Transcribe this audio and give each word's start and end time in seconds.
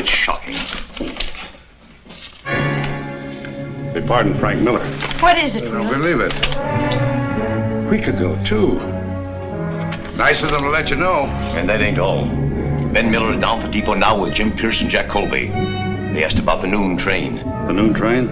it's 0.00 0.08
shocking. 0.08 0.54
They 3.92 4.06
pardoned 4.06 4.40
Frank 4.40 4.62
Miller. 4.62 4.84
What 5.20 5.36
is 5.38 5.56
it, 5.56 5.64
I 5.64 5.70
don't 5.70 5.88
Will? 5.88 5.98
believe 5.98 6.20
it. 6.20 6.32
A 6.32 7.88
week 7.90 8.06
ago, 8.06 8.38
too. 8.46 8.78
Nice 10.16 10.42
of 10.42 10.50
them 10.50 10.62
to 10.62 10.70
let 10.70 10.88
you 10.88 10.96
know. 10.96 11.26
And 11.56 11.68
that 11.68 11.80
ain't 11.82 11.98
all. 11.98 12.24
Ben 12.92 13.10
Miller 13.10 13.34
is 13.34 13.40
down 13.40 13.60
for 13.64 13.70
depot 13.70 13.94
now 13.94 14.20
with 14.22 14.34
Jim 14.34 14.56
Pierce 14.56 14.80
and 14.80 14.90
Jack 14.90 15.10
Colby. 15.10 15.48
They 15.48 16.24
asked 16.24 16.38
about 16.38 16.62
the 16.62 16.68
noon 16.68 16.96
train. 16.98 17.36
The 17.36 17.72
noon 17.72 17.94
train? 17.94 18.26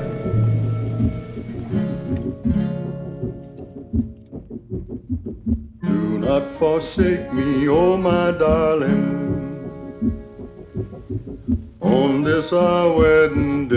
Do 5.83 6.19
not 6.19 6.49
forsake 6.51 7.33
me, 7.33 7.69
oh 7.69 7.97
my 7.97 8.31
darling, 8.33 9.18
on 11.99 12.23
this 12.23 12.53
our 12.53 12.93
wedding 12.93 13.69
day. 13.69 13.77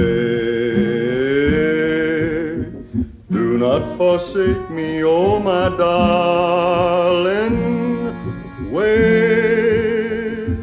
Do 3.32 3.58
not 3.58 3.88
forsake 3.98 4.70
me, 4.70 5.04
oh 5.04 5.40
my 5.40 5.70
darling, 5.78 7.58
wait, 8.72 10.58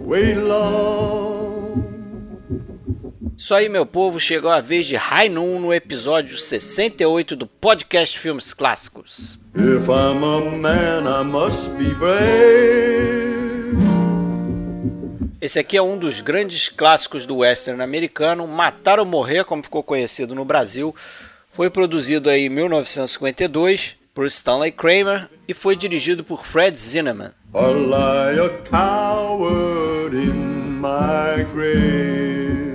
wait 0.00 0.36
long. 0.36 1.84
Isso 3.36 3.54
aí, 3.54 3.68
meu 3.68 3.86
povo, 3.86 4.18
chegou 4.18 4.50
a 4.50 4.60
vez 4.60 4.86
de 4.86 4.96
Noon 5.30 5.60
no 5.60 5.72
episódio 5.72 6.36
68 6.36 7.36
do 7.36 7.46
podcast 7.46 8.18
Filmes 8.18 8.52
Clássicos. 8.52 9.38
If 9.54 9.88
I'm 9.88 10.24
a 10.24 10.40
man, 10.56 11.06
I 11.06 11.22
must 11.24 11.70
be 11.78 11.94
brave. 11.94 13.37
Esse 15.40 15.60
aqui 15.60 15.76
é 15.76 15.82
um 15.82 15.96
dos 15.96 16.20
grandes 16.20 16.68
clássicos 16.68 17.24
do 17.24 17.36
western 17.36 17.80
americano, 17.80 18.44
Matar 18.44 18.98
ou 18.98 19.06
Morrer, 19.06 19.44
como 19.44 19.62
ficou 19.62 19.84
conhecido 19.84 20.34
no 20.34 20.44
Brasil. 20.44 20.92
Foi 21.52 21.70
produzido 21.70 22.28
em 22.28 22.48
1952 22.48 23.94
por 24.12 24.26
Stanley 24.26 24.72
Kramer 24.72 25.30
e 25.46 25.54
foi 25.54 25.76
dirigido 25.76 26.24
por 26.24 26.44
Fred 26.44 26.76
Zinnemann. 26.76 27.30
lie 27.54 28.40
a 28.40 28.48
coward 28.68 30.16
in 30.16 30.80
my 30.80 31.44
grave. 31.54 32.67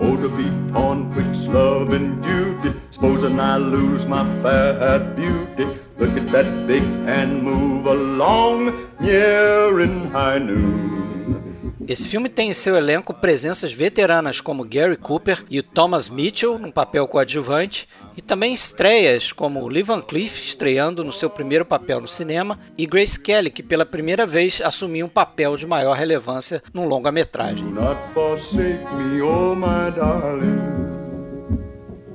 Oh, 0.00 0.16
to 0.16 0.28
be 0.28 0.44
torn 0.72 1.12
twixt 1.12 1.48
love 1.48 1.92
and 1.92 2.22
duty, 2.22 2.72
supposing 2.90 3.40
I 3.40 3.56
lose 3.56 4.06
my 4.06 4.24
fair 4.42 5.00
beauty. 5.16 5.66
Look 5.98 6.16
at 6.16 6.28
that 6.28 6.66
big 6.68 6.82
hand 6.82 7.42
move 7.42 7.86
along, 7.86 8.72
near 9.00 9.80
in 9.80 10.10
high 10.10 10.38
noon. 10.38 11.07
Esse 11.88 12.06
filme 12.06 12.28
tem 12.28 12.50
em 12.50 12.52
seu 12.52 12.76
elenco 12.76 13.14
presenças 13.14 13.72
veteranas 13.72 14.42
como 14.42 14.62
Gary 14.62 14.98
Cooper 14.98 15.42
e 15.48 15.58
o 15.58 15.62
Thomas 15.62 16.06
Mitchell 16.06 16.58
no 16.58 16.70
papel 16.70 17.08
coadjuvante, 17.08 17.88
e 18.14 18.20
também 18.20 18.52
estreias 18.52 19.32
como 19.32 19.66
Lee 19.66 19.82
Van 19.82 20.02
Cleef 20.02 20.38
estreando 20.38 21.02
no 21.02 21.14
seu 21.14 21.30
primeiro 21.30 21.64
papel 21.64 21.98
no 21.98 22.06
cinema 22.06 22.60
e 22.76 22.84
Grace 22.84 23.18
Kelly 23.18 23.48
que 23.48 23.62
pela 23.62 23.86
primeira 23.86 24.26
vez 24.26 24.60
assumiu 24.62 25.06
um 25.06 25.08
papel 25.08 25.56
de 25.56 25.66
maior 25.66 25.96
relevância 25.96 26.62
num 26.74 26.86
longa-metragem. 26.86 27.66
Oh. 27.74 28.18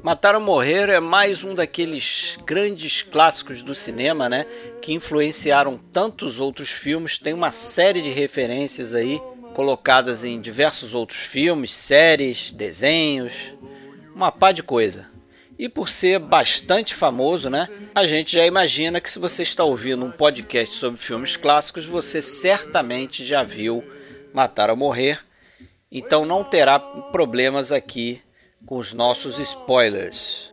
Matar 0.04 0.36
ou 0.36 0.42
Morrer 0.42 0.90
é 0.90 1.00
mais 1.00 1.44
um 1.44 1.56
daqueles 1.56 2.38
grandes 2.46 3.02
clássicos 3.02 3.64
do 3.64 3.74
cinema, 3.74 4.30
né? 4.30 4.46
Que 4.82 4.94
influenciaram 4.94 5.78
tantos 5.78 6.40
outros 6.40 6.70
filmes. 6.70 7.18
Tem 7.18 7.34
uma 7.34 7.52
série 7.52 8.02
de 8.02 8.10
referências 8.10 8.94
aí 8.94 9.22
colocadas 9.54 10.24
em 10.24 10.42
diversos 10.42 10.94
outros 10.94 11.20
filmes, 11.20 11.72
séries, 11.72 12.52
desenhos, 12.52 13.34
uma 14.16 14.32
pá 14.32 14.52
de 14.52 14.64
coisa. 14.64 15.08
E 15.58 15.70
por 15.70 15.88
ser 15.88 16.20
bastante 16.20 16.96
famoso, 16.96 17.50
né? 17.50 17.70
A 17.94 18.06
gente 18.08 18.34
já 18.34 18.46
imagina 18.46 19.00
que 19.00 19.12
se 19.12 19.20
você 19.20 19.44
está 19.44 19.64
ouvindo 19.64 20.04
um 20.04 20.12
podcast 20.12 20.76
sobre 20.76 21.00
filmes 21.00 21.38
clássicos, 21.38 21.86
você 21.86 22.22
certamente 22.22 23.24
já 23.24 23.44
viu 23.44 23.84
Matar 24.34 24.70
ou 24.70 24.76
Morrer. 24.76 25.20
Então 25.92 26.26
não 26.26 26.44
terá 26.44 26.80
problemas 26.80 27.72
aqui 27.72 28.22
com 28.66 28.78
os 28.78 28.94
nossos 28.94 29.38
spoilers. 29.38 30.52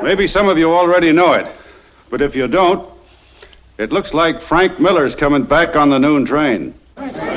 Maybe 0.00 0.28
some 0.28 0.48
of 0.48 0.60
you 0.60 0.72
already 0.72 1.12
know 1.12 1.34
it, 1.34 1.50
but 2.08 2.20
if 2.20 2.36
you 2.36 2.46
don't, 2.46 2.99
it 3.80 3.92
looks 3.92 4.12
like 4.12 4.42
Frank 4.42 4.78
Miller's 4.78 5.14
coming 5.14 5.42
back 5.42 5.74
on 5.74 5.90
the 5.90 5.98
noon 5.98 6.26
train. 6.26 6.74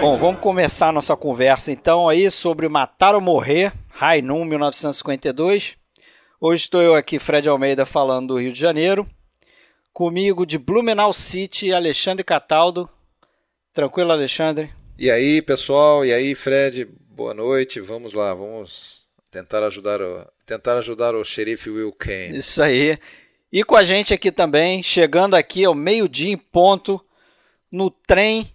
Bom, 0.02 0.18
vamos 0.18 0.42
começar 0.42 0.90
a 0.90 0.92
nossa 0.92 1.16
conversa 1.16 1.72
então 1.72 2.10
aí 2.10 2.30
sobre 2.30 2.68
Matar 2.68 3.16
ou 3.16 3.22
Morrer, 3.22 3.72
High 3.90 4.22
Noon 4.22 4.44
1952. 4.44 5.78
Hoje 6.42 6.64
estou 6.64 6.82
eu 6.82 6.96
aqui, 6.96 7.18
Fred 7.18 7.48
Almeida, 7.48 7.86
falando 7.86 8.30
do 8.30 8.38
Rio 8.38 8.52
de 8.52 8.60
Janeiro. 8.60 9.08
Comigo 9.94 10.46
de 10.46 10.58
Blumenau 10.58 11.14
City, 11.14 11.72
Alexandre 11.72 12.26
Cataldo. 12.26 12.90
Tranquilo, 13.74 14.12
Alexandre? 14.12 14.70
E 15.00 15.10
aí, 15.10 15.42
pessoal? 15.42 16.06
E 16.06 16.12
aí, 16.12 16.36
Fred? 16.36 16.86
Boa 17.10 17.34
noite. 17.34 17.80
Vamos 17.80 18.12
lá, 18.12 18.34
vamos 18.34 19.06
tentar 19.32 19.64
ajudar 19.64 20.02
o, 20.02 20.28
tentar 20.46 20.78
ajudar 20.78 21.16
o 21.16 21.24
xerife 21.24 21.70
Will 21.70 21.94
Kane. 21.94 22.38
Isso 22.38 22.62
aí. 22.62 22.98
E 23.54 23.64
com 23.64 23.76
a 23.76 23.84
gente 23.84 24.12
aqui 24.12 24.32
também, 24.32 24.82
chegando 24.82 25.36
aqui 25.36 25.64
ao 25.64 25.76
meio-dia 25.76 26.34
em 26.34 26.38
ponto, 26.38 27.00
no 27.72 27.92
trem, 27.92 28.52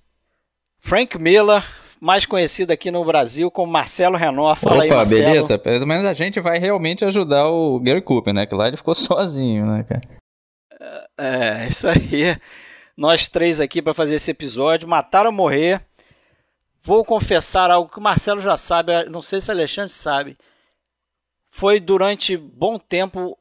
Frank 0.81 1.17
Miller, 1.17 1.65
mais 2.01 2.27
conhecido 2.27 2.73
aqui 2.73 2.91
no 2.91 3.05
Brasil 3.05 3.49
como 3.49 3.71
Marcelo 3.71 4.17
Renor. 4.17 4.57
Fala 4.57 4.83
aí, 4.83 4.89
Opa, 4.89 4.97
Marcelo. 4.97 5.25
beleza? 5.25 5.57
Pelo 5.57 5.87
menos 5.87 6.05
a 6.05 6.13
gente 6.13 6.41
vai 6.41 6.59
realmente 6.59 7.05
ajudar 7.05 7.47
o 7.47 7.79
Gary 7.79 8.03
Cooper, 8.03 8.35
né? 8.35 8.45
Que 8.45 8.57
lá 8.57 8.67
ele 8.67 8.77
ficou 8.77 8.93
sozinho, 8.97 9.67
né, 9.67 9.85
cara? 9.85 10.03
É, 11.17 11.69
isso 11.69 11.87
aí. 11.87 12.37
Nós 12.97 13.29
três 13.29 13.61
aqui 13.61 13.81
para 13.81 13.95
fazer 13.95 14.17
esse 14.17 14.33
episódio. 14.33 14.89
Mataram 14.89 15.31
ou 15.31 15.37
morrer. 15.37 15.81
Vou 16.83 17.05
confessar 17.05 17.71
algo 17.71 17.89
que 17.89 17.99
o 18.01 18.03
Marcelo 18.03 18.41
já 18.41 18.57
sabe, 18.57 19.05
não 19.05 19.23
sei 19.23 19.41
se 19.41 19.49
o 19.49 19.53
Alexandre 19.53 19.93
sabe. 19.93 20.37
Foi 21.49 21.79
durante 21.79 22.37
bom 22.37 22.81
tempo 22.81 23.38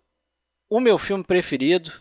o 0.70 0.80
meu 0.80 0.98
filme 0.98 1.24
preferido. 1.24 1.92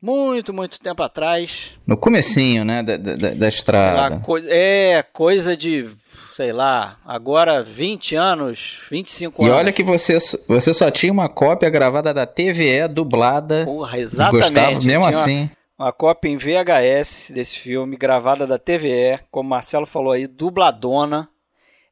Muito, 0.00 0.52
muito 0.52 0.80
tempo 0.80 1.00
atrás. 1.00 1.78
No 1.86 1.96
comecinho, 1.96 2.64
né, 2.64 2.82
da, 2.82 2.96
da, 2.96 3.14
da 3.14 3.28
lá, 3.38 3.48
estrada. 3.48 4.18
coi- 4.18 4.44
é, 4.48 5.00
coisa 5.12 5.56
de, 5.56 5.88
sei 6.34 6.52
lá, 6.52 6.98
agora 7.06 7.62
20 7.62 8.16
anos, 8.16 8.80
25 8.90 9.42
E 9.42 9.46
anos. 9.46 9.58
olha 9.58 9.72
que 9.72 9.84
você, 9.84 10.18
você 10.48 10.74
só 10.74 10.90
tinha 10.90 11.12
uma 11.12 11.28
cópia 11.28 11.70
gravada 11.70 12.12
da 12.12 12.26
TVE, 12.26 12.88
dublada. 12.88 13.64
Porra, 13.64 13.96
e 13.96 14.00
exatamente. 14.00 14.42
Gostava 14.42 14.66
mesmo 14.66 14.80
Tinha 14.80 14.98
uma- 14.98 15.08
assim. 15.08 15.48
uma 15.78 15.92
cópia 15.92 16.30
em 16.30 16.36
VHS 16.36 17.30
desse 17.32 17.60
filme, 17.60 17.96
gravada 17.96 18.44
da 18.44 18.58
TVE, 18.58 19.20
como 19.30 19.46
o 19.46 19.50
Marcelo 19.50 19.86
falou 19.86 20.10
aí, 20.10 20.26
dubladona. 20.26 21.28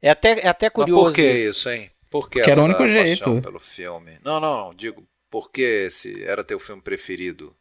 É 0.01 0.09
até, 0.09 0.31
é 0.45 0.47
até 0.49 0.65
Mas 0.65 0.73
curioso. 0.73 1.03
por 1.05 1.13
que 1.13 1.31
isso. 1.33 1.69
hein? 1.69 1.89
Por 2.09 2.29
que, 2.29 2.41
Que 2.41 2.51
era 2.51 2.59
o 2.59 2.65
único 2.65 2.85
jeito. 2.89 3.41
pelo 3.41 3.59
filme? 3.59 4.17
Não, 4.21 4.37
não, 4.41 4.65
não, 4.65 4.73
digo, 4.75 5.01
por 5.31 5.49
que 5.49 5.61
esse 5.61 6.23
era 6.23 6.43
teu 6.43 6.59
filme 6.59 6.81
preferido? 6.81 7.55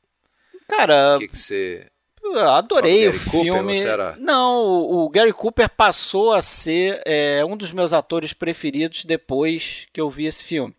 Cara, 0.68 1.16
O 1.16 1.18
que, 1.20 1.28
que 1.28 1.36
você. 1.38 1.86
eu 2.22 2.38
adorei 2.50 3.08
o 3.08 3.12
Cooper, 3.12 3.40
filme. 3.42 3.78
era- 3.80 4.16
Não, 4.18 4.58
o, 4.66 5.04
o 5.04 5.08
Gary 5.08 5.32
Cooper 5.32 5.68
passou 5.70 6.32
a 6.34 6.42
ser 6.42 7.00
é, 7.06 7.44
um 7.44 7.56
dos 7.56 7.72
meus 7.72 7.92
atores 7.92 8.32
preferidos 8.32 9.04
depois 9.04 9.86
que 9.92 10.00
eu 10.00 10.10
vi 10.10 10.26
esse 10.26 10.44
filme. 10.44 10.74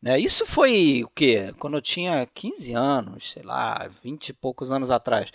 Né? 0.00 0.18
Isso 0.18 0.46
foi 0.46 1.02
o 1.04 1.08
quê? 1.10 1.52
Quando 1.58 1.76
eu 1.76 1.82
tinha 1.82 2.24
15 2.32 2.72
anos, 2.72 3.32
sei 3.32 3.42
lá, 3.42 3.90
20 4.02 4.28
e 4.28 4.32
poucos 4.32 4.70
anos 4.70 4.90
atrás. 4.90 5.30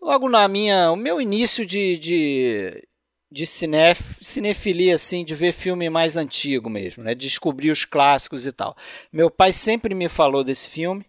Logo 0.00 0.28
na 0.28 0.46
minha, 0.48 0.90
o 0.90 0.96
meu 0.96 1.20
início 1.20 1.64
de, 1.64 1.96
de, 1.98 2.88
de 3.32 3.46
cinef, 3.46 4.16
cinefilia, 4.20 4.94
assim, 4.94 5.24
de 5.24 5.34
ver 5.34 5.52
filme 5.52 5.88
mais 5.88 6.16
antigo 6.16 6.68
mesmo, 6.68 7.02
né? 7.02 7.14
Descobrir 7.14 7.70
os 7.70 7.84
clássicos 7.84 8.46
e 8.46 8.52
tal. 8.52 8.76
Meu 9.12 9.30
pai 9.30 9.52
sempre 9.52 9.94
me 9.94 10.08
falou 10.08 10.44
desse 10.44 10.68
filme. 10.68 11.04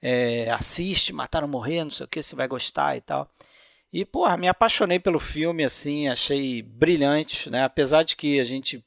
É, 0.00 0.50
assiste, 0.50 1.12
Mataram 1.12 1.48
Morrer, 1.48 1.84
não 1.84 1.90
sei 1.90 2.04
o 2.04 2.08
que, 2.08 2.22
você 2.22 2.34
vai 2.34 2.48
gostar 2.48 2.96
e 2.96 3.00
tal. 3.00 3.30
E, 3.92 4.04
porra, 4.04 4.36
me 4.36 4.48
apaixonei 4.48 4.98
pelo 4.98 5.18
filme, 5.18 5.64
assim, 5.64 6.08
achei 6.08 6.62
brilhante, 6.62 7.48
né? 7.50 7.64
Apesar 7.64 8.02
de 8.02 8.16
que 8.16 8.40
a 8.40 8.44
gente, 8.44 8.84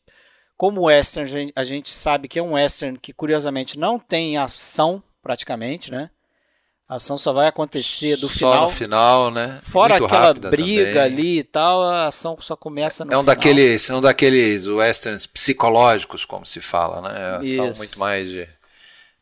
como 0.57 0.85
western, 0.85 1.51
a 1.55 1.63
gente 1.63 1.89
sabe 1.89 2.27
que 2.27 2.39
é 2.39 2.43
um 2.43 2.53
western 2.53 2.97
que, 2.99 3.13
curiosamente, 3.13 3.79
não 3.79 3.97
tem 3.97 4.37
ação, 4.37 5.01
praticamente, 5.21 5.91
né? 5.91 6.09
A 6.89 6.95
ação 6.95 7.19
só 7.19 7.31
vai 7.31 7.47
acontecer 7.47 8.17
do 8.17 8.27
só 8.27 8.33
final. 8.53 8.61
no 8.63 8.69
final, 8.69 9.29
né? 9.31 9.59
Fora 9.61 9.99
Muito 9.99 10.05
aquela 10.05 10.33
briga 10.33 10.85
também. 10.85 11.01
ali 11.03 11.39
e 11.39 11.43
tal, 11.43 11.83
a 11.83 12.07
ação 12.07 12.35
só 12.41 12.55
começa 12.55 13.05
no 13.05 13.13
É 13.13 13.17
um 13.17 13.21
final. 13.21 13.35
daqueles, 13.35 13.87
é 13.89 13.93
um 13.95 14.01
daqueles 14.01 14.65
westerns 14.65 15.27
psicológicos, 15.27 16.25
como 16.25 16.45
se 16.47 16.59
fala, 16.59 17.01
né? 17.01 17.43
São 17.55 17.69
Isso. 17.71 17.77
muito 17.77 17.99
mais 17.99 18.27
de 18.27 18.47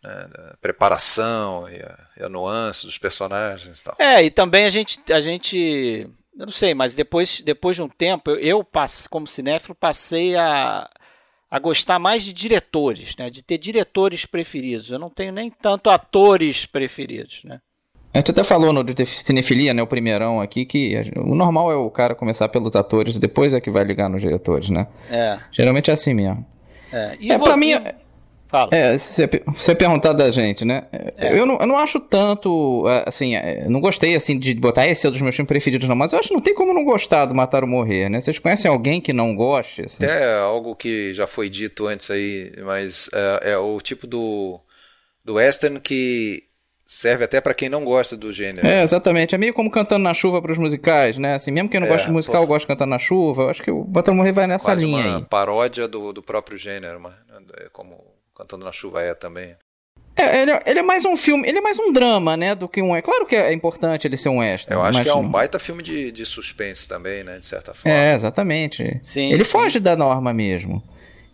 né, 0.04 0.28
preparação 0.62 1.68
e 1.70 1.76
a, 1.82 1.98
e 2.20 2.24
a 2.24 2.30
nuance 2.30 2.86
dos 2.86 2.98
personagens 2.98 3.82
e 3.82 3.84
tal. 3.84 3.96
É, 4.00 4.24
e 4.24 4.30
também 4.32 4.66
a 4.66 4.70
gente, 4.70 5.00
a 5.12 5.20
gente, 5.20 6.08
eu 6.40 6.46
não 6.46 6.54
sei, 6.54 6.74
mas 6.74 6.96
depois, 6.96 7.42
depois 7.42 7.76
de 7.76 7.82
um 7.82 7.90
tempo, 7.90 8.30
eu, 8.32 8.38
eu 8.40 8.64
passe- 8.64 9.10
como 9.10 9.28
cinéfilo, 9.28 9.76
passei 9.76 10.36
a, 10.38 10.90
a 11.50 11.60
gostar 11.60 11.98
mais 12.00 12.24
de 12.24 12.34
diretores, 12.34 13.16
né? 13.18 13.30
De 13.30 13.42
ter 13.42 13.58
diretores 13.58 14.26
preferidos. 14.26 14.92
Eu 14.92 15.00
não 15.00 15.10
tenho 15.10 15.32
nem 15.32 15.50
tanto 15.50 15.90
atores 15.90 16.66
preferidos, 16.66 17.42
né? 17.44 17.60
A 18.14 18.18
gente 18.20 18.32
até 18.32 18.44
falou 18.44 18.74
no 18.74 18.84
de 18.84 19.06
Cinefilia, 19.06 19.74
né, 19.74 19.82
o 19.84 19.86
primeirão 19.88 20.42
aqui, 20.42 20.66
que 20.66 20.96
o 21.18 21.36
normal 21.36 21.72
é 21.72 21.76
o 21.76 21.90
cara 21.92 22.16
começar 22.16 22.50
pelos 22.50 22.76
atores 22.76 23.16
e 23.16 23.20
depois 23.20 23.54
é 23.54 23.62
que 23.62 23.70
vai 23.70 23.84
ligar 23.84 24.10
nos 24.10 24.22
diretores, 24.22 24.70
né? 24.70 24.88
É, 25.10 25.38
Geralmente 25.52 25.92
é 25.92 25.94
assim 25.94 26.14
mesmo. 26.16 26.44
é. 26.92 27.16
E 27.20 27.32
É, 27.32 27.38
vo- 27.38 27.44
pra 27.44 27.56
mim, 27.58 27.74
Fala. 28.50 28.70
É, 28.74 28.98
você- 28.98 29.28
perguntar 29.76 30.14
da 30.14 30.32
gente, 30.32 30.64
né? 30.64 30.86
Eu, 31.18 31.46
não, 31.46 31.58
eu 31.60 31.68
não 31.68 31.78
acho 31.78 32.00
tanto, 32.00 32.86
é, 32.88 33.04
assim, 33.08 33.36
é, 33.36 33.68
não 33.68 33.82
gostei, 33.82 34.16
assim, 34.16 34.40
de 34.40 34.54
botar 34.56 34.88
esse 34.88 35.06
é 35.06 35.10
um 35.10 35.12
dos 35.12 35.22
meus 35.22 35.36
filmes 35.36 35.48
preferidos, 35.50 35.88
não, 35.90 35.96
mas 35.96 36.14
eu 36.14 36.20
acho 36.20 36.30
que 36.30 36.34
não 36.34 36.42
tem 36.42 36.54
como 36.56 36.74
não 36.74 36.86
gostar 36.86 37.26
do 37.26 37.36
Matar 37.36 37.64
ou 37.64 37.70
Morrer, 37.70 38.10
né? 38.10 38.20
Vocês 38.22 38.40
conhecem 38.40 38.70
alguém 38.72 39.02
que 39.02 39.12
não 39.12 39.36
goste, 39.36 39.82
assim? 39.84 40.04
Até 40.06 40.34
algo 40.40 40.76
que 40.76 41.14
já 41.14 41.28
foi 41.28 41.50
dito 41.50 41.88
antes 41.88 42.10
aí, 42.10 42.54
mas 42.64 43.10
é, 43.14 43.52
é 43.52 43.58
o 43.58 43.80
tipo 43.82 44.08
do, 44.08 44.60
do 45.26 45.34
western 45.36 45.80
que 45.82 46.44
serve 46.86 47.26
até 47.26 47.42
pra 47.42 47.54
quem 47.54 47.68
não 47.68 47.84
gosta 47.84 48.16
do 48.16 48.32
gênero. 48.32 48.66
É, 48.66 48.82
exatamente. 48.82 49.36
É 49.36 49.38
meio 49.38 49.54
como 49.54 49.70
Cantando 49.70 50.04
na 50.06 50.14
Chuva 50.14 50.42
pros 50.42 50.58
musicais, 50.58 51.18
né? 51.18 51.36
Assim, 51.36 51.52
mesmo 51.52 51.68
quem 51.68 51.82
não 51.82 51.88
É, 51.88 51.90
gosta 51.90 52.08
de 52.08 52.14
musical, 52.14 52.44
pô. 52.44 52.48
gosta 52.48 52.62
de 52.62 52.68
Cantando 52.68 52.92
na 52.92 52.98
Chuva. 52.98 53.44
Eu 53.44 53.50
acho 53.50 53.62
que 53.62 53.70
o 53.70 53.86
Matar 53.86 54.12
ou 54.12 54.16
Morrer 54.16 54.32
vai 54.32 54.48
nessa 54.48 54.64
Quase 54.64 54.86
linha 54.86 55.06
uma 55.06 55.18
aí. 55.18 55.26
paródia 55.26 55.86
do, 55.86 56.14
do 56.14 56.24
próprio 56.24 56.58
gênero, 56.58 56.98
mas, 57.02 57.12
é 57.60 57.68
como 57.74 58.02
Cantando 58.38 58.64
na 58.64 58.72
Chuva 58.72 59.02
é 59.02 59.16
também. 59.16 59.56
É, 60.16 60.42
ele, 60.42 60.52
é- 60.52 60.64
ele 60.68 60.80
é 60.80 60.84
mais 60.84 61.06
um 61.06 61.18
filme, 61.18 61.48
ele 61.48 61.58
é 61.58 61.62
mais 61.62 61.80
um 61.80 61.92
drama, 61.92 62.38
né? 62.38 62.54
Do 62.54 62.70
que 62.70 62.82
um. 62.84 62.96
É 62.96 63.02
claro 63.02 63.26
que 63.26 63.36
é 63.36 63.52
importante 63.52 64.08
ele 64.08 64.16
ser 64.16 64.30
um 64.30 64.44
extra. 64.44 64.76
Eu 64.76 64.82
acho 64.84 65.00
mas 65.00 65.08
que 65.08 65.10
é 65.10 65.16
um 65.16 65.28
baita 65.28 65.58
filme 65.58 65.82
de, 65.82 66.12
de 66.12 66.24
suspense 66.24 66.88
também, 66.88 67.24
né? 67.24 67.40
De 67.40 67.46
certa 67.46 67.74
forma. 67.74 67.98
É, 67.98 68.14
exatamente. 68.14 69.00
Sim, 69.02 69.32
ele 69.32 69.44
sim. 69.44 69.52
foge 69.52 69.80
da 69.80 69.96
norma 69.96 70.32
mesmo. 70.34 70.84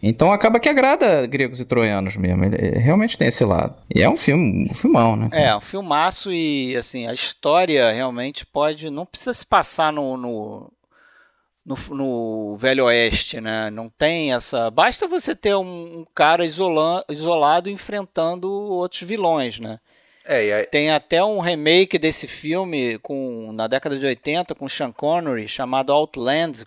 Então 0.01 0.33
acaba 0.33 0.59
que 0.59 0.67
agrada 0.67 1.25
gregos 1.25 1.59
e 1.59 1.65
troianos 1.65 2.15
mesmo. 2.15 2.43
Ele 2.45 2.57
ele 2.57 2.79
realmente 2.79 3.17
tem 3.17 3.27
esse 3.27 3.43
lado. 3.43 3.75
E 3.93 4.01
é 4.01 4.09
um 4.09 4.17
filme, 4.17 4.67
um 4.69 4.73
filmão, 4.73 5.15
né? 5.15 5.29
É, 5.31 5.55
um 5.55 5.61
filmaço 5.61 6.31
e 6.31 6.75
assim, 6.77 7.07
a 7.07 7.13
história 7.13 7.91
realmente 7.91 8.45
pode. 8.45 8.89
Não 8.89 9.05
precisa 9.05 9.33
se 9.33 9.45
passar 9.45 9.91
no, 9.91 10.17
no, 10.17 10.71
no, 11.65 11.75
no 11.95 12.57
Velho 12.57 12.85
Oeste, 12.85 13.39
né? 13.39 13.69
Não 13.69 13.89
tem 13.89 14.33
essa. 14.33 14.69
Basta 14.69 15.07
você 15.07 15.35
ter 15.35 15.55
um, 15.55 15.99
um 15.99 16.05
cara 16.13 16.45
isola, 16.45 17.03
isolado 17.09 17.69
enfrentando 17.69 18.51
outros 18.51 19.01
vilões, 19.01 19.59
né? 19.59 19.79
É, 20.25 20.53
aí, 20.53 20.65
Tem 20.65 20.89
até 20.89 21.23
um 21.23 21.39
remake 21.39 21.97
desse 21.97 22.27
filme 22.27 22.97
com, 22.99 23.51
na 23.51 23.67
década 23.67 23.97
de 23.97 24.05
80 24.05 24.55
com 24.55 24.69
Sean 24.69 24.91
Connery 24.91 25.47
chamado 25.47 25.91
Outland, 25.91 26.65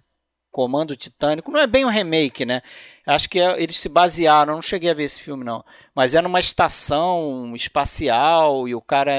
Comando 0.57 0.97
Titânico. 0.97 1.51
Não 1.53 1.61
é 1.61 1.67
bem 1.67 1.85
um 1.85 1.91
remake, 1.91 2.47
né? 2.47 2.63
Acho 3.07 3.29
que 3.29 3.39
é- 3.39 3.63
eles 3.63 3.79
se 3.79 3.91
basearam, 3.91 4.53
eu 4.53 4.57
não 4.57 4.63
cheguei 4.63 4.89
a 4.91 4.95
ver 4.95 5.05
esse 5.05 5.21
filme 5.21 5.45
não, 5.45 5.63
mas 5.95 6.15
é 6.15 6.23
numa 6.23 6.41
estação 6.41 7.53
espacial 7.55 8.67
e 8.67 8.75
o 8.75 8.81
cara 8.81 9.13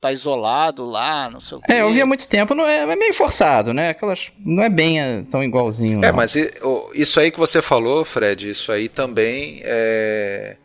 tá 0.00 0.12
isolado 0.12 0.84
lá, 0.84 1.28
não 1.28 1.40
sei 1.40 1.58
o 1.58 1.60
quê. 1.60 1.72
É, 1.72 1.80
eu 1.80 1.90
vi 1.90 2.00
há 2.00 2.06
muito 2.06 2.28
tempo, 2.28 2.54
não 2.54 2.64
é, 2.64 2.82
é 2.82 2.94
meio 2.96 3.12
forçado, 3.12 3.74
né? 3.74 3.88
Aquelas, 3.88 4.30
não 4.38 4.62
é 4.62 4.68
bem 4.68 5.00
é, 5.00 5.22
tão 5.28 5.42
igualzinho. 5.42 6.04
É, 6.04 6.08
não. 6.12 6.16
mas 6.16 6.36
e- 6.36 6.52
o- 6.62 6.88
isso 6.94 7.18
aí 7.18 7.32
que 7.32 7.38
você 7.38 7.60
falou, 7.60 8.04
Fred, 8.04 8.48
isso 8.48 8.70
aí 8.70 8.88
também 8.88 9.60
é, 9.64 10.56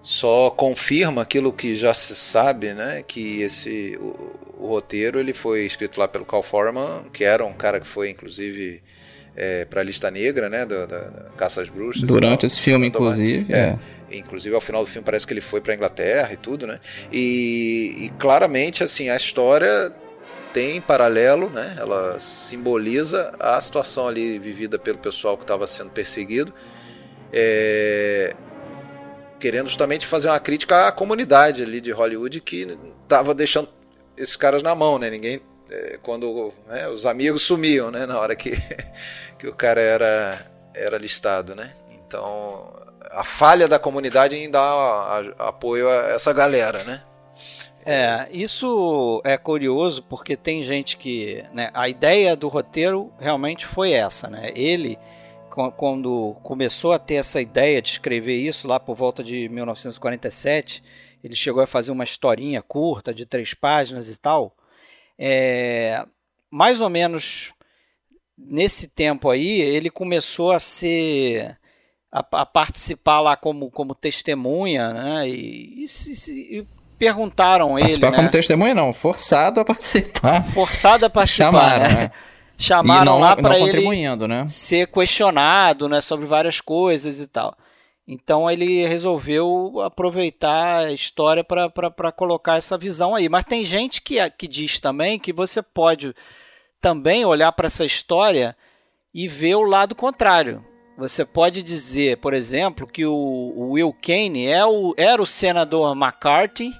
só 0.00 0.48
confirma 0.50 1.22
aquilo 1.22 1.52
que 1.52 1.74
já 1.74 1.92
se 1.92 2.14
sabe, 2.14 2.72
né? 2.72 3.02
Que 3.04 3.42
esse 3.42 3.98
o, 4.00 4.64
o 4.64 4.68
roteiro 4.68 5.18
ele 5.18 5.34
foi 5.34 5.66
escrito 5.66 5.98
lá 5.98 6.06
pelo 6.06 6.24
Cal 6.24 6.42
Foreman, 6.44 7.06
que 7.12 7.24
era 7.24 7.44
um 7.44 7.52
cara 7.52 7.80
que 7.80 7.86
foi 7.88 8.10
inclusive 8.10 8.80
para 9.68 9.80
a 9.80 9.84
lista 9.84 10.10
negra, 10.10 10.48
né? 10.48 10.64
Da, 10.64 10.86
da- 10.86 10.98
da 10.98 11.22
Caça 11.36 11.60
às 11.62 11.68
Bruxas. 11.68 12.02
Durante 12.02 12.40
tal. 12.40 12.46
esse 12.46 12.60
filme, 12.60 12.86
inclusive. 12.88 13.52
É. 13.52 13.58
É. 14.10 14.16
Inclusive 14.16 14.54
ao 14.54 14.60
final 14.60 14.82
do 14.84 14.88
filme 14.90 15.04
parece 15.04 15.26
que 15.26 15.32
ele 15.32 15.40
foi 15.40 15.60
para 15.60 15.74
Inglaterra 15.74 16.32
e 16.32 16.36
tudo, 16.36 16.66
né? 16.66 16.78
E, 17.12 17.94
e 18.06 18.12
claramente 18.18 18.82
assim 18.84 19.08
a 19.10 19.16
história 19.16 19.92
tem 20.54 20.80
paralelo, 20.80 21.50
né? 21.50 21.74
Ela 21.78 22.18
simboliza 22.18 23.34
a 23.38 23.60
situação 23.60 24.06
ali 24.08 24.38
vivida 24.38 24.78
pelo 24.78 24.96
pessoal 24.98 25.36
que 25.36 25.42
estava 25.44 25.66
sendo 25.66 25.90
perseguido, 25.90 26.54
é, 27.32 28.34
querendo 29.38 29.66
justamente 29.66 30.06
fazer 30.06 30.28
uma 30.28 30.40
crítica 30.40 30.86
à 30.88 30.92
comunidade 30.92 31.62
ali 31.62 31.80
de 31.80 31.90
Hollywood 31.92 32.40
que 32.40 32.78
estava 33.02 33.34
deixando 33.34 33.68
esses 34.16 34.36
caras 34.36 34.62
na 34.62 34.74
mão, 34.74 34.98
né? 34.98 35.10
Ninguém 35.10 35.34
é, 35.36 35.40
quando 36.02 36.52
né, 36.66 36.88
os 36.88 37.06
amigos 37.06 37.42
sumiam, 37.42 37.90
né? 37.90 38.06
Na 38.06 38.18
hora 38.18 38.36
que 38.36 38.52
que 39.38 39.46
o 39.46 39.54
cara 39.54 39.80
era 39.80 40.46
era 40.74 40.98
listado, 40.98 41.54
né? 41.54 41.72
Então 41.90 42.72
a 43.10 43.24
falha 43.24 43.66
da 43.66 43.78
comunidade 43.78 44.36
em 44.36 44.50
dar 44.50 45.22
apoio 45.38 45.88
a 45.88 46.08
essa 46.10 46.32
galera, 46.32 46.82
né? 46.84 47.02
É, 47.88 48.28
isso 48.32 49.22
é 49.24 49.38
curioso 49.38 50.02
porque 50.02 50.36
tem 50.36 50.62
gente 50.64 50.96
que. 50.96 51.44
Né, 51.52 51.70
a 51.72 51.88
ideia 51.88 52.34
do 52.34 52.48
roteiro 52.48 53.12
realmente 53.18 53.64
foi 53.64 53.92
essa, 53.92 54.28
né? 54.28 54.50
Ele, 54.56 54.98
quando 55.76 56.36
começou 56.42 56.92
a 56.92 56.98
ter 56.98 57.14
essa 57.14 57.40
ideia 57.40 57.80
de 57.80 57.90
escrever 57.90 58.36
isso 58.36 58.66
lá 58.66 58.80
por 58.80 58.96
volta 58.96 59.22
de 59.22 59.48
1947, 59.48 60.82
ele 61.22 61.36
chegou 61.36 61.62
a 61.62 61.66
fazer 61.66 61.92
uma 61.92 62.02
historinha 62.02 62.60
curta 62.60 63.14
de 63.14 63.24
três 63.24 63.54
páginas 63.54 64.08
e 64.10 64.18
tal. 64.18 64.55
É, 65.18 66.04
mais 66.50 66.80
ou 66.80 66.90
menos 66.90 67.52
nesse 68.36 68.88
tempo 68.88 69.30
aí, 69.30 69.60
ele 69.60 69.90
começou 69.90 70.52
a 70.52 70.60
ser. 70.60 71.56
a, 72.12 72.20
a 72.32 72.46
participar 72.46 73.20
lá 73.20 73.36
como, 73.36 73.70
como 73.70 73.94
testemunha, 73.94 74.92
né? 74.92 75.28
E, 75.28 75.84
e 75.84 75.88
se- 75.88 76.32
e 76.58 76.66
perguntaram 76.98 77.78
ele, 77.78 77.80
Participar 77.80 78.10
né? 78.10 78.16
como 78.16 78.30
testemunha, 78.30 78.74
não. 78.74 78.92
Forçado 78.92 79.60
a 79.60 79.64
participar. 79.64 80.42
forçado 80.52 81.06
a 81.06 81.10
participar, 81.10 81.52
Chamaram, 81.52 81.82
né? 81.88 81.94
né? 82.04 82.10
Chamaram 82.58 83.04
não, 83.04 83.18
lá 83.18 83.36
para 83.36 83.58
ele 83.58 84.26
né? 84.26 84.46
ser 84.48 84.86
questionado, 84.86 85.88
né, 85.90 86.00
sobre 86.00 86.24
várias 86.26 86.58
coisas 86.60 87.20
e 87.20 87.26
tal. 87.26 87.54
Então 88.06 88.48
ele 88.48 88.86
resolveu 88.86 89.80
aproveitar 89.80 90.86
a 90.86 90.92
história 90.92 91.42
para 91.42 92.12
colocar 92.12 92.56
essa 92.56 92.78
visão 92.78 93.14
aí. 93.16 93.28
Mas 93.28 93.44
tem 93.44 93.64
gente 93.64 94.00
que, 94.00 94.30
que 94.30 94.46
diz 94.46 94.78
também 94.78 95.18
que 95.18 95.32
você 95.32 95.60
pode 95.60 96.14
também 96.80 97.24
olhar 97.24 97.50
para 97.52 97.66
essa 97.66 97.84
história 97.84 98.56
e 99.12 99.26
ver 99.26 99.56
o 99.56 99.62
lado 99.62 99.94
contrário. 99.94 100.64
Você 100.96 101.24
pode 101.24 101.62
dizer, 101.62 102.18
por 102.18 102.32
exemplo, 102.32 102.86
que 102.86 103.04
o, 103.04 103.12
o 103.12 103.72
Will 103.72 103.92
Kane 104.00 104.46
é 104.46 104.64
o, 104.64 104.94
era 104.96 105.20
o 105.20 105.26
senador 105.26 105.96
McCarthy 105.96 106.72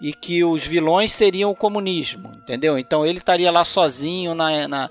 e 0.00 0.12
que 0.12 0.44
os 0.44 0.66
vilões 0.66 1.12
seriam 1.12 1.50
o 1.50 1.56
comunismo, 1.56 2.32
entendeu? 2.42 2.78
Então 2.78 3.06
ele 3.06 3.18
estaria 3.18 3.50
lá 3.50 3.64
sozinho 3.64 4.34
na, 4.34 4.68
na, 4.68 4.90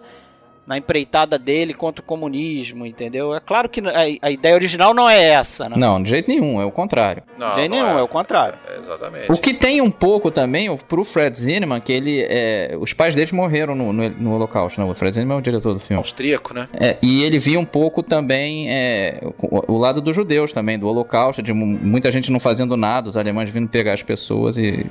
na 0.66 0.78
empreitada 0.78 1.38
dele 1.40 1.74
contra 1.74 2.02
o 2.02 2.06
comunismo, 2.06 2.86
entendeu? 2.86 3.34
É 3.36 3.40
claro 3.40 3.68
que 3.68 3.82
a, 3.82 4.28
a 4.28 4.32
ideia 4.32 4.56
original 4.56 4.94
não 4.94 5.10
é 5.10 5.22
essa, 5.22 5.68
né? 5.68 5.76
Não, 5.78 6.02
de 6.02 6.10
jeito 6.10 6.30
nenhum, 6.30 6.62
é 6.62 6.66
o 6.66 6.72
contrário. 6.72 7.24
Não, 7.38 7.50
de 7.50 7.56
jeito 7.56 7.72
não 7.72 7.84
nenhum, 7.84 8.00
é. 8.00 8.04
o 8.04 8.08
contrário. 8.08 8.58
É, 8.70 8.80
exatamente. 8.80 9.32
O 9.32 9.38
que 9.38 9.54
tem 9.54 9.82
um 9.82 9.92
pouco 9.92 10.30
também, 10.32 10.70
o- 10.70 10.78
pro 10.78 11.04
Fred 11.04 11.38
Zinnemann, 11.38 11.82
que 11.82 11.92
ele. 11.92 12.26
É, 12.30 12.76
os 12.80 12.94
pais 12.94 13.16
deles 13.16 13.32
morreram 13.32 13.76
no, 13.76 13.92
no, 13.92 14.10
no 14.10 14.34
Holocausto, 14.36 14.80
né? 14.80 14.90
O 14.90 14.94
Fred 14.96 15.14
Zinnemann 15.16 15.38
é 15.38 15.40
o 15.40 15.44
diretor 15.44 15.74
do 15.74 15.80
filme. 15.80 15.98
Austríaco, 15.98 16.54
né? 16.54 16.70
É, 16.80 16.98
e 17.02 17.24
ele 17.24 17.40
via 17.40 17.60
um 17.60 17.66
pouco 17.66 18.02
também 18.04 18.70
é, 18.70 19.20
o, 19.42 19.74
o 19.74 19.78
lado 19.78 20.00
dos 20.00 20.16
judeus 20.16 20.54
também, 20.54 20.78
do 20.78 20.88
Holocausto, 20.88 21.42
de 21.42 21.52
mu- 21.54 21.66
muita 21.82 22.12
gente 22.12 22.32
não 22.32 22.40
fazendo 22.40 22.78
nada, 22.78 23.10
os 23.10 23.18
alemães 23.18 23.50
vindo 23.50 23.68
pegar 23.68 23.94
as 23.94 24.04
pessoas 24.04 24.58
e 24.58 24.86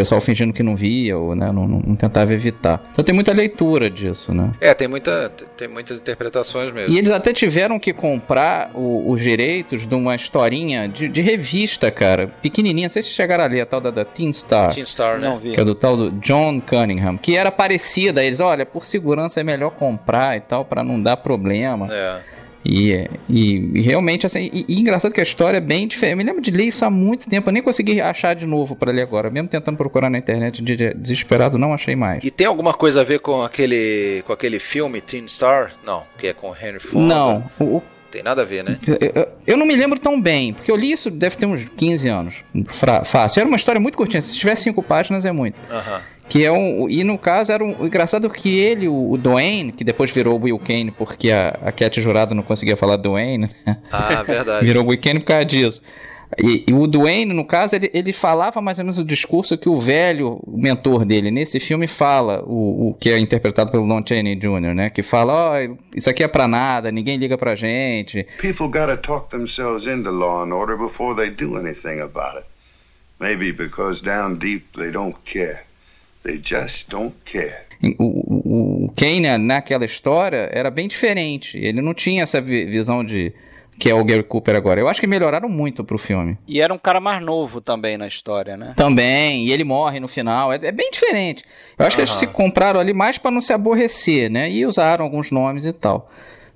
pessoal 0.00 0.20
fingindo 0.20 0.52
que 0.52 0.62
não 0.62 0.74
via, 0.74 1.18
ou 1.18 1.34
né, 1.34 1.52
não, 1.52 1.68
não, 1.68 1.94
tentava 1.94 2.32
evitar. 2.32 2.82
Então 2.90 3.04
tem 3.04 3.14
muita 3.14 3.32
leitura 3.34 3.90
disso, 3.90 4.32
né? 4.32 4.52
É, 4.58 4.72
tem, 4.72 4.88
muita, 4.88 5.30
tem 5.58 5.68
muitas 5.68 6.00
interpretações 6.00 6.72
mesmo. 6.72 6.94
E 6.94 6.98
eles 6.98 7.10
até 7.10 7.34
tiveram 7.34 7.78
que 7.78 7.92
comprar 7.92 8.70
o, 8.74 9.10
os 9.10 9.20
direitos 9.20 9.86
de 9.86 9.94
uma 9.94 10.14
historinha 10.14 10.88
de, 10.88 11.06
de, 11.06 11.20
revista, 11.20 11.90
cara, 11.90 12.28
pequenininha. 12.40 12.88
Não 12.88 12.92
sei 12.92 13.02
se 13.02 13.10
chegaram 13.10 13.44
ali, 13.44 13.60
a 13.60 13.66
tal 13.66 13.80
da, 13.80 13.90
da 13.90 14.04
Teen 14.06 14.32
Star. 14.32 14.72
Teen 14.72 14.86
Star, 14.86 15.18
né? 15.18 15.28
Não 15.28 15.38
vi. 15.38 15.52
Que 15.52 15.60
é 15.60 15.64
do 15.64 15.74
tal 15.74 15.96
do 15.96 16.10
John 16.12 16.60
Cunningham, 16.60 17.18
que 17.18 17.36
era 17.36 17.52
parecida. 17.52 18.24
Eles, 18.24 18.40
olha, 18.40 18.64
por 18.64 18.86
segurança 18.86 19.40
é 19.40 19.44
melhor 19.44 19.70
comprar 19.72 20.34
e 20.38 20.40
tal, 20.40 20.64
para 20.64 20.82
não 20.82 21.00
dar 21.00 21.18
problema. 21.18 21.92
É. 21.92 22.39
E, 22.64 23.08
e, 23.28 23.70
e, 23.74 23.80
realmente, 23.80 24.26
assim, 24.26 24.50
e, 24.52 24.64
e, 24.68 24.80
engraçado 24.80 25.12
que 25.12 25.20
a 25.20 25.22
história 25.22 25.58
é 25.58 25.60
bem 25.60 25.88
diferente. 25.88 26.12
Eu 26.12 26.18
me 26.18 26.24
lembro 26.24 26.42
de 26.42 26.50
ler 26.50 26.64
isso 26.64 26.84
há 26.84 26.90
muito 26.90 27.28
tempo, 27.28 27.48
eu 27.48 27.52
nem 27.52 27.62
consegui 27.62 28.00
achar 28.00 28.34
de 28.34 28.46
novo 28.46 28.76
para 28.76 28.92
ler 28.92 29.02
agora. 29.02 29.30
Mesmo 29.30 29.48
tentando 29.48 29.76
procurar 29.76 30.10
na 30.10 30.18
internet 30.18 30.62
de 30.62 30.94
desesperado, 30.94 31.58
não 31.58 31.72
achei 31.72 31.96
mais. 31.96 32.22
E 32.22 32.30
tem 32.30 32.46
alguma 32.46 32.74
coisa 32.74 33.00
a 33.00 33.04
ver 33.04 33.20
com 33.20 33.42
aquele, 33.42 34.22
com 34.26 34.32
aquele 34.32 34.58
filme 34.58 35.00
Teen 35.00 35.26
Star? 35.26 35.72
Não, 35.84 36.02
que 36.18 36.26
é 36.26 36.32
com 36.32 36.54
Henry 36.54 36.80
Fonda. 36.80 37.06
Não, 37.06 37.50
o, 37.58 37.82
tem 38.10 38.22
nada 38.22 38.42
a 38.42 38.44
ver, 38.44 38.64
né? 38.64 38.78
Eu, 39.14 39.28
eu, 39.46 39.56
não 39.56 39.64
me 39.64 39.76
lembro 39.76 39.98
tão 39.98 40.20
bem, 40.20 40.52
porque 40.52 40.70
eu 40.70 40.76
li 40.76 40.92
isso 40.92 41.10
deve 41.10 41.36
ter 41.36 41.46
uns 41.46 41.62
15 41.76 42.08
anos. 42.08 42.34
Fácil. 43.04 43.40
Era 43.40 43.48
uma 43.48 43.56
história 43.56 43.80
muito 43.80 43.96
curtinha. 43.96 44.20
Se 44.20 44.36
tiver 44.36 44.56
cinco 44.56 44.82
páginas 44.82 45.24
é 45.24 45.32
muito. 45.32 45.60
Aham. 45.70 46.02
Que 46.30 46.44
é 46.44 46.52
um. 46.52 46.88
E 46.88 47.02
no 47.02 47.18
caso 47.18 47.50
era 47.50 47.62
um. 47.62 47.84
Engraçado 47.84 48.30
que 48.30 48.56
ele, 48.56 48.86
o, 48.86 49.10
o 49.10 49.18
Dwayne, 49.18 49.72
que 49.72 49.82
depois 49.82 50.12
virou 50.12 50.38
o 50.38 50.44
Will 50.44 50.60
Kane, 50.60 50.92
porque 50.92 51.32
a, 51.32 51.48
a 51.60 51.72
Cat 51.72 52.00
Jurado 52.00 52.36
não 52.36 52.42
conseguia 52.44 52.76
falar 52.76 52.96
Dwayne. 52.96 53.50
Né? 53.66 53.76
Ah, 53.90 54.22
verdade. 54.24 54.64
virou 54.64 54.84
o 54.84 54.88
Will 54.88 55.00
Kane 55.00 55.18
por 55.18 55.26
causa 55.26 55.44
disso. 55.44 55.82
E, 56.38 56.64
e, 56.68 56.72
o 56.72 56.86
Dwayne, 56.86 57.34
no 57.34 57.44
caso, 57.44 57.74
ele, 57.74 57.90
ele 57.92 58.12
falava 58.12 58.60
mais 58.60 58.78
ou 58.78 58.84
menos 58.84 58.98
o 58.98 59.04
discurso 59.04 59.58
que 59.58 59.68
o 59.68 59.80
velho 59.80 60.40
mentor 60.46 61.04
dele 61.04 61.32
nesse 61.32 61.58
filme 61.58 61.88
fala, 61.88 62.44
o, 62.46 62.90
o 62.90 62.94
que 62.94 63.10
é 63.10 63.18
interpretado 63.18 63.72
pelo 63.72 63.84
Lon 63.84 64.00
Chaney 64.06 64.36
Jr., 64.36 64.72
né? 64.72 64.90
Que 64.90 65.02
fala, 65.02 65.32
ó, 65.32 65.56
oh, 65.56 65.76
isso 65.96 66.08
aqui 66.08 66.22
é 66.22 66.28
pra 66.28 66.46
nada, 66.46 66.92
ninguém 66.92 67.16
liga 67.16 67.36
pra 67.36 67.56
gente. 67.56 68.24
People 68.40 68.68
gotta 68.68 68.96
talk 68.96 69.28
themselves 69.30 69.84
into 69.88 70.08
law 70.10 70.44
and 70.44 70.54
order 70.54 70.76
before 70.78 71.16
they 71.16 71.30
do 71.30 71.58
anything 71.58 72.00
about 72.00 72.36
it. 72.36 72.46
Maybe 73.18 73.50
because 73.50 74.00
down 74.00 74.38
deep 74.38 74.66
they 74.76 74.92
don't 74.92 75.16
care. 75.24 75.64
They 76.22 76.40
just 76.44 76.88
don't 76.88 77.14
care. 77.24 77.70
O, 77.98 78.04
o, 78.04 78.84
o 78.84 78.92
Kane, 78.94 79.38
naquela 79.38 79.84
história, 79.84 80.50
era 80.52 80.70
bem 80.70 80.86
diferente. 80.86 81.56
Ele 81.58 81.80
não 81.80 81.94
tinha 81.94 82.22
essa 82.22 82.40
visão 82.40 83.02
de 83.02 83.32
que 83.80 83.88
é 83.88 83.94
o 83.94 84.04
Gary 84.04 84.22
Cooper 84.22 84.54
agora. 84.54 84.78
Eu 84.78 84.88
acho 84.88 85.00
que 85.00 85.06
melhoraram 85.06 85.48
muito 85.48 85.82
pro 85.82 85.96
filme. 85.96 86.36
E 86.46 86.60
era 86.60 86.72
um 86.72 86.76
cara 86.76 87.00
mais 87.00 87.24
novo 87.24 87.62
também 87.62 87.96
na 87.96 88.06
história, 88.06 88.54
né? 88.54 88.74
Também, 88.76 89.46
e 89.46 89.52
ele 89.52 89.64
morre 89.64 89.98
no 89.98 90.06
final. 90.06 90.52
É, 90.52 90.56
é 90.56 90.70
bem 90.70 90.90
diferente. 90.90 91.42
Eu 91.78 91.86
acho 91.86 91.96
uhum. 91.96 92.04
que 92.04 92.10
eles 92.10 92.18
se 92.20 92.26
compraram 92.26 92.78
ali 92.78 92.92
mais 92.92 93.16
para 93.16 93.30
não 93.30 93.40
se 93.40 93.54
aborrecer, 93.54 94.30
né? 94.30 94.50
E 94.50 94.66
usaram 94.66 95.02
alguns 95.02 95.30
nomes 95.30 95.64
e 95.64 95.72
tal. 95.72 96.06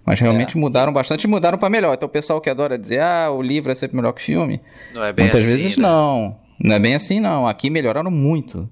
Mas 0.04 0.20
realmente 0.20 0.54
é. 0.54 0.60
mudaram 0.60 0.92
bastante 0.92 1.24
e 1.24 1.26
mudaram 1.26 1.56
para 1.56 1.70
melhor. 1.70 1.94
Então 1.94 2.06
o 2.06 2.12
pessoal 2.12 2.42
que 2.42 2.50
adora 2.50 2.78
dizer, 2.78 3.00
ah, 3.00 3.30
o 3.30 3.40
livro 3.40 3.72
é 3.72 3.74
sempre 3.74 3.96
melhor 3.96 4.12
que 4.12 4.20
o 4.20 4.24
filme. 4.24 4.60
Não 4.92 5.02
é 5.02 5.10
bem 5.10 5.24
Muitas 5.24 5.40
assim, 5.40 5.56
vezes 5.56 5.76
né? 5.78 5.82
não. 5.82 6.36
Não 6.62 6.76
é 6.76 6.78
bem 6.78 6.94
assim, 6.94 7.20
não. 7.20 7.48
Aqui 7.48 7.70
melhoraram 7.70 8.10
muito. 8.10 8.68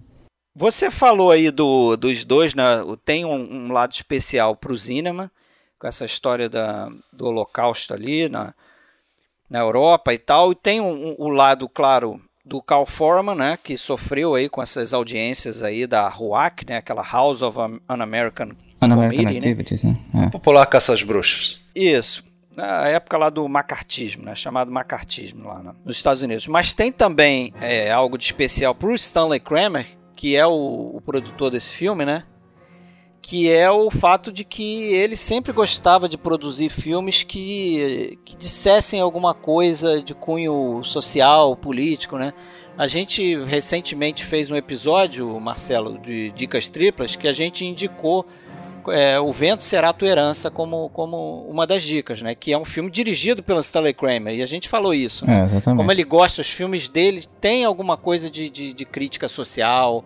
Você 0.54 0.90
falou 0.90 1.30
aí 1.30 1.50
do, 1.50 1.97
dos 1.97 2.25
dois, 2.25 2.54
né? 2.54 2.64
Tem 3.04 3.25
um, 3.25 3.66
um 3.66 3.73
lado 3.73 3.92
especial 3.92 4.54
para 4.54 4.73
o 4.73 4.76
cinema, 4.76 5.30
com 5.78 5.87
essa 5.87 6.04
história 6.04 6.49
da, 6.49 6.90
do 7.12 7.26
Holocausto 7.26 7.94
ali 7.94 8.28
na, 8.28 8.54
na 9.49 9.61
Europa 9.61 10.12
e 10.12 10.18
tal. 10.18 10.52
E 10.52 10.54
tem 10.54 10.80
o 10.80 10.85
um, 10.85 11.16
um, 11.18 11.28
lado, 11.28 11.68
claro, 11.68 12.21
do 12.44 12.61
Carl 12.61 12.85
Foreman, 12.85 13.35
né? 13.35 13.59
Que 13.62 13.78
sofreu 13.78 14.35
aí 14.35 14.49
com 14.49 14.62
essas 14.62 14.92
audiências 14.92 15.62
aí 15.62 15.87
da 15.87 16.06
RUAC, 16.06 16.66
né? 16.68 16.76
Aquela 16.76 17.02
House 17.02 17.40
of 17.40 17.56
Un-American 17.59 18.50
Un-American 18.82 19.25
né? 19.25 19.37
Activities, 19.38 19.82
né? 19.82 19.97
É. 20.14 20.28
Popular 20.28 20.66
Caça 20.66 20.92
às 20.92 21.02
Bruxas. 21.02 21.59
Isso 21.75 22.23
na 22.54 22.87
época 22.87 23.16
lá 23.16 23.30
do 23.30 23.49
macartismo, 23.49 24.25
né, 24.25 24.35
chamado 24.35 24.71
macartismo 24.71 25.49
lá 25.49 25.62
né, 25.62 25.73
nos 25.85 25.97
Estados 25.97 26.23
Unidos. 26.23 26.47
Mas 26.47 26.75
tem 26.75 26.92
também 26.92 27.52
é, 27.61 27.90
algo 27.90 28.18
de 28.18 28.25
especial 28.25 28.75
para 28.75 28.90
o 28.90 28.94
Stanley 28.94 29.40
Kramer, 29.40 29.87
que 30.23 30.37
é 30.37 30.47
o, 30.47 30.93
o 30.95 31.00
produtor 31.00 31.50
desse 31.50 31.73
filme, 31.73 32.05
né? 32.05 32.23
que 33.21 33.50
é 33.50 33.69
o 33.69 33.91
fato 33.91 34.31
de 34.33 34.45
que 34.45 34.85
ele 34.95 35.17
sempre 35.17 35.52
gostava 35.52 36.09
de 36.09 36.17
produzir 36.17 36.69
filmes 36.69 37.25
que, 37.25 38.21
que 38.25 38.37
dissessem 38.37 39.00
alguma 39.00 39.35
coisa 39.35 40.00
de 40.00 40.14
cunho 40.14 40.81
social, 40.85 41.57
político, 41.57 42.19
né? 42.19 42.33
A 42.79 42.87
gente 42.87 43.37
recentemente 43.45 44.25
fez 44.25 44.49
um 44.49 44.55
episódio, 44.55 45.41
Marcelo, 45.41 45.99
de 45.99 46.31
Dicas 46.31 46.69
Triplas, 46.69 47.17
que 47.17 47.26
a 47.26 47.33
gente 47.33 47.67
indicou 47.67 48.25
é, 48.89 49.21
O 49.21 49.33
Vento 49.33 49.62
Será 49.62 49.93
Tua 49.93 50.09
Herança 50.09 50.51
como, 50.51 50.89
como 50.91 51.47
uma 51.49 51.67
das 51.67 51.83
dicas, 51.83 52.23
né? 52.23 52.35
Que 52.35 52.53
é 52.53 52.59
um 52.59 52.65
filme 52.65 52.91
dirigido 52.91 53.43
pelo 53.43 53.61
Stanley 53.61 53.95
Kramer, 53.95 54.35
e 54.35 54.43
a 54.43 54.47
gente 54.47 54.69
falou 54.69 54.95
isso. 54.95 55.29
É, 55.29 55.45
exatamente. 55.45 55.79
Como 55.79 55.93
ele 55.93 56.05
gosta, 56.05 56.41
os 56.41 56.51
filmes 56.51 56.89
dele 56.89 57.25
tem 57.41 57.65
alguma 57.65 57.97
coisa 57.97 58.31
de, 58.31 58.49
de, 58.49 58.73
de 58.73 58.85
crítica 58.85 59.29
social, 59.29 60.05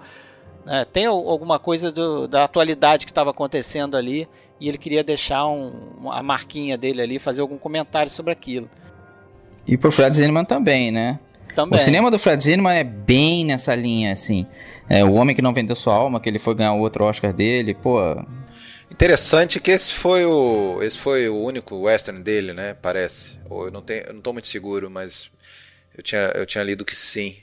né? 0.64 0.84
tem 0.92 1.06
alguma 1.06 1.58
coisa 1.58 1.92
do, 1.92 2.26
da 2.26 2.44
atualidade 2.44 3.06
que 3.06 3.12
estava 3.12 3.30
acontecendo 3.30 3.96
ali, 3.96 4.28
e 4.60 4.68
ele 4.68 4.78
queria 4.78 5.04
deixar 5.04 5.46
um, 5.46 6.10
a 6.10 6.22
marquinha 6.22 6.76
dele 6.76 7.02
ali, 7.02 7.18
fazer 7.18 7.42
algum 7.42 7.58
comentário 7.58 8.10
sobre 8.10 8.32
aquilo. 8.32 8.68
E 9.66 9.76
pro 9.76 9.90
Fred 9.90 10.16
Zinnemann 10.16 10.44
também, 10.44 10.90
né? 10.90 11.18
Também. 11.54 11.78
O 11.78 11.82
cinema 11.82 12.10
do 12.10 12.18
Fred 12.18 12.42
Zinnemann 12.42 12.76
é 12.76 12.84
bem 12.84 13.44
nessa 13.44 13.74
linha, 13.74 14.12
assim. 14.12 14.46
É, 14.88 15.04
o 15.04 15.14
Homem 15.14 15.34
que 15.34 15.42
Não 15.42 15.52
Vendeu 15.52 15.74
Sua 15.74 15.94
Alma, 15.94 16.20
que 16.20 16.28
ele 16.28 16.38
foi 16.38 16.54
ganhar 16.54 16.74
outro 16.74 17.04
Oscar 17.04 17.32
dele, 17.32 17.74
pô, 17.74 17.98
Interessante 18.96 19.60
que 19.60 19.70
esse 19.70 19.92
foi 19.92 20.24
o 20.24 20.82
esse 20.82 20.96
foi 20.96 21.28
o 21.28 21.36
único 21.36 21.76
western 21.82 22.22
dele, 22.22 22.54
né? 22.54 22.74
Parece. 22.80 23.38
Ou 23.50 23.66
eu 23.66 23.70
não 23.70 23.82
tenho, 23.82 24.04
eu 24.06 24.14
não 24.14 24.22
tô 24.22 24.32
muito 24.32 24.46
seguro, 24.46 24.90
mas 24.90 25.30
eu 25.94 26.02
tinha 26.02 26.32
eu 26.34 26.46
tinha 26.46 26.64
lido 26.64 26.82
que 26.82 26.96
sim. 26.96 27.36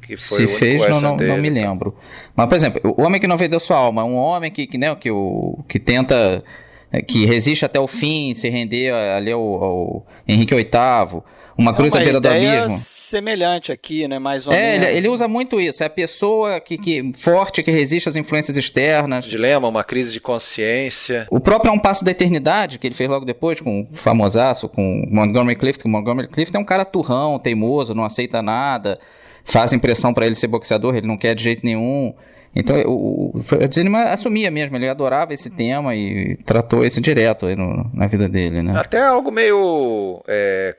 Que 0.00 0.16
foi 0.16 0.38
Se 0.38 0.44
o 0.44 0.48
fez, 0.50 0.80
não, 0.88 1.00
não, 1.00 1.16
dele, 1.16 1.32
não 1.32 1.38
me 1.38 1.52
tá? 1.52 1.66
lembro. 1.66 1.98
Mas 2.36 2.46
por 2.46 2.54
exemplo, 2.54 2.94
o 2.96 3.02
homem 3.02 3.20
que 3.20 3.26
não 3.26 3.36
vendeu 3.36 3.58
sua 3.58 3.76
alma, 3.76 4.04
um 4.04 4.14
homem 4.14 4.52
que 4.52 4.68
que 4.68 4.78
né, 4.78 4.94
que 4.94 5.10
o 5.10 5.64
que 5.68 5.80
tenta 5.80 6.40
que 7.08 7.26
resiste 7.26 7.64
até 7.64 7.80
o 7.80 7.88
fim, 7.88 8.32
se 8.36 8.48
render 8.48 8.92
ali 8.92 9.32
ao, 9.32 9.42
ao 9.42 10.06
Henrique 10.28 10.54
VIII 10.54 10.68
uma 11.58 11.74
cruz 11.74 11.92
à 11.92 11.98
beira 11.98 12.20
do 12.20 12.28
abismo. 12.28 12.70
semelhante 12.70 13.72
aqui, 13.72 14.06
né? 14.06 14.20
Mais 14.20 14.46
ou 14.46 14.52
é, 14.52 14.72
menos. 14.72 14.86
Ele, 14.86 14.96
ele, 14.98 15.08
usa 15.08 15.26
muito 15.26 15.60
isso. 15.60 15.82
É 15.82 15.86
a 15.86 15.90
pessoa 15.90 16.60
que, 16.60 16.78
que 16.78 17.12
forte, 17.14 17.64
que 17.64 17.70
resiste 17.72 18.08
às 18.08 18.14
influências 18.14 18.56
externas. 18.56 19.24
Dilema, 19.24 19.66
uma 19.66 19.82
crise 19.82 20.12
de 20.12 20.20
consciência. 20.20 21.26
O 21.30 21.40
próprio 21.40 21.70
É 21.70 21.72
um 21.72 21.78
Passo 21.78 22.04
da 22.04 22.12
Eternidade, 22.12 22.78
que 22.78 22.86
ele 22.86 22.94
fez 22.94 23.10
logo 23.10 23.24
depois 23.24 23.60
com 23.60 23.88
o 23.90 23.96
famosaço, 23.96 24.68
com 24.68 25.04
Montgomery 25.10 25.58
Clift, 25.58 25.82
que 25.82 25.88
o 25.88 25.90
Montgomery 25.90 26.28
Clift 26.28 26.54
é 26.56 26.58
um 26.60 26.64
cara 26.64 26.84
turrão, 26.84 27.38
teimoso, 27.40 27.92
não 27.92 28.04
aceita 28.04 28.40
nada, 28.40 28.98
faz 29.42 29.72
impressão 29.72 30.14
para 30.14 30.26
ele 30.26 30.36
ser 30.36 30.46
boxeador, 30.46 30.94
ele 30.94 31.08
não 31.08 31.16
quer 31.16 31.34
de 31.34 31.42
jeito 31.42 31.66
nenhum. 31.66 32.14
Então, 32.54 32.76
o, 32.86 33.36
o 33.36 33.96
assumia 34.08 34.50
mesmo, 34.50 34.76
ele 34.76 34.88
adorava 34.88 35.34
esse 35.34 35.50
tema 35.50 35.94
e 35.94 36.36
tratou 36.44 36.84
isso 36.84 37.00
direto 37.00 37.46
no, 37.56 37.90
na 37.92 38.06
vida 38.06 38.28
dele, 38.28 38.62
né? 38.62 38.74
Até 38.76 39.00
algo 39.04 39.30
meio 39.30 40.22
é, 40.26 40.74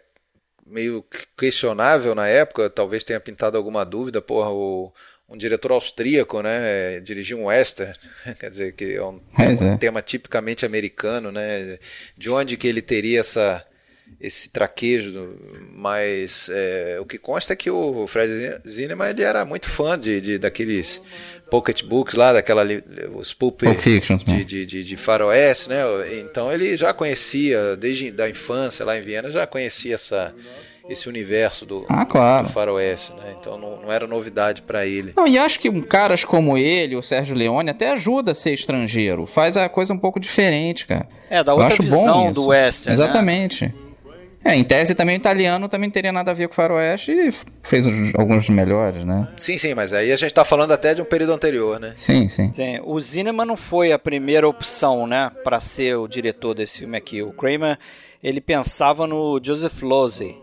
meio 0.70 1.04
questionável 1.38 2.14
na 2.14 2.28
época, 2.28 2.70
talvez 2.70 3.04
tenha 3.04 3.20
pintado 3.20 3.58
alguma 3.58 3.84
dúvida, 3.84 4.22
porra, 4.22 4.50
o, 4.52 4.94
um 5.28 5.38
diretor 5.38 5.72
austríaco, 5.72 6.42
né, 6.42 7.00
dirigir 7.02 7.36
um 7.36 7.46
western, 7.46 7.94
quer 8.40 8.50
dizer, 8.50 8.74
que 8.74 8.96
é 8.96 9.04
um, 9.04 9.20
tema, 9.20 9.74
é. 9.74 9.78
tema 9.78 10.02
tipicamente 10.02 10.66
americano, 10.66 11.32
né, 11.32 11.80
de 12.18 12.30
onde 12.30 12.58
que 12.58 12.68
ele 12.68 12.82
teria 12.82 13.20
essa 13.20 13.66
esse 14.20 14.50
traquejo, 14.50 15.34
mas 15.72 16.50
é, 16.52 16.98
o 17.00 17.06
que 17.06 17.18
consta 17.18 17.54
é 17.54 17.56
que 17.56 17.72
o 17.72 18.06
Fred 18.06 18.60
Zinnemann 18.68 19.12
ele 19.12 19.24
era 19.24 19.46
muito 19.46 19.70
fã 19.70 19.98
de, 19.98 20.20
de 20.20 20.38
daqueles 20.38 21.02
pocket 21.50 21.84
books 21.84 22.16
lá, 22.16 22.34
daquela 22.34 22.64
os 23.16 23.34
pulp 23.34 23.62
de, 24.26 24.46
de, 24.46 24.66
de, 24.66 24.84
de 24.84 24.98
faroeste, 24.98 25.70
né? 25.70 25.84
Então 26.20 26.52
ele 26.52 26.76
já 26.78 26.94
conhecia 26.94 27.76
desde 27.76 28.12
da 28.12 28.30
infância 28.30 28.86
lá 28.86 28.98
em 28.98 29.02
Viena, 29.02 29.32
já 29.32 29.48
conhecia 29.48 29.96
essa 29.96 30.34
esse 30.90 31.08
universo 31.08 31.68
do, 31.68 31.86
ah, 31.88 32.04
claro. 32.04 32.48
do 32.48 32.52
faroeste, 32.52 33.14
né? 33.14 33.36
Então 33.40 33.60
não, 33.60 33.80
não 33.80 33.92
era 33.92 34.08
novidade 34.08 34.64
para 34.64 34.88
ele. 34.88 35.14
Não, 35.16 35.28
e 35.28 35.38
acho 35.38 35.60
que 35.60 35.70
caras 35.84 36.26
como 36.26 36.58
ele, 36.58 36.96
o 36.96 37.04
Sérgio 37.04 37.36
Leone, 37.36 37.70
até 37.70 37.92
ajuda 37.92 38.32
a 38.32 38.36
ser 38.36 38.54
estrangeiro, 38.54 39.28
faz 39.28 39.56
a 39.56 39.70
coisa 39.70 39.94
um 39.94 40.00
pouco 40.00 40.20
diferente, 40.20 40.88
cara. 40.88 41.08
É, 41.30 41.44
da 41.44 41.54
outra 41.54 41.76
visão 41.80 42.32
do 42.32 42.48
western, 42.48 42.98
né? 42.98 43.04
Exatamente. 43.06 43.66
Né? 43.66 43.74
É, 44.44 44.56
em 44.56 44.64
tese 44.64 44.96
também 44.96 45.18
o 45.18 45.20
italiano 45.20 45.68
também 45.68 45.90
teria 45.92 46.12
nada 46.12 46.32
a 46.32 46.34
ver 46.34 46.48
com 46.48 46.54
o 46.54 46.56
faroeste 46.56 47.12
e 47.12 47.30
fez 47.62 47.86
alguns 48.18 48.46
dos 48.46 48.50
melhores, 48.56 49.06
né? 49.06 49.28
Sim, 49.38 49.58
sim, 49.58 49.74
mas 49.74 49.92
aí 49.92 50.12
a 50.12 50.16
gente 50.16 50.34
tá 50.34 50.46
falando 50.46 50.72
até 50.72 50.94
de 50.94 51.02
um 51.02 51.06
período 51.06 51.34
anterior, 51.34 51.80
né? 51.80 51.94
Sim, 51.96 52.28
sim. 52.28 52.52
sim 52.54 52.80
o 52.84 53.00
Zinnemann 53.02 53.46
não 53.46 53.58
foi 53.58 53.92
a 53.92 54.00
primeira 54.00 54.48
opção, 54.48 55.06
né, 55.06 55.30
para 55.44 55.60
ser 55.60 55.98
o 55.98 56.08
diretor 56.08 56.54
desse 56.54 56.80
filme 56.80 56.98
aqui. 56.98 57.22
O 57.22 57.34
Kramer, 57.34 57.78
ele 58.24 58.40
pensava 58.40 59.06
no 59.06 59.40
Joseph 59.44 59.82
Losey, 59.82 60.38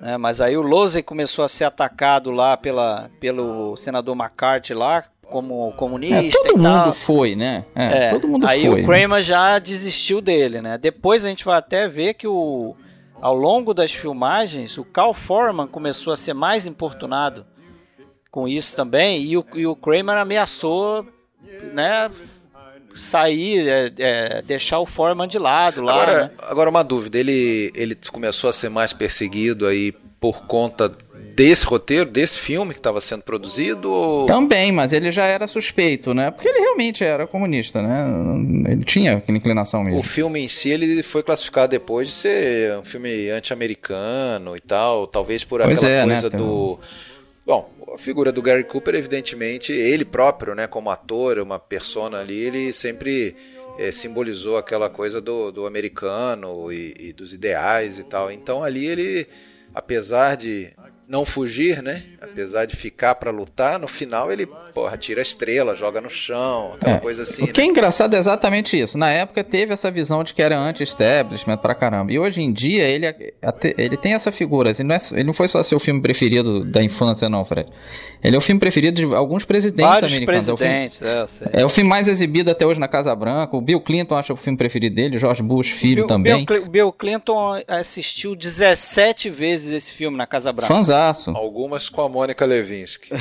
Né? 0.00 0.16
Mas 0.16 0.40
aí 0.40 0.56
o 0.56 0.62
Losey 0.62 1.02
começou 1.02 1.44
a 1.44 1.48
ser 1.48 1.64
atacado 1.64 2.30
lá 2.30 2.56
pela, 2.56 3.10
pelo 3.20 3.76
senador 3.76 4.16
McCarthy 4.16 4.72
lá, 4.74 5.04
como 5.22 5.72
comunista 5.72 6.40
É, 6.40 6.48
todo 6.48 6.54
e 6.54 6.56
mundo 6.56 6.62
tal. 6.84 6.92
foi, 6.94 7.36
né? 7.36 7.64
É, 7.74 8.06
É, 8.06 8.10
todo 8.10 8.26
mundo 8.28 8.46
aí 8.46 8.66
foi. 8.66 8.82
o 8.82 8.84
Kramer 8.84 9.22
já 9.22 9.58
desistiu 9.58 10.20
dele, 10.20 10.60
né? 10.60 10.76
Depois 10.78 11.24
a 11.24 11.28
gente 11.28 11.44
vai 11.44 11.56
até 11.58 11.86
ver 11.88 12.14
que 12.14 12.26
o, 12.26 12.74
ao 13.22 13.36
longo 13.36 13.72
das 13.72 13.92
filmagens, 13.92 14.76
o 14.76 14.84
Cal 14.84 15.14
Foreman 15.14 15.68
começou 15.68 16.12
a 16.12 16.16
ser 16.16 16.34
mais 16.34 16.66
importunado 16.66 17.46
com 18.32 18.48
isso 18.48 18.74
também, 18.74 19.22
e 19.22 19.36
o, 19.36 19.46
e 19.54 19.64
o 19.64 19.76
Kramer 19.76 20.16
ameaçou, 20.16 21.06
né, 21.72 22.10
sair, 22.96 23.68
é, 23.68 23.92
é, 23.98 24.42
deixar 24.42 24.80
o 24.80 24.86
Foreman 24.86 25.28
de 25.28 25.38
lado 25.38 25.82
lá, 25.82 25.92
Agora, 25.92 26.24
né? 26.24 26.30
agora 26.38 26.68
uma 26.68 26.82
dúvida, 26.82 27.16
ele, 27.16 27.70
ele 27.76 27.96
começou 28.10 28.50
a 28.50 28.52
ser 28.52 28.68
mais 28.68 28.92
perseguido 28.92 29.68
aí 29.68 29.92
por 30.20 30.46
conta 30.46 30.92
desse 31.34 31.64
roteiro, 31.64 32.08
desse 32.08 32.38
filme 32.38 32.72
que 32.72 32.80
estava 32.80 33.00
sendo 33.00 33.22
produzido? 33.22 33.90
Ou... 33.90 34.26
Também, 34.26 34.70
mas 34.72 34.92
ele 34.92 35.10
já 35.10 35.24
era 35.24 35.46
suspeito, 35.46 36.14
né? 36.14 36.30
Porque 36.30 36.48
ele 36.48 36.60
realmente 36.60 37.04
era 37.04 37.26
comunista, 37.26 37.82
né? 37.82 38.06
Ele 38.70 38.84
tinha 38.84 39.14
aquela 39.14 39.38
inclinação 39.38 39.82
mesmo. 39.82 39.98
O 39.98 40.02
filme 40.02 40.40
em 40.40 40.48
si 40.48 40.70
ele 40.70 41.02
foi 41.02 41.22
classificado 41.22 41.70
depois 41.70 42.08
de 42.08 42.14
ser 42.14 42.78
um 42.78 42.84
filme 42.84 43.30
anti-americano 43.30 44.56
e 44.56 44.60
tal, 44.60 45.06
talvez 45.06 45.44
por 45.44 45.60
Pois 45.62 45.78
aquela 45.78 45.92
é, 45.92 46.06
né, 46.06 46.14
coisa 46.14 46.30
tem 46.30 46.38
do. 46.38 46.78
Bom, 47.44 47.68
a 47.92 47.98
figura 47.98 48.30
do 48.30 48.40
Gary 48.40 48.64
Cooper, 48.64 48.94
evidentemente, 48.94 49.72
ele 49.72 50.04
próprio, 50.04 50.54
né, 50.54 50.66
como 50.68 50.90
ator, 50.90 51.38
uma 51.38 51.58
persona 51.58 52.20
ali, 52.20 52.38
ele 52.38 52.72
sempre 52.72 53.34
eh, 53.78 53.90
simbolizou 53.90 54.56
aquela 54.56 54.88
coisa 54.88 55.20
do, 55.20 55.50
do 55.50 55.66
americano 55.66 56.72
e, 56.72 56.94
e 56.98 57.12
dos 57.12 57.32
ideais 57.32 57.98
e 57.98 58.04
tal. 58.04 58.30
Então 58.30 58.62
ali 58.62 58.86
ele, 58.86 59.26
apesar 59.74 60.36
de 60.36 60.70
não 61.12 61.26
fugir, 61.26 61.82
né? 61.82 62.02
Apesar 62.22 62.64
de 62.64 62.74
ficar 62.74 63.14
pra 63.16 63.30
lutar, 63.30 63.78
no 63.78 63.86
final 63.86 64.32
ele, 64.32 64.46
porra, 64.72 64.96
tira 64.96 65.20
a 65.20 65.22
estrela, 65.22 65.74
joga 65.74 66.00
no 66.00 66.08
chão, 66.08 66.72
aquela 66.76 66.96
É. 66.96 67.00
coisa 67.00 67.24
assim. 67.24 67.44
O 67.44 67.48
que 67.48 67.60
é 67.60 67.64
né? 67.64 67.68
engraçado 67.70 68.16
é 68.16 68.18
exatamente 68.18 68.80
isso. 68.80 68.96
Na 68.96 69.10
época 69.10 69.44
teve 69.44 69.74
essa 69.74 69.90
visão 69.90 70.24
de 70.24 70.32
que 70.32 70.40
era 70.40 70.58
anti-establishment 70.58 71.58
pra 71.58 71.74
caramba. 71.74 72.10
E 72.10 72.18
hoje 72.18 72.40
em 72.40 72.50
dia 72.50 72.84
ele, 72.88 73.06
até- 73.42 73.74
ele 73.76 73.98
tem 73.98 74.14
essa 74.14 74.32
figura. 74.32 74.70
Assim, 74.70 74.82
não 74.82 74.94
é- 74.94 74.98
ele 75.12 75.24
não 75.24 75.34
foi 75.34 75.48
só 75.48 75.62
seu 75.62 75.78
filme 75.78 76.00
preferido 76.00 76.64
da 76.64 76.82
infância, 76.82 77.28
não, 77.28 77.44
Fred. 77.44 77.68
Ele 78.24 78.36
é 78.36 78.38
o 78.38 78.42
filme 78.42 78.58
preferido 78.60 79.04
de 79.04 79.14
alguns 79.14 79.44
presidentes 79.44 79.84
Vários 79.92 80.12
americanos. 80.12 80.48
É 80.48 80.52
o 80.52 80.56
filme- 80.56 80.72
presidentes, 80.88 81.02
é. 81.52 81.60
É 81.60 81.64
o 81.66 81.68
filme 81.68 81.90
mais 81.90 82.08
exibido 82.08 82.50
até 82.52 82.64
hoje 82.64 82.78
na 82.80 82.86
Casa 82.88 83.14
Branca. 83.14 83.54
O 83.56 83.60
Bill 83.60 83.80
Clinton 83.80 84.14
acha 84.16 84.32
o 84.32 84.36
filme 84.36 84.56
preferido 84.56 84.94
dele, 84.94 85.18
George 85.18 85.42
Bush, 85.42 85.70
filho 85.70 85.96
Bill- 86.02 86.06
também. 86.06 86.36
Bill, 86.36 86.46
Cli- 86.46 86.70
Bill 86.70 86.92
Clinton 86.92 87.60
assistiu 87.68 88.34
17 88.36 89.28
vezes 89.28 89.72
esse 89.72 89.92
filme 89.92 90.16
na 90.16 90.26
Casa 90.26 90.52
Branca. 90.52 90.72
Fanzaço. 91.02 91.30
Algumas 91.30 91.88
com 91.88 92.00
a 92.02 92.08
Mônica 92.08 92.44
Levinsky. 92.44 93.10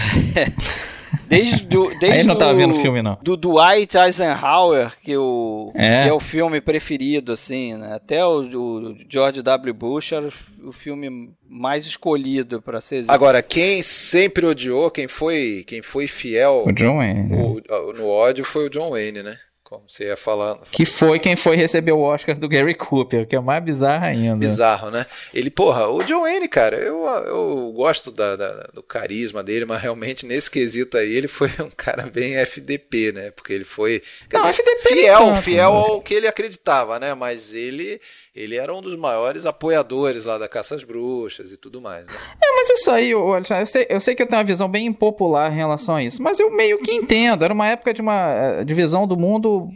Desde, 1.28 1.66
do, 1.66 1.90
desde 2.00 2.20
Aí 2.20 2.24
não 2.24 2.38
tava 2.38 2.54
do- 2.54 2.58
vendo 2.58 2.74
o 2.76 2.80
filme, 2.82 3.02
não. 3.02 3.18
Do 3.22 3.36
Dwight 3.36 3.98
Eisenhower, 3.98 4.94
que, 5.04 5.16
o, 5.18 5.70
É. 5.76 6.04
que 6.04 6.10
é 6.10 6.14
o 6.14 6.20
filme 6.22 6.62
preferido, 6.62 7.34
assim, 7.34 7.76
né? 7.76 7.92
Até 7.94 8.26
o, 8.26 8.40
o 8.44 8.96
George 9.10 9.42
W. 9.42 9.74
Bush 9.74 10.14
era 10.14 10.30
o- 10.64 10.72
filme 10.72 11.34
mais 11.50 11.86
escolhido 11.86 12.62
para 12.62 12.80
ser 12.80 12.96
exibido. 12.98 13.14
Agora, 13.14 13.42
quem 13.44 13.82
sempre 13.82 14.46
odiou, 14.46 14.90
quem 14.90 15.08
foi, 15.10 15.66
quem 15.68 15.82
foi 15.82 16.08
fiel 16.08 16.64
O 16.66 16.72
John 16.72 16.98
Wayne. 16.98 17.36
o- 17.36 17.94
no 17.94 18.08
ódio 18.08 18.46
foi 18.46 18.68
o 18.68 18.70
John 18.70 18.92
Wayne, 18.92 19.22
né? 19.22 19.36
Como 19.72 19.86
você 19.88 20.08
ia 20.08 20.18
falando. 20.18 20.64
Que 20.70 20.86
foi 20.86 21.18
quem 21.18 21.38
foi 21.38 21.56
receber 21.56 21.94
o 21.94 22.02
Oscar 22.02 22.38
do 22.38 22.50
Gary 22.50 22.76
Cooper, 22.76 23.26
que 23.26 23.38
é 23.38 23.40
mais 23.40 23.64
bizarro 23.64 24.04
ainda. 24.04 24.36
Bizarro, 24.36 24.92
né? 24.92 25.06
Ele, 25.34 25.50
porra, 25.50 25.88
o 25.88 26.04
John 26.04 26.24
Wayne, 26.24 26.50
cara, 26.50 26.76
eu, 26.76 27.06
eu 27.26 27.72
gosto 27.74 28.12
da, 28.12 28.36
da- 28.36 28.70
do 28.74 28.84
carisma 28.84 29.42
dele, 29.42 29.64
mas 29.64 29.82
realmente 29.82 30.26
nesse 30.26 30.52
quesito 30.52 30.98
aí 30.98 31.16
ele 31.16 31.30
foi 31.30 31.48
um 31.62 31.70
cara 31.70 32.04
bem 32.04 32.36
FDP, 32.36 33.14
né? 33.14 33.32
Porque 33.32 33.54
ele 33.54 33.64
foi 33.64 34.04
Não, 34.34 34.42
dizer, 34.42 34.62
FDP 34.62 34.90
fiel, 34.94 35.36
fiel 35.36 35.72
ao 35.74 36.02
que 36.02 36.16
ele 36.16 36.28
acreditava, 36.28 37.00
né? 37.00 37.14
Mas 37.14 37.54
ele, 37.54 38.02
ele 38.34 38.56
era 38.56 38.74
um 38.74 38.82
dos 38.82 38.96
maiores 38.96 39.46
apoiadores 39.46 40.24
lá 40.24 40.38
da 40.38 40.48
Caça 40.48 40.76
às 40.76 40.86
Bruxas 40.86 41.52
e 41.52 41.58
tudo 41.58 41.82
mais. 41.82 42.06
Né? 42.06 42.14
É, 42.42 42.56
mas 42.56 42.70
isso 42.70 42.90
aí, 42.90 43.12
Alexandre, 43.12 43.64
eu 43.64 43.68
sei, 43.68 43.88
eu 43.90 44.00
sei 44.00 44.16
que 44.16 44.24
eu 44.24 44.28
tenho 44.28 44.40
uma 44.40 44.46
visão 44.46 44.70
bem 44.70 44.86
impopular 44.86 45.52
em 45.52 45.58
relação 45.58 45.98
a 45.98 46.04
isso, 46.04 46.24
mas 46.24 46.40
eu 46.40 46.50
meio 46.50 46.80
que 46.80 46.94
entendo. 46.94 47.44
Era 47.44 47.54
uma 47.54 47.68
época 47.68 47.94
de 47.94 48.02
uma 48.02 48.32
eh, 48.32 48.64
divisão 48.64 49.06
do 49.06 49.18
mundo. 49.18 49.70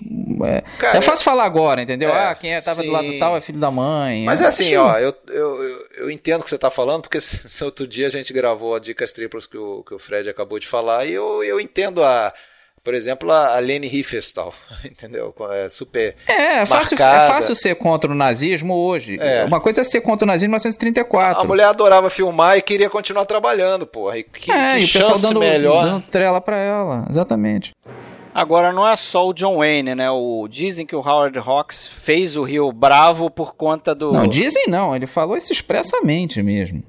É, 0.45 0.61
Cara, 0.79 0.97
é 0.97 1.01
fácil 1.01 1.25
falar 1.25 1.43
agora, 1.43 1.81
entendeu? 1.81 2.09
é, 2.09 2.29
ah, 2.29 2.35
quem 2.35 2.53
é, 2.53 2.61
tava 2.61 2.81
sim. 2.81 2.87
do 2.87 2.93
lado 2.93 3.19
tal 3.19 3.35
é 3.35 3.41
filho 3.41 3.59
da 3.59 3.69
mãe. 3.69 4.23
Mas 4.23 4.39
Eu 4.39 4.45
é 4.45 4.49
assim, 4.49 4.73
ó, 4.77 4.97
eu, 4.99 5.13
eu, 5.27 5.63
eu, 5.63 5.87
eu 5.97 6.11
entendo 6.11 6.39
o 6.39 6.43
que 6.45 6.49
você 6.49 6.55
está 6.55 6.69
falando, 6.69 7.01
porque 7.01 7.19
se, 7.21 7.49
se 7.49 7.63
outro 7.63 7.85
dia 7.85 8.07
a 8.07 8.11
gente 8.11 8.31
gravou 8.31 8.73
a 8.73 8.79
Dicas 8.79 9.11
Triplas 9.11 9.45
que 9.45 9.57
o, 9.57 9.83
que 9.83 9.93
o 9.93 9.99
Fred 9.99 10.29
acabou 10.29 10.59
de 10.59 10.67
falar, 10.67 11.05
e 11.05 11.11
eu, 11.11 11.43
eu 11.43 11.59
entendo 11.59 12.01
a. 12.01 12.33
Por 12.85 12.93
exemplo, 12.93 13.31
a, 13.31 13.55
a 13.55 13.59
Lene 13.59 13.87
Riefenstahl, 13.87 14.53
entendeu? 14.85 15.33
É 15.53 15.67
super. 15.67 16.15
É, 16.27 16.59
é 16.59 16.65
fácil, 16.67 16.95
é 16.95 16.99
marcada. 16.99 17.33
fácil 17.33 17.55
ser 17.55 17.73
contra 17.73 18.11
o 18.11 18.13
nazismo 18.13 18.75
hoje. 18.75 19.17
É. 19.19 19.43
Uma 19.43 19.59
coisa 19.59 19.81
é 19.81 19.83
ser 19.83 20.01
contra 20.01 20.23
o 20.23 20.27
nazismo 20.27 20.49
em 20.49 20.59
1934. 20.59 21.41
A 21.41 21.43
mulher 21.43 21.65
adorava 21.65 22.11
filmar 22.11 22.59
e 22.59 22.61
queria 22.61 22.87
continuar 22.87 23.25
trabalhando, 23.25 23.87
porra. 23.87 24.19
E 24.19 24.23
que, 24.23 24.51
é, 24.51 24.75
que 24.75 24.81
e 24.81 24.85
o 24.85 24.87
pessoal 24.87 25.09
chance 25.13 25.23
dando, 25.23 25.39
melhor. 25.39 25.83
dando 25.83 26.03
trela 26.03 26.39
pra 26.39 26.57
ela, 26.57 27.07
exatamente. 27.09 27.73
Agora, 28.31 28.71
não 28.71 28.87
é 28.87 28.95
só 28.95 29.27
o 29.27 29.33
John 29.33 29.57
Wayne, 29.57 29.95
né? 29.95 30.11
O, 30.11 30.47
dizem 30.47 30.85
que 30.85 30.95
o 30.95 30.99
Howard 30.99 31.39
Hawks 31.39 31.87
fez 31.87 32.35
o 32.35 32.43
Rio 32.43 32.71
bravo 32.71 33.31
por 33.31 33.55
conta 33.55 33.95
do... 33.95 34.11
Não, 34.11 34.27
dizem 34.27 34.65
não, 34.67 34.95
ele 34.95 35.07
falou 35.07 35.35
isso 35.35 35.51
expressamente 35.51 36.43
mesmo. 36.43 36.83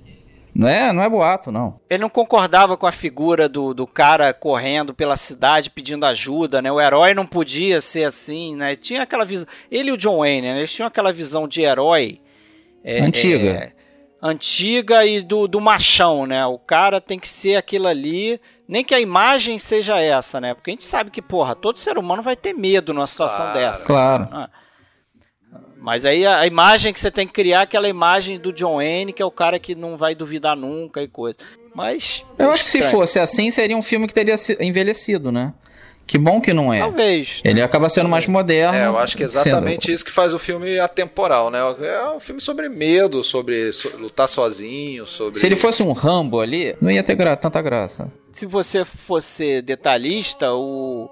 Não 0.58 0.68
é, 0.68 0.92
não 0.92 1.02
é 1.02 1.08
boato, 1.08 1.52
não. 1.52 1.78
Ele 1.90 2.00
não 2.02 2.08
concordava 2.08 2.76
com 2.76 2.86
a 2.86 2.92
figura 2.92 3.48
do, 3.48 3.74
do 3.74 3.86
cara 3.86 4.32
correndo 4.32 4.94
pela 4.94 5.16
cidade 5.16 5.68
pedindo 5.70 6.06
ajuda, 6.06 6.62
né? 6.62 6.72
O 6.72 6.80
herói 6.80 7.12
não 7.12 7.26
podia 7.26 7.80
ser 7.80 8.04
assim, 8.04 8.56
né? 8.56 8.74
Tinha 8.74 9.02
aquela 9.02 9.24
visão. 9.24 9.46
Ele 9.70 9.90
e 9.90 9.92
o 9.92 9.96
John 9.98 10.18
Wayne, 10.18 10.42
né? 10.52 10.58
Eles 10.58 10.72
tinham 10.72 10.86
aquela 10.86 11.12
visão 11.12 11.46
de 11.46 11.60
herói. 11.62 12.20
é, 12.82 13.00
Antiga. 13.00 13.48
é, 13.50 13.72
antiga 14.22 15.04
e 15.04 15.20
do, 15.20 15.46
do 15.46 15.60
machão, 15.60 16.26
né? 16.26 16.44
O 16.46 16.58
cara 16.58 17.00
tem 17.00 17.18
que 17.18 17.28
ser 17.28 17.56
aquilo 17.56 17.86
ali. 17.86 18.40
Nem 18.68 18.82
que 18.84 18.94
a 18.94 19.00
imagem 19.00 19.58
seja 19.58 20.00
essa, 20.00 20.40
né? 20.40 20.54
Porque 20.54 20.70
a 20.70 20.72
gente 20.72 20.84
sabe 20.84 21.10
que, 21.10 21.22
porra, 21.22 21.54
todo 21.54 21.78
ser 21.78 21.98
humano 21.98 22.22
vai 22.22 22.34
ter 22.34 22.52
medo 22.52 22.92
numa 22.92 23.06
situação 23.06 23.44
Claro. 23.52 23.58
dessa. 23.58 23.86
Claro. 23.86 24.28
Ah. 24.32 24.48
Mas 25.78 26.04
aí 26.04 26.26
a, 26.26 26.46
imagem 26.46 26.92
que 26.92 26.98
você 26.98 27.10
tem 27.10 27.26
que 27.26 27.32
criar 27.32 27.60
é 27.60 27.62
aquela 27.62 27.88
imagem 27.88 28.38
do 28.38 28.52
John 28.52 28.76
Wayne, 28.76 29.12
que 29.12 29.22
é 29.22 29.26
o 29.26 29.30
cara 29.30 29.58
que 29.58 29.74
não 29.74 29.96
vai 29.96 30.14
duvidar 30.14 30.56
nunca 30.56 31.02
e 31.02 31.08
coisa. 31.08 31.38
Mas. 31.74 32.24
Eu 32.38 32.50
acho 32.50 32.64
que 32.64 32.70
se 32.70 32.82
fosse 32.82 33.18
assim, 33.18 33.50
seria 33.50 33.76
um 33.76 33.82
filme 33.82 34.06
que 34.06 34.14
teria 34.14 34.34
envelhecido, 34.60 35.30
né? 35.30 35.52
Que 36.06 36.18
bom 36.18 36.40
que 36.40 36.52
não 36.54 36.72
é. 36.72 36.78
Talvez. 36.78 37.40
Ele 37.44 37.60
acaba 37.60 37.88
sendo 37.88 38.08
mais 38.08 38.28
moderno. 38.28 38.78
É, 38.78 38.86
eu 38.86 38.96
acho 38.96 39.16
que 39.16 39.24
é 39.24 39.26
exatamente 39.26 39.92
isso 39.92 40.04
que 40.04 40.10
faz 40.12 40.32
o 40.32 40.38
filme 40.38 40.78
atemporal, 40.78 41.50
né? 41.50 41.58
É 41.80 42.08
um 42.10 42.20
filme 42.20 42.40
sobre 42.40 42.68
medo, 42.68 43.24
sobre 43.24 43.72
so- 43.72 43.96
lutar 43.96 44.28
sozinho, 44.28 45.04
sobre. 45.04 45.40
Se 45.40 45.44
ele 45.46 45.56
fosse 45.56 45.82
um 45.82 45.90
Rambo 45.92 46.40
ali, 46.40 46.76
não 46.80 46.92
ia 46.92 47.02
ter 47.02 47.16
gra- 47.16 47.34
tanta 47.36 47.60
graça. 47.60 48.12
Se 48.30 48.46
você 48.46 48.84
fosse 48.84 49.60
detalhista, 49.62 50.52
o, 50.54 51.10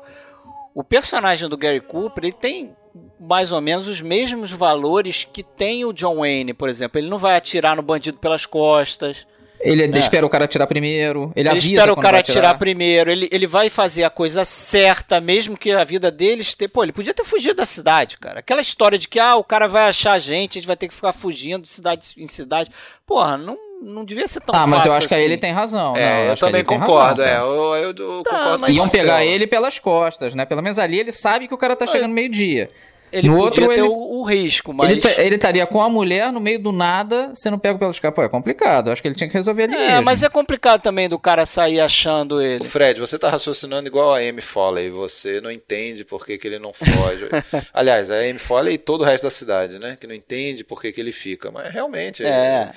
o 0.73 0.85
personagem 0.85 1.49
do 1.49 1.57
Gary 1.57 1.81
Cooper 1.81 2.25
ele 2.25 2.33
tem 2.33 2.71
mais 3.19 3.53
ou 3.53 3.61
menos 3.61 3.89
os 3.89 4.01
mesmos 4.01 4.51
valores 4.51 5.25
que 5.31 5.43
tem 5.43 5.85
o 5.85 5.93
John 5.93 6.17
Wayne, 6.17 6.55
por 6.55 6.69
exemplo. 6.69 6.99
Ele 6.99 7.09
não 7.09 7.19
vai 7.19 7.37
atirar 7.37 7.77
no 7.77 7.83
bandido 7.83 8.19
pelas 8.19 8.47
costas. 8.47 9.27
Ele 9.61 9.83
É. 9.83 9.99
espera 9.99 10.27
o 10.27 10.29
cara 10.29 10.45
atirar 10.45 10.67
primeiro. 10.67 11.33
Ele, 11.35 11.49
Ele, 11.49 11.59
espera 11.59 11.93
o 11.93 11.97
cara 11.97 12.13
vai 12.13 12.21
atirar 12.21 12.59
primeiro. 12.59 13.11
Ele, 13.11 13.29
ele 13.33 13.47
vai 13.47 13.71
fazer 13.71 14.05
a 14.05 14.11
coisa 14.11 14.45
certa, 14.45 15.21
mesmo 15.23 15.57
que 15.57 15.71
a 15.71 15.83
vida 15.85 16.11
deles. 16.11 16.55
Te... 16.55 16.69
Pô, 16.69 16.83
ele 16.83 16.93
podia 16.93 17.15
ter 17.15 17.25
fugido 17.25 17.55
da 17.55 17.67
cidade, 17.67 18.19
cara. 18.19 18.41
Aquela 18.41 18.61
história 18.61 18.99
de 18.99 19.09
que 19.09 19.19
ah, 19.19 19.37
o 19.37 19.45
cara 19.45 19.67
vai 19.67 19.89
achar 19.89 20.13
a 20.13 20.19
gente, 20.19 20.59
a 20.59 20.61
gente 20.61 20.67
vai 20.67 20.77
ter 20.77 20.89
que 20.89 20.95
ficar 20.95 21.15
fugindo 21.15 21.63
de 21.63 21.71
cidade 21.71 22.13
em 22.19 22.29
cidade. 22.29 22.71
Porra, 23.07 23.39
não, 23.39 23.57
não 23.85 24.05
devia 24.05 24.27
ser 24.27 24.41
tão 24.41 24.55
Ah, 24.55 24.67
mas 24.67 24.85
eu 24.87 24.93
acho 24.93 25.07
que 25.07 25.15
aí 25.15 25.21
assim. 25.21 25.31
ele 25.33 25.37
tem 25.39 25.53
razão. 25.53 25.97
É, 25.97 26.29
eu, 26.29 26.33
acho 26.33 26.41
que 26.41 26.47
também 26.47 26.65
concordo, 26.65 27.23
razão, 27.23 27.25
é. 27.25 27.39
Eu, 27.41 27.75
eu, 27.77 27.89
eu 27.91 28.23
concordo 28.25 28.67
com 28.67 28.73
Iam 28.73 28.89
pegar 28.89 29.25
ele 29.25 29.47
pelas 29.47 29.79
costas, 29.79 30.35
né? 30.35 30.45
Pelo 30.47 30.63
menos 30.63 30.79
ali 30.79 30.99
ele 30.99 31.13
sabe 31.13 31.47
que 31.49 31.55
o 31.55 31.59
cara 31.59 31.77
tá 31.77 31.87
chegando 31.87 32.13
meio-dia. 32.13 32.71
Ele 33.13 33.29
No 33.29 33.35
podia 33.39 33.63
outro, 33.63 33.69
ter 33.69 33.73
ele- 33.81 33.83
o, 33.89 34.19
o 34.19 34.25
risco, 34.25 34.75
mas. 34.75 34.91
Ele, 34.91 35.01
ta- 35.01 35.23
ele 35.23 35.37
estaria 35.37 35.65
com 35.67 35.81
a 35.81 35.89
mulher 35.89 36.33
no 36.33 36.41
meio 36.41 36.59
do 36.59 36.73
nada, 36.73 37.31
sendo 37.37 37.57
pego 37.57 37.79
pelos 37.79 38.01
caras. 38.01 38.13
Pô, 38.13 38.25
é 38.25 38.29
complicado. 38.29 38.89
Eu 38.89 38.93
acho 38.93 39.01
que 39.01 39.07
ele 39.07 39.15
tinha 39.15 39.29
que 39.29 39.35
resolver 39.37 39.65
ali 39.65 39.75
É, 39.77 39.89
mesmo. 39.91 40.05
mas 40.05 40.25
é 40.25 40.29
complicado 40.29 40.81
também 40.83 41.09
do 41.09 41.17
cara 41.17 41.47
sair 41.47 41.79
achando 41.79 42.37
O 42.37 42.43
ele. 42.43 42.65
Fred, 42.65 42.99
você 42.99 43.17
tá 43.17 43.31
raciocinando 43.31 43.87
igual 43.87 44.13
a 44.13 44.19
Amy 44.19 44.41
Foley, 44.41 44.91
você 44.91 45.41
não 45.41 45.49
entende 45.53 46.05
por 46.05 46.27
que, 46.27 46.37
que 46.37 46.49
ele 46.49 46.59
não 46.59 46.73
foge. 46.73 47.29
Aliás, 47.73 48.11
a 48.11 48.17
Amy 48.17 48.41
Foley 48.41 48.75
e 48.75 48.79
todo 48.79 49.03
o 49.03 49.05
resto 49.05 49.23
da 49.25 49.31
cidade, 49.31 49.79
né? 49.79 49.97
Que 50.01 50.09
não 50.09 50.15
entende 50.15 50.65
por 50.65 50.81
que, 50.81 50.91
que 50.91 51.01
ele 51.01 51.13
fica. 51.13 51.53
Mas 51.53 51.73
realmente. 51.73 52.25
É. 52.25 52.73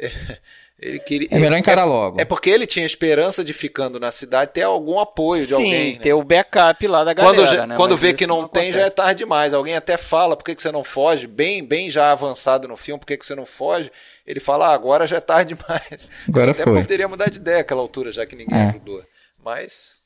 Ele 0.82 0.98
queria, 0.98 1.28
É 1.30 1.38
melhor 1.38 1.58
encarar 1.58 1.82
é, 1.82 1.84
logo. 1.84 2.18
É 2.18 2.24
porque 2.24 2.48
ele 2.48 2.66
tinha 2.66 2.86
esperança 2.86 3.44
de 3.44 3.52
ficando 3.52 4.00
na 4.00 4.10
cidade 4.10 4.52
ter 4.54 4.62
algum 4.62 4.98
apoio 4.98 5.42
de 5.42 5.48
Sim, 5.48 5.54
alguém. 5.56 5.92
né? 5.92 5.98
ter 5.98 6.14
o 6.14 6.22
backup 6.24 6.86
lá 6.86 7.04
da 7.04 7.12
galera, 7.12 7.36
Quando, 7.36 7.66
né? 7.68 7.76
quando 7.76 7.96
vê 7.98 8.14
que 8.14 8.26
não, 8.26 8.48
tem, 8.48 8.72
já 8.72 8.80
é 8.86 8.88
tarde 8.88 9.18
demais. 9.18 9.52
Alguém 9.52 9.76
até 9.76 9.98
fala, 9.98 10.34
por 10.34 10.42
que, 10.42 10.54
que 10.54 10.62
você 10.62 10.72
não 10.72 10.82
foge? 10.82 11.26
Bem, 11.26 11.62
bem 11.62 11.90
já 11.90 12.10
avançado 12.10 12.66
no 12.66 12.78
filme, 12.78 12.98
por 12.98 13.04
que, 13.04 13.18
que 13.18 13.26
você 13.26 13.34
não 13.34 13.44
foge? 13.44 13.92
Ele 14.26 14.40
fala, 14.40 14.68
ah, 14.68 14.72
agora 14.72 15.06
já 15.06 15.18
é 15.18 15.20
tarde 15.20 15.52
demais. 15.60 16.00
Agora 16.26 16.52
até 16.52 16.62
foi. 16.64 16.80
poderia 16.80 17.06
mudar 17.08 17.28
de 17.28 17.36
ideia 17.36 17.60
àquela 17.60 17.82
altura, 17.82 18.10
já 18.10 18.24
que 18.24 18.34
ninguém 18.34 18.58
É. 18.58 18.68
ajudou. 18.70 19.04
Mas 19.44 19.99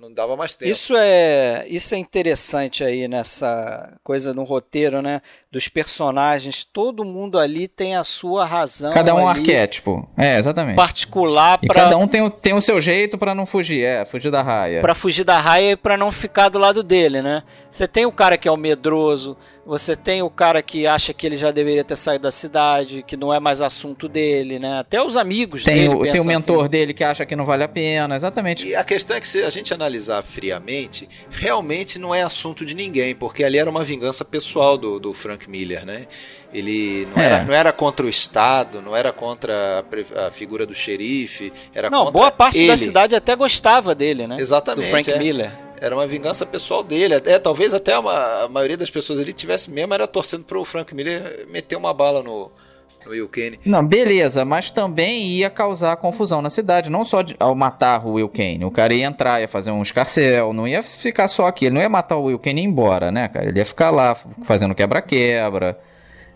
não 0.00 0.12
dava 0.12 0.36
mais 0.36 0.54
tempo. 0.54 0.70
Isso 0.70 0.94
é, 0.96 1.64
isso 1.68 1.94
é 1.94 1.98
interessante 1.98 2.84
aí 2.84 3.08
nessa 3.08 3.94
coisa 4.04 4.32
no 4.32 4.44
roteiro, 4.44 5.02
né? 5.02 5.20
Dos 5.50 5.66
personagens, 5.66 6.62
todo 6.64 7.04
mundo 7.04 7.38
ali 7.38 7.66
tem 7.66 7.96
a 7.96 8.04
sua 8.04 8.44
razão. 8.44 8.92
Cada 8.92 9.14
um 9.14 9.26
ali 9.26 9.40
arquétipo. 9.40 10.08
É, 10.16 10.38
exatamente. 10.38 10.76
particular 10.76 11.58
para 11.58 11.74
cada 11.74 11.96
um 11.96 12.06
tem, 12.06 12.20
o- 12.22 12.30
tem 12.30 12.52
o 12.54 12.60
seu 12.62 12.80
jeito 12.80 13.16
pra 13.18 13.34
não 13.34 13.46
fugir. 13.46 13.82
É, 13.82 14.04
fugir 14.04 14.30
da 14.30 14.42
raia. 14.42 14.80
para 14.80 14.94
fugir 14.94 15.24
da 15.24 15.38
raia 15.40 15.72
e 15.72 15.76
para 15.76 15.96
não 15.96 16.12
ficar 16.12 16.48
do 16.48 16.58
lado 16.58 16.82
dele, 16.82 17.20
né? 17.22 17.42
Você 17.70 17.86
tem 17.88 18.06
o 18.06 18.12
cara 18.12 18.36
que 18.38 18.46
é 18.46 18.50
o 18.50 18.56
medroso, 18.56 19.36
você 19.66 19.94
tem 19.96 20.22
o 20.22 20.30
cara 20.30 20.62
que 20.62 20.86
acha 20.86 21.12
que 21.12 21.26
ele 21.26 21.36
já 21.36 21.50
deveria 21.50 21.84
ter 21.84 21.96
saído 21.96 22.22
da 22.22 22.30
cidade, 22.30 23.02
que 23.06 23.16
não 23.16 23.32
é 23.32 23.40
mais 23.40 23.60
assunto 23.60 24.08
dele, 24.08 24.58
né? 24.58 24.78
Até 24.78 25.02
os 25.02 25.16
amigos 25.16 25.64
Tem 25.64 25.74
dele 25.74 25.88
o, 25.88 26.02
tem 26.02 26.20
o 26.20 26.24
mentor 26.24 26.60
assim. 26.60 26.68
dele 26.70 26.94
que 26.94 27.04
acha 27.04 27.26
que 27.26 27.34
não 27.36 27.44
vale 27.44 27.64
a 27.64 27.68
pena. 27.68 28.14
Exatamente. 28.16 28.66
E 28.66 28.74
a 28.74 28.84
questão 28.84 29.16
é 29.16 29.20
que 29.20 29.26
se 29.26 29.42
a 29.42 29.50
gente 29.50 29.72
analisar 29.88 30.22
friamente, 30.22 31.08
realmente 31.30 31.98
não 31.98 32.14
é 32.14 32.22
assunto 32.22 32.64
de 32.64 32.74
ninguém, 32.74 33.14
porque 33.14 33.42
ali 33.42 33.56
era 33.58 33.68
uma 33.68 33.82
vingança 33.82 34.24
pessoal 34.24 34.76
do, 34.76 35.00
do 35.00 35.14
Frank 35.14 35.48
Miller, 35.48 35.84
né? 35.86 36.06
Ele 36.52 37.06
não, 37.14 37.22
É. 37.22 37.26
era, 37.26 37.44
não 37.44 37.54
era 37.54 37.72
contra 37.72 38.04
o 38.06 38.08
Estado, 38.08 38.80
não 38.82 38.94
era 38.94 39.12
contra 39.12 39.84
a, 40.16 40.26
a 40.26 40.30
figura 40.30 40.64
do 40.66 40.74
xerife, 40.74 41.52
era 41.74 41.90
Não, 41.90 41.98
contra 42.06 42.12
boa 42.12 42.30
parte 42.30 42.58
ele. 42.58 42.68
da 42.68 42.76
cidade 42.76 43.14
até 43.16 43.34
gostava 43.34 43.94
dele, 43.94 44.26
né? 44.26 44.36
Exatamente. 44.38 44.86
Do 44.86 44.90
Frank 44.90 45.10
é. 45.10 45.18
Miller. 45.18 45.52
Era 45.80 45.94
uma 45.94 46.06
vingança 46.06 46.44
pessoal 46.44 46.82
dele. 46.82 47.14
Até, 47.14 47.38
talvez 47.38 47.72
até 47.72 47.96
uma- 47.98 48.44
a 48.44 48.48
maioria 48.48 48.76
das 48.76 48.90
pessoas 48.90 49.20
ali 49.20 49.32
tivesse 49.32 49.70
mesmo 49.70 49.94
era 49.94 50.06
torcendo 50.08 50.44
pro 50.44 50.64
Frank 50.64 50.92
Miller 50.94 51.46
meter 51.48 51.76
uma 51.76 51.94
bala 51.94 52.20
no, 52.22 52.50
no 53.04 53.12
Will 53.12 53.28
Kane. 53.28 53.58
Não, 53.64 53.84
beleza, 53.84 54.44
mas 54.44 54.70
também 54.70 55.26
ia 55.28 55.48
causar 55.50 55.96
confusão 55.96 56.42
na 56.42 56.50
cidade, 56.50 56.90
não 56.90 57.04
só 57.04 57.22
de- 57.22 57.36
ao 57.38 57.54
matar 57.54 58.06
o 58.06 58.12
Will 58.14 58.28
Kane. 58.28 58.64
O 58.64 58.70
cara 58.70 58.92
ia 58.94 59.06
entrar, 59.06 59.40
ia 59.40 59.48
fazer 59.48 59.70
um 59.70 59.82
escarcel, 59.82 60.52
não 60.52 60.66
ia 60.68 60.82
ficar 60.82 61.28
só 61.28 61.46
aqui. 61.46 61.66
Ele 61.66 61.74
não 61.74 61.82
ia 61.82 61.88
matar 61.88 62.16
o 62.16 62.24
Will 62.24 62.38
Kane 62.38 62.60
e 62.60 62.64
ir 62.64 62.66
embora, 62.68 63.10
né, 63.10 63.28
cara? 63.28 63.48
Ele 63.48 63.58
ia 63.58 63.64
ficar 63.66 63.90
lá 63.90 64.14
fazendo 64.42 64.74
quebra-quebra. 64.74 65.78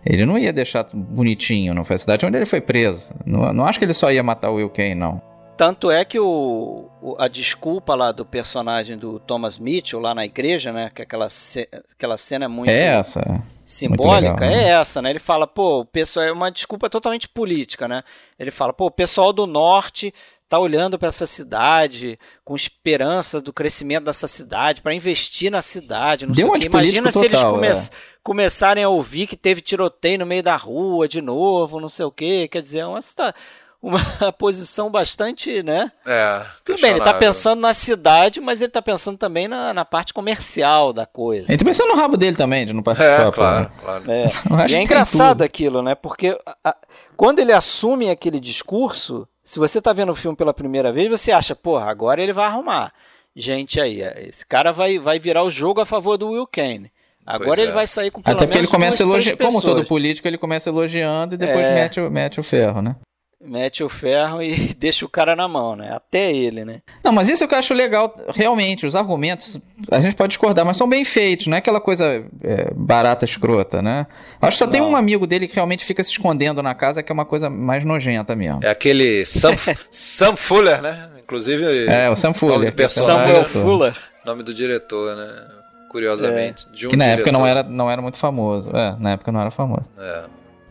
Ele 0.04 0.26
não 0.26 0.36
ia 0.36 0.52
deixar 0.52 0.84
bonitinho, 0.92 1.72
não 1.74 1.84
foi 1.84 1.94
a 1.96 1.98
cidade 1.98 2.26
onde 2.26 2.36
ele 2.36 2.46
foi 2.46 2.60
preso. 2.60 3.12
Não, 3.24 3.52
não 3.52 3.64
acho 3.64 3.78
que 3.78 3.84
ele 3.84 3.94
só 3.94 4.10
ia 4.10 4.22
matar 4.22 4.50
o 4.50 4.54
Will 4.56 4.70
Kane, 4.70 4.94
não. 4.96 5.22
Tanto 5.64 5.92
é 5.92 6.04
que 6.04 6.18
o, 6.18 6.90
o- 7.00 7.14
a 7.20 7.28
desculpa 7.28 7.94
lá 7.94 8.10
do 8.10 8.24
personagem 8.26 8.98
do 8.98 9.20
Thomas 9.20 9.60
Mitchell 9.60 10.00
lá 10.00 10.12
na 10.12 10.24
igreja, 10.24 10.72
né? 10.72 10.90
Que 10.92 11.02
aquela, 11.02 11.28
ce- 11.28 11.68
aquela 11.94 12.16
cena 12.16 12.46
é 12.46 12.48
muito 12.48 12.68
É 12.68 12.96
essa. 12.96 13.20
simbólica, 13.64 14.32
legal, 14.44 14.50
né? 14.50 14.64
é 14.64 14.68
essa, 14.70 15.00
né? 15.00 15.10
Ele 15.10 15.20
fala, 15.20 15.46
pô, 15.46 15.80
o 15.80 15.84
pessoal 15.84 16.26
é 16.26 16.32
uma 16.32 16.50
desculpa 16.50 16.90
totalmente 16.90 17.28
política, 17.28 17.86
né? 17.86 18.02
Ele 18.36 18.50
fala, 18.50 18.72
pô, 18.72 18.86
o 18.86 18.90
pessoal 18.90 19.32
do 19.32 19.46
norte 19.46 20.12
tá 20.48 20.58
olhando 20.58 20.98
para 20.98 21.08
essa 21.08 21.26
cidade 21.26 22.18
com 22.44 22.56
esperança 22.56 23.40
do 23.40 23.52
crescimento 23.52 24.04
dessa 24.04 24.26
cidade, 24.26 24.82
para 24.82 24.92
investir 24.92 25.48
na 25.50 25.62
cidade, 25.62 26.26
não 26.26 26.34
Deu 26.34 26.50
sei 26.50 26.60
o. 26.60 26.64
Imagina 26.66 27.10
se 27.12 27.24
eles 27.24 27.38
total, 27.38 27.54
come- 27.54 27.68
é. 27.68 27.72
começarem 28.22 28.82
a 28.84 28.88
ouvir 28.88 29.26
que 29.28 29.36
teve 29.36 29.60
tiroteio 29.60 30.18
no 30.18 30.26
meio 30.26 30.42
da 30.42 30.56
rua 30.56 31.06
de 31.08 31.22
novo, 31.22 31.80
não 31.80 31.88
sei 31.88 32.04
o 32.04 32.10
quê. 32.10 32.48
Quer 32.50 32.60
dizer, 32.62 32.80
é 32.80 32.86
uma, 32.86 33.00
cita- 33.00 33.32
uma 33.82 33.98
posição 34.38 34.88
bastante, 34.90 35.62
né? 35.62 35.90
É. 36.06 36.42
Tudo 36.64 36.80
bem, 36.80 36.90
ele 36.92 36.98
tá 37.00 37.06
questionável. 37.06 37.18
pensando 37.18 37.60
na 37.60 37.74
cidade, 37.74 38.40
mas 38.40 38.60
ele 38.60 38.70
tá 38.70 38.80
pensando 38.80 39.18
também 39.18 39.48
na, 39.48 39.74
na 39.74 39.84
parte 39.84 40.14
comercial 40.14 40.92
da 40.92 41.04
coisa. 41.04 41.50
Ele 41.50 41.58
tá 41.58 41.64
pensando 41.64 41.88
no 41.88 41.96
rabo 41.96 42.16
dele 42.16 42.36
também, 42.36 42.64
de 42.64 42.72
não 42.72 42.82
participar. 42.82 43.26
É, 43.26 43.32
claro, 43.32 43.72
claro. 43.82 44.04
É. 44.10 44.26
E 44.70 44.74
é 44.76 44.82
engraçado 44.82 45.38
tudo. 45.38 45.42
aquilo, 45.42 45.82
né? 45.82 45.94
Porque 45.96 46.38
a- 46.46 46.56
a- 46.70 46.76
quando 47.16 47.40
ele 47.40 47.52
assume 47.52 48.08
aquele 48.08 48.38
discurso, 48.38 49.26
se 49.42 49.58
você 49.58 49.80
tá 49.80 49.92
vendo 49.92 50.12
o 50.12 50.14
filme 50.14 50.36
pela 50.36 50.54
primeira 50.54 50.92
vez, 50.92 51.08
você 51.10 51.32
acha, 51.32 51.54
porra, 51.56 51.90
agora 51.90 52.22
ele 52.22 52.32
vai 52.32 52.46
arrumar. 52.46 52.92
Gente 53.34 53.80
aí, 53.80 54.00
esse 54.28 54.46
cara 54.46 54.72
vai, 54.72 54.98
vai 54.98 55.18
virar 55.18 55.42
o 55.42 55.50
jogo 55.50 55.80
a 55.80 55.86
favor 55.86 56.16
do 56.16 56.28
Will 56.30 56.46
Kane. 56.46 56.92
Agora 57.26 57.48
Pois 57.50 57.58
é. 57.58 57.62
ele 57.62 57.72
vai 57.72 57.86
sair 57.86 58.10
com 58.10 58.20
pelo 58.20 58.36
Até 58.36 58.46
porque 58.46 58.58
ele 58.58 58.66
começa 58.68 59.02
elogiando. 59.02 59.38
Como 59.38 59.62
todo 59.62 59.84
político, 59.86 60.26
ele 60.28 60.36
começa 60.36 60.68
elogiando 60.68 61.34
e 61.34 61.38
depois 61.38 61.64
É. 61.64 61.74
mete, 61.74 62.00
o- 62.00 62.10
mete 62.10 62.38
o 62.40 62.42
ferro, 62.42 62.82
né? 62.82 62.94
Mete 63.44 63.82
o 63.82 63.88
ferro 63.88 64.40
e 64.42 64.72
deixa 64.78 65.04
o 65.04 65.08
cara 65.08 65.34
na 65.34 65.48
mão, 65.48 65.74
né? 65.74 65.90
Até 65.92 66.32
ele, 66.32 66.64
né? 66.64 66.80
Não, 67.02 67.10
mas 67.12 67.28
isso 67.28 67.42
é 67.42 67.46
que 67.46 67.54
eu 67.54 67.58
acho 67.58 67.74
legal, 67.74 68.14
realmente, 68.32 68.86
os 68.86 68.94
argumentos, 68.94 69.58
a 69.90 69.98
gente 69.98 70.14
pode 70.14 70.28
discordar, 70.30 70.64
mas 70.64 70.76
são 70.76 70.88
bem 70.88 71.04
feitos, 71.04 71.48
não 71.48 71.56
é 71.56 71.58
aquela 71.58 71.80
coisa 71.80 72.24
é, 72.42 72.72
barata, 72.74 73.24
escrota, 73.24 73.82
né? 73.82 74.06
Acho 74.40 74.58
que 74.58 74.64
só 74.64 74.70
tem 74.70 74.80
Não. 74.80 74.90
um 74.90 74.96
amigo 74.96 75.26
dele 75.26 75.48
que 75.48 75.54
realmente 75.56 75.84
fica 75.84 76.04
se 76.04 76.10
escondendo 76.10 76.62
na 76.62 76.74
casa, 76.74 77.02
que 77.02 77.10
é 77.10 77.14
uma 77.14 77.24
coisa 77.24 77.50
mais 77.50 77.84
nojenta 77.84 78.36
mesmo. 78.36 78.60
É 78.62 78.70
aquele 78.70 79.26
Sam, 79.26 79.56
Sam 79.90 80.36
Fuller, 80.36 80.80
né? 80.80 81.08
Inclusive, 81.22 81.86
É, 81.88 82.08
o 82.10 82.14
Sam 82.16 82.28
nome 82.28 82.38
Fuller. 82.38 82.70
do 82.70 82.76
personagem, 82.76 83.26
Samuel? 83.26 83.44
Fuller. 83.48 83.96
nome 84.24 84.42
do 84.42 84.54
diretor, 84.54 85.16
né? 85.16 85.28
Curiosamente. 85.90 86.66
De 86.72 86.86
um 86.86 86.90
Que 86.90 86.96
na 86.96 87.04
época 87.06 87.24
diretor. 87.30 87.38
não 87.38 87.46
era, 87.46 87.62
não 87.62 87.90
era 87.90 88.00
muito 88.00 88.16
famoso. 88.18 88.70
É, 88.70 88.96
na 88.98 89.10
época 89.12 89.30
não 89.32 89.40
era 89.40 89.50
famoso. 89.50 89.90
É. 89.98 90.22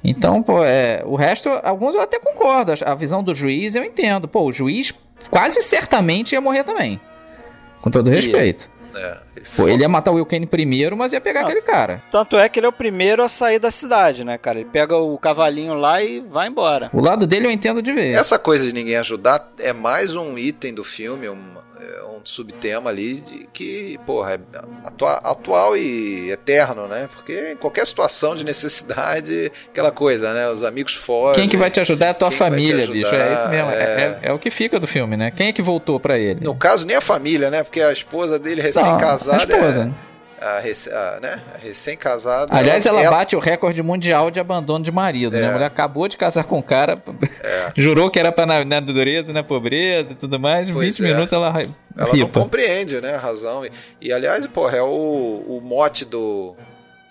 Então, 0.04 0.42
pô, 0.42 0.64
é, 0.64 1.04
o 1.06 1.16
resto, 1.16 1.50
alguns 1.64 1.94
eu 1.96 2.02
até 2.02 2.20
concordo. 2.20 2.74
A 2.86 2.96
visão 2.96 3.24
do 3.24 3.34
juiz 3.36 3.76
eu 3.76 3.84
entendo. 3.84 4.28
Pô, 4.28 4.44
o 4.46 4.52
juiz 4.52 4.94
quase 5.30 5.62
certamente 5.62 6.34
ia 6.34 6.42
morrer 6.42 6.64
também. 6.64 7.00
Com 7.82 7.90
todo 7.92 8.10
respeito. 8.10 8.70
É. 8.94 9.18
Ele 9.38 9.46
Pô, 9.56 9.68
ele 9.70 9.82
ia 9.84 9.88
matar 9.88 10.12
o 10.12 10.16
Will 10.16 10.26
Kane 10.26 10.46
primeiro, 10.46 10.98
mas 10.98 11.14
ia 11.14 11.22
pegar 11.22 11.42
Ah. 11.42 11.44
aquele 11.44 11.62
cara. 11.62 12.04
Tanto 12.12 12.38
é 12.38 12.50
que 12.50 12.60
ele 12.60 12.66
é 12.66 12.70
o 12.70 12.74
primeiro 12.74 13.24
a 13.24 13.30
sair 13.30 13.58
da 13.58 13.72
cidade, 13.72 14.26
né, 14.26 14.38
cara? 14.38 14.60
Ele 14.60 14.68
pega 14.70 14.98
o 14.98 15.18
cavalinho 15.18 15.74
lá 15.76 16.04
e 16.04 16.20
vai 16.20 16.50
embora. 16.50 16.90
O 16.92 17.02
lado 17.02 17.26
dele 17.26 17.48
eu 17.48 17.52
entendo 17.52 17.82
de 17.82 17.94
ver. 17.94 18.12
Essa 18.14 18.38
coisa 18.38 18.66
de 18.66 18.74
ninguém 18.74 18.98
ajudar 18.98 19.50
é 19.60 19.72
mais 19.72 20.14
um 20.14 20.38
item 20.38 20.74
do 20.74 20.84
filme, 20.84 21.30
um, 21.30 21.38
é 21.71 21.71
um 22.22 22.26
subtema 22.26 22.90
ali 22.90 23.16
de 23.22 23.48
que, 23.52 24.00
porra, 24.06 24.34
é 24.36 24.40
atua- 24.86 25.20
atual 25.24 25.76
e 25.76 26.30
eterno, 26.32 26.88
né? 26.88 27.10
Porque 27.14 27.52
em 27.54 27.56
qualquer 27.58 27.86
situação 27.88 28.36
de 28.36 28.44
necessidade, 28.44 29.52
aquela 29.70 29.92
coisa, 29.92 30.34
né? 30.34 30.50
Os 30.50 30.64
amigos 30.64 30.94
fogem. 30.96 31.36
Quem 31.42 31.50
que 31.50 31.58
vai 31.58 31.70
te 31.70 31.80
ajudar 31.80 32.08
é 32.08 32.10
a 32.10 32.14
tua 32.14 32.32
família, 32.32 32.84
ajudar, 32.84 32.94
bicho. 32.94 33.16
É 33.16 33.34
isso 33.34 33.50
mesmo. 33.50 33.72
É... 33.72 33.76
é. 33.76 34.20
é- 34.24 34.30
é 34.30 34.34
o 34.34 34.40
que 34.40 34.52
fica 34.52 34.80
do 34.80 34.88
filme, 34.88 35.18
né? 35.18 35.32
Quem 35.32 35.48
é 35.48 35.54
que 35.54 35.62
voltou 35.62 36.00
pra 36.00 36.18
ele? 36.18 36.42
No 36.44 36.56
caso, 36.56 36.86
nem 36.86 36.96
a 36.96 37.02
família, 37.02 37.50
né? 37.50 37.64
Porque 37.64 37.82
a 37.82 37.92
esposa 37.92 38.38
dele 38.38 38.62
recém-casada. 38.62 39.38
a 39.38 39.58
esposa. 39.58 39.86
né? 39.86 39.94
É, 40.08 40.11
a, 40.42 40.60
rec- 40.60 40.88
a, 40.92 41.20
né? 41.22 41.42
a 41.54 41.58
recém-casada. 41.58 42.56
Aliás, 42.56 42.86
ela 42.86 43.10
bate 43.12 43.36
o 43.36 43.40
recorde 43.40 43.82
mundial 43.84 44.32
de 44.32 44.40
abandono 44.40 44.84
de 44.84 44.92
marido, 44.92 45.34
né? 45.34 45.44
É. 45.44 45.48
A 45.48 45.52
mulher 45.52 45.66
acabou 45.66 46.08
de 46.08 46.18
casar 46.18 46.44
com 46.44 46.58
um 46.58 46.62
cara, 46.62 47.02
jurou 47.78 48.10
que 48.10 48.20
era 48.20 48.32
pra 48.32 48.46
na, 48.46 48.64
na 48.66 48.80
dureza, 48.80 49.32
na 49.32 49.44
pobreza 49.44 50.14
e 50.14 50.16
tudo 50.16 50.40
mais. 50.40 50.68
Em 50.70 50.74
Pois 50.74 50.98
20 50.98 51.06
é. 51.08 51.14
minutos 51.14 51.34
ela, 51.34 51.48
Ela 51.50 52.08
não 52.08 52.12
ripa. 52.14 52.40
compreende, 52.40 53.00
né, 53.02 53.16
a 53.16 53.20
razão. 53.20 53.66
E, 53.66 53.72
e, 54.02 54.12
aliás, 54.12 54.46
porra, 54.48 54.78
é 54.78 54.82
o, 54.82 54.88
o 55.48 55.62
mote 55.64 56.06
do, 56.06 56.56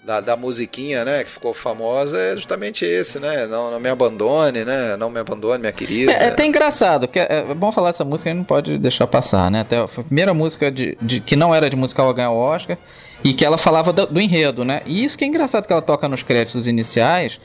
da, 0.05 0.21
da 0.21 0.37
musiquinha, 0.37 1.05
né, 1.05 1.23
que 1.25 1.31
ficou 1.31 1.53
famosa, 1.53 2.19
é 2.19 2.35
justamente 2.35 2.85
esse, 2.85 3.19
né? 3.21 3.47
Não, 3.47 3.71
não 3.71 3.79
me 3.79 3.89
abandone, 3.89 4.65
né? 4.65 4.97
Não 4.97 5.11
me 5.11 5.21
abandone, 5.21 5.59
minha 5.61 5.73
querida. 5.73 6.13
É, 6.13 6.25
é 6.25 6.29
até 6.29 6.45
engraçado, 6.47 7.07
que 7.07 7.19
é, 7.19 7.45
é 7.51 7.55
bom 7.55 7.71
falar 7.71 7.91
dessa 7.91 8.05
música, 8.05 8.31
a 8.31 8.33
gente 8.33 8.39
não 8.39 8.45
pode 8.47 8.79
deixar 8.79 9.07
passar, 9.07 9.51
né? 9.51 9.61
Até 9.61 9.87
foi 9.87 10.03
a 10.03 10.07
primeira 10.07 10.33
música 10.33 10.71
de, 10.71 10.97
de- 11.03 11.21
que 11.21 11.37
não 11.37 11.55
era 11.55 11.69
de 11.69 11.77
musical 11.77 12.09
a 12.09 12.13
ganhar 12.15 12.31
o 12.31 12.39
Oscar 12.39 12.79
e 13.23 13.35
que 13.35 13.45
ela 13.45 13.59
falava 13.59 13.93
do, 13.93 14.07
do 14.07 14.21
enredo, 14.21 14.65
né? 14.65 14.81
E 14.87 15.05
isso 15.05 15.19
que 15.19 15.25
é 15.25 15.27
engraçado 15.29 15.67
que 15.67 15.73
ela 15.73 15.83
toca 15.83 16.09
nos 16.09 16.23
créditos 16.23 16.67
iniciais 16.67 17.39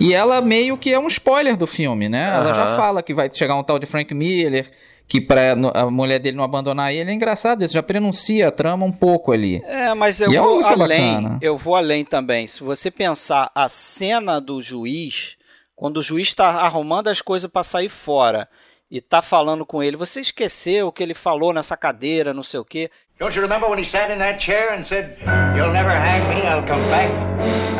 e 0.00 0.14
ela 0.14 0.40
meio 0.40 0.78
que 0.78 0.90
é 0.92 0.98
um 0.98 1.08
spoiler 1.08 1.56
do 1.58 1.66
filme, 1.66 2.08
né? 2.08 2.24
Ela 2.34 2.54
já 2.54 2.76
fala 2.76 3.02
que 3.02 3.12
vai 3.12 3.30
chegar 3.30 3.54
um 3.54 3.62
tal 3.62 3.78
de 3.78 3.84
Frank 3.84 4.14
Miller, 4.14 4.70
que 5.08 5.20
pra 5.22 5.52
a 5.74 5.90
mulher 5.90 6.18
dele 6.18 6.36
não 6.36 6.44
abandonar 6.44 6.92
ele, 6.92 7.10
é 7.10 7.14
engraçado 7.14 7.64
isso, 7.64 7.72
já 7.74 7.82
prenuncia 7.82 8.48
a 8.48 8.50
trama 8.50 8.84
um 8.84 8.92
pouco 8.92 9.32
ali. 9.32 9.62
É, 9.64 9.94
mas 9.94 10.20
eu 10.20 10.30
E 10.30 10.36
é 10.36 10.40
vou 10.40 10.56
música 10.56 10.74
além. 10.74 11.14
bacana. 11.14 11.38
Eu 11.40 11.56
vou 11.56 11.74
além 11.74 12.04
também. 12.04 12.46
Se 12.46 12.62
você 12.62 12.90
pensar 12.90 13.50
a 13.54 13.68
cena 13.68 14.38
do 14.40 14.60
juiz, 14.60 15.36
quando 15.74 15.96
o 15.96 16.02
juiz 16.02 16.28
está 16.28 16.48
arrumando 16.60 17.08
as 17.08 17.22
coisas 17.22 17.50
para 17.50 17.64
sair 17.64 17.88
fora 17.88 18.46
e 18.90 19.00
tá 19.00 19.22
falando 19.22 19.64
com 19.64 19.82
ele, 19.82 19.96
você 19.96 20.20
esqueceu 20.20 20.88
o 20.88 20.92
que 20.92 21.02
ele 21.02 21.14
falou 21.14 21.52
nessa 21.54 21.76
cadeira, 21.76 22.34
não 22.34 22.42
sei 22.42 22.60
o 22.60 22.64
quê. 22.64 22.90
Don't 23.18 23.34
you 23.34 23.42
remember 23.42 23.68
when 23.68 23.82
he 23.82 23.86
sat 23.90 24.12
in 24.12 24.18
that 24.18 24.40
chair 24.44 24.72
and 24.78 24.84
said, 24.84 25.16
You'll 25.56 25.72
never 25.72 25.90
hang 25.90 26.28
me, 26.28 26.42
I'll 26.46 26.62
come 26.68 26.84
back. 26.88 27.10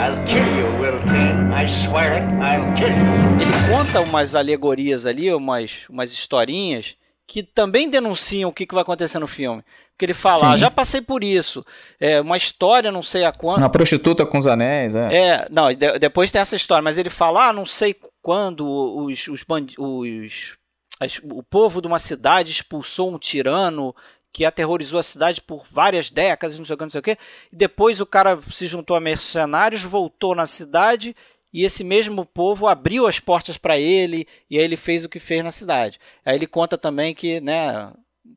I'll 0.01 0.25
kill 0.27 0.47
you, 0.57 0.67
Will 0.81 0.99
Kane. 1.05 1.53
I 1.55 1.87
swear 1.87 2.17
it, 2.17 2.25
I'll 2.43 2.75
kill 2.77 2.89
you. 2.89 3.39
Ele 3.41 3.73
conta 3.77 4.01
umas 4.01 4.35
alegorias 4.35 5.07
ali, 5.07 5.33
umas, 5.33 5.87
umas 5.89 6.11
historinhas 6.13 6.97
que 7.29 7.43
também 7.43 7.91
denunciam 7.91 8.49
o 8.49 8.53
que, 8.53 8.67
que 8.67 8.73
vai 8.75 8.81
acontecer 8.83 9.19
no 9.19 9.27
filme. 9.27 9.63
Porque 9.93 10.07
ele 10.07 10.15
fala, 10.15 10.53
ah, 10.53 10.57
já 10.57 10.71
passei 10.71 11.03
por 11.03 11.23
isso. 11.23 11.63
É 12.01 12.21
uma 12.23 12.37
história, 12.39 12.91
não 12.91 13.03
sei 13.03 13.25
a 13.25 13.33
quanto. 13.33 13.59
Uma 13.59 13.69
prostituta 13.69 14.25
com 14.25 14.39
os 14.39 14.47
anéis, 14.47 14.97
é. 14.97 15.15
É, 15.15 15.47
não, 15.51 15.73
de- 15.75 15.99
depois 15.99 16.31
tem 16.31 16.41
essa 16.41 16.57
história, 16.57 16.83
mas 16.83 16.97
ele 16.97 17.11
fala, 17.11 17.49
ah, 17.49 17.53
não 17.53 17.67
sei 17.67 17.95
quando 18.23 18.67
os, 18.67 19.29
os, 19.29 19.45
os 19.79 20.57
as, 21.01 21.21
o 21.23 21.43
povo 21.43 21.83
de 21.83 21.87
uma 21.87 21.99
cidade 21.99 22.51
expulsou 22.51 23.13
um 23.13 23.19
tirano 23.19 23.95
que 24.33 24.45
aterrorizou 24.45 24.99
a 24.99 25.03
cidade 25.03 25.41
por 25.43 25.65
várias 25.71 26.11
décadas, 26.11 26.59
não 26.59 26.65
sei 26.65 26.75
o 26.75 26.79
que, 26.79 26.85
não 26.85 26.91
sei 26.91 27.01
o 27.01 27.03
que. 27.03 27.19
E 27.53 27.57
depois 27.57 28.01
o 28.01 28.07
cara 28.07 28.39
se 28.51 28.67
juntou 28.67 28.97
a 28.97 29.01
mercenários, 29.01 29.83
voltou 29.83 30.35
na 30.35 30.47
cidade 30.47 31.15
e 31.53 31.65
esse 31.65 31.83
mesmo 31.83 32.25
povo 32.25 32.67
abriu 32.67 33.07
as 33.07 33.19
portas 33.19 33.57
para 33.57 33.79
ele 33.79 34.27
e 34.51 34.59
aí 34.59 34.65
ele 34.65 34.77
fez 34.77 35.05
o 35.05 35.09
que 35.09 35.19
fez 35.19 35.43
na 35.43 35.53
cidade. 35.53 35.99
Aí 36.25 36.35
ele 36.35 36.47
conta 36.47 36.77
também 36.77 37.15
que, 37.15 37.41
né, 37.41 37.91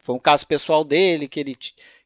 foi 0.04 0.16
um 0.16 0.20
caso 0.20 0.48
pessoal 0.48 0.84
dele, 0.84 1.28
que 1.28 1.40
ele 1.40 1.56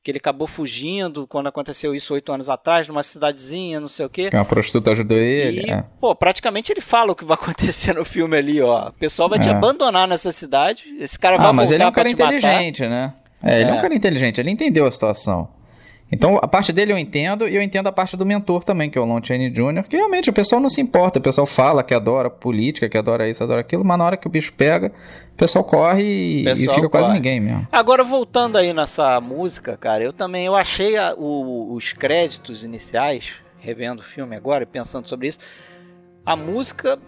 que 0.05 0.11
ele 0.11 0.19
acabou 0.19 0.45
fugindo 0.45 1.25
quando 1.25 1.47
aconteceu 1.47 1.95
isso 1.95 2.13
oito 2.13 2.31
anos 2.31 2.47
atrás, 2.47 2.87
numa 2.87 3.01
cidadezinha, 3.01 3.79
não 3.79 3.87
sei 3.87 4.05
o 4.05 4.09
quê. 4.09 4.29
Que 4.29 4.35
uma 4.35 4.45
prostituta 4.45 4.91
ajudou 4.91 5.17
ele. 5.17 5.65
E, 5.65 5.71
é. 5.71 5.83
pô, 5.99 6.15
praticamente 6.15 6.71
ele 6.71 6.79
fala 6.79 7.11
o 7.11 7.15
que 7.15 7.25
vai 7.25 7.33
acontecer 7.33 7.95
no 7.95 8.05
filme 8.05 8.37
ali, 8.37 8.61
ó. 8.61 8.89
O 8.89 8.93
pessoal 8.93 9.27
vai 9.27 9.39
é. 9.39 9.41
te 9.41 9.49
abandonar 9.49 10.07
nessa 10.07 10.31
cidade, 10.31 10.95
esse 10.99 11.17
cara 11.17 11.37
vai 11.37 11.47
ah, 11.47 11.53
mas 11.53 11.69
voltar 11.69 11.75
ele 11.75 11.83
é 11.83 11.87
um 11.87 11.91
cara 11.91 12.11
inteligente, 12.11 12.83
matar. 12.83 12.91
né? 12.91 13.13
É, 13.41 13.61
ele 13.61 13.71
é. 13.71 13.73
é 13.73 13.73
um 13.73 13.81
cara 13.81 13.95
inteligente, 13.95 14.39
ele 14.39 14.51
entendeu 14.51 14.85
a 14.85 14.91
situação. 14.91 15.49
Então, 16.11 16.37
a 16.39 16.47
parte 16.47 16.71
dele 16.71 16.93
eu 16.93 16.97
entendo, 16.97 17.47
e 17.47 17.55
eu 17.55 17.61
entendo 17.61 17.87
a 17.87 17.91
parte 17.91 18.15
do 18.15 18.25
mentor 18.25 18.63
também, 18.63 18.89
que 18.89 18.97
é 18.97 19.01
o 19.01 19.05
Lon 19.05 19.19
Chaney 19.23 19.49
Jr., 19.49 19.83
que 19.89 19.97
realmente 19.97 20.29
o 20.29 20.33
pessoal 20.33 20.61
não 20.61 20.69
se 20.69 20.79
importa, 20.79 21.17
o 21.17 21.21
pessoal 21.21 21.47
fala 21.47 21.81
que 21.81 21.93
adora 21.93 22.29
política, 22.29 22.87
que 22.87 22.97
adora 22.97 23.27
isso, 23.27 23.43
adora 23.43 23.61
aquilo, 23.61 23.83
mas 23.83 23.97
na 23.97 24.05
hora 24.05 24.17
que 24.17 24.27
o 24.27 24.29
bicho 24.29 24.53
pega, 24.53 24.91
o 25.33 25.35
pessoal 25.35 25.63
corre 25.63 26.03
e, 26.03 26.43
pessoal 26.43 26.65
e 26.65 26.75
fica 26.75 26.89
corre. 26.89 27.03
quase 27.03 27.11
ninguém 27.11 27.39
mesmo. 27.39 27.67
Agora, 27.71 28.03
voltando 28.03 28.57
aí 28.57 28.71
nessa 28.71 29.19
música, 29.19 29.75
cara, 29.75 30.03
eu 30.03 30.13
também 30.13 30.45
eu 30.45 30.55
achei 30.55 30.95
a, 30.95 31.15
o, 31.17 31.73
os 31.73 31.91
créditos 31.91 32.63
iniciais, 32.63 33.33
revendo 33.59 34.01
o 34.01 34.05
filme 34.05 34.35
agora 34.35 34.63
e 34.63 34.67
pensando 34.67 35.07
sobre 35.07 35.27
isso, 35.27 35.39
a 36.23 36.35
música, 36.35 36.99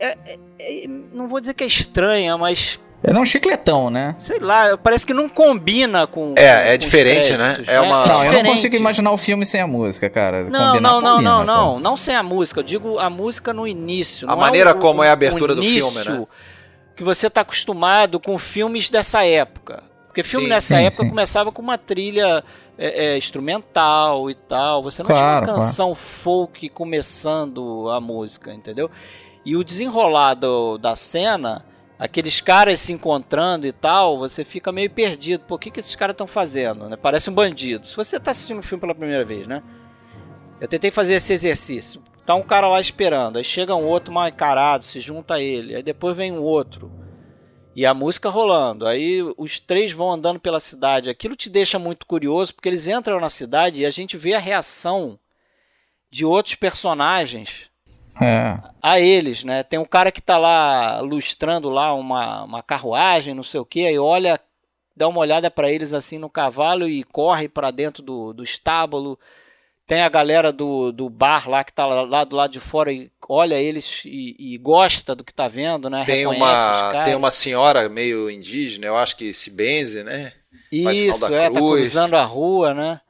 é, 0.00 0.16
é, 0.26 0.38
é, 0.58 0.88
não 0.88 1.28
vou 1.28 1.38
dizer 1.38 1.52
que 1.52 1.64
é 1.64 1.66
estranha, 1.66 2.36
mas 2.38 2.80
é 3.02 3.16
um 3.16 3.24
chicletão, 3.24 3.90
né? 3.90 4.16
Sei 4.18 4.40
lá, 4.40 4.76
parece 4.76 5.06
que 5.06 5.14
não 5.14 5.28
combina 5.28 6.06
com. 6.06 6.34
É, 6.36 6.70
é 6.70 6.72
com 6.72 6.78
diferente, 6.78 7.36
né? 7.36 7.62
É 7.66 7.80
uma. 7.80 8.06
Não, 8.06 8.24
eu 8.24 8.32
não 8.32 8.42
consigo 8.42 8.74
imaginar 8.74 9.12
o 9.12 9.16
filme 9.16 9.46
sem 9.46 9.60
a 9.60 9.66
música, 9.66 10.10
cara. 10.10 10.44
Não, 10.44 10.72
Combinar, 10.72 10.80
não, 10.80 11.00
não, 11.00 11.10
combina, 11.12 11.30
não, 11.30 11.44
não, 11.44 11.80
não 11.80 11.96
sem 11.96 12.16
a 12.16 12.22
música. 12.22 12.60
Eu 12.60 12.64
digo 12.64 12.98
a 12.98 13.08
música 13.08 13.52
no 13.52 13.66
início. 13.66 14.28
A 14.28 14.34
maneira 14.34 14.70
é 14.70 14.74
o, 14.74 14.78
como 14.78 15.02
é 15.02 15.10
a 15.10 15.12
abertura 15.12 15.54
do 15.54 15.62
filme, 15.62 16.04
né? 16.04 16.26
Que 16.96 17.04
você 17.04 17.30
tá 17.30 17.42
acostumado 17.42 18.18
com 18.18 18.36
filmes 18.36 18.90
dessa 18.90 19.24
época. 19.24 19.84
Porque 20.08 20.24
filme 20.24 20.46
sim, 20.46 20.50
nessa 20.50 20.76
sim, 20.76 20.84
época 20.84 21.04
sim. 21.04 21.08
começava 21.08 21.52
com 21.52 21.62
uma 21.62 21.78
trilha 21.78 22.42
é, 22.76 23.06
é, 23.06 23.16
instrumental 23.16 24.28
e 24.28 24.34
tal. 24.34 24.82
Você 24.82 25.04
não 25.04 25.08
claro, 25.08 25.46
tinha 25.46 25.54
uma 25.54 25.60
canção 25.60 25.88
claro. 25.88 26.00
folk 26.00 26.68
começando 26.70 27.88
a 27.90 28.00
música, 28.00 28.52
entendeu? 28.52 28.90
E 29.44 29.54
o 29.54 29.62
desenrolado 29.62 30.76
da 30.78 30.96
cena 30.96 31.64
aqueles 31.98 32.40
caras 32.40 32.80
se 32.80 32.92
encontrando 32.92 33.66
e 33.66 33.72
tal, 33.72 34.18
você 34.18 34.44
fica 34.44 34.70
meio 34.70 34.90
perdido. 34.90 35.44
Por 35.44 35.58
que, 35.58 35.70
que 35.70 35.80
esses 35.80 35.94
caras 35.96 36.14
estão 36.14 36.26
fazendo? 36.26 36.88
Né? 36.88 36.96
Parece 36.96 37.28
um 37.28 37.34
bandido. 37.34 37.86
Se 37.86 37.96
você 37.96 38.16
está 38.16 38.30
assistindo 38.30 38.58
um 38.58 38.62
filme 38.62 38.80
pela 38.80 38.94
primeira 38.94 39.24
vez, 39.24 39.46
né? 39.46 39.62
Eu 40.60 40.68
tentei 40.68 40.90
fazer 40.90 41.14
esse 41.14 41.32
exercício. 41.32 42.02
Tá 42.24 42.34
um 42.34 42.42
cara 42.42 42.68
lá 42.68 42.80
esperando, 42.80 43.38
aí 43.38 43.44
chega 43.44 43.74
um 43.74 43.86
outro 43.86 44.12
mal 44.12 44.28
encarado, 44.28 44.84
se 44.84 45.00
junta 45.00 45.34
a 45.34 45.40
ele, 45.40 45.74
aí 45.74 45.82
depois 45.82 46.16
vem 46.16 46.30
um 46.30 46.42
outro. 46.42 46.92
E 47.74 47.86
a 47.86 47.94
música 47.94 48.28
rolando, 48.28 48.86
aí 48.86 49.22
os 49.36 49.60
três 49.60 49.92
vão 49.92 50.10
andando 50.12 50.38
pela 50.38 50.60
cidade. 50.60 51.08
Aquilo 51.08 51.36
te 51.36 51.48
deixa 51.48 51.78
muito 51.78 52.04
curioso, 52.04 52.54
porque 52.54 52.68
eles 52.68 52.86
entram 52.86 53.20
na 53.20 53.30
cidade 53.30 53.80
e 53.80 53.86
a 53.86 53.90
gente 53.90 54.16
vê 54.16 54.34
a 54.34 54.38
reação 54.38 55.18
de 56.10 56.24
outros 56.24 56.54
personagens 56.54 57.70
é. 58.20 58.58
a 58.82 59.00
eles, 59.00 59.44
né? 59.44 59.62
Tem 59.62 59.78
um 59.78 59.84
cara 59.84 60.10
que 60.12 60.22
tá 60.22 60.38
lá 60.38 61.00
lustrando 61.00 61.68
lá 61.70 61.92
uma, 61.94 62.44
uma 62.44 62.62
carruagem, 62.62 63.34
não 63.34 63.42
sei 63.42 63.60
o 63.60 63.64
que, 63.64 63.86
aí 63.86 63.98
olha, 63.98 64.40
dá 64.96 65.06
uma 65.08 65.20
olhada 65.20 65.50
para 65.50 65.70
eles 65.70 65.94
assim 65.94 66.18
no 66.18 66.28
cavalo 66.28 66.88
e 66.88 67.04
corre 67.04 67.48
para 67.48 67.70
dentro 67.70 68.02
do, 68.02 68.32
do 68.32 68.42
estábulo. 68.42 69.18
Tem 69.86 70.02
a 70.02 70.08
galera 70.10 70.52
do, 70.52 70.92
do 70.92 71.08
bar 71.08 71.48
lá 71.48 71.64
que 71.64 71.72
tá 71.72 71.86
lá 71.86 72.22
do 72.24 72.36
lado 72.36 72.52
de 72.52 72.60
fora 72.60 72.92
e 72.92 73.10
olha 73.26 73.54
eles 73.54 74.02
e, 74.04 74.36
e 74.38 74.58
gosta 74.58 75.14
do 75.14 75.24
que 75.24 75.32
tá 75.32 75.48
vendo, 75.48 75.88
né? 75.88 76.04
Tem 76.04 76.26
uma, 76.26 77.04
tem 77.04 77.14
uma 77.14 77.30
senhora 77.30 77.88
meio 77.88 78.30
indígena, 78.30 78.86
eu 78.86 78.96
acho 78.96 79.16
que 79.16 79.32
se 79.32 79.50
benze, 79.50 80.02
né? 80.02 80.32
Isso, 80.70 81.24
é, 81.32 81.48
tá 81.48 81.58
cruzando 81.58 82.16
a 82.16 82.24
rua, 82.24 82.74
né? 82.74 83.00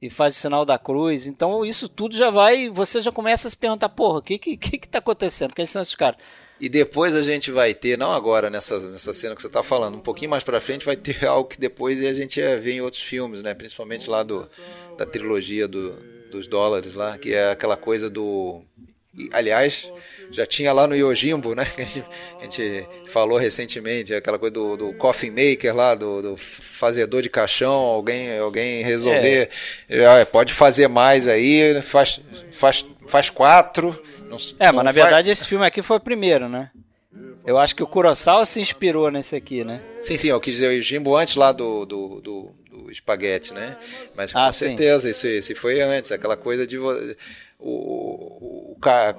E 0.00 0.08
faz 0.08 0.36
o 0.36 0.40
sinal 0.40 0.64
da 0.64 0.78
cruz. 0.78 1.26
Então 1.26 1.64
isso 1.64 1.88
tudo 1.88 2.16
já 2.16 2.30
vai, 2.30 2.68
você 2.68 3.02
já 3.02 3.12
começa 3.12 3.48
a 3.48 3.50
se 3.50 3.56
perguntar, 3.56 3.88
porra, 3.88 4.18
o 4.18 4.22
que 4.22 4.38
que, 4.38 4.56
que 4.56 4.88
tá 4.88 4.98
acontecendo? 4.98 5.54
Quem 5.54 5.66
são 5.66 5.82
esses 5.82 5.94
caras? 5.94 6.18
E 6.60 6.68
depois 6.68 7.14
a 7.14 7.22
gente 7.22 7.52
vai 7.52 7.72
ter, 7.72 7.96
não 7.96 8.12
agora 8.12 8.50
nessa, 8.50 8.80
nessa 8.80 9.12
cena 9.12 9.34
que 9.34 9.40
você 9.40 9.46
está 9.46 9.62
falando, 9.62 9.96
um 9.96 10.00
pouquinho 10.00 10.30
mais 10.30 10.42
para 10.42 10.60
frente 10.60 10.84
vai 10.84 10.96
ter 10.96 11.24
algo 11.26 11.48
que 11.48 11.60
depois 11.60 12.04
a 12.04 12.14
gente 12.14 12.40
ver 12.58 12.72
em 12.72 12.80
outros 12.80 13.02
filmes, 13.02 13.42
né? 13.42 13.54
Principalmente 13.54 14.10
lá 14.10 14.22
do, 14.22 14.48
da 14.96 15.06
trilogia 15.06 15.68
do, 15.68 15.92
dos 16.30 16.46
dólares 16.46 16.94
lá, 16.94 17.16
que 17.16 17.32
é 17.32 17.50
aquela 17.50 17.76
coisa 17.76 18.10
do 18.10 18.62
aliás, 19.32 19.90
já 20.30 20.46
tinha 20.46 20.72
lá 20.72 20.86
no 20.86 20.94
Yojimbo, 20.94 21.54
né? 21.54 21.64
Que 21.64 21.82
a 21.82 21.84
gente, 21.84 22.04
a 22.38 22.42
gente 22.42 22.88
falou 23.08 23.38
recentemente, 23.38 24.14
aquela 24.14 24.38
coisa 24.38 24.52
do, 24.52 24.76
do 24.76 24.92
coffin 24.94 25.30
maker 25.30 25.74
lá, 25.74 25.94
do, 25.94 26.22
do, 26.22 26.36
fazedor 26.36 27.22
de 27.22 27.30
caixão, 27.30 27.72
alguém, 27.72 28.38
alguém 28.38 28.82
resolver, 28.82 29.50
é. 29.88 30.24
pode 30.24 30.52
fazer 30.52 30.88
mais 30.88 31.26
aí, 31.26 31.80
faz, 31.82 32.20
faz, 32.52 32.84
faz 33.06 33.30
quatro. 33.30 33.98
Não, 34.28 34.36
é, 34.58 34.70
mas 34.70 34.84
na 34.84 34.92
faz... 34.92 34.94
verdade 34.94 35.30
esse 35.30 35.46
filme 35.46 35.66
aqui 35.66 35.82
foi 35.82 35.96
o 35.96 36.00
primeiro, 36.00 36.48
né? 36.48 36.70
Eu 37.46 37.56
acho 37.56 37.74
que 37.74 37.82
o 37.82 37.86
Kurosawa 37.86 38.44
se 38.44 38.60
inspirou 38.60 39.10
nesse 39.10 39.34
aqui, 39.34 39.64
né? 39.64 39.80
Sim, 40.00 40.18
sim, 40.18 40.28
eu 40.28 40.40
quis 40.40 40.54
dizer 40.54 40.68
o 40.68 40.72
Yojimbo 40.72 41.16
antes 41.16 41.34
lá 41.34 41.50
do, 41.50 41.86
do, 41.86 42.20
do, 42.20 42.54
do 42.70 42.90
espaguete, 42.90 43.54
né? 43.54 43.76
Mas 44.14 44.32
com 44.32 44.38
ah, 44.38 44.52
certeza, 44.52 45.04
sim. 45.04 45.10
isso, 45.10 45.28
isso 45.28 45.60
foi 45.60 45.80
antes, 45.80 46.12
aquela 46.12 46.36
coisa 46.36 46.66
de 46.66 46.78
o, 47.58 48.76
o, 48.76 48.76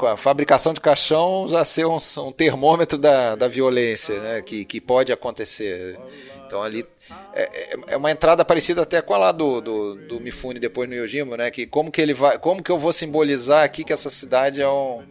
a 0.07 0.15
fabricação 0.15 0.73
de 0.73 0.79
caixão 0.79 1.47
já 1.47 1.65
ser 1.65 1.85
um, 1.85 1.97
um 2.19 2.31
termômetro 2.31 2.97
da, 2.97 3.35
da 3.35 3.47
violência 3.47 4.19
né, 4.19 4.41
que, 4.41 4.63
que 4.63 4.79
pode 4.79 5.11
acontecer. 5.11 5.99
Então 6.45 6.63
ali 6.63 6.85
é, 7.33 7.43
é, 7.43 7.75
é 7.89 7.97
uma 7.97 8.11
entrada 8.11 8.45
parecida 8.45 8.81
até 8.83 9.01
com 9.01 9.13
a 9.13 9.17
lá 9.17 9.31
do, 9.31 9.61
do, 9.61 9.95
do 9.95 10.19
Mifune 10.19 10.59
depois 10.59 10.89
no 10.89 10.95
Yojimbo, 10.95 11.35
né? 11.35 11.51
Que 11.51 11.67
como 11.67 11.91
que 11.91 12.01
ele 12.01 12.13
vai, 12.13 12.39
como 12.39 12.63
que 12.63 12.71
eu 12.71 12.77
vou 12.77 12.93
simbolizar 12.93 13.63
aqui 13.63 13.83
que 13.83 13.93
essa 13.93 14.09
cidade 14.09 14.61
é 14.61 14.67
um 14.67 15.03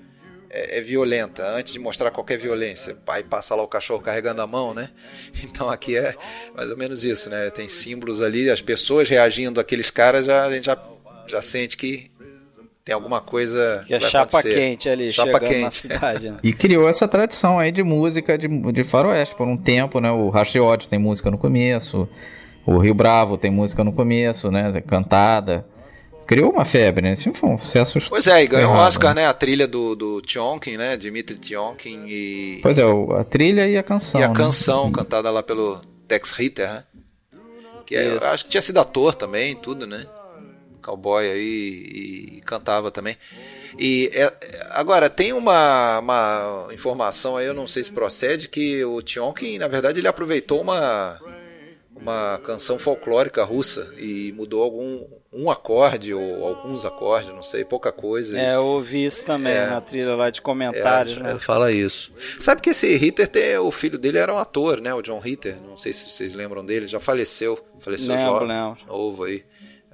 é, 0.51 0.79
é, 0.79 0.81
violenta, 0.81 1.47
antes 1.47 1.73
de 1.73 1.79
mostrar 1.79 2.11
qualquer 2.11 2.38
violência. 2.38 2.97
Aí 3.07 3.23
passa 3.23 3.55
lá 3.55 3.62
o 3.62 3.69
cachorro 3.69 4.01
carregando 4.01 4.43
a 4.43 4.47
mão, 4.47 4.75
né? 4.75 4.91
Então 5.45 5.69
aqui 5.69 5.97
é 5.97 6.17
mais 6.57 6.71
ou 6.71 6.77
menos 6.77 7.05
isso, 7.05 7.31
né? 7.31 7.51
Tem 7.51 7.69
símbolos 7.69 8.23
ali, 8.23 8.51
as 8.51 8.62
pessoas 8.62 9.09
reagindo 9.09 9.61
àqueles 9.61 9.91
caras, 9.91 10.27
já, 10.27 10.45
a 10.45 10.51
gente 10.51 10.64
já, 10.64 10.83
já 11.27 11.43
sente 11.43 11.77
que 11.77 12.11
tem 12.88 12.94
alguma 12.94 13.20
coisa 13.20 13.85
que 13.87 13.92
é 13.92 14.01
chapa 14.01 14.38
acontecer. 14.38 14.55
quente 14.55 14.88
ali, 14.88 15.12
chapa 15.12 15.38
quente. 15.38 15.61
na 15.61 15.70
cidade. 15.70 16.31
Né? 16.31 16.38
e 16.42 16.55
criou 16.55 16.88
essa 16.88 17.07
tradição 17.07 17.59
aí 17.59 17.70
de 17.70 17.83
música 17.83 18.38
de, 18.38 18.48
de 18.48 18.83
faroeste 18.83 19.35
por 19.35 19.46
um 19.46 19.59
tempo, 19.59 20.01
né? 20.01 20.11
O 20.11 20.31
Rachiote 20.31 20.88
tem 20.88 20.98
música 20.98 21.31
no 21.31 21.37
começo, 21.37 22.09
o 22.64 22.79
Rio 22.79 22.94
Bravo 22.94 23.37
tem 23.37 23.51
música 23.51 23.85
no 23.85 23.92
começo, 23.92 24.51
né? 24.51 24.81
Cantada. 24.87 25.66
Criou 26.27 26.51
uma 26.51 26.64
febre, 26.64 27.03
né? 27.03 27.12
Esse 27.12 27.24
filme 27.24 27.37
foi 27.37 27.51
um 27.51 27.59
sucesso. 27.59 27.98
Pois 28.09 28.27
é, 28.27 28.42
e 28.42 28.46
ganhou 28.46 28.72
o 28.72 28.77
Oscar, 28.77 29.14
né? 29.14 29.27
A 29.27 29.35
trilha 29.35 29.68
do, 29.68 29.94
do 29.94 30.22
Tionkin, 30.22 30.79
né? 30.79 30.96
Dimitri 30.96 31.37
Tionkin 31.37 32.07
e. 32.07 32.61
Pois 32.62 32.79
é, 32.79 32.85
a 33.20 33.24
trilha 33.24 33.68
e 33.68 33.77
a 33.77 33.83
canção. 33.83 34.18
E 34.18 34.24
a 34.24 34.29
né? 34.29 34.35
canção, 34.35 34.90
cantada 34.90 35.31
lá 35.31 35.42
pelo 35.42 35.79
Tex 36.07 36.31
Ritter, 36.31 36.72
né? 36.72 36.85
Que 37.85 37.96
é, 37.96 38.16
acho 38.16 38.44
que 38.44 38.51
tinha 38.51 38.62
sido 38.62 38.81
ator 38.81 39.14
também, 39.14 39.55
tudo, 39.55 39.87
né? 39.87 40.07
Cowboy 40.79 41.31
aí 41.31 42.37
e, 42.37 42.41
cantava 42.45 42.91
também. 42.91 43.17
E 43.79 44.11
é, 44.14 44.33
agora 44.71 45.11
tem 45.11 45.33
uma, 45.33 45.99
uma 45.99 46.69
informação 46.73 47.37
aí, 47.37 47.47
eu 47.47 47.55
não 47.55 47.67
sei 47.67 47.85
se 47.85 47.93
procede, 47.93 48.49
que 48.49 48.85
o 48.85 49.03
Tionkin, 49.03 49.59
na 49.59 49.69
verdade, 49.69 50.01
ele 50.01 50.09
aproveitou 50.09 50.61
uma 50.61 51.21
uma 52.01 52.41
canção 52.45 52.79
folclórica 52.79 53.43
russa 53.45 53.93
e 53.97 54.33
mudou 54.33 54.62
algum 54.62 55.05
um 55.31 55.51
acorde 55.51 56.14
ou 56.14 56.47
alguns 56.47 56.85
acordes, 56.87 57.35
não 57.35 57.43
sei, 57.43 57.64
pouca 57.64 57.93
coisa. 57.93 58.38
É, 58.38 58.55
eu 58.55 58.64
ouvi 58.64 59.05
isso 59.05 59.27
também 59.27 59.53
é, 59.53 59.67
na 59.67 59.81
trilha 59.81 60.14
lá 60.14 60.31
de 60.31 60.41
comentários. 60.41 61.19
É, 61.19 61.23
né? 61.23 61.31
Ele 61.31 61.38
fala 61.38 61.71
isso. 61.71 62.11
Sabe 62.41 62.62
que 62.62 62.71
esse 62.71 62.97
Ritter, 62.97 63.29
tem, 63.29 63.59
o 63.59 63.71
filho 63.71 63.99
dele 63.99 64.17
era 64.17 64.33
um 64.33 64.38
ator, 64.38 64.81
né? 64.81 64.95
O 64.95 65.03
John 65.03 65.19
Ritter, 65.19 65.57
não 65.67 65.77
sei 65.77 65.93
se 65.93 66.11
vocês 66.11 66.33
lembram 66.33 66.64
dele, 66.64 66.87
já 66.87 66.99
faleceu, 66.99 67.59
faleceu 67.79 68.14
lembro, 68.14 68.31
jovem, 68.31 68.49
lembro. 68.49 68.79
novo 68.87 69.25
aí. 69.25 69.45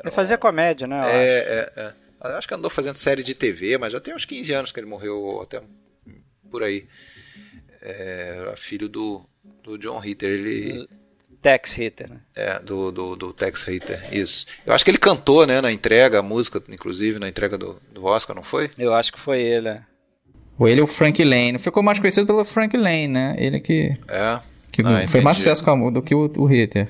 Ele 0.05 0.11
fazia 0.11 0.37
comédia, 0.39 0.87
né? 0.87 1.01
É, 1.11 1.73
é, 1.77 1.81
é. 1.83 2.37
Acho 2.37 2.47
que 2.49 2.55
andou 2.55 2.71
fazendo 2.71 2.97
série 2.97 3.23
de 3.23 3.35
TV, 3.35 3.77
mas 3.79 3.93
já 3.93 4.01
tem 4.01 4.15
uns 4.15 4.25
15 4.25 4.53
anos 4.53 4.73
que 4.73 4.79
ele 4.81 4.87
morreu, 4.87 5.41
até 5.43 5.61
por 6.51 6.63
aí. 6.63 6.87
É, 7.83 8.53
filho 8.57 8.89
do, 8.89 9.23
do 9.63 9.77
John 9.79 9.99
Ritter. 9.99 10.31
Ele. 10.31 10.89
Tex 11.43 11.75
Ritter, 11.75 12.09
né? 12.09 12.21
É, 12.35 12.59
do, 12.59 12.91
do, 12.91 13.15
do, 13.17 13.33
Tex 13.35 13.65
Ritter, 13.65 14.01
isso. 14.11 14.47
Eu 14.65 14.73
acho 14.73 14.83
que 14.83 14.91
ele 14.91 14.97
cantou, 14.97 15.47
né, 15.47 15.61
na 15.61 15.71
entrega, 15.71 16.21
a 16.21 16.23
música, 16.23 16.63
inclusive, 16.71 17.19
na 17.19 17.29
entrega 17.29 17.59
do, 17.59 17.79
do 17.93 18.03
Oscar, 18.07 18.35
não 18.35 18.43
foi? 18.43 18.71
Eu 18.79 18.95
acho 18.95 19.13
que 19.13 19.21
foi 19.21 19.43
ele, 19.43 19.69
é. 19.69 19.83
Ou 20.59 20.67
ele 20.67 20.81
é 20.81 20.85
o 20.85 20.87
Frank 20.87 21.23
Lane. 21.23 21.59
Ficou 21.59 21.83
mais 21.83 21.99
conhecido 21.99 22.27
pelo 22.27 22.43
Frank 22.47 22.75
Lane, 22.75 23.09
né? 23.09 23.35
Ele 23.39 23.61
que, 23.61 23.93
É. 24.09 24.41
que 24.73 24.81
Ah, 24.81 25.07
foi 25.07 25.21
mais 25.21 25.37
entendi. 25.37 25.51
sucesso 25.51 25.63
com 25.63 25.87
a- 25.89 25.91
do 25.91 26.01
que 26.01 26.15
o, 26.15 26.33
o 26.39 26.47
Ritter. 26.47 26.89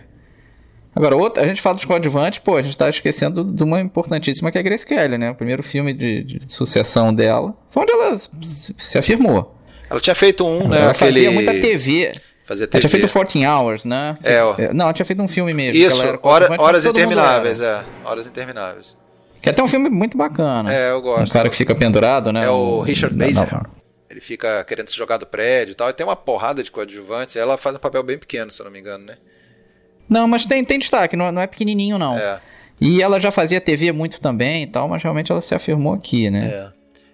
Agora, 0.94 1.16
outra, 1.16 1.42
a 1.42 1.46
gente 1.46 1.60
fala 1.60 1.74
dos 1.74 1.84
coadjuvantes, 1.84 2.38
pô, 2.38 2.56
a 2.56 2.62
gente 2.62 2.76
tá 2.76 2.88
esquecendo 2.88 3.42
de 3.44 3.62
uma 3.64 3.80
importantíssima 3.80 4.50
que 4.50 4.58
é 4.58 4.60
a 4.60 4.64
Grace 4.64 4.86
Kelly, 4.86 5.18
né? 5.18 5.30
O 5.30 5.34
primeiro 5.34 5.62
filme 5.62 5.92
de, 5.92 6.22
de 6.22 6.52
sucessão 6.52 7.12
dela 7.12 7.54
foi 7.68 7.82
onde 7.82 7.92
ela 7.92 8.16
se, 8.78 8.98
afirmou. 8.98 9.56
Ela 9.90 10.00
tinha 10.00 10.14
feito 10.14 10.46
um, 10.46 10.68
né? 10.68 10.82
ela 10.82 10.90
aquele... 10.92 11.12
fazia 11.12 11.30
muita 11.30 11.52
TV. 11.52 12.12
Fazia 12.46 12.64
Ela 12.64 12.70
TV. 12.70 12.80
tinha 12.80 12.90
feito 12.90 13.12
14 13.12 13.46
Hours, 13.46 13.84
né? 13.84 14.18
É, 14.22 14.42
ó. 14.42 14.54
Não, 14.72 14.84
ela 14.84 14.92
tinha 14.92 15.06
feito 15.06 15.22
um 15.22 15.28
filme 15.28 15.52
mesmo. 15.52 15.82
Isso, 15.82 16.02
ela 16.02 16.18
hora- 16.22 16.60
Horas 16.60 16.84
Intermináveis, 16.84 17.60
é. 17.60 17.82
Horas 18.04 18.26
Intermináveis. 18.26 18.96
Que 19.40 19.48
é 19.48 19.52
até 19.52 19.62
um 19.62 19.68
filme 19.68 19.90
muito 19.90 20.16
bacana. 20.16 20.72
É, 20.72 20.90
eu 20.90 21.02
gosto. 21.02 21.30
Um 21.30 21.32
cara 21.32 21.48
que 21.50 21.56
fica 21.56 21.74
pendurado, 21.74 22.32
né? 22.32 22.44
É 22.44 22.50
o 22.50 22.80
Richard 22.80 23.16
não, 23.16 23.26
Mason. 23.26 23.46
Ele 24.08 24.20
fica 24.20 24.62
querendo 24.64 24.88
se 24.88 24.96
jogar 24.96 25.16
do 25.16 25.26
prédio 25.26 25.72
e 25.72 25.74
tal. 25.74 25.90
E 25.90 25.92
tem 25.92 26.06
uma 26.06 26.16
porrada 26.16 26.62
de 26.62 26.70
coadjuvantes. 26.70 27.36
Ela 27.36 27.56
faz 27.56 27.76
um 27.76 27.78
papel 27.78 28.02
bem 28.02 28.16
pequeno, 28.16 28.50
se 28.50 28.60
eu 28.60 28.64
não 28.64 28.72
me 28.72 28.78
engano, 28.78 29.04
né? 29.04 29.16
Não, 30.08 30.26
mas 30.28 30.44
tem, 30.46 30.64
tem 30.64 30.78
destaque, 30.78 31.16
não, 31.16 31.30
não 31.32 31.42
é 31.42 31.46
pequenininho, 31.46 31.98
não. 31.98 32.16
É. 32.18 32.38
E 32.80 33.00
ela 33.02 33.18
já 33.20 33.30
fazia 33.30 33.60
TV 33.60 33.92
muito 33.92 34.20
também 34.20 34.64
e 34.64 34.66
tal, 34.66 34.88
mas 34.88 35.02
realmente 35.02 35.30
ela 35.30 35.40
se 35.40 35.54
afirmou 35.54 35.94
aqui, 35.94 36.28
né? 36.30 36.46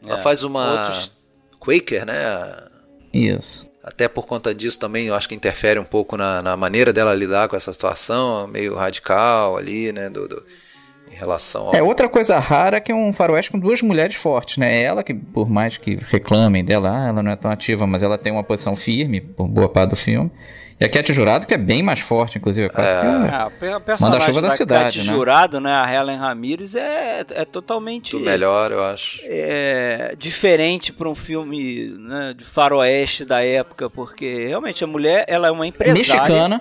É. 0.05 0.09
Ela 0.09 0.19
faz 0.19 0.43
uma 0.43 0.85
Outros- 0.87 1.13
Quaker, 1.61 2.07
né? 2.07 2.15
Isso. 3.13 3.69
Até 3.85 4.09
por 4.09 4.27
conta 4.27 4.55
disso 4.55 4.79
também, 4.79 5.07
eu 5.07 5.15
acho 5.15 5.29
que 5.29 5.35
interfere 5.35 5.79
um 5.79 5.85
pouco 5.85 6.17
na, 6.17 6.43
na 6.43 6.57
maneira 6.57 6.93
dela 6.93 7.15
lidar 7.15 7.49
com 7.49 7.57
essa 7.57 7.73
situação, 7.73 8.47
meio 8.47 8.75
radical 8.75 9.57
ali, 9.57 9.93
né? 9.93 10.09
Do, 10.11 10.27
do- 10.29 10.43
em 11.11 11.15
relação 11.17 11.69
ao. 11.69 11.75
É, 11.75 11.83
outra 11.83 12.09
coisa 12.09 12.39
rara 12.39 12.77
é 12.77 12.81
que 12.81 12.93
é 12.93 12.95
um 12.95 13.13
faroeste 13.13 13.51
com 13.51 13.59
duas 13.59 13.83
mulheres 13.83 14.15
fortes, 14.15 14.59
né? 14.59 14.83
Ela 14.83 15.03
que, 15.03 15.13
por 15.13 15.49
mais 15.51 15.77
que 15.77 15.97
reclamem 16.09 16.65
dela, 16.65 16.91
ah, 16.91 17.09
ela 17.09 17.23
não 17.23 17.33
é 17.33 17.37
tão 17.37 17.51
ativa, 17.51 17.87
mas 17.87 18.03
ela 18.03 18.17
tem 18.17 18.33
uma 18.33 18.45
posição 18.45 18.75
firme 18.77 19.21
por 19.21 19.49
boa 19.49 19.69
parte 19.69 19.91
do 19.91 19.97
filme. 19.97 20.31
E 20.81 20.85
a 20.87 20.89
Cat 20.89 21.13
Jurado, 21.13 21.47
que 21.47 21.53
é 21.53 21.59
bem 21.59 21.83
mais 21.83 22.01
forte, 22.01 22.39
inclusive, 22.39 22.67
é 22.67 22.71
quase 22.71 22.89
que 22.89 23.07
Ah, 23.35 23.47
o 23.49 23.51
pe- 23.51 23.75
o 23.75 23.81
personagem 23.81 24.19
Manda-chuva 24.19 24.41
da 24.41 24.49
da 24.49 24.57
cidade, 24.57 24.99
Cat 24.99 25.07
né? 25.07 25.15
Jurado, 25.15 25.61
né? 25.61 25.73
A 25.75 25.93
Helen 25.93 26.17
Ramirez 26.17 26.75
é, 26.75 27.21
é 27.31 27.45
totalmente 27.45 28.13
do 28.13 28.21
melhor, 28.21 28.73
eu 28.73 28.83
acho. 28.83 29.21
é, 29.25 30.15
diferente 30.19 30.91
para 30.91 31.07
um 31.09 31.15
filme 31.15 31.91
né, 31.99 32.35
de 32.35 32.45
faroeste 32.47 33.27
da 33.27 33.45
época, 33.45 33.91
porque 33.91 34.47
realmente 34.49 34.83
a 34.83 34.87
mulher 34.87 35.27
ela 35.29 35.49
é 35.49 35.51
uma 35.51 35.67
empresária 35.67 36.23
mexicana, 36.23 36.61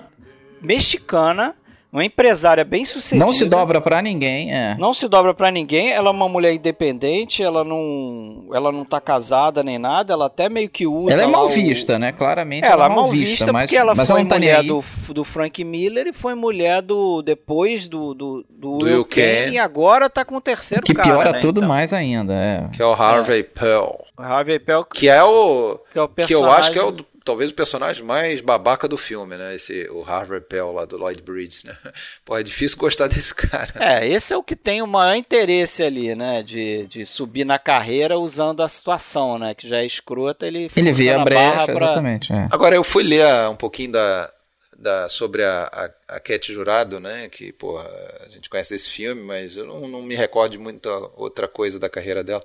mexicana, 0.60 1.54
uma 1.92 2.04
empresária 2.04 2.64
bem 2.64 2.84
sucedida. 2.84 3.24
não 3.24 3.32
se 3.32 3.44
dobra 3.44 3.80
pra 3.80 4.00
ninguém, 4.00 4.52
é. 4.54 4.76
Não 4.78 4.94
se 4.94 5.08
dobra 5.08 5.34
pra 5.34 5.50
ninguém, 5.50 5.90
ela 5.90 6.08
é 6.08 6.12
uma 6.12 6.28
mulher 6.28 6.52
independente, 6.54 7.42
ela 7.42 7.64
não, 7.64 8.44
ela 8.52 8.70
não 8.70 8.84
tá 8.84 9.00
casada 9.00 9.62
nem 9.62 9.78
nada, 9.78 10.12
ela 10.12 10.26
até 10.26 10.48
meio 10.48 10.68
que 10.68 10.86
usa 10.86 11.12
Ela 11.14 11.22
é 11.24 11.26
mal 11.26 11.46
o- 11.46 11.48
vista, 11.48 11.98
né? 11.98 12.12
Claramente 12.12 12.64
Ela 12.66 12.86
é 12.86 12.88
mal 12.88 13.06
vista 13.08 13.52
mas, 13.52 13.62
porque 13.64 13.76
ela 13.76 13.94
mas 13.94 14.08
foi 14.08 14.20
ela 14.20 14.28
tá 14.28 14.34
mulher 14.36 14.62
do, 14.62 14.84
do 15.12 15.24
Frank 15.24 15.64
Miller 15.64 16.06
e 16.06 16.12
foi 16.12 16.34
mulher 16.34 16.80
do 16.82 17.22
depois 17.22 17.88
do 17.88 18.14
do, 18.14 18.44
do, 18.48 18.78
Do 18.78 18.84
Will 18.84 19.04
Kane 19.04 19.52
e 19.54 19.58
agora 19.58 20.08
tá 20.08 20.24
com 20.24 20.36
o 20.36 20.40
terceiro 20.40 20.84
Que 20.84 20.94
cara, 20.94 21.08
piora 21.08 21.32
né, 21.32 21.40
tudo 21.40 21.58
então. 21.60 21.68
mais 21.68 21.92
ainda, 21.92 22.32
é. 22.34 22.68
Que 22.72 22.82
é 22.82 22.86
o 22.86 22.92
Harvey 22.92 23.42
Pearl. 23.42 23.90
O 24.18 24.22
Harvey 24.22 24.58
Pell 24.58 24.84
Que 24.84 25.08
é 25.08 25.22
o. 25.22 25.78
que 25.92 25.98
é 25.98 26.02
o 26.02 26.08
Que 26.08 26.34
eu 26.34 26.50
acho 26.50 26.70
que 26.72 26.78
é 26.78 26.82
o, 26.82 26.92
personagem- 26.92 27.06
talvez 27.24 27.50
o 27.50 27.54
personagem 27.54 28.04
mais 28.04 28.40
babaca 28.40 28.88
do 28.88 28.96
filme, 28.96 29.36
né? 29.36 29.54
Esse, 29.54 29.88
o 29.90 30.02
Harvey 30.04 30.40
Pell 30.40 30.72
lá 30.72 30.84
do 30.84 30.96
Lloyd 30.96 31.22
Bridges, 31.22 31.64
né? 31.64 31.76
Pô, 32.24 32.36
é 32.38 32.42
difícil 32.42 32.78
gostar 32.78 33.06
desse 33.08 33.34
cara. 33.34 33.72
É, 33.76 34.06
esse 34.06 34.32
é 34.32 34.36
o 34.36 34.42
que 34.42 34.56
tem 34.56 34.82
o 34.82 34.86
maior 34.86 35.14
interesse 35.16 35.82
ali, 35.82 36.14
né? 36.14 36.42
De, 36.42 36.86
de 36.86 37.04
subir 37.06 37.44
na 37.44 37.58
carreira 37.58 38.18
usando 38.18 38.62
a 38.62 38.68
situação, 38.68 39.38
né? 39.38 39.54
Que 39.54 39.68
já 39.68 39.78
é 39.78 39.86
escrota, 39.86 40.46
ele 40.46 40.70
Ele 40.76 40.92
vê 40.92 41.10
a 41.10 41.18
brecha, 41.24 41.66
pra- 41.66 41.74
exatamente. 41.74 42.32
É. 42.32 42.48
Agora 42.50 42.74
eu 42.74 42.84
fui 42.84 43.02
ler 43.02 43.26
um 43.48 43.56
pouquinho 43.56 43.92
da, 43.92 44.32
da 44.76 45.08
sobre 45.08 45.44
a, 45.44 45.64
a, 46.08 46.16
a 46.16 46.20
Cat 46.20 46.52
Jurado, 46.52 46.98
né? 47.00 47.28
Que 47.28 47.52
porra, 47.52 47.88
a 48.24 48.28
gente 48.28 48.48
conhece 48.48 48.72
desse 48.72 48.88
filme, 48.88 49.22
mas 49.22 49.56
eu 49.56 49.66
não, 49.66 49.86
não 49.86 50.02
me 50.02 50.14
recordo 50.14 50.52
de 50.52 50.58
muita 50.58 50.90
outra 51.16 51.46
coisa 51.46 51.78
da 51.78 51.88
carreira 51.90 52.24
dela. 52.24 52.42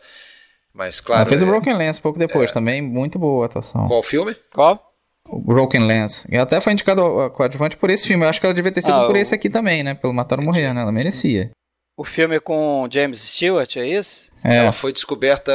Mas 0.75 0.99
claro. 0.99 1.21
ela 1.21 1.29
fez 1.29 1.41
o 1.41 1.45
é- 1.45 1.47
Broken 1.47 1.73
Lance 1.77 2.01
pouco 2.01 2.19
depois, 2.19 2.51
também 2.51 2.81
muito 2.81 3.17
boa 3.17 3.45
a 3.45 3.47
atuação. 3.47 3.87
Qual 3.87 4.03
filme? 4.03 4.35
Qual? 4.53 4.91
O 5.27 5.39
Broken 5.39 5.87
Lance. 5.87 6.27
E 6.29 6.37
até 6.37 6.59
foi 6.59 6.73
indicado 6.73 7.01
a 7.21 7.29
coadjuvante 7.31 7.77
por 7.77 7.89
esse 7.89 8.05
filme. 8.05 8.25
Eu 8.25 8.29
acho 8.29 8.39
que 8.39 8.45
ela 8.45 8.53
devia 8.53 8.71
ter 8.71 8.81
sido 8.81 8.93
Ah, 8.93 9.07
por 9.07 9.15
o- 9.15 9.17
esse 9.17 9.33
aqui 9.33 9.49
também, 9.49 9.83
né? 9.83 9.95
Pelo 9.95 10.13
Matar 10.13 10.37
ou 10.39 10.45
Morrer, 10.45 10.73
né? 10.73 10.81
Ela 10.81 10.91
merecia. 10.91 11.49
O 11.97 12.03
filme 12.03 12.39
com 12.41 12.87
James 12.91 13.19
Stewart, 13.21 13.77
é 13.77 13.87
isso? 13.87 14.31
É. 14.43 14.57
Ela 14.57 14.71
foi 14.73 14.91
descoberta. 14.91 15.51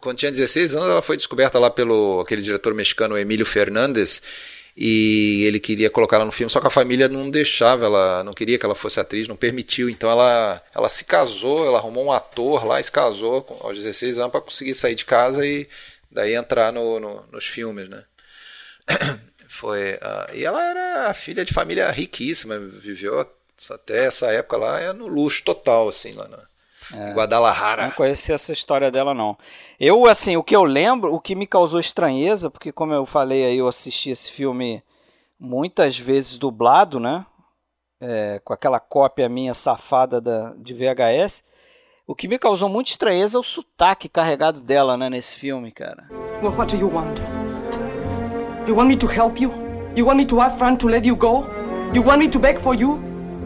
Quando 0.00 0.16
tinha 0.16 0.32
16 0.32 0.74
anos, 0.74 0.88
ela 0.90 1.02
foi 1.02 1.16
descoberta 1.16 1.58
lá 1.58 1.70
pelo 1.70 2.20
aquele 2.20 2.42
diretor 2.42 2.74
mexicano 2.74 3.16
Emílio 3.18 3.46
Fernandes. 3.46 4.20
E 4.82 5.44
ele 5.44 5.60
queria 5.60 5.90
colocá-la 5.90 6.24
no 6.24 6.32
filme, 6.32 6.50
só 6.50 6.58
que 6.58 6.66
a 6.66 6.70
família 6.70 7.06
não 7.06 7.28
deixava, 7.30 7.84
ela 7.84 8.24
não 8.24 8.32
queria 8.32 8.58
que 8.58 8.64
ela 8.64 8.74
fosse 8.74 8.98
atriz, 8.98 9.28
não 9.28 9.36
permitiu. 9.36 9.90
Então 9.90 10.10
ela, 10.10 10.62
ela 10.74 10.88
se 10.88 11.04
casou, 11.04 11.66
ela 11.66 11.76
arrumou 11.78 12.06
um 12.06 12.12
ator 12.12 12.64
lá 12.66 12.82
se 12.82 12.90
casou 12.90 13.46
aos 13.60 13.76
16 13.76 14.18
anos 14.18 14.32
para 14.32 14.40
conseguir 14.40 14.74
sair 14.74 14.94
de 14.94 15.04
casa 15.04 15.46
e 15.46 15.68
daí 16.10 16.34
entrar 16.34 16.72
no, 16.72 16.98
no- 16.98 17.24
nos 17.30 17.44
filmes, 17.46 17.90
né? 17.90 18.04
Foi, 19.48 19.98
ah, 20.00 20.30
e 20.32 20.44
ela 20.44 20.64
era 20.64 21.14
filha 21.14 21.44
de 21.44 21.52
família 21.52 21.90
riquíssima, 21.90 22.58
viveu 22.58 23.20
até 23.70 24.06
essa 24.06 24.28
época 24.32 24.56
lá 24.56 24.80
é 24.80 24.92
no 24.92 25.06
luxo 25.08 25.42
total, 25.44 25.88
assim, 25.88 26.12
lá 26.12 26.26
na, 26.28 26.38
em 26.92 27.12
Guadalajara. 27.12 27.84
Não 27.84 27.90
conhecia 27.90 28.34
essa 28.34 28.52
história 28.52 28.90
dela, 28.90 29.14
não. 29.14 29.36
Eu, 29.78 30.06
assim, 30.06 30.36
o 30.36 30.42
que 30.42 30.54
eu 30.54 30.64
lembro, 30.64 31.14
o 31.14 31.20
que 31.20 31.34
me 31.34 31.46
causou 31.46 31.80
estranheza, 31.80 32.50
porque 32.50 32.72
como 32.72 32.92
eu 32.92 33.06
falei 33.06 33.44
aí, 33.44 33.58
eu 33.58 33.68
assisti 33.68 34.10
esse 34.10 34.30
filme 34.30 34.82
muitas 35.38 35.98
vezes 35.98 36.38
dublado, 36.38 37.00
né? 37.00 37.24
É, 38.00 38.40
com 38.44 38.52
aquela 38.52 38.80
cópia 38.80 39.28
minha 39.28 39.52
safada 39.52 40.20
da, 40.20 40.54
de 40.56 40.74
VHS. 40.74 41.44
O 42.06 42.14
que 42.14 42.26
me 42.26 42.38
causou 42.38 42.68
muita 42.68 42.90
estranheza 42.90 43.36
é 43.36 43.40
o 43.40 43.42
sotaque 43.42 44.08
carregado 44.08 44.60
dela, 44.60 44.96
né, 44.96 45.08
nesse 45.08 45.36
filme, 45.36 45.70
cara. 45.70 46.08
Well, 46.42 46.52
what 46.56 46.74
do 46.74 46.80
you 46.80 46.92
want? 46.92 47.20
You 48.66 48.74
want 48.74 48.88
me 48.88 48.96
to 48.96 49.06
help 49.06 49.40
you? 49.40 49.52
You 49.94 50.06
want 50.06 50.16
me 50.16 50.26
to 50.26 50.40
ask 50.40 50.56
Fran 50.58 50.76
to 50.76 50.88
let 50.88 51.04
you 51.04 51.14
go? 51.14 51.44
You 51.92 52.02
want 52.02 52.18
me 52.18 52.28
to 52.30 52.38
beg 52.38 52.62
for 52.62 52.74
you? 52.74 52.98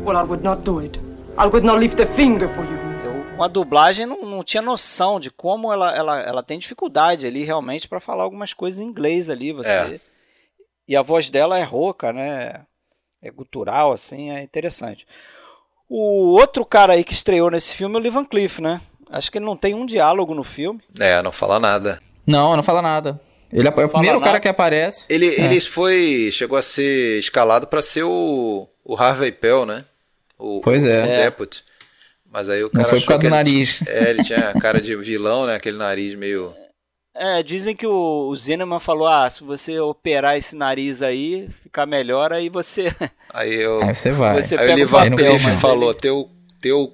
Well, 0.05 0.17
I 0.17 0.23
would 0.23 0.43
not 0.43 0.65
do 0.65 0.81
it. 0.81 0.99
I 1.37 1.47
would 1.47 1.65
not 1.65 1.79
lift 1.79 1.99
a 1.99 2.07
finger 2.15 2.49
for 2.55 2.65
you. 2.65 2.84
Com 3.37 3.43
a 3.43 3.49
dublagem, 3.49 4.07
não, 4.07 4.23
não 4.25 4.45
tinha 4.45 4.63
noção 4.63 5.19
de 5.19 5.31
como 5.31 5.73
ela, 5.73 5.95
ela, 5.95 6.21
ela 6.21 6.43
tem 6.43 6.59
dificuldade 6.59 7.27
ali 7.27 7.43
realmente 7.45 7.89
para 7.89 7.99
falar 7.99 8.23
algumas 8.23 8.55
coisas 8.55 8.81
em 8.81 8.85
inglês 8.85 9.29
ali. 9.29 9.53
Você... 9.53 9.69
É. 9.71 10.01
E 10.87 10.95
a 10.97 11.03
voz 11.03 11.31
dela 11.31 11.59
é 11.59 11.63
rouca, 11.65 12.13
né? 12.13 12.61
É 13.23 13.31
gutural, 13.31 13.93
assim, 13.93 14.31
é 14.31 14.43
interessante. 14.43 15.07
O 15.89 16.33
outro 16.39 16.65
cara 16.65 16.93
aí 16.93 17.03
que 17.03 17.13
estreou 17.15 17.51
nesse 17.51 17.75
filme 17.75 17.95
é 17.97 17.99
o 17.99 18.01
Lee 18.01 18.11
Van 18.11 18.25
Cleef, 18.25 18.59
né? 18.61 18.81
Acho 19.11 19.33
que 19.33 19.39
ele 19.39 19.45
não 19.47 19.57
tem 19.57 19.75
um 19.75 19.87
diálogo 19.87 20.35
no 20.35 20.45
filme. 20.45 20.81
É, 21.01 21.21
não 21.23 21.33
fala 21.33 21.59
nada. 21.59 22.01
Não, 22.27 22.55
não 22.55 22.63
fala 22.63 22.83
nada. 22.83 23.21
Ele 23.53 23.67
é 23.67 23.71
o 23.71 23.75
primeiro 23.75 24.19
nada. 24.21 24.25
cara 24.25 24.41
que 24.41 24.49
aparece. 24.49 25.07
Ele, 25.09 25.29
É. 25.29 25.45
ele 25.45 25.61
foi. 25.61 26.31
chegou 26.33 26.59
a 26.59 26.63
ser 26.63 27.19
escalado 27.19 27.67
para 27.67 27.81
ser 27.83 28.03
o, 28.05 28.69
o 28.85 28.97
Harvey 28.97 29.33
Pell, 29.33 29.65
né? 29.65 29.85
O, 30.39 30.61
Pois 30.61 30.85
é. 30.85 31.03
o 31.03 31.07
É. 31.07 31.25
deputy. 31.25 31.65
Mas 32.35 32.49
aí 32.49 32.63
o 32.63 32.65
Não 32.65 32.71
cara 32.73 32.85
foi 32.87 32.99
por 33.01 33.05
achou 33.05 33.07
causa 33.07 33.19
do 33.19 33.21
que 33.21 33.27
ele- 33.27 33.37
nariz. 33.37 33.81
É, 33.87 34.11
ele 34.11 34.25
tinha 34.25 34.49
a 34.49 34.61
cara 34.61 34.81
de 34.81 34.97
vilão, 34.97 35.47
né? 35.47 35.55
Aquele 35.55 35.79
nariz 35.79 36.17
meio. 36.17 36.53
É, 37.17 37.45
dizem 37.45 37.77
que 37.77 37.87
o, 37.87 38.27
o 38.29 38.37
Zinnemann 38.37 38.81
falou: 38.81 39.07
ah, 39.07 39.31
se 39.31 39.45
você 39.45 39.79
operar 39.79 40.37
esse 40.37 40.57
nariz 40.57 41.01
aí, 41.01 41.49
ficar 41.63 41.87
melhor, 41.87 42.33
aí 42.33 42.49
você. 42.49 42.93
Aí 43.33 43.55
eu. 43.55 43.81
Aí 43.83 43.95
você 43.95 44.11
vai. 44.11 44.43
Você 44.43 44.57
aí 44.57 44.67
o 44.67 44.69
pega 44.69 44.85
o 44.85 44.89
papel, 44.89 45.39
mano. 45.41 45.59
falou: 45.61 45.95
teu. 45.95 46.29
teu. 46.61 46.93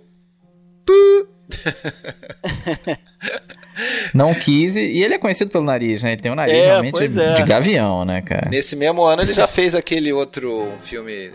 Não 4.14 4.34
quis. 4.34 4.76
E 4.76 4.80
e 4.80 5.04
ele 5.04 5.14
é 5.14 5.18
conhecido 5.18 5.50
pelo 5.50 5.64
nariz, 5.64 6.02
né? 6.02 6.12
Ele 6.12 6.20
tem 6.20 6.32
um 6.32 6.34
nariz 6.34 6.54
É, 6.54 6.66
realmente 6.66 7.02
é. 7.02 7.06
de 7.34 7.42
gavião, 7.44 8.04
né, 8.04 8.20
cara? 8.22 8.48
Nesse 8.50 8.76
mesmo 8.76 9.02
ano 9.02 9.22
ele 9.22 9.32
já 9.32 9.46
fez 9.46 9.74
aquele 9.74 10.12
outro 10.12 10.68
filme 10.82 11.30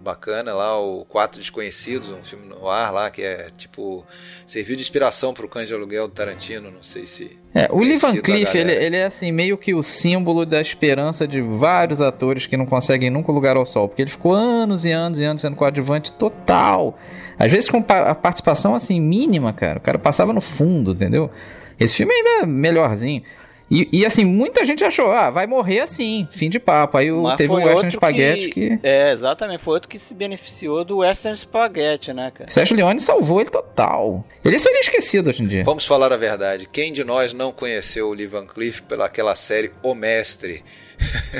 bacana 0.00 0.54
lá, 0.54 0.80
o 0.80 1.04
Quatro 1.04 1.38
Desconhecidos, 1.38 2.08
um 2.08 2.24
filme 2.24 2.46
no 2.46 2.68
ar 2.68 2.92
lá, 2.92 3.10
que 3.10 3.22
é 3.22 3.48
tipo. 3.56 4.04
serviu 4.46 4.76
de 4.76 4.82
inspiração 4.82 5.34
pro 5.34 5.48
Cães 5.48 5.68
de 5.68 5.74
Aluguel 5.74 6.08
do 6.08 6.14
Tarantino, 6.14 6.70
não 6.70 6.82
sei 6.82 7.06
se. 7.06 7.38
É, 7.54 7.68
o 7.70 7.80
Lee 7.80 7.96
Van 7.96 8.16
Cleef, 8.16 8.54
ele, 8.54 8.72
ele 8.72 8.96
é 8.96 9.04
assim, 9.04 9.30
meio 9.32 9.58
que 9.58 9.74
o 9.74 9.82
símbolo 9.82 10.46
da 10.46 10.60
esperança 10.60 11.26
de 11.26 11.40
vários 11.40 12.00
atores 12.00 12.46
que 12.46 12.56
não 12.56 12.64
conseguem 12.64 13.10
nunca 13.10 13.32
lugar 13.32 13.56
ao 13.56 13.66
sol, 13.66 13.88
porque 13.88 14.02
ele 14.02 14.10
ficou 14.10 14.32
anos 14.32 14.84
e 14.84 14.92
anos 14.92 15.18
e 15.18 15.24
anos 15.24 15.42
sendo 15.42 15.56
coadjuvante 15.56 16.12
total. 16.12 16.98
Às 17.38 17.50
vezes 17.50 17.68
com 17.68 17.84
a 17.88 18.14
participação 18.14 18.74
assim 18.74 19.00
mínima, 19.00 19.52
cara. 19.52 19.78
O 19.78 19.82
cara 19.82 19.98
passava 19.98 20.32
no 20.32 20.40
fundo, 20.40 20.92
entendeu? 20.92 21.30
Esse 21.78 21.96
filme 21.96 22.12
ainda 22.12 22.42
é 22.42 22.46
melhorzinho. 22.46 23.22
E, 23.70 23.88
e, 23.92 24.04
assim, 24.04 24.24
muita 24.24 24.64
gente 24.64 24.82
achou, 24.82 25.12
ah, 25.12 25.30
vai 25.30 25.46
morrer 25.46 25.78
assim, 25.78 26.26
fim 26.32 26.50
de 26.50 26.58
papo. 26.58 26.98
Aí 26.98 27.12
o, 27.12 27.36
teve 27.36 27.52
o 27.52 27.56
Western 27.56 27.92
Spaghetti 27.92 28.48
que... 28.48 28.76
que... 28.76 28.80
É, 28.82 29.12
exatamente, 29.12 29.62
foi 29.62 29.74
outro 29.74 29.88
que 29.88 29.98
se 29.98 30.12
beneficiou 30.12 30.84
do 30.84 30.98
Western 30.98 31.36
Spaghetti, 31.36 32.12
né, 32.12 32.32
cara? 32.34 32.50
Sérgio 32.50 32.76
Leone 32.76 33.00
salvou 33.00 33.40
ele 33.40 33.48
total. 33.48 34.24
Ele 34.44 34.58
seria 34.58 34.80
esquecido 34.80 35.30
hoje 35.30 35.44
em 35.44 35.46
dia. 35.46 35.62
Vamos 35.62 35.86
falar 35.86 36.12
a 36.12 36.16
verdade. 36.16 36.68
Quem 36.70 36.92
de 36.92 37.04
nós 37.04 37.32
não 37.32 37.52
conheceu 37.52 38.08
o 38.08 38.12
Lee 38.12 38.26
Van 38.26 38.44
Cleef 38.44 38.80
pelaquela 38.82 39.36
série 39.36 39.70
O 39.84 39.94
Mestre? 39.94 40.64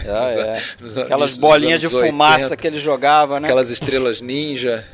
Ah, 0.06 0.22
nos, 0.24 0.36
é. 0.36 0.62
nos, 0.80 0.98
Aquelas 0.98 1.30
nos, 1.32 1.38
bolinhas 1.38 1.80
de 1.80 1.88
fumaça 1.88 2.44
80, 2.44 2.56
que 2.56 2.66
ele 2.68 2.78
jogava, 2.78 3.40
né? 3.40 3.48
Aquelas 3.48 3.70
estrelas 3.70 4.20
ninja. 4.20 4.86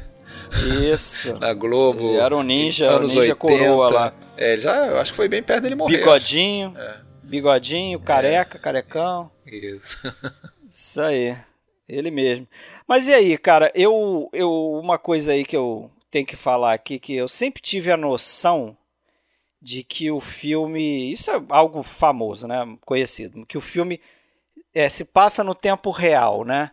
Isso. 0.90 1.36
Na 1.38 1.52
Globo. 1.52 2.12
Ele 2.12 2.18
era 2.18 2.34
um 2.34 2.42
ninja, 2.42 2.88
anos 2.88 3.14
ninja 3.14 3.34
80. 3.34 3.36
coroa 3.36 3.90
lá. 3.90 4.12
É, 4.38 4.56
já, 4.56 4.86
eu 4.86 4.98
acho 4.98 5.12
que 5.12 5.16
foi 5.16 5.28
bem 5.28 5.42
perto 5.42 5.62
dele 5.64 5.74
morrer. 5.74 5.98
Bigodinho. 5.98 6.74
É. 6.78 7.05
Bigodinho, 7.26 8.00
careca, 8.00 8.56
é. 8.56 8.60
carecão. 8.60 9.30
Isso. 9.46 9.98
Isso 10.68 11.00
aí. 11.00 11.36
Ele 11.88 12.10
mesmo. 12.10 12.48
Mas 12.86 13.06
e 13.06 13.14
aí, 13.14 13.38
cara, 13.38 13.70
eu, 13.74 14.28
eu 14.32 14.72
uma 14.82 14.98
coisa 14.98 15.32
aí 15.32 15.44
que 15.44 15.56
eu 15.56 15.90
tenho 16.10 16.26
que 16.26 16.36
falar 16.36 16.72
aqui 16.72 16.98
que 16.98 17.14
eu 17.14 17.28
sempre 17.28 17.62
tive 17.62 17.92
a 17.92 17.96
noção 17.96 18.76
de 19.62 19.82
que 19.82 20.10
o 20.10 20.20
filme, 20.20 21.12
isso 21.12 21.30
é 21.30 21.40
algo 21.48 21.82
famoso, 21.82 22.46
né, 22.46 22.64
conhecido, 22.84 23.44
que 23.46 23.58
o 23.58 23.60
filme 23.60 24.00
é, 24.74 24.88
se 24.88 25.04
passa 25.04 25.42
no 25.42 25.54
tempo 25.54 25.90
real, 25.90 26.44
né? 26.44 26.70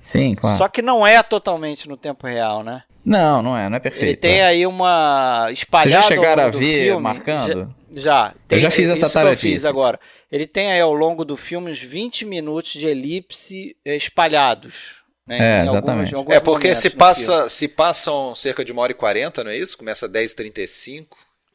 Sim, 0.00 0.34
claro. 0.34 0.58
Só 0.58 0.68
que 0.68 0.82
não 0.82 1.06
é 1.06 1.22
totalmente 1.22 1.88
no 1.88 1.96
tempo 1.96 2.26
real, 2.26 2.62
né? 2.62 2.82
Não, 3.04 3.42
não 3.42 3.56
é, 3.56 3.68
não 3.68 3.76
é 3.76 3.80
perfeito. 3.80 4.04
Ele 4.04 4.16
tem 4.16 4.40
é. 4.40 4.46
aí 4.46 4.66
uma 4.66 5.48
espalhada. 5.50 6.02
Vocês 6.02 6.02
já 6.02 6.22
chegaram 6.22 6.44
a 6.44 6.50
ver 6.50 6.84
filme, 6.84 7.02
marcando? 7.02 7.46
Já. 7.46 7.68
Já 7.96 8.34
tem, 8.48 8.58
eu 8.58 8.62
já 8.62 8.70
fiz 8.70 8.88
essa 8.88 9.08
tarefa. 9.10 9.42
fiz 9.42 9.64
agora. 9.64 9.98
Ele 10.30 10.46
tem 10.46 10.72
aí 10.72 10.80
ao 10.80 10.92
longo 10.92 11.24
do 11.24 11.36
filme 11.36 11.70
uns 11.70 11.80
20 11.80 12.24
minutos 12.24 12.72
de 12.72 12.86
elipse 12.86 13.76
eh, 13.84 13.96
espalhados. 13.96 15.02
Né, 15.26 15.38
é, 15.38 15.62
exatamente. 15.62 16.14
Alguns, 16.14 16.34
alguns 16.34 16.34
é 16.34 16.40
porque 16.40 16.74
se, 16.74 16.90
passa, 16.90 17.48
se 17.48 17.66
passam 17.66 18.34
cerca 18.34 18.64
de 18.64 18.72
uma 18.72 18.82
hora 18.82 18.92
e 18.92 18.94
40, 18.94 19.44
não 19.44 19.50
é 19.50 19.56
isso? 19.56 19.78
Começa 19.78 20.06
às 20.06 20.12
10h35. 20.12 21.06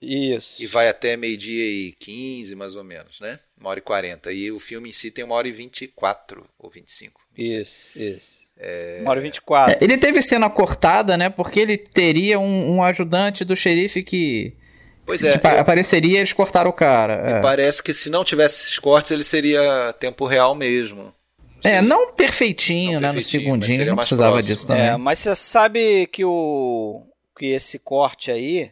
Isso. 0.02 0.64
E 0.64 0.66
vai 0.66 0.88
até 0.88 1.18
meio-dia 1.18 1.66
e 1.66 1.92
15, 2.00 2.56
mais 2.56 2.76
ou 2.76 2.84
menos, 2.84 3.20
né? 3.20 3.38
Uma 3.60 3.70
hora 3.72 3.80
e 3.80 3.82
40. 3.82 4.32
E 4.32 4.52
o 4.52 4.60
filme 4.60 4.90
em 4.90 4.94
si 4.94 5.12
tem 5.12 5.26
uma 5.26 5.36
hora 5.36 5.48
e 5.48 5.52
24 5.52 6.46
ou 6.58 6.70
25. 6.70 7.20
Isso, 7.38 8.00
isso. 8.00 8.48
É... 8.58 9.00
Uma 9.02 9.12
hora 9.12 9.20
e 9.20 9.24
24. 9.24 9.74
É, 9.74 9.84
ele 9.84 9.98
teve 9.98 10.22
cena 10.22 10.50
cortada, 10.50 11.18
né? 11.18 11.30
Porque 11.30 11.60
ele 11.60 11.78
teria 11.78 12.40
um, 12.40 12.76
um 12.76 12.84
ajudante 12.84 13.44
do 13.44 13.56
xerife 13.56 14.02
que 14.02 14.54
Pois 15.10 15.24
é. 15.24 15.32
Tipo, 15.32 15.48
eu... 15.48 15.60
apareceria 15.60 16.20
eles 16.20 16.34
cortaram 16.34 16.70
o 16.70 16.74
cara. 16.74 17.14
É. 17.14 17.42
Parece 17.42 17.82
que 17.82 17.94
se 17.94 18.10
não 18.10 18.24
tivesse 18.24 18.64
esses 18.64 18.80
cortes, 18.80 19.10
ele 19.10 19.24
seria 19.24 19.94
tempo 20.00 20.28
real 20.28 20.54
mesmo. 20.54 21.14
É, 21.64 21.82
não 21.82 22.12
perfeitinho, 22.14 23.00
não 23.00 23.10
né? 23.10 23.14
Perfeitinho, 23.16 23.58
no 23.58 23.64
segundinho, 23.64 23.86
não 23.88 23.96
precisava 23.96 24.32
próximo. 24.34 24.56
disso 24.56 24.68
também. 24.68 24.88
É, 24.88 24.98
mas 24.98 25.20
você 25.20 25.36
sabe 25.36 26.08
que 26.08 26.24
o 26.24 27.04
que 27.38 27.48
esse 27.48 27.80
corte 27.80 28.30
aí 28.30 28.72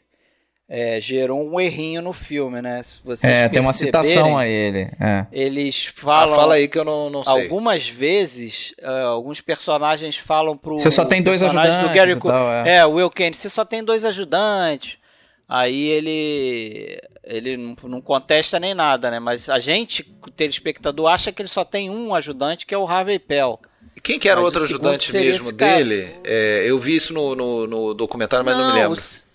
é, 0.69 0.99
gerou 1.01 1.41
um 1.41 1.59
errinho 1.59 2.01
no 2.01 2.13
filme, 2.13 2.61
né? 2.61 2.83
Se 2.83 2.99
vocês 3.03 3.33
é, 3.33 3.49
tem 3.49 3.59
uma 3.59 3.73
citação 3.73 4.37
a 4.37 4.45
ele. 4.45 4.91
É. 4.99 5.25
Eles 5.31 5.85
falam. 5.85 6.33
Ah, 6.33 6.37
fala 6.37 6.53
aí 6.55 6.67
que 6.67 6.77
eu 6.77 6.85
não, 6.85 7.09
não 7.09 7.23
sei. 7.23 7.43
Algumas 7.43 7.87
vezes, 7.87 8.73
uh, 8.83 9.07
alguns 9.07 9.41
personagens 9.41 10.17
falam 10.17 10.57
pro. 10.57 10.77
Você 10.77 10.91
só 10.91 11.03
tem 11.03 11.21
dois 11.21 11.41
ajudantes. 11.41 11.77
Do 11.77 11.89
Gary 11.89 12.15
tal, 12.15 12.53
é. 12.53 12.77
é, 12.77 12.85
o 12.85 12.91
Will 12.91 13.09
Kane, 13.09 13.33
você 13.33 13.49
só 13.49 13.65
tem 13.65 13.83
dois 13.83 14.05
ajudantes. 14.05 14.97
Aí 15.47 15.87
ele 15.87 16.99
ele 17.23 17.57
não, 17.57 18.01
contesta 18.01 18.59
nem 18.59 18.73
nada, 18.73 19.11
né? 19.11 19.19
Mas 19.19 19.49
a 19.49 19.59
gente, 19.59 20.13
o 20.25 20.31
telespectador, 20.31 21.07
acha 21.07 21.31
que 21.31 21.41
ele 21.41 21.49
só 21.49 21.63
tem 21.63 21.89
um 21.89 22.15
ajudante, 22.15 22.65
que 22.65 22.73
é 22.73 22.77
o 22.77 22.87
Harvey 22.87 23.19
Pell. 23.19 23.59
Quem 24.01 24.19
que 24.19 24.29
era 24.29 24.39
o 24.39 24.43
outro 24.43 24.63
ajudante 24.63 25.11
mesmo 25.11 25.51
dele? 25.51 26.09
É, 26.23 26.63
eu 26.65 26.79
vi 26.79 26.95
isso 26.95 27.13
no, 27.13 27.35
no, 27.35 27.67
no 27.67 27.93
documentário, 27.93 28.45
mas 28.45 28.55
não, 28.55 28.63
não 28.63 28.73
me 28.73 28.79
lembro. 28.79 28.93
Os... 28.93 29.25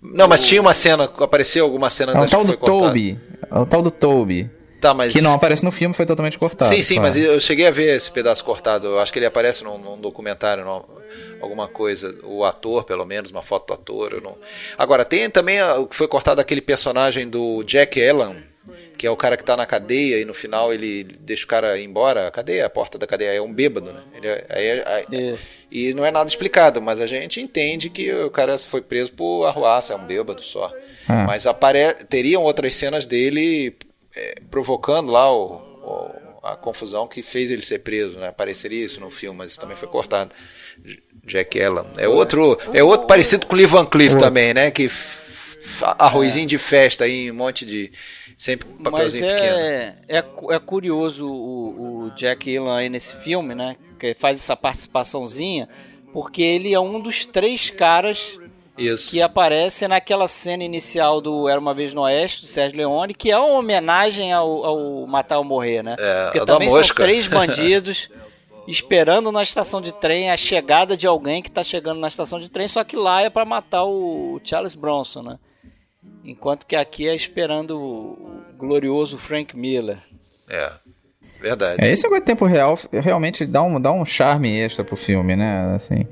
Não, 0.00 0.28
mas 0.28 0.46
tinha 0.46 0.60
uma 0.60 0.74
cena, 0.74 1.04
apareceu 1.04 1.64
alguma 1.64 1.90
cena 1.90 2.12
é 2.12 2.20
o 2.20 2.28
tal 2.28 2.44
do 2.44 2.56
Toby. 2.56 3.18
É 3.50 3.58
o 3.58 3.66
tal 3.66 3.82
do 3.82 3.90
Toby. 3.90 4.50
Tá, 4.84 4.92
mas... 4.92 5.14
Que 5.14 5.22
não 5.22 5.32
aparece 5.32 5.64
no 5.64 5.72
filme, 5.72 5.94
foi 5.94 6.04
totalmente 6.04 6.38
cortado. 6.38 6.68
Sim, 6.68 6.82
sim, 6.82 6.96
claro. 6.96 7.08
mas 7.08 7.16
eu 7.16 7.40
cheguei 7.40 7.66
a 7.66 7.70
ver 7.70 7.96
esse 7.96 8.10
pedaço 8.10 8.44
cortado. 8.44 8.86
Eu 8.86 8.98
acho 8.98 9.10
que 9.10 9.18
ele 9.18 9.24
aparece 9.24 9.64
num, 9.64 9.78
num 9.78 9.98
documentário, 9.98 10.62
não, 10.62 10.84
alguma 11.40 11.66
coisa. 11.66 12.14
O 12.22 12.44
ator, 12.44 12.84
pelo 12.84 13.06
menos, 13.06 13.30
uma 13.30 13.40
foto 13.40 13.68
do 13.68 13.72
ator. 13.72 14.20
Não... 14.22 14.36
Agora, 14.76 15.02
tem 15.02 15.30
também 15.30 15.62
o 15.62 15.86
que 15.86 15.96
foi 15.96 16.06
cortado 16.06 16.38
aquele 16.38 16.60
personagem 16.60 17.26
do 17.26 17.64
Jack 17.64 17.98
Allen, 18.06 18.36
que 18.98 19.06
é 19.06 19.10
o 19.10 19.16
cara 19.16 19.38
que 19.38 19.44
tá 19.44 19.56
na 19.56 19.64
cadeia 19.64 20.20
e 20.20 20.26
no 20.26 20.34
final 20.34 20.70
ele 20.70 21.04
deixa 21.18 21.46
o 21.46 21.48
cara 21.48 21.78
ir 21.78 21.84
embora. 21.86 22.28
A 22.28 22.30
cadeia, 22.30 22.66
a 22.66 22.70
porta 22.70 22.98
da 22.98 23.06
cadeia 23.06 23.32
é 23.32 23.40
um 23.40 23.50
bêbado, 23.50 23.90
né? 23.90 24.02
Ele 24.14 24.28
é, 24.28 24.44
é, 24.50 25.06
é, 25.10 25.38
e 25.70 25.94
não 25.94 26.04
é 26.04 26.10
nada 26.10 26.28
explicado, 26.28 26.82
mas 26.82 27.00
a 27.00 27.06
gente 27.06 27.40
entende 27.40 27.88
que 27.88 28.12
o 28.12 28.30
cara 28.30 28.58
foi 28.58 28.82
preso 28.82 29.12
por 29.12 29.46
arruaça, 29.46 29.94
é 29.94 29.96
um 29.96 30.04
bêbado 30.04 30.42
só. 30.42 30.70
Ah. 31.08 31.24
Mas 31.24 31.46
apare... 31.46 31.94
teriam 32.06 32.42
outras 32.42 32.74
cenas 32.74 33.06
dele 33.06 33.74
é, 34.16 34.34
provocando 34.50 35.10
lá 35.10 35.32
o, 35.32 35.56
o, 35.56 36.46
a 36.46 36.56
confusão 36.56 37.06
que 37.06 37.22
fez 37.22 37.50
ele 37.50 37.62
ser 37.62 37.80
preso, 37.80 38.18
né? 38.18 38.28
Apareceria 38.28 38.84
isso 38.84 39.00
no 39.00 39.10
filme, 39.10 39.38
mas 39.38 39.52
isso 39.52 39.60
também 39.60 39.76
foi 39.76 39.88
cortado. 39.88 40.30
Jack 41.24 41.56
Ellen. 41.58 41.84
É 41.96 42.08
outro, 42.08 42.58
é 42.72 42.82
outro 42.82 43.06
parecido 43.06 43.46
com 43.46 43.54
o 43.54 43.56
Lee 43.56 43.66
Van 43.66 43.86
Cleef 43.86 44.16
também, 44.16 44.52
né? 44.52 44.70
Que 44.70 44.90
arrozinho 45.98 46.46
de 46.46 46.58
festa 46.58 47.04
aí, 47.04 47.30
um 47.30 47.34
monte 47.34 47.64
de 47.64 47.90
sempre 48.36 48.68
papelzinho 48.82 49.24
Mas 49.24 49.40
é, 49.40 49.92
pequeno. 49.96 50.48
É, 50.50 50.56
é 50.56 50.58
curioso 50.58 51.26
o, 51.26 52.04
o 52.06 52.10
Jack 52.10 52.50
Elan 52.50 52.76
aí 52.76 52.88
nesse 52.88 53.16
filme, 53.16 53.54
né? 53.54 53.76
Que 53.98 54.14
faz 54.14 54.38
essa 54.38 54.56
participaçãozinha, 54.56 55.68
porque 56.12 56.42
ele 56.42 56.74
é 56.74 56.80
um 56.80 57.00
dos 57.00 57.24
três 57.24 57.70
caras 57.70 58.38
isso. 58.76 59.10
Que 59.10 59.22
aparece 59.22 59.86
naquela 59.86 60.26
cena 60.26 60.64
inicial 60.64 61.20
do 61.20 61.48
Era 61.48 61.60
Uma 61.60 61.74
Vez 61.74 61.94
no 61.94 62.02
Oeste, 62.02 62.42
do 62.42 62.48
Sérgio 62.48 62.78
Leone, 62.78 63.14
que 63.14 63.30
é 63.30 63.38
uma 63.38 63.58
homenagem 63.58 64.32
ao, 64.32 64.64
ao 64.64 65.06
Matar 65.06 65.38
ou 65.38 65.44
Morrer, 65.44 65.82
né? 65.82 65.96
É, 65.98 66.24
Porque 66.24 66.44
também 66.44 66.68
são 66.68 66.82
três 66.94 67.26
bandidos 67.28 68.10
esperando 68.66 69.30
na 69.30 69.42
estação 69.42 69.80
de 69.80 69.92
trem 69.92 70.30
a 70.30 70.36
chegada 70.36 70.96
de 70.96 71.06
alguém 71.06 71.42
que 71.42 71.48
está 71.48 71.62
chegando 71.62 72.00
na 72.00 72.08
estação 72.08 72.40
de 72.40 72.50
trem, 72.50 72.66
só 72.66 72.82
que 72.82 72.96
lá 72.96 73.22
é 73.22 73.30
para 73.30 73.44
matar 73.44 73.84
o 73.84 74.40
Charles 74.42 74.74
Bronson, 74.74 75.22
né? 75.22 75.38
Enquanto 76.24 76.66
que 76.66 76.74
aqui 76.74 77.06
é 77.06 77.14
esperando 77.14 77.78
o 77.78 78.42
glorioso 78.56 79.18
Frank 79.18 79.56
Miller. 79.56 79.98
É, 80.48 80.72
verdade. 81.38 81.84
É, 81.84 81.90
esse 81.90 82.06
agora 82.06 82.22
tempo 82.22 82.46
real 82.46 82.78
realmente 82.92 83.44
dá 83.44 83.62
um, 83.62 83.80
dá 83.80 83.92
um 83.92 84.04
charme 84.04 84.58
extra 84.58 84.82
pro 84.82 84.96
filme, 84.96 85.36
né? 85.36 85.74
Assim, 85.74 86.06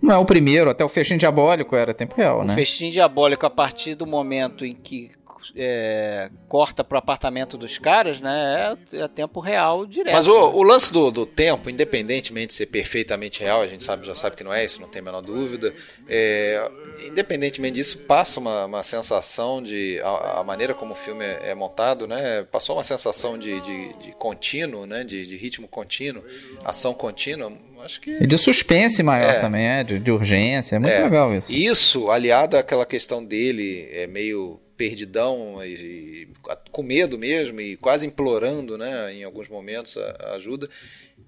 não 0.00 0.14
é 0.14 0.18
o 0.18 0.24
primeiro, 0.24 0.70
até 0.70 0.84
o 0.84 0.88
Festim 0.88 1.16
Diabólico 1.16 1.74
era 1.74 1.94
tempo 1.94 2.14
real, 2.16 2.40
o 2.40 2.44
né? 2.44 2.52
O 2.52 2.56
Festim 2.56 2.90
Diabólico, 2.90 3.46
a 3.46 3.50
partir 3.50 3.94
do 3.94 4.06
momento 4.06 4.64
em 4.64 4.74
que 4.74 5.10
é, 5.54 6.30
corta 6.48 6.82
pro 6.82 6.98
apartamento 6.98 7.56
dos 7.56 7.78
caras, 7.78 8.20
né? 8.20 8.76
É, 8.92 9.00
é 9.00 9.08
tempo 9.08 9.40
real 9.40 9.86
direto. 9.86 10.14
Mas 10.14 10.26
o, 10.26 10.32
né? 10.32 10.54
o 10.54 10.62
lance 10.62 10.92
do, 10.92 11.10
do, 11.10 11.26
tempo, 11.26 11.70
independentemente 11.70 12.48
de 12.48 12.54
ser 12.54 12.66
perfeitamente 12.66 13.40
real, 13.40 13.62
a 13.62 13.66
gente 13.66 13.84
sabe, 13.84 14.06
já 14.06 14.14
sabe 14.14 14.36
que 14.36 14.44
não 14.44 14.52
é 14.52 14.64
isso, 14.64 14.80
não 14.80 14.88
tem 14.88 15.00
a 15.00 15.04
menor 15.04 15.20
dúvida. 15.20 15.74
É, 16.08 16.70
independentemente 17.06 17.74
disso, 17.74 17.98
passa 18.00 18.40
uma, 18.40 18.66
uma 18.66 18.82
sensação 18.82 19.62
de. 19.62 20.00
A, 20.02 20.40
a, 20.40 20.44
maneira 20.44 20.74
como 20.74 20.92
o 20.92 20.96
filme 20.96 21.24
é, 21.24 21.50
é 21.50 21.54
montado, 21.54 22.06
né? 22.06 22.44
Passou 22.44 22.76
uma 22.76 22.84
sensação 22.84 23.38
de, 23.38 23.60
de, 23.60 23.92
de 23.98 24.12
contínuo, 24.12 24.86
né? 24.86 25.04
De, 25.04 25.26
de 25.26 25.36
ritmo 25.36 25.68
contínuo, 25.68 26.22
ação 26.64 26.94
contínua 26.94 27.52
acho 27.86 28.00
que. 28.00 28.10
E 28.22 28.26
de 28.26 28.36
suspense 28.36 29.02
maior 29.02 29.30
é. 29.30 29.40
também, 29.40 29.66
é, 29.66 29.84
de, 29.84 29.98
de, 29.98 30.10
urgência, 30.10 30.76
é 30.76 30.78
muito 30.78 30.92
é. 30.92 31.02
legal 31.02 31.34
isso. 31.34 31.52
Isso, 31.52 32.10
aliado 32.10 32.56
àquela 32.56 32.84
questão 32.84 33.24
dele, 33.24 33.88
é 33.92 34.06
meio 34.06 34.60
perdidão 34.76 35.64
e, 35.64 36.28
com 36.70 36.82
medo 36.82 37.18
mesmo 37.18 37.60
e 37.60 37.76
quase 37.76 38.06
implorando, 38.06 38.76
né, 38.76 39.12
em 39.12 39.24
alguns 39.24 39.48
momentos 39.48 39.96
a, 39.96 40.10
a 40.20 40.34
ajuda. 40.34 40.68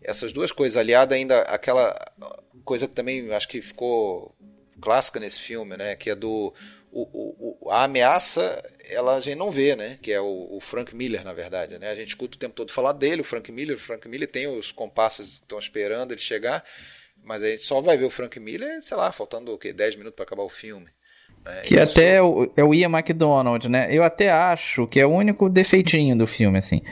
Essas 0.02 0.32
duas 0.32 0.52
coisas, 0.52 0.76
aliada 0.76 1.14
ainda 1.14 1.40
àquela 1.42 1.94
coisa 2.64 2.86
que 2.86 2.94
também 2.94 3.32
acho 3.32 3.48
que 3.48 3.60
ficou 3.60 4.34
clássica 4.80 5.18
nesse 5.18 5.40
filme, 5.40 5.76
né, 5.76 5.96
que 5.96 6.10
é 6.10 6.14
do 6.14 6.54
o, 6.90 7.58
o, 7.62 7.70
a 7.70 7.84
ameaça 7.84 8.62
ela 8.88 9.16
a 9.16 9.20
gente 9.20 9.36
não 9.36 9.50
vê, 9.50 9.76
né? 9.76 9.98
Que 10.00 10.12
é 10.12 10.20
o, 10.20 10.48
o, 10.50 10.60
Frank 10.60 10.94
Miller, 10.96 11.22
na 11.22 11.32
verdade. 11.32 11.78
Né? 11.78 11.90
A 11.90 11.94
gente 11.94 12.08
escuta 12.08 12.36
o 12.36 12.38
tempo 12.40 12.54
todo 12.54 12.72
falar 12.72 12.92
dele, 12.92 13.20
o 13.20 13.24
Frank 13.24 13.52
Miller. 13.52 13.76
O 13.76 13.80
Frank 13.80 14.08
Miller 14.08 14.28
tem 14.28 14.46
os 14.46 14.72
compassos 14.72 15.38
que 15.38 15.44
estão 15.44 15.58
esperando 15.58 16.12
ele 16.12 16.20
chegar, 16.20 16.64
mas 17.22 17.42
a 17.42 17.50
gente 17.50 17.62
só 17.62 17.80
vai 17.80 17.96
ver 17.98 18.06
o 18.06 18.10
Frank 18.10 18.38
Miller, 18.40 18.82
sei 18.82 18.96
lá, 18.96 19.12
faltando 19.12 19.52
o 19.52 19.58
quê? 19.58 19.72
10 19.72 19.96
minutos 19.96 20.16
para 20.16 20.24
acabar 20.24 20.42
o 20.42 20.48
filme. 20.48 20.88
Né? 21.48 21.60
Que 21.62 21.74
Isso... 21.74 21.92
até 21.92 22.16
é 22.16 22.22
o, 22.22 22.50
é 22.56 22.62
o 22.62 22.74
Ian 22.74 22.90
McDonald, 22.90 23.68
né? 23.68 23.88
Eu 23.90 24.04
até 24.04 24.30
acho 24.30 24.86
que 24.86 25.00
é 25.00 25.06
o 25.06 25.10
único 25.10 25.48
defeitinho 25.48 26.16
do 26.16 26.26
filme, 26.26 26.58
assim. 26.58 26.82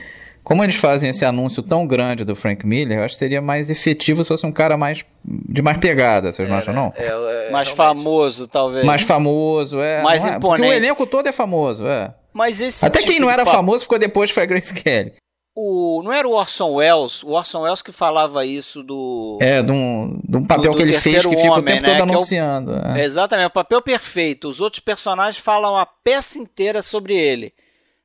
Como 0.43 0.63
eles 0.63 0.75
fazem 0.75 1.09
esse 1.09 1.25
anúncio 1.25 1.61
tão 1.61 1.85
grande 1.85 2.23
do 2.23 2.33
Frank 2.33 2.65
Miller, 2.65 2.99
eu 2.99 3.03
acho 3.03 3.15
que 3.15 3.19
seria 3.19 3.41
mais 3.41 3.69
efetivo 3.69 4.23
se 4.23 4.29
fosse 4.29 4.45
um 4.45 4.51
cara 4.51 4.77
mais 4.77 5.03
de 5.25 5.61
mais 5.61 5.77
pegada, 5.77 6.31
vocês 6.31 6.47
não 6.47 6.55
é, 6.55 6.59
acham, 6.59 6.73
não? 6.73 6.93
É, 6.95 7.05
é, 7.05 7.51
mais 7.51 7.67
realmente. 7.67 7.75
famoso, 7.75 8.47
talvez. 8.47 8.85
Mais 8.85 9.01
famoso, 9.01 9.81
é. 9.81 10.01
Mais 10.01 10.25
é? 10.25 10.29
imponente. 10.29 10.61
Porque 10.61 10.61
o 10.61 10.73
elenco 10.73 11.05
todo 11.05 11.27
é 11.27 11.33
famoso, 11.33 11.85
é. 11.85 12.13
Mas 12.33 12.61
esse 12.61 12.85
Até 12.85 12.99
tipo 12.99 13.11
quem 13.11 13.19
não 13.19 13.29
era 13.29 13.45
famoso 13.45 13.83
ficou 13.83 13.99
depois 13.99 14.31
foi 14.31 14.43
a 14.43 14.45
Grace 14.45 14.73
Kelly. 14.73 15.11
O, 15.59 16.03
não 16.03 16.13
era 16.13 16.27
o 16.27 16.33
Orson 16.33 16.73
Welles? 16.75 17.23
O 17.23 17.31
Orson 17.31 17.61
Welles 17.61 17.81
que 17.81 17.91
falava 17.91 18.45
isso 18.45 18.83
do. 18.83 19.39
É, 19.41 19.63
de 19.63 19.71
um, 19.71 20.19
de 20.23 20.37
um 20.37 20.45
papel 20.45 20.71
do 20.71 20.77
que 20.77 20.83
ele 20.83 20.93
fez 20.99 21.25
que 21.25 21.35
fica 21.35 21.49
o 21.49 21.57
homem, 21.57 21.75
tempo 21.81 21.87
né, 21.87 21.97
todo 21.97 22.05
que 22.07 22.11
é 22.13 22.15
o- 22.15 22.17
anunciando. 22.17 22.75
é. 22.95 23.01
É, 23.01 23.03
Exatamente, 23.05 23.47
o 23.47 23.51
papel 23.51 23.81
perfeito. 23.81 24.47
Os 24.49 24.61
outros 24.61 24.79
personagens 24.81 25.37
falam 25.43 25.75
a 25.75 25.83
peça 25.83 26.37
inteira 26.37 26.83
sobre 26.83 27.15
ele. 27.15 27.53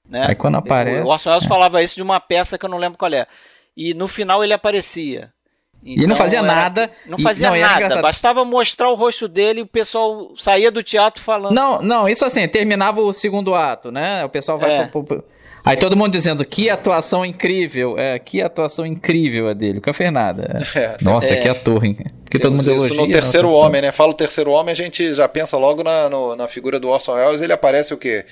Né? 0.08 0.28
Aí 0.30 0.34
quando 0.34 0.56
aparece, 0.56 1.02
O 1.06 1.08
Orson 1.10 1.28
Welles 1.28 1.44
falava 1.46 1.82
isso 1.82 1.96
de 1.96 2.02
uma 2.02 2.18
peça 2.20 2.56
que 2.56 2.64
eu 2.64 2.70
não 2.70 2.78
lembro 2.78 2.96
qual 2.96 3.12
é. 3.12 3.26
E 3.76 3.92
no 3.92 4.08
final 4.08 4.42
ele 4.42 4.54
aparecia. 4.54 5.30
E 5.84 6.06
não 6.06 6.16
fazia 6.16 6.40
nada, 6.40 6.90
Não 7.06 7.18
fazia 7.18 7.48
não, 7.50 7.56
e 7.56 7.60
era 7.60 7.88
nada. 7.88 8.00
Bastava 8.00 8.44
mostrar 8.46 8.88
o 8.88 8.94
rosto 8.94 9.28
dele 9.28 9.58
e 9.60 9.62
o 9.62 9.66
pessoal 9.66 10.32
saía 10.38 10.70
do 10.70 10.82
teatro 10.82 11.20
falando. 11.22 11.52
Não, 11.54 11.82
não, 11.82 12.08
isso 12.08 12.24
assim, 12.24 12.48
terminava 12.48 13.00
o 13.02 13.12
segundo 13.12 13.54
ato, 13.54 13.90
né? 13.92 14.24
O 14.24 14.28
pessoal 14.30 14.56
vai 14.58 14.70
É. 14.72 14.86
pro- 14.86 15.02
pro- 15.04 15.24
Aí 15.64 15.76
todo 15.76 15.96
mundo 15.96 16.10
dizendo 16.12 16.44
que 16.44 16.68
atuação 16.68 17.24
incrível, 17.24 17.96
é, 17.98 18.18
que 18.18 18.40
atuação 18.42 18.84
incrível 18.84 19.48
a 19.48 19.52
dele, 19.52 19.74
nunca 19.74 19.92
fez 19.92 20.12
nada. 20.12 20.60
É. 20.74 20.96
Nossa, 21.00 21.34
É. 21.34 21.36
que 21.40 21.48
ator, 21.48 21.84
hein? 21.84 21.96
Porque 22.24 22.38
todo 22.38 22.52
mundo 22.56 22.62
isso 22.62 22.70
elogia. 22.86 22.96
no 22.96 23.08
terceiro 23.08 23.48
nossa, 23.48 23.66
homem, 23.66 23.82
né? 23.82 23.92
Fala 23.92 24.10
o 24.10 24.14
terceiro 24.14 24.50
homem, 24.50 24.72
a 24.72 24.76
gente 24.76 25.14
já 25.14 25.28
pensa 25.28 25.56
logo 25.56 25.82
na, 25.84 26.08
no- 26.10 26.34
na 26.34 26.48
figura 26.48 26.80
do 26.80 26.88
Orson 26.88 27.12
Welles. 27.14 27.42
Ele 27.42 27.52
aparece 27.52 27.92
o 27.94 27.96
quê? 27.96 28.24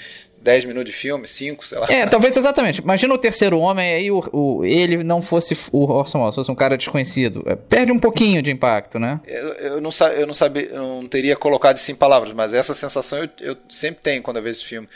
10 0.43 0.65
minutos 0.65 0.91
de 0.91 0.97
filme? 0.97 1.29
5, 1.29 1.67
sei 1.67 1.79
lá. 1.79 1.87
É, 1.91 2.07
talvez 2.07 2.35
exatamente. 2.37 2.81
Imagina 2.81 3.13
o 3.13 3.19
terceiro 3.19 3.59
homem 3.59 3.93
aí, 3.95 4.11
o, 4.11 4.25
o- 4.33 4.65
ele 4.65 5.05
não 5.05 5.21
fosse 5.21 5.55
o 5.71 5.85
Orson 5.85 6.21
Welles, 6.21 6.35
fosse 6.35 6.51
um 6.51 6.55
cara 6.55 6.77
desconhecido. 6.79 7.45
É, 7.47 7.55
Perde 7.55 7.93
um 7.93 7.99
pouquinho 7.99 8.41
de 8.43 8.51
impacto, 8.51 8.99
né? 8.99 9.21
Eu, 9.27 9.49
eu 9.53 9.81
não, 9.83 9.93
sa- 9.93 10.13
eu 10.15 10.27
não 10.27 10.35
sabia, 10.35 10.65
eu 10.65 10.79
não 10.83 11.07
teria 11.07 11.37
colocado 11.37 11.77
isso 11.77 11.93
em 11.93 11.95
palavras, 11.95 12.33
mas 12.33 12.55
essa 12.55 12.73
sensação 12.75 13.19
eu, 13.19 13.29
eu 13.41 13.57
sempre 13.69 14.01
tenho 14.03 14.23
quando 14.23 14.39
eu 14.39 14.43
vejo 14.43 14.57
esse 14.61 14.65
filme. 14.65 14.89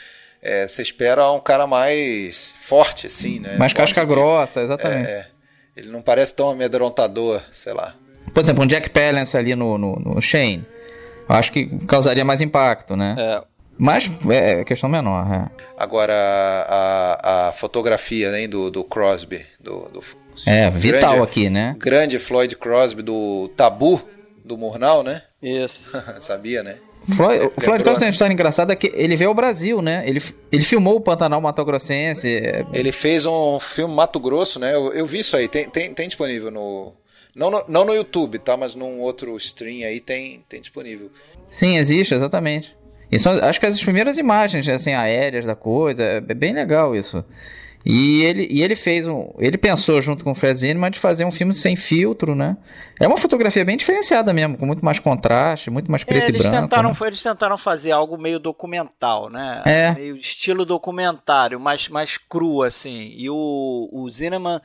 É, 0.45 0.69
você 0.69 0.83
espera 0.83 1.31
um 1.33 1.41
cara 1.41 1.67
mais 1.67 2.53
forte, 2.61 3.07
assim, 3.07 3.41
né? 3.41 3.57
Mais 3.57 3.73
Forte 3.73 3.95
casca 3.95 4.03
de- 4.03 4.07
grossa, 4.15 4.61
exatamente. 4.61 5.09
É, 5.09 5.13
é. 5.13 5.27
Ele 5.75 5.89
não 5.89 6.03
parece 6.03 6.35
tão 6.35 6.51
amedrontador, 6.51 7.41
sei 7.53 7.73
lá. 7.73 7.95
Por 8.33 8.45
exemplo, 8.45 8.63
um 8.63 8.67
Jack 8.67 8.91
Palance 8.91 9.37
ali 9.37 9.55
no, 9.55 9.79
no, 9.79 9.97
no 9.97 10.21
Shane. 10.23 10.65
Eu 11.29 11.35
acho 11.35 11.51
que 11.51 11.67
causaria 11.87 12.25
mais 12.25 12.41
impacto, 12.43 12.95
né? 12.95 13.17
É. 13.19 13.43
Mas 13.77 14.09
é 14.31 14.63
questão 14.65 14.89
menor, 14.89 15.27
é. 15.33 15.51
Agora, 15.77 16.13
a, 16.69 17.49
a 17.49 17.53
fotografia 17.53 18.31
né, 18.31 18.47
do, 18.47 18.71
do 18.71 18.85
Crosby. 18.85 19.45
Do, 19.59 19.89
do 19.89 20.01
É, 20.47 20.71
vital 20.71 21.01
grande- 21.01 21.23
aqui, 21.23 21.51
né? 21.51 21.75
Grande 21.79 22.19
Floyd 22.19 22.55
Crosby 22.57 23.03
do 23.03 23.49
Tabu, 23.57 24.01
do 24.45 24.57
Murnau, 24.57 25.03
né? 25.03 25.23
Isso. 25.43 26.01
Sabia, 26.21 26.63
né? 26.63 26.77
Floyd, 27.13 27.43
É, 27.45 27.47
o 27.47 27.51
Floyd? 27.61 27.83
Crosby 27.85 27.99
tem 27.99 28.09
uma 28.09 28.13
história 28.13 28.33
engraçada 28.33 28.75
que 28.77 28.91
ele 28.95 29.17
veio 29.17 29.31
ao 29.31 29.35
Brasil, 29.35 29.83
né? 29.83 30.03
Ele, 30.07 30.23
ele 30.51 30.63
filmou 30.65 30.97
o 30.97 31.01
Pantanal 31.01 31.41
Mato 31.41 31.65
Grossense. 31.65 32.29
é, 32.29 32.65
Ele 32.73 32.93
fez 32.93 33.27
um 33.27 33.59
filme 33.61 33.95
Mato 33.95 34.19
Grosso, 34.21 34.59
né? 34.59 34.75
Eu, 34.75 34.93
eu 34.93 35.07
vi 35.07 35.19
isso 35.21 35.37
aí, 35.37 35.49
tem, 35.49 35.69
tem, 35.69 35.93
tem 35.93 36.07
disponível 36.09 36.51
no 36.51 36.93
não, 37.35 37.51
no. 37.51 37.65
não 37.67 37.85
no 37.85 37.95
YouTube, 37.95 38.39
tá? 38.39 38.57
Mas 38.57 38.75
num 38.75 39.01
outro 39.01 39.37
stream 39.37 39.87
aí 39.87 40.01
tem, 40.01 40.45
tem 40.49 40.61
disponível. 40.61 41.11
Sim, 41.51 41.77
existe, 41.79 42.15
exatamente. 42.15 42.75
E 43.11 43.19
são, 43.19 43.33
acho 43.45 43.61
que 43.61 43.67
as 43.67 43.81
primeiras 43.81 44.19
imagens, 44.19 44.69
assim, 44.69 44.95
aéreas 44.95 45.45
da 45.45 45.55
coisa, 45.55 46.03
é 46.03 46.21
bem 46.21 46.53
legal 46.55 46.97
isso. 46.97 47.25
E 47.85 48.23
ele, 48.25 48.49
e 48.51 48.63
ele 48.63 48.75
fez 48.75 49.07
um. 49.07 49.31
Ele 49.39 49.59
pensou 49.59 50.01
junto 50.01 50.25
com 50.25 50.31
o 50.31 50.35
Fred 50.35 50.59
Zinnemann 50.59 50.91
de 50.91 50.99
fazer 50.99 51.25
um 51.27 51.31
filme 51.31 51.53
sem 51.53 51.77
filtro, 51.77 52.35
né? 52.35 52.57
É 52.99 53.07
uma 53.07 53.19
fotografia 53.19 53.63
bem 53.65 53.77
diferenciada 53.77 54.33
mesmo, 54.33 54.57
com 54.57 54.65
muito 54.65 54.83
mais 54.83 54.99
contraste, 54.99 55.69
muito 55.71 55.91
mais 55.91 56.03
preto 56.03 56.23
É, 56.23 56.27
e 56.27 56.31
eles, 56.31 56.43
branco. 56.43 56.63
tentaram, 56.63 56.91
né? 56.91 56.97
eles 57.07 57.23
tentaram 57.23 57.59
fazer 57.59 57.91
algo 57.91 58.17
meio 58.17 58.39
documental, 58.39 59.29
né? 59.29 59.63
É. 59.67 59.93
Meio 59.93 60.17
estilo 60.17 60.65
documentário, 60.65 61.61
mais, 61.61 61.89
mais 61.91 62.17
cru, 62.17 62.63
assim. 62.63 63.13
E 63.17 63.29
o, 63.29 63.91
o 63.93 64.09
Zinnemann, 64.09 64.61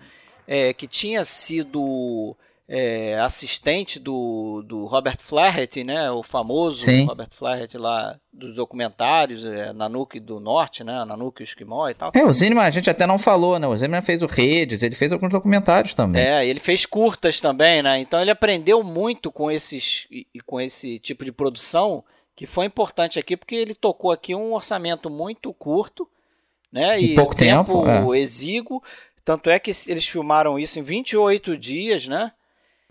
é, 0.47 0.73
que 0.73 0.87
tinha 0.87 1.25
sido 1.25 2.37
é, 2.71 3.19
assistente 3.19 3.99
do, 3.99 4.61
do 4.63 4.85
Robert 4.85 5.17
Flaherty, 5.19 5.83
né? 5.83 6.11
O 6.11 6.21
famoso 6.21 6.85
Sim. 6.85 7.05
Robert 7.05 7.29
Flaherty 7.31 7.79
lá 7.79 8.15
dos 8.31 8.55
documentários, 8.55 9.43
é, 9.43 9.73
Nanuque 9.73 10.19
do 10.19 10.39
Norte, 10.39 10.83
né? 10.83 11.03
Nanuque 11.03 11.41
e 11.41 11.43
o 11.43 11.45
Esquimó 11.45 11.89
e 11.89 11.95
tal. 11.95 12.11
É, 12.13 12.23
o 12.23 12.31
Zinnemann 12.31 12.67
a 12.67 12.69
gente 12.69 12.87
até 12.87 13.07
não 13.07 13.17
falou, 13.17 13.57
né? 13.57 13.67
O 13.67 13.75
Zinnemann 13.75 14.03
fez 14.03 14.21
o 14.21 14.27
Redes, 14.27 14.83
ele 14.83 14.93
fez 14.93 15.11
alguns 15.11 15.31
documentários 15.31 15.95
também. 15.95 16.21
É, 16.21 16.45
ele 16.45 16.59
fez 16.59 16.85
curtas 16.85 17.41
também, 17.41 17.81
né? 17.81 17.99
Então 17.99 18.21
ele 18.21 18.29
aprendeu 18.29 18.83
muito 18.83 19.31
com 19.31 19.49
esses 19.49 20.05
e 20.11 20.39
com 20.45 20.61
esse 20.61 20.99
tipo 20.99 21.25
de 21.25 21.31
produção, 21.31 22.03
que 22.35 22.45
foi 22.45 22.67
importante 22.67 23.17
aqui 23.17 23.35
porque 23.35 23.55
ele 23.55 23.73
tocou 23.73 24.11
aqui 24.11 24.35
um 24.35 24.53
orçamento 24.53 25.09
muito 25.09 25.51
curto, 25.55 26.07
né? 26.71 27.01
E 27.01 27.15
pouco 27.15 27.35
tempo, 27.35 27.83
é. 27.87 28.19
exíguo. 28.19 28.83
Tanto 29.25 29.49
é 29.49 29.57
que 29.57 29.71
eles 29.87 30.07
filmaram 30.07 30.59
isso 30.59 30.77
em 30.77 30.83
28 30.83 31.57
dias, 31.57 32.07
né? 32.07 32.31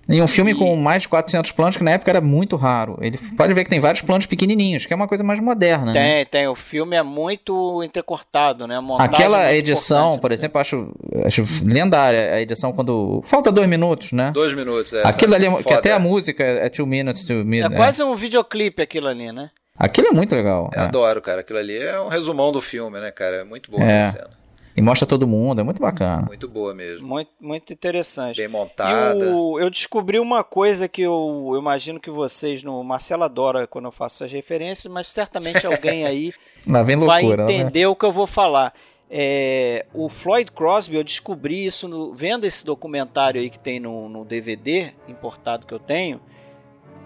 E 0.09 0.23
um 0.23 0.27
filme 0.27 0.55
com 0.55 0.75
mais 0.75 1.03
de 1.03 1.09
400 1.09 1.53
planos, 1.53 1.77
que 1.77 1.85
na 1.85 1.91
época 1.91 2.11
era 2.11 2.21
muito 2.21 2.57
raro. 2.57 2.97
Ele 3.01 3.19
pode 3.37 3.53
ver 3.53 3.63
que 3.65 3.69
tem 3.69 3.79
vários 3.79 4.01
planos 4.01 4.25
pequenininhos, 4.25 4.87
que 4.87 4.93
é 4.93 4.97
uma 4.97 5.07
coisa 5.07 5.23
mais 5.23 5.39
moderna, 5.39 5.93
né? 5.93 5.93
Tem, 5.93 6.27
tem. 6.27 6.49
O 6.49 6.55
filme 6.55 6.97
é 6.97 7.03
muito 7.03 7.83
entrecortado, 7.83 8.67
né? 8.67 8.77
É 8.77 9.03
Aquela 9.03 9.39
muito 9.45 9.55
edição, 9.55 10.19
por 10.19 10.33
exemplo, 10.33 10.57
eu 10.57 10.61
acho, 10.63 10.93
acho 11.27 11.45
lendária 11.63 12.33
a 12.35 12.41
edição 12.41 12.73
quando. 12.73 13.23
Falta 13.27 13.53
dois 13.53 13.69
minutos, 13.69 14.13
né? 14.13 14.31
Dois 14.33 14.55
minutos, 14.55 14.95
é. 14.95 15.07
Aquilo 15.07 15.35
ali, 15.35 15.47
que 15.57 15.63
Foda. 15.65 15.77
até 15.77 15.93
a 15.93 15.99
música 15.99 16.43
é 16.43 16.71
Two 16.71 16.87
Minutes 16.87 17.25
to 17.25 17.33
É 17.35 17.45
Midnight. 17.45 17.77
quase 17.77 18.03
um 18.03 18.15
videoclipe 18.17 18.81
aquilo 18.81 19.09
ali, 19.09 19.31
né? 19.31 19.51
Aquilo 19.79 20.09
é 20.09 20.13
muito 20.13 20.35
legal. 20.35 20.71
Eu 20.75 20.81
é. 20.83 20.85
adoro, 20.87 21.21
cara. 21.21 21.41
Aquilo 21.43 21.59
ali 21.59 21.77
é 21.79 22.01
um 22.01 22.09
resumão 22.09 22.51
do 22.51 22.61
filme, 22.61 22.99
né, 22.99 23.11
cara? 23.11 23.37
É 23.37 23.45
muito 23.45 23.71
boa 23.71 23.85
É. 23.85 24.03
a 24.03 24.11
cena. 24.11 24.38
E 24.79 24.83
mostra 24.83 25.07
todo 25.07 25.27
mundo, 25.27 25.61
é 25.61 25.65
muito 25.65 25.81
bacana. 25.81 26.23
Muito 26.27 26.49
boa 26.49 26.73
mesmo. 26.75 27.07
Muito, 27.07 27.31
muito 27.41 27.73
interessante. 27.73 28.37
Bem 28.37 28.49
montada. 28.49 29.25
E 29.25 29.29
o- 29.29 29.59
eu 29.59 29.69
descobri 29.69 30.19
uma 30.19 30.45
coisa 30.45 30.87
que 30.89 31.03
eu, 31.03 31.51
eu 31.53 31.59
imagino 31.59 31.99
que 32.01 32.11
vocês, 32.11 32.63
no 32.63 32.83
Marcelo 32.85 33.25
adora 33.25 33.67
quando 33.67 33.87
eu 33.87 33.93
faço 33.93 34.23
essas 34.25 34.33
referências, 34.33 34.93
mas 34.93 35.07
certamente 35.09 35.67
alguém 35.67 36.05
aí 36.07 36.33
vem 36.87 36.97
vai 36.97 37.23
loucura. 37.23 37.45
né? 37.47 37.53
entender 37.53 37.87
o 37.87 37.97
que 37.97 38.05
eu 38.05 38.13
vou 38.13 38.27
falar. 38.27 38.73
É, 39.11 39.87
o 39.95 40.09
Floyd 40.11 40.53
Crosby, 40.53 40.97
eu 40.97 41.03
descobri 41.05 41.65
isso 41.65 41.89
no- 41.89 42.15
vendo 42.15 42.45
esse 42.45 42.65
documentário 42.65 43.41
aí 43.41 43.49
que 43.49 43.59
tem 43.59 43.81
no, 43.81 44.09
no 44.09 44.25
DVD 44.25 44.93
importado 45.09 45.67
que 45.67 45.73
eu 45.73 45.79
tenho, 45.79 46.21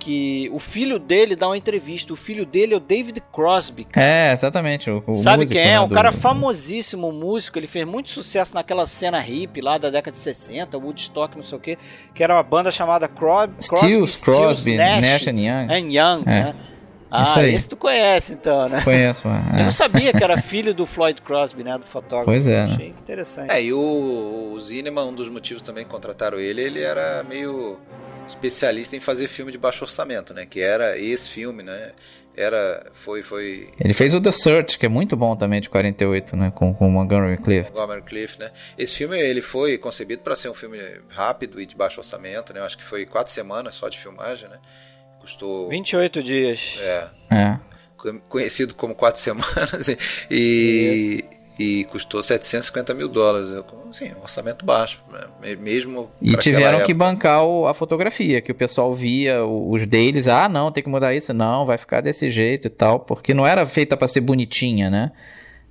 que 0.03 0.51
o 0.53 0.59
filho 0.59 0.99
dele 0.99 1.37
dá 1.37 1.47
uma 1.49 1.57
entrevista. 1.57 2.13
O 2.13 2.17
filho 2.17 2.45
dele 2.45 2.75
é 2.75 2.77
o 2.77 2.81
David 2.81 3.23
Crosby. 3.33 3.85
cara. 3.85 4.05
É, 4.07 4.33
exatamente. 4.33 4.91
O, 4.91 5.03
o 5.07 5.15
Sabe 5.15 5.45
músico, 5.45 5.53
quem 5.61 5.63
é? 5.63 5.73
né, 5.75 5.81
Um 5.81 5.89
do- 5.89 5.95
cara 5.95 6.11
famosíssimo, 6.13 7.13
músico. 7.13 7.59
Ele 7.59 7.67
fez 7.67 7.87
muito 7.87 8.11
sucesso 8.11 8.55
naquela 8.55 8.85
cena 8.87 9.19
hippie 9.21 9.61
lá 9.61 9.79
da 9.79 9.91
década 9.91 10.11
de 10.13 10.19
60, 10.19 10.77
Woodstock, 10.77 11.37
não 11.37 11.45
sei 11.45 11.57
o 11.59 11.61
que, 11.61 11.79
que 12.15 12.23
era 12.23 12.35
uma 12.35 12.43
banda 12.43 12.71
chamada 12.71 13.07
Cro 13.07 13.49
Stills, 13.61 14.25
Crosby, 14.25 14.77
Nash 14.77 15.27
and 15.29 15.39
Young. 15.41 15.67
and 15.71 15.89
Young, 15.93 16.23
É. 16.27 16.45
né? 16.45 16.55
Ah, 17.15 17.25
Isso 17.25 17.39
aí. 17.41 17.55
esse 17.55 17.69
tu 17.69 17.77
conhece 17.77 18.33
então, 18.33 18.71
né? 18.71 18.81
Conheço, 18.83 19.29
é. 19.29 19.61
Eu 19.61 19.65
não 19.65 19.71
sabia 19.71 20.15
que 20.15 20.25
era 20.25 20.39
filho 20.41 20.73
do 20.73 20.87
Floyd 20.87 21.21
Crosby, 21.21 21.63
né? 21.63 21.77
Do 21.77 21.85
fotógrafo. 21.85 22.25
Pois 22.25 22.47
é, 22.47 22.67
né? 22.67 22.73
Achei 22.73 22.89
interessante. 22.89 23.51
É, 23.53 23.63
e 23.63 23.71
o, 23.71 24.53
o 24.55 24.59
Zinnemann, 24.59 25.09
um 25.09 25.15
dos 25.15 25.29
motivos 25.29 25.63
também 25.63 25.85
que 25.85 25.91
contrataram 25.91 26.39
ele, 26.41 26.63
ele 26.63 26.81
era 26.83 27.23
meio 27.29 27.79
especialista 28.33 28.97
em 28.97 29.01
fazer 29.01 29.29
filme 29.29 29.53
de 29.53 29.59
baixo 29.59 29.85
orçamento, 29.85 30.33
né? 30.35 30.47
Que 30.47 30.61
era 30.61 30.99
esse 30.99 31.29
filme, 31.29 31.63
né? 31.63 31.93
Era, 32.35 32.87
foi, 32.95 33.23
foi 33.23 33.69
Ele 33.79 33.93
fez 33.93 34.15
o 34.15 34.21
The 34.21 34.33
Search, 34.33 34.79
que 34.79 34.87
é 34.87 34.89
muito 34.89 35.15
bom 35.17 35.37
também, 35.37 35.61
de 35.61 35.69
48, 35.69 36.35
né? 36.35 36.51
Com, 36.55 36.73
com 36.73 36.89
o 36.89 36.91
Montgomery 36.91 37.37
Clift. 37.43 37.73
Gomer 37.73 38.03
Cliff, 38.03 38.39
né? 38.39 38.51
Esse 38.79 38.95
filme 38.97 39.19
ele 39.21 39.43
foi 39.43 39.77
concebido 39.77 40.23
para 40.23 40.35
ser 40.35 40.49
um 40.49 40.55
filme 40.55 40.79
rápido 41.11 41.61
e 41.61 41.67
de 41.67 41.77
baixo 41.77 42.01
orçamento, 42.01 42.55
né? 42.55 42.61
Eu 42.61 42.65
acho 42.65 42.79
que 42.79 42.85
foi 42.85 43.05
quatro 43.05 43.31
semanas 43.33 43.75
só 43.75 43.89
de 43.89 43.99
filmagem, 43.99 44.49
né? 44.49 44.59
Custou 45.21 45.69
28 45.69 46.23
dias. 46.23 46.79
é, 46.81 47.07
É. 47.31 47.59
co- 47.99 48.19
conhecido 48.31 48.75
como 48.75 48.95
quatro 48.95 49.21
semanas 49.21 49.89
e, 50.31 51.23
e 51.63 51.85
custou 51.85 52.23
750 52.23 52.93
mil 52.95 53.09
dólares, 53.09 53.51
assim, 53.91 54.13
um 54.13 54.23
orçamento 54.23 54.65
baixo, 54.65 55.03
né? 55.41 55.57
mesmo 55.57 56.11
E 56.21 56.37
tiveram 56.37 56.83
que 56.85 56.93
bancar 56.95 57.45
o- 57.45 57.67
a 57.67 57.75
fotografia, 57.75 58.41
que 58.41 58.51
o 58.53 58.55
pessoal 58.55 58.93
via 58.93 59.45
os 59.45 59.87
deles, 59.87 60.27
ah, 60.29 60.49
não, 60.49 60.73
tem 60.73 60.83
que 60.83 60.89
mudar 60.89 61.15
isso, 61.15 61.33
não, 61.33 61.65
vai 61.65 61.79
ficar 61.79 62.01
desse 62.01 62.31
jeito 62.31 62.67
e 62.67 62.71
tal, 62.71 63.01
porque 63.01 63.33
não 63.35 63.47
era 63.47 63.65
feita 63.67 63.97
pra 63.97 64.09
ser 64.09 64.21
bonitinha, 64.21 64.91
né? 64.91 65.13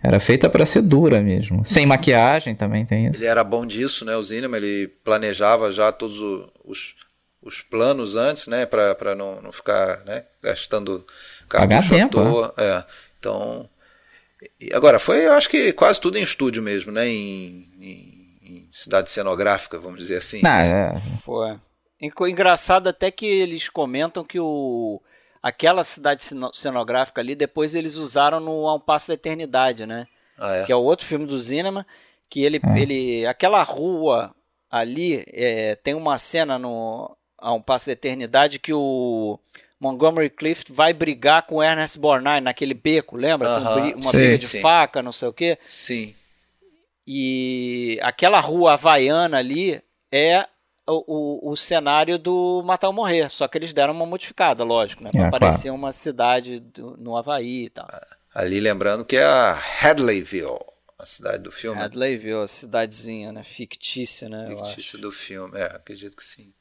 Era 0.04 0.20
feita 0.20 0.50
pra 0.50 0.66
ser 0.66 0.82
dura 0.82 1.22
mesmo. 1.22 1.64
Sem 1.66 1.86
maquiagem 1.86 2.56
também 2.56 2.86
tem 2.86 3.08
isso. 3.08 3.20
Ele 3.22 3.28
era 3.30 3.44
bom 3.44 3.66
disso, 3.66 4.04
né? 4.04 4.16
O 4.16 4.24
Zinema, 4.24 4.58
ele 4.58 4.88
planejava 5.04 5.72
já 5.72 5.92
todos 5.92 6.20
os, 6.66 6.96
os 7.40 7.62
planos 7.62 8.16
antes, 8.16 8.48
né? 8.48 8.66
Pra, 8.66 8.96
pra 8.96 9.14
não, 9.14 9.40
não 9.42 9.52
ficar 9.52 10.02
né? 10.06 10.24
gastando 10.42 11.06
Pagar 11.48 11.68
cartucho 11.70 11.94
à 11.94 11.98
tempo, 11.98 12.12
toa. 12.18 12.54
É. 12.58 12.84
Então. 13.20 13.70
E 14.60 14.74
agora, 14.74 15.00
foi, 15.00 15.26
eu 15.26 15.34
acho 15.34 15.50
que 15.50 15.72
quase 15.74 16.00
tudo 16.02 16.18
em 16.18 16.24
estúdio 16.24 16.62
mesmo, 16.64 16.92
né? 16.92 17.08
Em, 17.08 17.68
em- 17.80 18.38
em 18.44 18.68
cidade 18.72 19.10
cenográfica, 19.10 19.78
vamos 19.78 20.00
dizer 20.00 20.18
assim. 20.18 20.42
Ah, 20.46 20.64
é. 20.64 20.94
Foi. 21.24 21.60
Engraçado 22.30 22.88
até 22.88 23.12
que 23.12 23.26
eles 23.26 23.70
comentam 23.70 24.24
que 24.24 24.40
o 24.40 25.00
aquela 25.44 25.84
cidade 25.84 26.24
ceno- 26.24 26.54
cenográfica 26.54 27.22
ali, 27.22 27.36
depois 27.36 27.74
eles 27.76 27.96
usaram 27.96 28.40
no 28.40 28.68
A 28.68 28.76
Um 28.76 28.80
Passo 28.80 29.08
da 29.10 29.14
Eternidade, 29.16 29.86
né? 29.86 30.08
Ah, 30.38 30.56
é? 30.58 30.64
que 30.66 30.72
é 30.72 30.76
o 30.76 30.82
outro 30.84 31.06
filme 31.06 31.26
do 31.26 31.38
Zinnemann, 31.40 31.86
que 32.30 32.44
ele, 32.44 32.60
É. 32.64 32.80
ele 32.80 33.26
aquela 33.28 33.62
rua 33.64 34.34
ali 34.70 35.24
é, 35.28 35.76
tem 35.76 35.94
uma 35.94 36.18
cena 36.18 36.58
no 36.58 37.16
a 37.38 37.54
um 37.54 37.62
passo 37.62 37.88
da 37.88 37.94
eternidade 37.94 38.60
que 38.60 38.72
o 38.74 39.40
Montgomery 39.82 40.30
Clift 40.30 40.72
vai 40.72 40.94
brigar 40.94 41.42
com 41.48 41.62
Ernest 41.62 41.98
Borgnine 41.98 42.40
naquele 42.40 42.76
beco, 42.76 43.18
lembra? 43.18 43.50
Aham, 43.50 43.82
bri- 43.82 43.94
uma 43.96 44.12
sim, 44.12 44.18
briga 44.20 44.38
de 44.38 44.48
sim. 44.48 44.62
faca, 44.62 45.02
não 45.02 45.12
sei 45.12 45.28
o 45.28 45.34
quê. 45.34 45.58
Sim. 45.68 46.16
E 47.08 48.00
aquela 48.04 48.40
rua 48.40 48.74
havaiana 48.74 49.38
ali 49.40 49.82
é 50.12 50.46
o, 50.88 51.48
o, 51.48 51.52
o 51.52 51.56
cenário 51.58 52.20
do 52.20 52.62
Matar 52.64 52.88
ou 52.88 52.94
Morrer, 52.94 53.30
só 53.32 53.48
que 53.48 53.58
eles 53.58 53.74
deram 53.74 53.94
uma 53.94 54.06
modificada, 54.06 54.64
lógico, 54.64 55.04
né? 55.04 55.10
Pra 55.12 55.22
É, 55.26 55.30
claro. 55.30 55.40
parecer 55.46 55.72
uma 55.72 55.92
cidade 55.92 56.60
do- 56.60 56.96
no 56.98 57.18
Havaí 57.18 57.66
e 57.66 57.70
tal. 57.70 57.88
Ali 58.34 58.60
lembrando 58.60 59.04
que 59.04 59.18
é 59.18 59.24
a 59.24 59.60
Hadleyville, 59.82 60.60
a 61.00 61.06
cidade 61.08 61.42
do 61.42 61.52
filme. 61.52 61.82
Hadleyville, 61.82 62.44
a 62.44 62.48
cidadezinha, 62.48 63.32
né? 63.32 63.44
Fictícia, 63.44 64.30
né? 64.30 64.48
fictícia 64.50 64.98
do 65.00 65.12
filme. 65.12 65.58
É, 65.60 65.64
acredito 65.66 66.16
que 66.16 66.24
sim. 66.24 66.54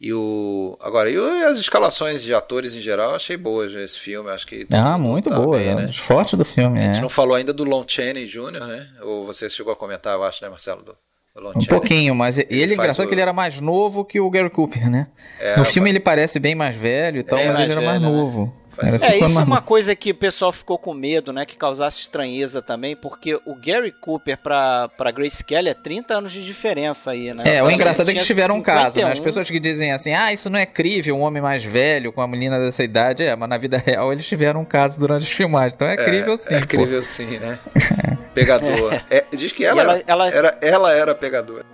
E 0.00 0.12
o. 0.12 0.76
Agora, 0.80 1.10
e 1.10 1.16
as 1.44 1.58
escalações 1.58 2.22
de 2.22 2.32
atores 2.32 2.74
em 2.74 2.80
geral, 2.80 3.10
eu 3.10 3.16
achei 3.16 3.36
boas 3.36 3.72
esse 3.74 3.98
filme. 3.98 4.30
Acho 4.30 4.46
que. 4.46 4.66
Ah, 4.72 4.96
muito 4.96 5.28
tá 5.28 5.40
boa. 5.40 5.58
bem, 5.58 5.68
é 5.70 5.74
né? 5.74 5.92
fortes 5.92 6.34
do 6.38 6.44
filme, 6.44 6.78
A 6.78 6.82
gente 6.82 6.98
é. 6.98 7.02
não 7.02 7.08
falou 7.08 7.34
ainda 7.34 7.52
do 7.52 7.64
Lon 7.64 7.84
Chaney 7.86 8.24
Jr., 8.26 8.64
né? 8.64 8.88
Ou 9.02 9.26
você 9.26 9.50
chegou 9.50 9.72
a 9.72 9.76
comentar, 9.76 10.14
eu 10.14 10.22
acho, 10.22 10.42
né, 10.44 10.48
Marcelo? 10.48 10.82
Do, 10.82 10.92
do 11.34 11.42
Lon 11.42 11.48
Um 11.50 11.52
Chaney. 11.60 11.66
pouquinho, 11.66 12.14
mas 12.14 12.38
ele, 12.38 12.46
Ele 12.48 12.74
engraçado 12.74 13.06
o- 13.06 13.08
que 13.08 13.14
ele 13.14 13.20
era 13.22 13.32
mais 13.32 13.60
novo 13.60 14.04
que 14.04 14.20
o 14.20 14.30
Gary 14.30 14.50
Cooper, 14.50 14.88
né? 14.88 15.08
É, 15.40 15.56
no 15.56 15.64
filme 15.64 15.90
ele 15.90 15.98
parece 16.00 16.38
bem 16.38 16.54
mais 16.54 16.76
velho 16.76 17.18
e 17.18 17.24
tal, 17.24 17.36
É, 17.38 17.46
mas 17.52 17.60
ele 17.62 17.72
era 17.72 17.80
mais 17.82 18.00
velho, 18.00 18.12
né? 18.14 18.52
Faz- 18.80 19.02
É, 19.02 19.18
isso 19.18 19.40
é 19.40 19.44
uma 19.44 19.60
coisa 19.60 19.94
que 19.96 20.10
o 20.12 20.14
pessoal 20.14 20.52
ficou 20.52 20.78
com 20.78 20.94
medo, 20.94 21.32
né? 21.32 21.44
Que 21.44 21.56
causasse 21.56 22.00
estranheza 22.00 22.62
também, 22.62 22.94
porque 22.94 23.34
o 23.44 23.54
Gary 23.54 23.90
Cooper 23.92 24.38
pra, 24.38 24.88
pra 24.96 25.10
Grace 25.10 25.42
Kelly 25.42 25.68
é 25.68 25.74
30 25.74 26.14
anos 26.14 26.32
de 26.32 26.44
diferença 26.44 27.10
aí, 27.10 27.34
né? 27.34 27.42
É, 27.44 27.54
o 27.62 27.64
Ela 27.66 27.72
engraçado 27.72 28.10
é 28.10 28.14
que 28.14 28.24
tiveram 28.24 28.56
um 28.56 28.62
caso, 28.62 28.96
né? 28.98 29.02
As 29.04 29.18
51. 29.18 29.24
pessoas 29.24 29.50
que 29.50 29.58
dizem 29.58 29.92
assim, 29.92 30.12
ah, 30.14 30.32
isso 30.32 30.48
não 30.48 30.58
é 30.58 30.66
crível, 30.66 31.16
um 31.16 31.20
homem 31.20 31.42
mais 31.42 31.64
velho 31.64 32.12
com 32.12 32.20
uma 32.20 32.28
menina 32.28 32.58
dessa 32.58 32.84
idade. 32.84 33.24
É, 33.24 33.34
mas 33.34 33.48
na 33.48 33.58
vida 33.58 33.82
real 33.84 34.12
eles 34.12 34.26
tiveram 34.26 34.60
um 34.60 34.64
caso 34.64 34.98
durante 35.00 35.24
as 35.24 35.30
filmagens. 35.32 35.74
Então 35.74 35.88
é, 35.88 35.96
crível 35.96 36.38
sim. 36.38 36.54
É 36.54 36.60
pô. 36.60 36.66
crível 36.66 37.02
sim, 37.02 37.38
né? 37.38 37.58
Pegador. 38.34 38.68
É, 39.10 39.24
diz 39.34 39.52
que 39.52 39.64
ela, 39.64 39.80
ela- 39.82 39.94
era, 39.94 40.04
ela- 40.06 40.28
era, 40.30 40.58
ela 40.60 40.92
era 40.94 41.14
pegadora. 41.14 41.64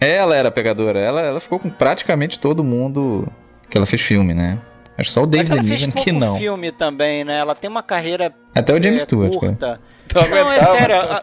Ela 0.00 0.36
era 0.36 0.50
pegadora. 0.50 0.98
Ela, 1.00 1.20
ela 1.22 1.40
ficou 1.40 1.58
com 1.58 1.68
praticamente 1.70 2.38
todo 2.38 2.62
mundo 2.62 3.26
que 3.68 3.76
ela 3.76 3.86
fez 3.86 4.00
filme, 4.02 4.32
né? 4.34 4.58
Acho 4.98 5.08
que 5.10 5.14
só 5.14 5.20
o 5.20 5.22
Mas 5.22 5.30
David 5.30 5.52
ela 5.52 5.62
fez 5.62 5.80
Niven 5.80 5.90
pouco 5.92 6.04
que 6.04 6.12
não. 6.12 6.36
filme 6.36 6.72
também, 6.72 7.24
né? 7.24 7.38
Ela 7.38 7.54
tem 7.54 7.70
uma 7.70 7.82
carreira 7.82 8.34
Até 8.54 8.74
o 8.74 8.82
James 8.82 9.02
é, 9.02 9.06
Stewart. 9.06 9.30
cara. 9.30 9.40
curta. 9.40 9.80
Então 10.06 10.22
Não, 10.28 10.52
é 10.52 10.60
sério. 10.60 10.96
A, 10.96 11.22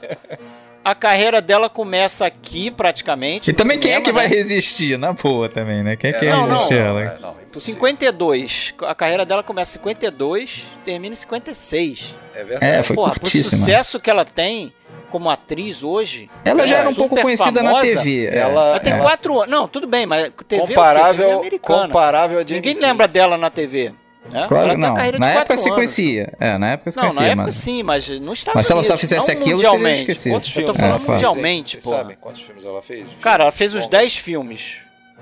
a 0.91 0.95
carreira 0.95 1.41
dela 1.41 1.67
começa 1.69 2.25
aqui, 2.25 2.69
praticamente. 2.71 3.49
E 3.49 3.53
também 3.53 3.77
quem 3.79 3.91
é 3.91 3.95
cinema, 3.95 4.05
que 4.05 4.11
vai 4.13 4.29
né? 4.29 4.35
resistir? 4.35 4.97
Na 4.97 5.11
boa 5.13 5.49
também, 5.49 5.83
né? 5.83 5.95
Quem 5.97 6.11
é 6.11 6.13
que 6.13 6.25
É, 6.25 6.29
vai 6.29 6.37
não, 6.39 6.47
não. 6.47 6.55
resistir 6.57 6.77
ela? 6.79 7.01
É, 7.01 7.17
não, 7.19 7.31
impossível. 7.31 7.61
52. 7.61 8.73
A 8.83 8.95
carreira 8.95 9.25
dela 9.25 9.43
começa 9.43 9.71
em 9.71 9.79
52, 9.79 10.63
termina 10.85 11.13
em 11.13 11.17
56. 11.17 12.15
É 12.35 12.43
verdade. 12.43 12.65
É, 12.65 12.83
foi 12.83 12.95
Porra, 12.95 13.15
pro 13.19 13.29
sucesso 13.29 13.99
que 13.99 14.09
ela 14.09 14.23
tem 14.23 14.71
como 15.15 15.29
atriz 15.29 15.81
hoje. 15.81 16.29
Ela 16.43 16.67
já 16.67 16.77
é 16.77 16.79
era 16.81 16.89
um 16.89 16.93
pouco 16.93 17.15
conhecida 17.15 17.63
na 17.63 17.71
famosa. 17.71 17.97
TV. 17.97 18.25
é. 18.27 18.37
Ela- 18.37 18.69
Ela 18.71 18.79
tem 18.81 18.93
É. 18.93 18.97
quatro 18.97 19.37
anos. 19.39 19.49
Não, 19.49 19.65
tudo 19.67 19.87
bem, 19.87 20.05
mas 20.05 20.23
TV 20.23 20.27
é 20.27 20.29
quê? 20.37 20.43
TV 20.45 20.73
comparável, 20.73 21.39
americana. 21.39 21.83
comparável 21.87 22.37
a 22.39 22.41
James 22.41 22.55
Ninguém 22.65 22.73
lembra 22.81 23.07
dela 23.07 23.37
na 23.37 23.49
TV. 23.49 23.93
Né? 24.29 24.45
Claro 24.49 24.69
ela 24.71 24.77
não. 24.77 24.93
Na 25.19 25.29
época 25.31 25.55
se 25.57 25.69
conhecia. 25.71 26.33
É, 26.39 26.57
na 26.57 26.71
época 26.71 26.91
se 26.91 26.97
Não, 26.97 27.03
conhecia. 27.03 27.21
na 27.21 27.27
época 27.29 27.45
mas... 27.45 27.55
sim, 27.55 27.83
mas 27.83 28.09
nos 28.19 28.39
Estados 28.39 28.55
Mas 28.57 28.65
se 28.67 28.71
ela 28.73 28.83
só 28.83 28.97
fizesse 28.97 29.27
não 29.33 29.39
aquilo, 29.41 29.59
seria 29.59 29.71
mundialmente. 29.71 30.01
esquecido. 30.01 30.33
Quantos 30.33 30.49
Eu 30.57 30.65
tô 30.65 30.73
filmes? 30.73 30.81
falando 30.91 31.07
É, 31.07 31.11
mundialmente, 31.11 31.71
Vocês 31.71 31.83
pô. 31.83 31.89
sabem 31.91 32.17
quantos 32.19 32.41
filmes 32.41 32.65
ela 32.65 32.81
fez? 32.81 33.05
Cara, 33.21 33.43
ela 33.43 33.51
fez 33.51 33.73
os 33.75 33.83
Bom, 33.83 33.89
10 33.89 34.17
filmes 34.17 34.77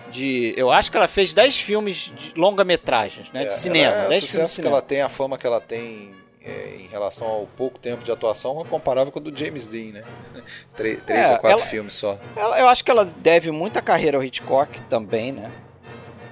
de. 0.10 0.54
Eu 0.58 0.72
acho 0.72 0.90
que 0.90 0.96
ela 0.98 1.08
fez 1.08 1.34
10 1.34 1.60
filmes 1.60 2.14
de 2.16 2.32
longa-metragens, 2.40 3.28
né? 3.34 3.44
é, 3.44 3.48
De 3.48 3.54
cinema. 3.54 3.94
ela- 3.94 4.08
10 4.08 4.08
o 4.08 4.10
filmes 4.10 4.22
de 4.22 4.28
sucesso 4.32 4.50
que 4.50 4.56
cinema. 4.56 4.76
ela 4.78 4.82
tem, 4.82 5.02
a 5.02 5.10
fama 5.10 5.38
que 5.38 5.46
ela 5.46 5.60
tem 5.62 6.12
é, 6.46 6.78
em 6.80 6.88
relação 6.88 7.28
ao 7.28 7.48
pouco 7.48 7.80
tempo 7.80 8.04
de 8.04 8.12
atuação 8.12 8.60
é 8.62 8.66
comparável 8.66 9.12
com 9.12 9.20
o 9.20 9.22
do 9.22 9.38
James 9.38 9.68
Dean, 9.68 9.94
né? 9.94 10.04
Três, 10.76 11.00
três 11.06 11.20
É, 11.26 11.32
ou 11.34 11.40
quatro 11.40 11.60
ela- 11.60 11.68
filmes 11.70 11.94
só. 11.94 12.18
Ela- 12.36 12.60
eu 12.60 12.68
acho 12.68 12.84
que 12.84 12.92
ela 12.92 13.06
deve 13.06 13.52
muita 13.52 13.82
carreira 13.82 14.18
ao 14.18 14.24
Hitchcock 14.24 14.82
também, 14.84 15.32
né? 15.32 15.50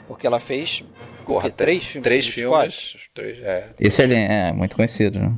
Porque 0.08 0.28
ela 0.28 0.40
fez 0.40 0.84
Porra, 1.26 1.50
três 1.50 1.84
filmes. 1.86 2.04
Três 2.04 2.28
filmes. 2.28 2.98
Três, 3.14 3.40
é. 3.42 3.70
Esse 3.80 4.02
ele 4.02 4.16
é 4.16 4.52
muito 4.52 4.76
conhecido, 4.76 5.20
né? 5.20 5.32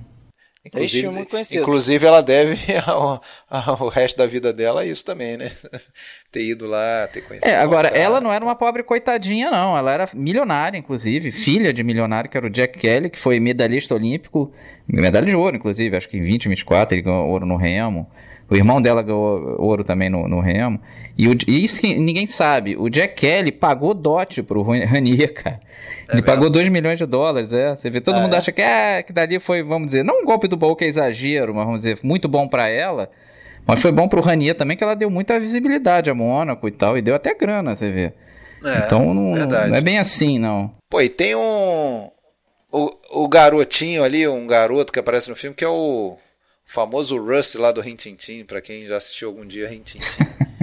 Três 0.72 0.91
filmes 0.91 1.18
muito 1.18 1.30
conhecidos. 1.30 1.61
Inclusive, 1.61 2.05
ela 2.05 2.22
deve 2.22 2.57
ao, 2.88 3.22
ao 3.49 3.89
resto 3.89 4.18
da 4.18 4.26
vida 4.26 4.53
dela 4.53 4.86
isso 4.86 5.03
também, 5.03 5.36
né? 5.36 5.51
ter 6.32 6.41
ido 6.41 6.66
lá, 6.66 7.07
ter 7.11 7.22
conhecido. 7.22 7.51
É, 7.51 7.57
agora, 7.57 7.89
cara. 7.89 8.01
ela 8.01 8.22
não 8.22 8.32
era 8.32 8.43
uma 8.43 8.55
pobre 8.55 8.82
coitadinha, 8.82 9.51
não. 9.51 9.78
Ela 9.78 9.91
era 9.91 10.09
milionária, 10.14 10.78
inclusive, 10.78 11.32
filha 11.34 11.74
de 11.74 11.84
milionário, 11.84 12.30
que 12.30 12.38
era 12.38 12.47
o 12.47 12.49
Jack 12.49 12.80
Kelly, 12.80 13.09
que 13.09 13.20
foi 13.20 13.41
medalhista 13.41 13.93
olímpico, 13.93 14.53
medalha 14.88 15.26
de 15.26 15.36
ouro, 15.36 15.57
inclusive, 15.57 15.97
acho 15.97 16.07
que 16.07 16.18
em 16.18 16.22
20, 16.22 16.47
24 16.47 16.95
ele 16.95 17.01
ganhou 17.01 17.28
ouro 17.28 17.45
no 17.45 17.57
remo. 17.57 18.09
O 18.50 18.56
irmão 18.56 18.82
dela 18.82 19.02
ganhou 19.02 19.56
ouro 19.60 19.84
também 19.84 20.10
no, 20.10 20.28
no 20.28 20.39
remo. 20.39 20.80
E, 21.18 21.28
o- 21.28 21.38
e 21.48 21.64
isso 21.64 21.80
que 21.82 21.96
ninguém 21.96 22.28
sabe, 22.28 22.76
o 22.78 22.89
Jack 22.89 23.16
Kelly 23.16 23.52
pagou 23.52 23.94
dote 23.94 24.44
pro 24.44 24.62
Ran- 24.64 24.86
Ranier, 24.86 25.34
cara. 25.34 25.60
Ele 26.10 26.22
mesmo? 26.22 26.26
pagou 26.26 26.50
2 26.50 26.68
milhões 26.70 26.98
de 26.98 27.06
dólares, 27.06 27.54
é. 27.54 27.76
Você 27.76 27.89
vê, 27.89 28.02
todo 28.02 28.18
Ah, 28.18 28.22
mundo 28.22 28.36
é? 28.36 28.38
acha 28.38 28.52
que, 28.52 28.62
ah, 28.62 29.02
que 29.06 29.14
dali 29.14 29.39
foi, 29.39 29.64
vamos 29.64 29.88
dizer, 29.88 30.04
não 30.04 30.22
um 30.22 30.26
golpe 30.26 30.48
do 30.48 30.58
baú 30.58 30.76
que 30.76 30.84
é 30.84 30.88
exagero, 30.88 31.54
mas 31.56 31.66
vamos 31.66 31.82
dizer, 31.82 31.98
muito 32.04 32.28
bom 32.28 32.48
pra 32.48 32.68
ela. 32.68 33.10
Mas 33.66 33.82
foi 33.82 33.91
bom 33.91 34.08
pro 34.10 34.22
Ranier 34.22 34.56
também, 34.56 34.76
que 34.76 34.84
ela 34.84 34.96
deu 34.96 35.10
muita 35.10 35.39
visibilidade 35.39 36.10
a 36.10 36.14
Mônaco 36.14 36.68
e 36.68 36.72
tal, 36.72 36.98
e 36.98 37.02
deu 37.02 37.16
até 37.16 37.34
grana, 37.34 37.76
você 37.76 37.89
vê. 37.89 38.14
É, 38.66 38.86
então 38.86 39.14
não, 39.14 39.36
não 39.36 39.76
é 39.76 39.82
bem 39.82 39.98
assim, 40.00 40.38
não. 40.38 40.72
Pô, 40.89 41.02
e 41.02 41.10
tem 41.10 41.36
um. 41.36 42.10
O, 42.72 42.89
o 43.12 43.28
garotinho 43.28 44.04
ali, 44.04 44.28
um 44.28 44.48
garoto 44.48 44.91
que 44.91 45.00
aparece 45.00 45.30
no 45.30 45.36
filme, 45.36 45.56
que 45.56 45.64
é 45.64 45.68
o 45.68 46.18
famoso 46.74 47.17
Rust 47.17 47.53
lá 47.55 47.71
do 47.71 47.82
Rintintin, 47.82 48.43
pra 48.45 48.59
quem 48.59 48.88
já 48.88 48.97
assistiu 48.97 49.28
algum 49.28 49.45
dia 49.45 49.67
Rintintin. 49.69 50.24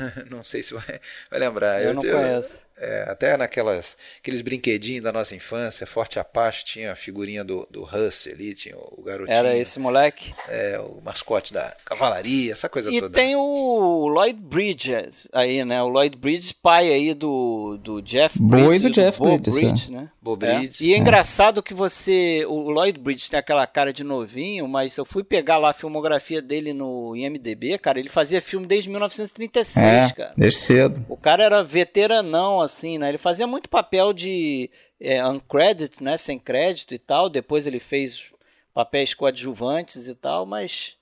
não 0.30 0.44
sei 0.44 0.62
se 0.62 0.74
vai, 0.74 1.00
vai 1.30 1.40
lembrar. 1.40 1.82
Eu 1.82 1.94
não 1.94 2.02
conheço. 2.02 2.66
É, 2.80 3.04
até 3.08 3.36
naquelas 3.36 3.96
aqueles 4.20 4.40
brinquedinhos 4.40 5.02
da 5.04 5.12
nossa 5.12 5.34
infância, 5.34 5.86
Forte 5.86 6.18
Apache, 6.18 6.64
tinha 6.64 6.92
a 6.92 6.96
figurinha 6.96 7.44
do, 7.44 7.66
do 7.70 7.82
Russ 7.84 8.26
ali, 8.26 8.54
tinha 8.54 8.76
o 8.76 9.02
garotinho. 9.04 9.36
Era 9.36 9.56
esse 9.56 9.78
moleque. 9.78 10.34
É, 10.48 10.78
o 10.80 11.00
mascote 11.04 11.52
da 11.52 11.76
cavalaria, 11.84 12.52
essa 12.52 12.68
coisa 12.68 12.90
E 12.90 13.00
toda. 13.00 13.14
tem 13.14 13.36
o 13.36 14.08
Lloyd 14.08 14.38
Bridges 14.40 15.28
aí, 15.32 15.64
né? 15.64 15.82
O 15.82 15.88
Lloyd 15.88 16.16
Bridges, 16.16 16.52
pai 16.52 16.92
aí 16.92 17.14
do, 17.14 17.78
do 17.82 18.00
Jeff 18.02 18.38
Boi 18.38 18.60
Bridges. 18.62 18.82
do 18.82 18.88
e 18.88 18.92
Jeff 18.92 19.18
Bo 19.18 19.38
Bridges, 19.38 19.88
né? 19.90 20.08
Bo 20.22 20.32
É. 20.42 20.58
Bridges. 20.58 20.80
E 20.80 20.94
é 20.94 20.96
engraçado 20.96 21.62
que 21.62 21.74
você. 21.74 22.44
O 22.48 22.70
Lloyd 22.70 22.98
Bridges 22.98 23.28
tem 23.28 23.38
aquela 23.38 23.66
cara 23.66 23.92
de 23.92 24.04
novinho, 24.04 24.66
mas 24.68 24.96
eu 24.96 25.04
fui 25.04 25.22
pegar 25.24 25.58
lá 25.58 25.70
a 25.70 25.74
filmografia 25.74 26.40
dele 26.42 26.72
no 26.72 27.14
IMDB, 27.16 27.78
cara. 27.78 27.98
Ele 27.98 28.08
fazia 28.08 28.40
filme 28.40 28.66
desde 28.66 28.88
1936, 28.90 29.84
É, 29.86 30.10
cara. 30.14 30.32
desde 30.36 30.60
cedo. 30.60 31.04
O 31.08 31.16
cara 31.16 31.44
era 31.44 31.62
veteranão, 31.64 32.60
assim, 32.60 32.69
né? 32.98 33.08
Ele 33.10 33.18
fazia 33.18 33.46
muito 33.46 33.68
papel 33.68 34.12
de 34.12 34.70
é, 35.00 35.24
uncredit, 35.26 36.02
né? 36.02 36.16
Sem 36.16 36.38
crédito 36.38 36.94
e 36.94 36.98
tal. 36.98 37.28
Depois 37.28 37.66
ele 37.66 37.80
fez 37.80 38.32
papéis 38.74 39.14
coadjuvantes 39.14 40.08
e 40.08 40.14
tal, 40.14 40.46
mas. 40.46 40.96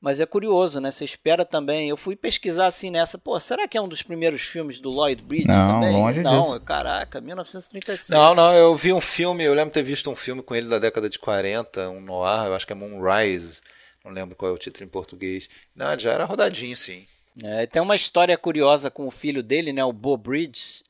Mas 0.00 0.20
é 0.20 0.26
curioso, 0.26 0.80
né? 0.80 0.92
Você 0.92 1.04
espera 1.04 1.44
também. 1.44 1.88
Eu 1.88 1.96
fui 1.96 2.14
pesquisar 2.14 2.66
assim 2.66 2.88
nessa. 2.88 3.18
Pô, 3.18 3.38
será 3.40 3.66
que 3.66 3.76
é 3.76 3.80
um 3.80 3.88
dos 3.88 4.00
primeiros 4.00 4.42
filmes 4.42 4.78
do 4.78 4.90
Lloyd 4.90 5.20
Bridges 5.22 5.48
Não, 5.48 5.80
também? 5.80 5.92
longe 5.92 6.22
Não, 6.22 6.42
disso. 6.42 6.60
caraca, 6.60 7.20
1936. 7.20 8.16
Não, 8.16 8.32
não, 8.32 8.54
eu 8.54 8.76
vi 8.76 8.92
um 8.92 9.00
filme, 9.00 9.42
eu 9.42 9.52
lembro 9.54 9.70
de 9.70 9.74
ter 9.74 9.82
visto 9.82 10.08
um 10.08 10.14
filme 10.14 10.40
com 10.40 10.54
ele 10.54 10.68
da 10.68 10.78
década 10.78 11.08
de 11.08 11.18
40, 11.18 11.90
um 11.90 12.00
noir, 12.00 12.46
eu 12.46 12.54
acho 12.54 12.64
que 12.64 12.72
é 12.72 12.76
Moonrise, 12.76 13.60
não 14.04 14.12
lembro 14.12 14.36
qual 14.36 14.52
é 14.52 14.54
o 14.54 14.58
título 14.58 14.84
em 14.86 14.88
português. 14.88 15.48
Não, 15.74 15.98
já 15.98 16.12
era 16.12 16.24
rodadinho, 16.24 16.76
sim. 16.76 17.04
É, 17.42 17.66
tem 17.66 17.82
uma 17.82 17.96
história 17.96 18.36
curiosa 18.38 18.90
com 18.92 19.04
o 19.06 19.10
filho 19.10 19.42
dele, 19.42 19.72
né, 19.72 19.84
o 19.84 19.92
Bo 19.92 20.16
Bridges, 20.16 20.84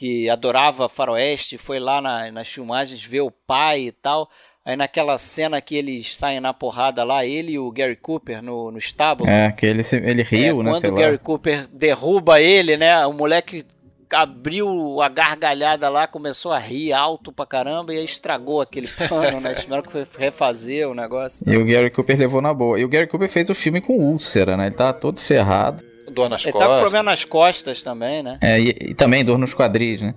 que 0.00 0.30
adorava 0.30 0.88
faroeste, 0.88 1.58
foi 1.58 1.78
lá 1.78 2.00
na- 2.00 2.32
nas 2.32 2.48
filmagens 2.48 3.04
ver 3.04 3.20
o 3.20 3.30
pai 3.30 3.80
e 3.88 3.92
tal. 3.92 4.30
Aí 4.64 4.74
naquela 4.74 5.18
cena 5.18 5.60
que 5.60 5.76
eles 5.76 6.16
saem 6.16 6.40
na 6.40 6.54
porrada 6.54 7.04
lá, 7.04 7.22
ele 7.26 7.52
e 7.52 7.58
o 7.58 7.70
Gary 7.70 7.96
Cooper 7.96 8.40
no, 8.42 8.70
no 8.70 8.78
estábulo. 8.78 9.28
É, 9.28 9.52
que 9.52 9.66
ele, 9.66 9.82
ele 9.92 10.22
riu, 10.22 10.62
É, 10.62 10.64
né? 10.64 10.70
Quando 10.70 10.84
o 10.86 10.90
lá. 10.94 11.00
Gary 11.02 11.18
Cooper 11.18 11.66
derruba 11.70 12.40
ele, 12.40 12.78
né? 12.78 13.04
O 13.04 13.12
moleque 13.12 13.62
abriu 14.10 15.02
a 15.02 15.08
gargalhada 15.10 15.88
lá, 15.90 16.06
começou 16.06 16.50
a 16.50 16.58
rir 16.58 16.94
alto 16.94 17.30
pra 17.30 17.44
caramba 17.44 17.92
e 17.92 17.98
aí 17.98 18.04
estragou 18.06 18.62
aquele 18.62 18.88
pano, 19.06 19.38
né? 19.38 19.52
Tiveram 19.52 19.82
que 19.82 20.06
refazer 20.18 20.88
o 20.88 20.94
negócio. 20.94 21.44
E 21.46 21.58
o 21.58 21.64
Gary 21.66 21.90
Cooper 21.90 22.18
levou 22.18 22.40
na 22.40 22.54
boa. 22.54 22.80
E 22.80 22.84
o 22.84 22.88
Gary 22.88 23.06
Cooper 23.06 23.28
fez 23.28 23.50
o 23.50 23.54
filme 23.54 23.82
com 23.82 23.92
úlcera, 23.98 24.56
né? 24.56 24.66
Ele 24.68 24.74
tava 24.76 24.94
todo 24.94 25.20
ferrado. 25.20 25.89
Dor 26.10 26.28
nas 26.28 26.42
Ele 26.44 26.52
tá 26.52 26.58
com 26.58 26.64
costas. 26.66 26.80
problema 26.80 27.02
nas 27.10 27.24
costas 27.24 27.82
também, 27.82 28.22
né? 28.22 28.38
É, 28.40 28.60
e, 28.60 28.68
e 28.90 28.94
também 28.94 29.24
dor 29.24 29.38
nos 29.38 29.54
quadris, 29.54 30.00
né? 30.02 30.14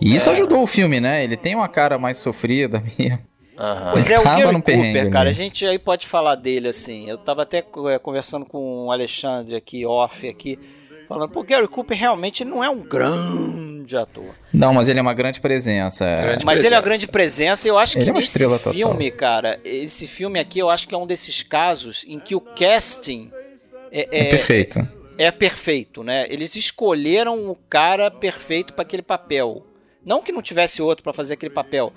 E 0.00 0.14
isso 0.16 0.28
É. 0.28 0.32
ajudou 0.32 0.62
o 0.62 0.66
filme, 0.66 1.00
né? 1.00 1.22
Ele 1.24 1.36
tem 1.36 1.54
uma 1.54 1.68
cara 1.68 1.98
mais 1.98 2.18
sofrida 2.18 2.82
mesmo. 2.98 3.18
Aham. 3.58 3.90
Pois 3.92 4.08
é, 4.10 4.18
o 4.18 4.22
Tava 4.22 4.40
Gary 4.40 4.54
Cooper, 4.62 5.10
cara, 5.10 5.20
a 5.20 5.24
mesmo. 5.32 5.42
gente 5.44 5.66
aí 5.66 5.78
pode 5.78 6.06
falar 6.06 6.34
dele 6.34 6.68
assim. 6.68 7.08
Eu 7.10 7.18
tava 7.18 7.42
até 7.42 7.58
é, 7.58 7.98
conversando 7.98 8.46
com 8.46 8.86
o 8.86 8.92
Alexandre 8.92 9.54
aqui, 9.54 9.84
off 9.84 10.26
aqui, 10.26 10.58
falando, 11.06 11.28
pô, 11.28 11.42
Gary 11.42 11.68
Cooper 11.68 11.98
realmente 11.98 12.42
não 12.42 12.64
é 12.64 12.70
um 12.70 12.78
grande 12.80 13.94
ator. 13.98 14.34
Não, 14.50 14.72
mas 14.72 14.88
ele 14.88 14.98
é 14.98 15.02
uma 15.02 15.12
grande 15.12 15.40
presença. 15.42 16.06
é. 16.06 16.22
Grande 16.22 16.46
Mas 16.46 16.60
ele 16.60 16.68
é 16.68 16.70
presença. 16.70 16.74
uma 16.76 16.82
grande 16.82 17.06
presença 17.06 17.68
e 17.68 17.70
eu 17.70 17.76
acho 17.76 17.98
Ele 17.98 18.04
que 18.04 18.10
é 18.10 18.12
nesse 18.14 18.26
estrela 18.28 18.56
total. 18.58 18.72
filme, 18.72 19.10
cara, 19.10 19.60
esse 19.62 20.06
filme 20.06 20.40
aqui 20.40 20.58
eu 20.58 20.70
acho 20.70 20.88
que 20.88 20.94
é 20.94 20.98
um 20.98 21.06
desses 21.06 21.42
casos 21.42 22.02
em 22.08 22.18
que 22.18 22.34
o 22.34 22.40
casting 22.40 23.30
é, 23.92 24.08
É 24.10 24.30
perfeito. 24.30 24.88
É 25.20 25.30
perfeito, 25.30 26.02
né? 26.02 26.24
Eles 26.30 26.56
escolheram 26.56 27.50
o 27.50 27.54
cara 27.54 28.10
perfeito 28.10 28.72
para 28.72 28.82
aquele 28.82 29.02
papel. 29.02 29.66
Não 30.02 30.22
que 30.22 30.32
não 30.32 30.40
tivesse 30.40 30.80
outro 30.80 31.04
para 31.04 31.12
fazer 31.12 31.34
aquele 31.34 31.52
papel, 31.52 31.92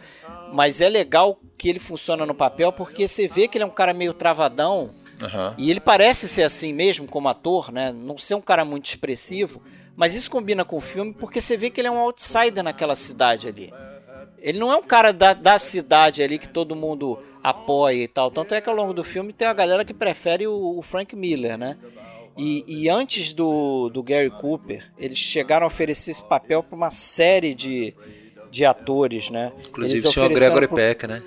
mas 0.52 0.82
é 0.82 0.90
legal 0.90 1.40
que 1.58 1.70
ele 1.70 1.80
funciona 1.80 2.26
no 2.26 2.36
papel 2.36 2.74
porque 2.74 3.08
você 3.08 3.26
vê 3.26 3.48
que 3.48 3.58
ele 3.58 3.64
é 3.64 3.68
um 3.68 3.70
cara 3.70 3.94
meio 3.94 4.14
travadão 4.14 4.92
Aham. 5.22 5.56
e 5.58 5.72
ele 5.72 5.80
parece 5.80 6.28
ser 6.28 6.44
assim 6.44 6.74
mesmo 6.74 7.08
como 7.08 7.30
ator, 7.30 7.72
né? 7.72 7.94
Não 7.94 8.18
ser 8.18 8.36
um 8.36 8.42
cara 8.42 8.66
muito 8.66 8.88
expressivo, 8.88 9.62
mas 9.96 10.16
isso 10.16 10.30
combina 10.30 10.66
com 10.66 10.76
o 10.76 10.82
filme 10.82 11.14
porque 11.14 11.40
você 11.40 11.56
vê 11.56 11.70
que 11.70 11.80
ele 11.80 11.88
é 11.88 11.92
um 11.92 12.00
outsider 12.00 12.62
naquela 12.62 12.96
cidade 12.96 13.48
ali. 13.48 13.74
Ele 14.38 14.60
não 14.60 14.70
é 14.70 14.76
um 14.76 14.84
cara 14.84 15.14
da, 15.14 15.34
da 15.34 15.58
cidade 15.58 16.22
ali 16.22 16.38
que 16.38 16.50
todo 16.50 16.76
mundo 16.76 17.18
apoia 17.42 18.04
e 18.04 18.08
tal. 18.10 18.30
Tanto 18.30 18.54
é 18.54 18.60
que 18.60 18.68
ao 18.68 18.76
longo 18.76 18.94
do 18.94 19.02
filme 19.02 19.32
tem 19.32 19.48
a 19.48 19.54
galera 19.54 19.86
que 19.86 19.94
prefere 19.94 20.46
o, 20.46 20.78
o 20.78 20.82
Frank 20.82 21.16
Miller, 21.16 21.58
né? 21.58 21.78
E, 22.38 22.64
e 22.68 22.90
antes 22.90 23.32
do, 23.34 23.90
do 23.90 24.02
Gary 24.02 24.30
Cooper, 24.30 24.84
eles 24.98 25.18
chegaram 25.18 25.66
a 25.66 25.68
oferecer 25.68 26.12
esse 26.12 26.24
papel 26.24 26.64
para 26.64 26.76
uma 26.76 26.90
série 26.92 27.54
de, 27.54 27.94
de 28.50 28.66
atores, 28.66 29.30
né? 29.30 29.52
Inclusive 29.68 30.00
Eles 30.00 30.12
tinha 30.12 30.26
o 30.26 30.30
Gregory 30.30 30.68
pro- 30.68 30.76
Peck, 30.76 31.08
né? 31.08 31.22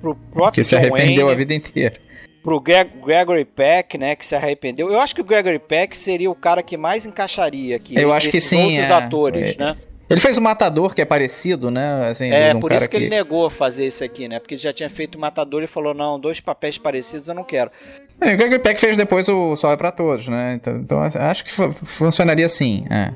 Pro 0.00 0.14
próprio 0.14 0.52
Que 0.52 0.64
se 0.64 0.76
arrependeu 0.76 1.26
Wayne, 1.26 1.30
a 1.32 1.34
vida 1.34 1.54
inteira. 1.54 1.96
pro 2.42 2.60
Gre- 2.60 2.84
Gregory 2.84 3.44
Peck, 3.44 3.98
né, 3.98 4.14
que 4.14 4.24
se 4.24 4.34
arrependeu. 4.36 4.88
Eu 4.92 5.00
acho 5.00 5.12
que 5.14 5.20
o 5.20 5.24
Gregory 5.24 5.58
Peck 5.58 5.96
seria 5.96 6.30
o 6.30 6.36
cara 6.36 6.62
que 6.62 6.76
mais 6.76 7.04
encaixaria 7.04 7.74
aqui. 7.74 8.00
Eu 8.00 8.12
acho 8.12 8.30
que 8.30 8.40
sim, 8.40 8.76
outros 8.76 8.90
é. 8.90 8.94
atores, 8.94 9.56
É. 9.56 9.58
né? 9.58 9.76
Ele 10.10 10.20
fez 10.20 10.38
o 10.38 10.40
Matador, 10.40 10.94
que 10.94 11.02
é 11.02 11.04
parecido, 11.04 11.70
né? 11.70 12.08
Assim, 12.08 12.30
É, 12.30 12.54
um 12.54 12.60
por 12.60 12.68
cara 12.70 12.80
isso 12.80 12.88
que, 12.88 12.96
ele 12.96 13.10
negou 13.10 13.50
fazer 13.50 13.86
isso 13.88 14.02
aqui, 14.02 14.26
né? 14.26 14.38
Porque 14.38 14.54
ele 14.54 14.62
já 14.62 14.72
tinha 14.72 14.88
feito 14.88 15.16
o 15.16 15.20
Matador 15.20 15.62
e 15.62 15.66
falou: 15.66 15.92
não, 15.92 16.18
dois 16.18 16.40
papéis 16.40 16.78
parecidos 16.78 17.28
eu 17.28 17.34
não 17.34 17.44
quero. 17.44 17.70
É, 18.20 18.34
o 18.34 18.36
Gregory 18.36 18.58
Peck 18.58 18.80
fez 18.80 18.96
depois 18.96 19.28
o 19.28 19.54
Sol 19.56 19.72
é 19.72 19.76
pra 19.76 19.92
Todos, 19.92 20.26
né? 20.28 20.54
Então, 20.54 20.76
então, 20.76 21.00
acho 21.02 21.44
que 21.44 21.52
fu- 21.52 21.72
funcionaria 21.72 22.46
assim. 22.46 22.84
É. 22.90 23.12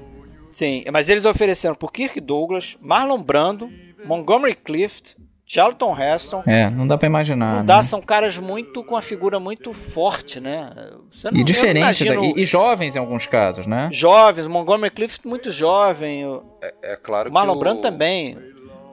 Sim, 0.53 0.85
mas 0.93 1.09
eles 1.09 1.25
ofereceram 1.25 1.75
pro 1.75 1.89
Kirk 1.89 2.21
Douglas, 2.21 2.77
Marlon 2.81 3.21
Brando, 3.23 3.71
Montgomery 4.05 4.55
Clift, 4.55 5.17
Charlton 5.47 5.97
Heston. 5.99 6.43
É, 6.47 6.71
não 6.71 6.87
dá 6.87 6.97
pra 6.97 7.07
imaginar. 7.07 7.57
Não 7.57 7.65
dá, 7.65 7.79
né? 7.79 7.83
são 7.83 8.01
caras 8.01 8.39
muito 8.39 8.85
com 8.85 8.95
uma 8.95 9.03
figura 9.03 9.41
muito 9.41 9.73
forte, 9.73 10.39
né? 10.41 10.71
Você 11.11 11.31
não, 11.31 11.41
E 11.41 11.45
diferente, 11.45 12.05
da- 12.05 12.15
e, 12.15 12.35
e 12.43 12.45
jovens 12.45 12.95
em 12.95 12.99
alguns 12.99 13.27
casos, 13.27 13.67
né? 13.67 13.89
Jovens, 13.91 14.47
Montgomery 14.47 14.95
Clift 14.95 15.27
muito 15.27 15.51
jovem, 15.51 16.25
o 16.27 16.43
É 16.83 16.97
claro 16.97 17.29
que 17.31 17.35
Marlon 17.35 17.55
o- 17.57 17.59
Brando 17.59 17.81
também. 17.81 18.37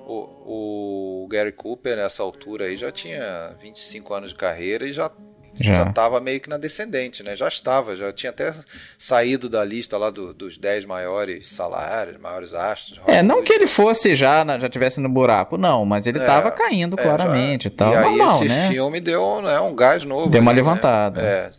O, 0.08 1.24
o 1.24 1.28
Gary 1.30 1.52
Cooper, 1.52 1.96
nessa 1.98 2.24
altura 2.24 2.66
aí, 2.66 2.76
já 2.76 2.92
tinha 2.92 3.56
25 3.62 4.12
anos 4.14 4.30
de 4.30 4.36
carreira 4.36 4.86
e 4.88 4.92
já 4.94 5.12
Já. 5.60 5.84
estava 5.84 6.20
meio 6.20 6.40
que 6.40 6.50
na 6.50 6.58
descendente, 6.58 7.22
né? 7.24 7.36
Já 7.36 7.48
estava, 7.48 7.96
já 7.96 8.12
tinha 8.14 8.30
até 8.30 8.54
saído 8.98 9.50
da 9.50 9.64
lista 9.64 9.98
lá 9.98 10.10
do- 10.10 10.34
dos 10.34 10.58
10 10.58 10.86
maiores 10.86 11.50
salários, 11.52 12.18
maiores 12.20 12.54
astros. 12.54 13.00
É, 13.08 13.22
não 13.22 13.44
que 13.44 13.52
ele 13.52 13.68
fosse 13.68 14.16
já, 14.16 14.44
já 14.58 14.70
tivesse 14.70 15.00
no 15.02 15.10
buraco, 15.10 15.58
não, 15.58 15.86
mas 15.86 16.06
ele 16.08 16.20
É, 16.20 16.26
tava 16.26 16.50
caindo 16.52 17.00
é, 17.00 17.04
claramente 17.04 17.64
já- 17.64 17.68
e 17.68 17.72
tal. 17.72 17.94
E 17.94 17.96
aí 17.98 18.04
Normal, 18.18 18.36
esse 18.38 18.48
né? 18.48 18.68
filme 18.70 19.00
deu 19.02 19.42
né, 19.42 19.60
um 19.60 19.76
gás 19.76 20.04
novo. 20.04 20.30
Deu 20.30 20.42
uma 20.42 20.52
ali, 20.52 20.62
né? 20.62 20.66
levantada. 20.68 21.22
É. 21.22 21.52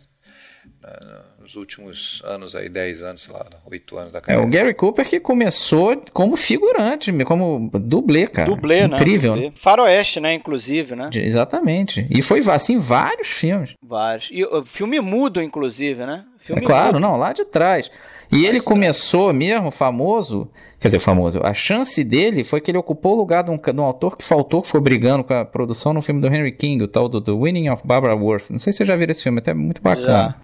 Nos 1.51 1.55
últimos 1.57 2.21
anos 2.25 2.55
aí, 2.55 2.69
10 2.69 3.03
anos, 3.03 3.23
sei 3.23 3.33
lá, 3.33 3.45
8 3.69 3.97
anos 3.97 4.13
da 4.13 4.19
É, 4.19 4.21
carreira. 4.21 4.47
o 4.47 4.49
Gary 4.49 4.73
Cooper 4.73 5.05
que 5.05 5.19
começou 5.19 6.01
como 6.13 6.37
figurante, 6.37 7.11
como 7.25 7.69
dublê, 7.73 8.25
cara. 8.25 8.47
Dublê, 8.49 8.87
né? 8.87 8.95
Incrível. 8.95 9.33
Dublê. 9.33 9.51
Faroeste, 9.55 10.21
né? 10.21 10.33
Inclusive, 10.33 10.95
né? 10.95 11.09
De- 11.11 11.19
Exatamente. 11.19 12.07
E 12.09 12.21
foi 12.21 12.39
assim 12.49 12.77
vários 12.77 13.27
filmes. 13.27 13.73
Vários. 13.83 14.29
E 14.31 14.45
o 14.45 14.63
filme 14.63 15.01
mudo, 15.01 15.41
inclusive, 15.41 16.05
né? 16.05 16.23
Filme 16.39 16.61
É 16.61 16.65
claro, 16.65 16.93
mudo. 16.93 16.99
não, 17.01 17.17
lá 17.17 17.33
de 17.33 17.43
trás. 17.43 17.91
E 18.31 18.45
ele 18.45 18.61
começou 18.61 19.33
mesmo 19.33 19.71
famoso, 19.71 20.49
quer 20.79 20.87
dizer, 20.87 20.99
famoso. 20.99 21.41
A 21.43 21.53
chance 21.53 22.01
dele 22.01 22.45
foi 22.45 22.61
que 22.61 22.71
ele 22.71 22.77
ocupou 22.77 23.13
o 23.13 23.17
lugar 23.17 23.43
de 23.43 23.51
um, 23.51 23.57
de 23.57 23.79
um 23.79 23.83
autor 23.83 24.15
que 24.15 24.23
faltou, 24.23 24.61
que 24.61 24.67
ficou 24.67 24.79
brigando 24.79 25.21
com 25.25 25.33
a 25.33 25.43
produção 25.43 25.91
no 25.91 26.01
filme 26.01 26.21
do 26.21 26.27
Henry 26.27 26.53
King, 26.53 26.81
o 26.81 26.87
tal 26.87 27.09
do 27.09 27.19
The 27.19 27.33
Winning 27.33 27.67
of 27.69 27.85
Barbara 27.85 28.15
Worth. 28.15 28.49
Não 28.51 28.57
sei 28.59 28.71
se 28.71 28.77
você 28.77 28.85
já 28.85 28.95
viu 28.95 29.07
esse 29.11 29.21
filme, 29.23 29.39
até 29.39 29.53
muito 29.53 29.81
bacana. 29.81 30.37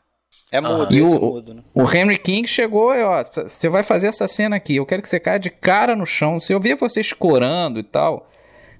É 0.52 0.62
mudo, 0.62 0.93
E 0.93 1.02
esse 1.02 1.16
o, 1.16 1.20
mudo, 1.20 1.54
né? 1.54 1.62
o 1.74 1.84
Henry 1.84 2.18
King 2.18 2.48
chegou 2.48 2.95
e 2.95 3.04
ó, 3.04 3.24
você 3.24 3.68
vai 3.68 3.84
fazer 3.84 4.08
essa 4.08 4.28
cena 4.28 4.56
aqui, 4.56 4.78
eu 4.78 4.86
quero 4.86 5.02
que 5.02 5.10
você 5.10 5.20
caia 5.20 5.39
de 5.39 5.50
cara 5.50 5.95
no 5.95 6.06
chão. 6.06 6.39
Se 6.39 6.54
eu 6.54 6.60
ver 6.60 6.76
você 6.76 7.02
escorando 7.02 7.80
e 7.80 7.84
tal, 7.84 8.30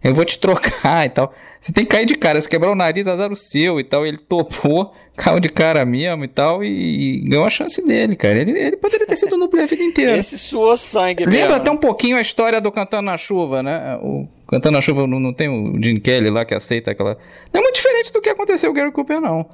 eu 0.04 0.14
vou 0.14 0.24
te 0.24 0.40
trocar 0.40 1.06
e 1.06 1.10
tal. 1.10 1.34
Você 1.60 1.74
tem 1.74 1.84
que 1.84 1.92
cair 1.92 2.06
de 2.06 2.16
cara, 2.16 2.40
se 2.40 2.48
quebrar 2.48 2.72
o 2.72 2.76
nariz, 2.76 3.06
azar 3.08 3.32
o 3.32 3.36
seu 3.36 3.80
e 3.80 3.84
tal. 3.84 4.06
Ele 4.06 4.18
topou, 4.18 4.94
caiu 5.18 5.40
de 5.40 5.50
cara 5.50 5.86
mesmo 5.86 6.24
e 6.24 6.28
tal, 6.30 6.64
e, 6.64 7.24
ganhou 7.28 7.46
a 7.46 7.50
chance 7.50 7.86
dele, 7.86 8.16
cara. 8.16 8.40
Ele, 8.40 8.52
ele 8.58 8.78
poderia 8.78 9.06
ter 9.06 9.18
sido 9.18 9.38
duplo 9.38 9.62
a 9.62 9.66
vida 9.66 9.84
inteira. 9.84 10.18
Esse 10.18 10.38
suou 10.38 10.78
sangue 10.78 11.26
Lembra 11.26 11.40
mesmo. 11.40 11.56
até 11.56 11.72
um 11.72 11.78
pouquinho 11.78 12.16
a 12.16 12.22
história 12.22 12.62
do 12.62 12.72
Cantando 12.72 13.04
na 13.04 13.18
Chuva, 13.18 13.62
né? 13.62 13.98
O 14.02 14.28
Cantando 14.48 14.76
na 14.76 14.82
Chuva 14.82 15.06
não, 15.06 15.20
não 15.20 15.34
tem 15.34 15.50
o 15.50 15.82
Jim 15.82 16.00
Kelly 16.00 16.30
lá 16.30 16.46
que 16.46 16.56
aceita 16.56 16.92
aquela. 16.92 17.18
Não 17.54 17.60
é 17.60 17.64
muito 17.64 17.76
diferente 17.76 18.14
do 18.14 18.22
que 18.22 18.30
aconteceu 18.30 18.72
com 18.72 18.78
o 18.78 18.80
Gary 18.80 18.92
Cooper, 18.94 19.20
não. 19.20 19.46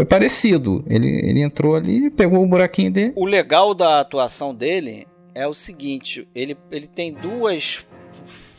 Foi 0.00 0.06
parecido. 0.06 0.82
Ele, 0.88 1.08
ele 1.08 1.42
entrou 1.42 1.76
ali, 1.76 2.08
pegou 2.08 2.42
o 2.42 2.46
buraquinho 2.46 2.90
dele. 2.90 3.12
O 3.14 3.26
legal 3.26 3.74
da 3.74 4.00
atuação 4.00 4.54
dele 4.54 5.06
é 5.34 5.46
o 5.46 5.52
seguinte: 5.52 6.26
ele, 6.34 6.56
ele 6.70 6.86
tem 6.86 7.12
duas 7.12 7.86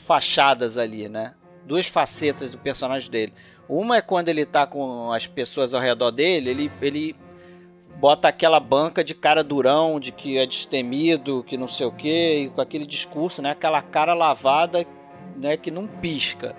fachadas 0.06 0.78
ali, 0.78 1.10
né? 1.10 1.34
Duas 1.66 1.88
facetas 1.88 2.52
do 2.52 2.60
personagem 2.60 3.10
dele. 3.10 3.34
Uma 3.68 3.98
é 3.98 4.02
quando 4.02 4.30
ele 4.30 4.46
tá 4.46 4.68
com 4.68 5.12
as 5.12 5.26
pessoas 5.26 5.74
ao 5.74 5.82
redor 5.82 6.12
dele, 6.12 6.52
ele, 6.52 6.72
ele 6.80 7.16
bota 7.96 8.28
aquela 8.28 8.60
banca 8.60 9.04
de 9.04 9.16
cara 9.16 9.44
durão, 9.44 10.00
de 10.00 10.12
que 10.12 10.38
é 10.38 10.46
destemido, 10.46 11.44
que 11.44 11.58
não 11.58 11.68
sei 11.68 11.88
o 11.88 11.92
quê, 11.92 12.44
e 12.44 12.50
com 12.50 12.62
aquele 12.62 12.86
discurso, 12.86 13.42
né? 13.42 13.50
Aquela 13.50 13.82
cara 13.82 14.14
lavada, 14.14 14.86
né? 15.36 15.58
Que 15.58 15.72
não 15.72 15.88
pisca 15.88 16.56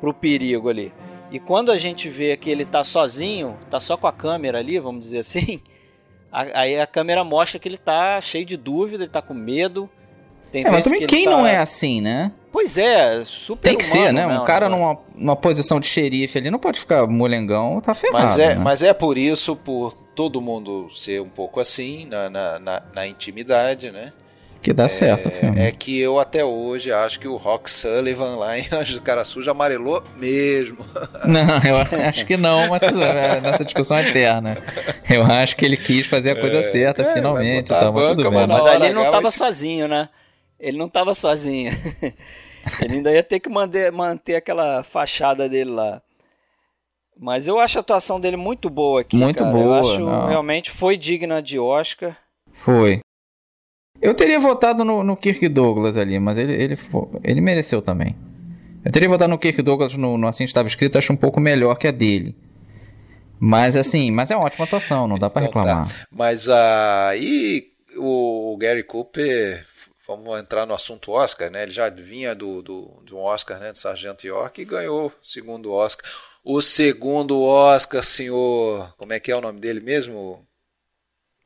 pro 0.00 0.12
perigo 0.12 0.68
ali. 0.68 0.92
E 1.34 1.40
quando 1.40 1.72
a 1.72 1.76
gente 1.76 2.08
vê 2.08 2.36
que 2.36 2.48
ele 2.48 2.64
tá 2.64 2.84
sozinho, 2.84 3.58
tá 3.68 3.80
só 3.80 3.96
com 3.96 4.06
a 4.06 4.12
câmera 4.12 4.60
ali, 4.60 4.78
vamos 4.78 5.02
dizer 5.02 5.18
assim, 5.18 5.60
aí 6.30 6.80
a 6.80 6.86
câmera 6.86 7.24
mostra 7.24 7.58
que 7.58 7.66
ele 7.66 7.76
tá 7.76 8.20
cheio 8.20 8.46
de 8.46 8.56
dúvida, 8.56 9.02
ele 9.02 9.10
tá 9.10 9.20
com 9.20 9.34
medo. 9.34 9.90
Tem 10.52 10.64
É, 10.64 10.70
mas 10.70 10.84
também 10.84 11.00
que 11.00 11.06
quem 11.08 11.24
tá... 11.24 11.32
não 11.32 11.44
é 11.44 11.56
assim, 11.56 12.00
né? 12.00 12.30
Pois 12.52 12.78
é, 12.78 13.24
super 13.24 13.68
Tem 13.68 13.76
que 13.76 13.84
ser, 13.84 14.12
né? 14.12 14.24
Um 14.28 14.44
cara 14.44 14.68
numa, 14.68 14.96
numa 15.12 15.34
posição 15.34 15.80
de 15.80 15.88
xerife 15.88 16.38
ali 16.38 16.52
não 16.52 16.58
pode 16.60 16.78
ficar 16.78 17.04
molengão, 17.08 17.80
tá 17.80 17.96
ferrado. 17.96 18.22
Mas 18.22 18.38
é, 18.38 18.54
né? 18.54 18.60
mas 18.62 18.80
é 18.80 18.94
por 18.94 19.18
isso, 19.18 19.56
por 19.56 19.92
todo 20.14 20.40
mundo 20.40 20.88
ser 20.94 21.20
um 21.20 21.28
pouco 21.28 21.58
assim, 21.58 22.06
na, 22.06 22.30
na, 22.30 22.58
na, 22.60 22.82
na 22.94 23.06
intimidade, 23.08 23.90
né? 23.90 24.12
Que 24.64 24.72
dá 24.72 24.88
certo 24.88 25.28
o 25.28 25.30
filme. 25.30 25.60
É 25.60 25.70
que 25.70 26.00
eu 26.00 26.18
até 26.18 26.42
hoje 26.42 26.90
acho 26.90 27.20
que 27.20 27.28
o 27.28 27.36
Rock 27.36 27.70
Sullivan 27.70 28.36
lá 28.36 28.58
em 28.58 28.66
Anjo 28.72 28.94
do 28.94 29.02
Cara 29.02 29.22
Suja 29.22 29.50
amarelou 29.50 30.02
mesmo. 30.16 30.78
Não, 31.26 31.40
eu 31.42 32.06
acho 32.08 32.24
que 32.24 32.36
não, 32.36 32.68
mas 32.70 32.80
tudo 32.80 33.02
é 33.02 33.40
nossa 33.42 33.62
discussão 33.64 33.98
é 33.98 34.08
eterna. 34.08 34.56
Eu 35.08 35.22
acho 35.24 35.54
que 35.54 35.64
ele 35.66 35.76
quis 35.76 36.06
fazer 36.06 36.30
a 36.30 36.40
coisa 36.40 36.62
certa, 36.62 37.02
é, 37.02 37.12
finalmente. 37.12 37.68
Tá, 37.68 37.92
mas 37.92 38.02
tudo 38.08 38.22
banca, 38.24 38.30
bem. 38.30 38.46
mas 38.46 38.66
ali 38.66 38.84
ele 38.86 38.94
não 38.94 39.02
H 39.02 39.10
tava 39.10 39.22
vai- 39.24 39.30
sozinho, 39.32 39.86
né? 39.86 40.08
Ele 40.58 40.78
não 40.78 40.88
tava 40.88 41.14
sozinho. 41.14 41.70
ele 42.80 42.94
ainda 42.94 43.12
ia 43.12 43.22
ter 43.22 43.40
que 43.40 43.50
manter, 43.50 43.92
manter 43.92 44.36
aquela 44.36 44.82
fachada 44.82 45.46
dele 45.46 45.70
lá. 45.72 46.00
Mas 47.18 47.46
eu 47.46 47.58
acho 47.60 47.76
a 47.78 47.80
atuação 47.82 48.18
dele 48.18 48.36
muito 48.38 48.70
boa 48.70 49.02
aqui, 49.02 49.16
Muito 49.16 49.38
cara. 49.38 49.50
boa, 49.50 49.64
Eu 49.64 49.74
acho 49.74 50.00
não. 50.00 50.26
realmente 50.26 50.70
foi 50.70 50.96
digna 50.96 51.42
de 51.42 51.58
Oscar. 51.58 52.16
Foi. 52.54 53.00
Eu 54.04 54.12
teria 54.12 54.38
votado 54.38 54.84
no, 54.84 55.02
no 55.02 55.16
Kirk 55.16 55.48
Douglas 55.48 55.96
ali, 55.96 56.18
mas 56.18 56.36
ele, 56.36 56.52
ele, 56.52 56.78
ele 57.22 57.40
mereceu 57.40 57.80
também. 57.80 58.14
Eu 58.84 58.92
teria 58.92 59.08
votado 59.08 59.30
no 59.30 59.38
Kirk 59.38 59.62
Douglas 59.62 59.94
no, 59.94 60.18
no 60.18 60.26
Assim 60.28 60.44
Estava 60.44 60.68
Escrito, 60.68 60.98
acho 60.98 61.10
um 61.10 61.16
pouco 61.16 61.40
melhor 61.40 61.74
que 61.76 61.88
a 61.88 61.90
dele. 61.90 62.36
Mas 63.40 63.74
assim, 63.76 64.10
mas 64.10 64.30
é 64.30 64.36
uma 64.36 64.44
ótima 64.44 64.66
atuação, 64.66 65.08
não 65.08 65.18
dá 65.18 65.30
pra 65.30 65.42
Então 65.42 65.62
reclamar. 65.62 65.88
tá. 65.88 66.06
Mas 66.10 66.50
aí 66.50 67.72
o 67.96 68.54
Gary 68.60 68.82
Cooper, 68.82 69.66
vamos 70.06 70.38
entrar 70.38 70.66
no 70.66 70.74
assunto 70.74 71.10
Oscar, 71.10 71.50
né? 71.50 71.62
Ele 71.62 71.72
já 71.72 71.88
vinha 71.88 72.34
do, 72.34 72.60
do, 72.60 72.90
de 73.06 73.14
um 73.14 73.20
Oscar, 73.20 73.58
né? 73.58 73.72
De 73.72 73.78
Sargento 73.78 74.26
York 74.26 74.60
e 74.60 74.66
ganhou 74.66 75.06
o 75.06 75.12
segundo 75.22 75.72
Oscar. 75.72 76.04
O 76.44 76.60
segundo 76.60 77.42
Oscar, 77.42 78.02
senhor. 78.02 78.94
Como 78.98 79.14
é 79.14 79.18
que 79.18 79.32
é 79.32 79.36
o 79.36 79.40
nome 79.40 79.60
dele 79.60 79.80
mesmo? 79.80 80.46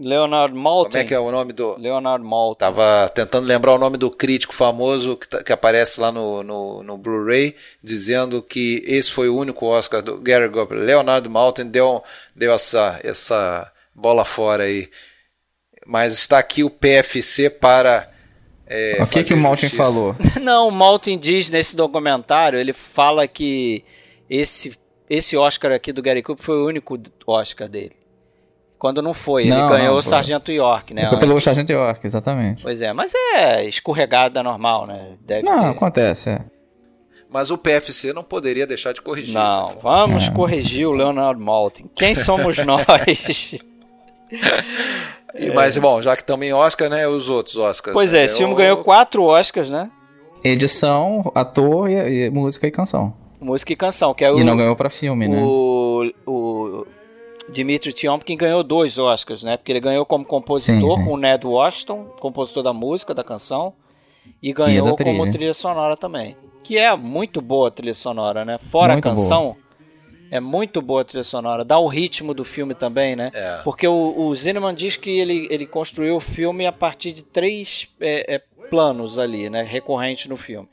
Leonard 0.01 0.55
Maltin. 0.55 0.91
Como 0.91 1.03
é 1.03 1.05
que 1.05 1.15
é 1.15 1.19
o 1.19 1.31
nome 1.33 1.53
do. 1.53 1.77
Leonard 1.77 2.25
Maltin. 2.25 2.61
Tava 2.61 3.11
tentando 3.13 3.47
lembrar 3.47 3.75
o 3.75 3.79
nome 3.79 3.97
do 3.97 4.11
crítico 4.11 4.55
famoso 4.55 5.17
que, 5.17 5.27
tá- 5.29 5.43
que 5.43 5.53
aparece 5.53 6.01
lá 6.01 6.13
no, 6.13 6.43
no, 6.45 6.83
no 6.85 6.97
Blu-ray, 6.97 7.57
dizendo 7.83 8.41
que 8.41 8.83
esse 8.87 9.11
foi 9.11 9.29
o 9.29 9.37
único 9.37 9.67
Oscar 9.67 10.01
do 10.01 10.19
Gary 10.21 10.49
Goldberg. 10.49 10.85
Leonard 10.85 11.29
Maltin 11.29 11.67
deu, 11.67 12.03
deu 12.35 12.53
essa, 12.53 13.01
essa 13.03 13.71
bola 13.93 14.25
fora 14.25 14.65
aí. 14.65 14.89
Mas 15.85 16.13
está 16.13 16.39
aqui 16.39 16.63
o 16.63 16.71
PFC 16.71 17.51
para. 17.51 18.09
é, 18.69 18.99
o 19.03 19.07
que, 19.07 19.25
que 19.25 19.35
o 19.35 19.37
Maltin 19.37 19.63
justiça. 19.63 19.83
falou? 19.83 20.15
Não, 20.41 20.69
o 20.69 20.71
Maltin 20.71 21.19
diz 21.19 21.51
nesse 21.51 21.75
documentário, 21.75 22.59
ele 22.59 22.73
fala 22.73 23.27
que 23.27 23.83
esse, 24.31 24.79
esse 25.11 25.37
Oscar 25.37 25.73
aqui 25.73 25.93
do 25.93 26.03
Gary 26.03 26.23
Cooper 26.23 26.45
foi 26.45 26.57
o 26.59 26.67
único 26.67 26.97
Oscar 27.27 27.69
dele. 27.69 27.97
Quando 28.79 29.03
não 29.03 29.12
foi, 29.12 29.43
ele 29.43 29.51
Não, 29.57 29.68
ganhou 29.70 29.93
não, 29.95 29.99
o. 29.99 30.03
Sargento 30.03 30.53
York, 30.53 30.95
né? 30.95 31.09
Foi 31.09 31.18
pelo 31.18 31.41
Sargento 31.41 31.72
York, 31.72 32.07
exatamente. 32.07 32.62
Pois 32.62 32.81
é, 32.81 32.93
mas 32.93 33.12
é 33.35 33.64
escorregada 33.64 34.41
normal, 34.43 34.87
né? 34.87 35.14
Deve 35.26 35.43
Não, 35.43 35.61
ter. 35.64 35.68
acontece, 35.70 36.31
é. 36.31 36.39
Mas 37.31 37.51
o 37.51 37.59
PFC 37.59 38.12
não 38.12 38.22
poderia 38.22 38.66
deixar 38.66 38.93
de 38.95 39.03
corrigir. 39.03 39.35
Não, 39.35 39.76
vamos 39.83 40.29
É. 40.29 40.31
corrigir 40.31 40.87
o 40.87 40.93
Leonard 40.93 41.43
Maltin. 41.43 41.91
Quem 41.95 42.14
somos 42.14 42.57
nós? 42.64 42.87
E, 45.35 45.51
Mas, 45.55 45.76
bom, 45.76 46.01
já 46.01 46.16
que 46.16 46.22
estamos 46.22 46.47
em 46.47 46.53
Oscar, 46.53 46.89
né? 46.89 47.07
Os 47.07 47.29
outros 47.29 47.57
Oscars. 47.57 47.93
pois 47.93 48.12
né? 48.12 48.20
é, 48.20 48.24
esse 48.24 48.39
filme 48.39 48.55
ganhou 48.55 48.79
quatro 48.79 49.24
Oscars, 49.24 49.70
né? 49.70 49.91
Edição, 50.43 51.31
ator 51.35 51.91
e, 51.91 52.26
e 52.26 52.31
música 52.31 52.66
e 52.66 52.70
canção. 52.70 53.12
Música 53.41 53.72
e 53.72 53.76
canção, 53.76 54.14
que 54.14 54.24
é 54.24 54.31
o, 54.33 54.39
E 54.39 54.45
não 54.45 54.57
ganhou 54.57 54.74
pra 54.74 54.89
filme, 54.89 55.29
né? 55.29 55.39
o, 55.43 56.11
o 56.26 56.87
Dimitri 57.51 57.93
Tiomkin 57.93 58.37
ganhou 58.37 58.63
dois 58.63 58.99
Oscars, 58.99 59.43
né? 59.43 59.57
Porque 59.57 59.73
ele 59.73 59.81
ganhou 59.81 60.05
como 60.05 60.25
compositor 60.25 60.97
Sim, 60.97 60.97
sim. 60.97 61.05
com 61.05 61.15
o 61.15 61.17
Ned 61.17 61.47
Washington, 61.47 62.05
compositor 62.21 62.63
da 62.63 62.73
música, 62.73 63.15
da 63.15 63.25
canção, 63.25 63.73
e 64.43 64.53
ganhou 64.53 64.89
da 64.89 64.95
trilha. 64.95 65.11
como 65.17 65.31
trilha 65.31 65.55
sonora 65.55 65.97
também. 65.97 66.37
Que 66.63 66.77
é 66.77 66.95
muito 66.97 67.41
boa 67.41 67.69
a 67.69 67.71
trilha 67.71 67.95
sonora, 67.95 68.45
né? 68.45 68.59
Fora 68.59 68.93
Muito 68.93 69.09
a 69.09 69.11
canção, 69.11 69.57
é 70.31 70.41
muito 70.41 70.83
boa 70.83 71.01
a 71.01 71.05
trilha 71.05 71.25
sonora. 71.25 71.65
Dá 71.65 71.79
o 71.79 71.89
ritmo 71.89 72.35
do 72.35 72.45
filme 72.45 72.75
também, 72.75 73.17
né? 73.17 73.31
É. 73.33 73.61
Porque 73.65 73.87
o, 73.89 74.15
o 74.19 74.35
Zinnemann 74.37 74.75
diz 74.75 74.97
que 74.97 75.19
ele, 75.19 75.49
ele 75.51 75.67
construiu 75.67 76.17
o 76.17 76.21
filme 76.21 76.67
a 76.67 76.73
partir 76.73 77.13
de 77.13 77.25
três 77.25 77.89
é, 78.01 78.35
é, 78.35 78.43
planos 78.69 79.19
ali, 79.19 79.49
né? 79.49 79.63
Recorrentes 79.63 80.27
no 80.27 80.37
filme. 80.37 80.69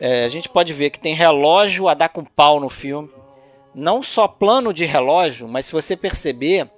É, 0.00 0.24
a 0.24 0.28
gente 0.28 0.48
pode 0.48 0.72
ver 0.72 0.90
que 0.90 0.98
tem 0.98 1.14
relógio 1.14 1.88
a 1.88 1.94
dar 1.94 2.08
com 2.08 2.24
pau 2.24 2.58
no 2.58 2.70
filme. 2.70 3.10
Não 3.74 4.02
só 4.02 4.28
plano 4.28 4.72
de 4.72 4.84
relógio, 4.84 5.48
mas 5.48 5.66
se 5.66 5.72
você 5.72 5.96
perceber, 5.96 6.70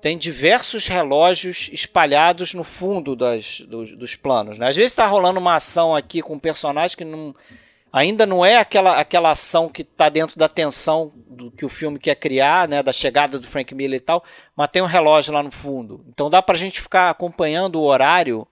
tem 0.00 0.16
diversos 0.16 0.86
relógios 0.86 1.68
espalhados 1.72 2.54
no 2.54 2.64
fundo 2.64 3.14
das, 3.14 3.60
dos, 3.60 3.96
dos 3.96 4.16
planos. 4.16 4.58
Né? 4.58 4.68
Às 4.68 4.76
vezes 4.76 4.92
está 4.92 5.06
rolando 5.06 5.38
uma 5.38 5.56
ação 5.56 5.94
aqui 5.94 6.22
com 6.22 6.34
um 6.34 6.38
personagem 6.38 6.96
que 6.96 7.04
não, 7.04 7.34
ainda 7.92 8.24
não 8.24 8.44
é 8.44 8.56
aquela, 8.56 8.98
aquela 8.98 9.30
ação 9.30 9.68
que 9.68 9.82
está 9.82 10.08
dentro 10.08 10.38
da 10.38 10.48
tensão 10.48 11.12
do 11.28 11.50
que 11.50 11.64
o 11.64 11.68
filme 11.68 11.98
quer 11.98 12.14
criar, 12.14 12.66
né? 12.68 12.82
da 12.82 12.92
chegada 12.92 13.38
do 13.38 13.46
Frank 13.46 13.74
Miller 13.74 13.98
e 13.98 14.02
tal, 14.02 14.24
mas 14.56 14.70
tem 14.70 14.82
um 14.82 14.86
relógio 14.86 15.34
lá 15.34 15.42
no 15.42 15.50
fundo. 15.50 16.04
Então 16.08 16.30
dá 16.30 16.40
pra 16.40 16.56
gente 16.56 16.80
ficar 16.80 17.10
acompanhando 17.10 17.76
o 17.76 17.84
horário 17.84 18.46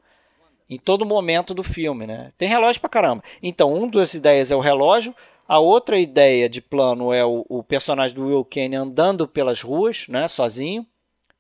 em 0.69 0.79
todo 0.79 1.07
momento 1.07 1.55
do 1.55 1.63
filme, 1.63 2.07
né? 2.07 2.31
Tem 2.37 2.49
relógio 2.49 2.81
pra 2.81 2.91
caramba. 2.91 3.25
Então, 3.43 3.73
uma 3.73 3.89
das 3.89 4.13
ideias 4.13 4.51
é 4.51 4.57
o 4.57 4.61
relógio, 4.61 5.15
a 5.49 5.59
outra 5.59 5.99
ideia 5.99 6.49
de 6.49 6.61
plano 6.61 7.13
é 7.13 7.25
o, 7.25 7.45
o 7.49 7.65
personagem 7.65 8.15
do 8.15 8.27
Will 8.27 8.45
Kane 8.45 8.77
andando 8.77 9.27
pelas 9.27 9.63
ruas, 9.63 10.07
né, 10.07 10.29
sozinho. 10.29 10.87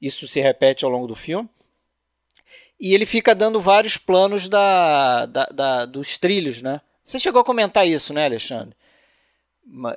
Isso 0.00 0.26
se 0.26 0.40
repete 0.40 0.84
ao 0.84 0.90
longo 0.90 1.06
do 1.06 1.14
filme. 1.14 1.48
E 2.80 2.94
ele 2.94 3.04
fica 3.04 3.34
dando 3.34 3.60
vários 3.60 3.96
planos 3.98 4.48
da, 4.48 5.26
da, 5.26 5.44
da- 5.46 5.84
dos 5.84 6.16
trilhos, 6.16 6.62
né? 6.62 6.80
Você 7.04 7.18
chegou 7.18 7.40
a 7.40 7.44
comentar 7.44 7.86
isso, 7.86 8.14
né, 8.14 8.24
Alexandre? 8.24 8.74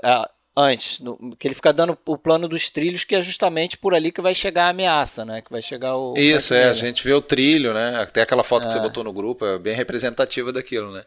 Ah, 0.03 0.29
Antes, 0.53 0.99
no- 0.99 1.33
que 1.37 1.47
ele 1.47 1.55
fica 1.55 1.71
dando 1.71 1.97
o 2.05 2.17
plano 2.17 2.45
dos 2.45 2.69
trilhos, 2.69 3.05
que 3.05 3.15
é 3.15 3.21
justamente 3.21 3.77
por 3.77 3.95
ali 3.95 4.11
que 4.11 4.19
vai 4.19 4.35
chegar 4.35 4.65
a 4.65 4.69
ameaça, 4.69 5.23
né? 5.23 5.41
Que 5.41 5.49
vai 5.49 5.61
chegar 5.61 5.95
o. 5.95 6.13
Isso, 6.17 6.53
é, 6.53 6.57
a 6.57 6.61
Miller. 6.63 6.75
gente 6.75 7.03
vê 7.05 7.13
o 7.13 7.21
trilho, 7.21 7.73
né? 7.73 7.95
Até 8.01 8.21
aquela 8.21 8.43
foto 8.43 8.67
que 8.67 8.73
você 8.73 8.79
É. 8.79 8.81
botou 8.81 9.01
no 9.01 9.13
grupo 9.13 9.45
é 9.45 9.57
bem 9.57 9.73
representativa 9.73 10.51
daquilo, 10.51 10.91
né? 10.91 11.05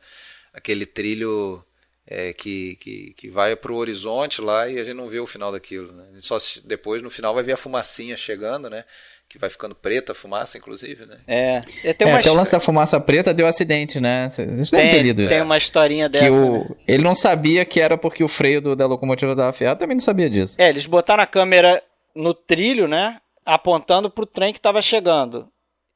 Aquele 0.50 0.86
trilho 0.86 1.62
é, 2.06 2.32
que, 2.32 2.76
que, 2.76 3.14
que 3.16 3.30
vai 3.30 3.56
pro 3.56 3.76
horizonte 3.76 4.40
lá 4.40 4.68
e 4.68 4.78
a 4.78 4.84
gente 4.84 4.96
não 4.96 5.08
vê 5.08 5.20
o 5.20 5.26
final 5.26 5.50
daquilo, 5.52 5.92
né? 5.92 6.04
Só 6.18 6.38
se- 6.38 6.66
depois, 6.66 7.02
no 7.02 7.10
final, 7.10 7.34
vai 7.34 7.42
ver 7.42 7.52
a 7.52 7.56
fumacinha 7.56 8.16
chegando, 8.16 8.68
né? 8.68 8.84
Que 9.26 9.38
vai 9.38 9.48
ficando 9.48 9.74
preta 9.74 10.12
a 10.12 10.14
fumaça, 10.14 10.58
inclusive, 10.58 11.06
né? 11.06 11.16
É, 11.26 11.60
é, 11.82 11.92
tem 11.94 12.06
é, 12.06 12.10
uma 12.10 12.18
até 12.20 12.30
o 12.30 12.34
lance 12.34 12.52
da 12.52 12.60
fumaça 12.60 13.00
preta 13.00 13.32
deu 13.32 13.46
acidente, 13.46 13.98
né? 13.98 14.28
Vocês 14.30 14.68
ter 14.70 14.76
tem, 14.76 15.02
lido 15.02 15.26
tem 15.26 15.36
isso. 15.38 15.44
uma 15.46 15.56
historinha 15.56 16.10
Que 16.10 16.18
dessa. 16.20 16.44
o... 16.44 16.58
né? 16.58 16.66
Ele 16.86 17.02
não 17.02 17.14
sabia 17.14 17.64
que 17.64 17.80
era 17.80 17.96
porque 17.96 18.22
o 18.22 18.28
freio 18.28 18.60
do- 18.60 18.76
da 18.76 18.86
locomotiva 18.86 19.32
estava 19.32 19.48
afiado, 19.48 19.80
também 19.80 19.96
não 19.96 20.02
sabia 20.04 20.28
disso. 20.28 20.56
É, 20.58 20.68
eles 20.68 20.84
botaram 20.84 21.22
a 21.22 21.26
câmera 21.26 21.82
no 22.14 22.34
trilho, 22.34 22.86
né? 22.86 23.18
Apontando 23.46 24.10
pro 24.10 24.26
trem 24.26 24.52
que 24.52 24.58
estava 24.58 24.82
chegando. 24.82 25.48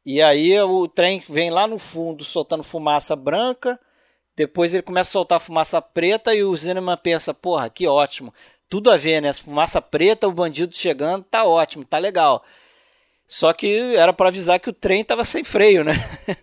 E 0.07 0.23
aí 0.23 0.59
o 0.63 0.89
trem 0.89 1.23
vem 1.29 1.51
lá 1.51 1.67
no 1.67 1.79
fundo 1.79 2.25
soltando 2.25 2.63
fumaça 2.65 3.15
branca. 3.15 3.79
Depois 4.39 4.73
ele 4.73 4.85
começa 4.85 5.11
a 5.11 5.13
soltar 5.13 5.41
fumaça 5.41 5.83
preta 5.83 6.33
e 6.33 6.45
o 6.45 6.57
Zinnemann 6.57 6.97
pensa: 6.97 7.35
porra, 7.35 7.69
que 7.69 7.89
ótimo. 7.89 8.33
Tudo 8.69 8.89
a 8.89 8.97
ver, 8.97 9.21
né? 9.21 9.33
Fumaça 9.33 9.83
preta, 9.83 10.29
o 10.29 10.33
bandido 10.33 10.77
chegando, 10.77 11.25
tá 11.25 11.45
ótimo, 11.45 11.85
tá 11.85 11.99
legal. 11.99 12.45
Só 13.27 13.53
que 13.53 13.97
era 13.97 14.13
para 14.13 14.29
avisar 14.29 14.61
que 14.61 14.71
o 14.71 14.73
trem 14.73 15.03
tava 15.05 15.25
sem 15.25 15.43
freio, 15.43 15.83
né? 15.83 15.93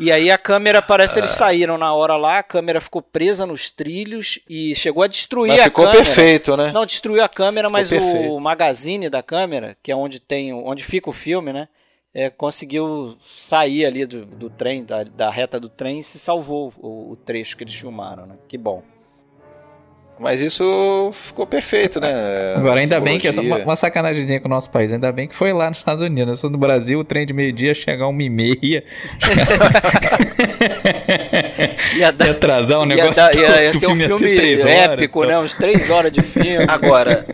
E 0.00 0.10
aí 0.10 0.30
a 0.30 0.38
câmera, 0.38 0.80
parece 0.82 1.14
que 1.14 1.20
eles 1.20 1.30
saíram 1.32 1.76
na 1.78 1.92
hora 1.94 2.16
lá, 2.16 2.38
a 2.38 2.42
câmera 2.42 2.80
ficou 2.80 3.00
presa 3.02 3.44
nos 3.46 3.70
trilhos 3.70 4.40
e 4.48 4.74
chegou 4.74 5.02
a 5.02 5.06
destruir 5.06 5.50
Mas 5.50 5.60
a 5.60 5.64
ficou 5.64 5.84
câmera. 5.84 6.04
perfeito, 6.04 6.56
né? 6.56 6.72
Não, 6.72 6.86
destruiu 6.86 7.22
a 7.22 7.28
câmera, 7.28 7.68
Ficou 7.68 7.78
mas 7.78 7.88
perfeito. 7.90 8.32
o 8.32 8.40
magazine 8.40 9.08
da 9.08 9.22
câmera, 9.22 9.76
que 9.80 9.92
é 9.92 9.96
onde 9.96 10.18
tem, 10.18 10.52
onde 10.52 10.82
fica 10.82 11.10
o 11.10 11.12
filme, 11.12 11.52
né? 11.52 11.68
É, 12.14 12.28
conseguiu 12.30 13.16
sair 13.20 13.86
ali 13.86 14.06
do, 14.06 14.26
do 14.26 14.50
trem, 14.50 14.84
da, 14.84 15.02
da 15.02 15.30
reta 15.30 15.58
do 15.58 15.68
trem 15.68 15.98
e 15.98 16.02
se 16.02 16.18
salvou 16.18 16.72
o, 16.78 17.12
o 17.12 17.16
trecho 17.16 17.56
que 17.56 17.64
eles 17.64 17.74
filmaram, 17.74 18.26
né? 18.26 18.36
Que 18.48 18.58
bom. 18.58 18.82
Mas 20.22 20.40
isso 20.40 21.10
ficou 21.12 21.44
perfeito, 21.44 22.00
né? 22.00 22.08
Agora, 22.56 22.78
ainda 22.78 23.00
bem 23.00 23.18
que 23.18 23.26
essa 23.26 23.40
uma, 23.40 23.56
uma 23.58 23.74
sacanagemzinha 23.74 24.38
com 24.40 24.46
o 24.46 24.50
nosso 24.50 24.70
país, 24.70 24.92
ainda 24.92 25.10
bem 25.10 25.26
que 25.26 25.34
foi 25.34 25.52
lá 25.52 25.68
nos 25.68 25.78
Estados 25.78 26.00
Unidos. 26.00 26.38
Se 26.38 26.48
no 26.48 26.56
Brasil 26.56 27.00
o 27.00 27.04
trem 27.04 27.26
de 27.26 27.32
meio-dia 27.32 27.74
chegar 27.74 28.06
uma 28.06 28.22
e 28.22 28.30
meia. 28.30 28.84
Ia, 31.96 32.12
dar, 32.12 32.26
Ia 32.26 32.32
atrasar 32.32 32.78
o 32.78 32.82
ia, 32.82 32.86
negócio. 32.86 33.14
dar- 33.14 33.34
ia- 33.34 33.64
ia 33.64 33.72
ser 33.74 33.86
um 33.88 33.96
ia 33.96 34.06
filme 34.06 34.54
horas, 34.60 34.64
épico, 34.66 35.24
então. 35.24 35.30
né? 35.30 35.38
Uns 35.44 35.54
três 35.54 35.90
horas 35.90 36.12
de 36.12 36.22
filme. 36.22 36.64
Agora, 36.68 37.26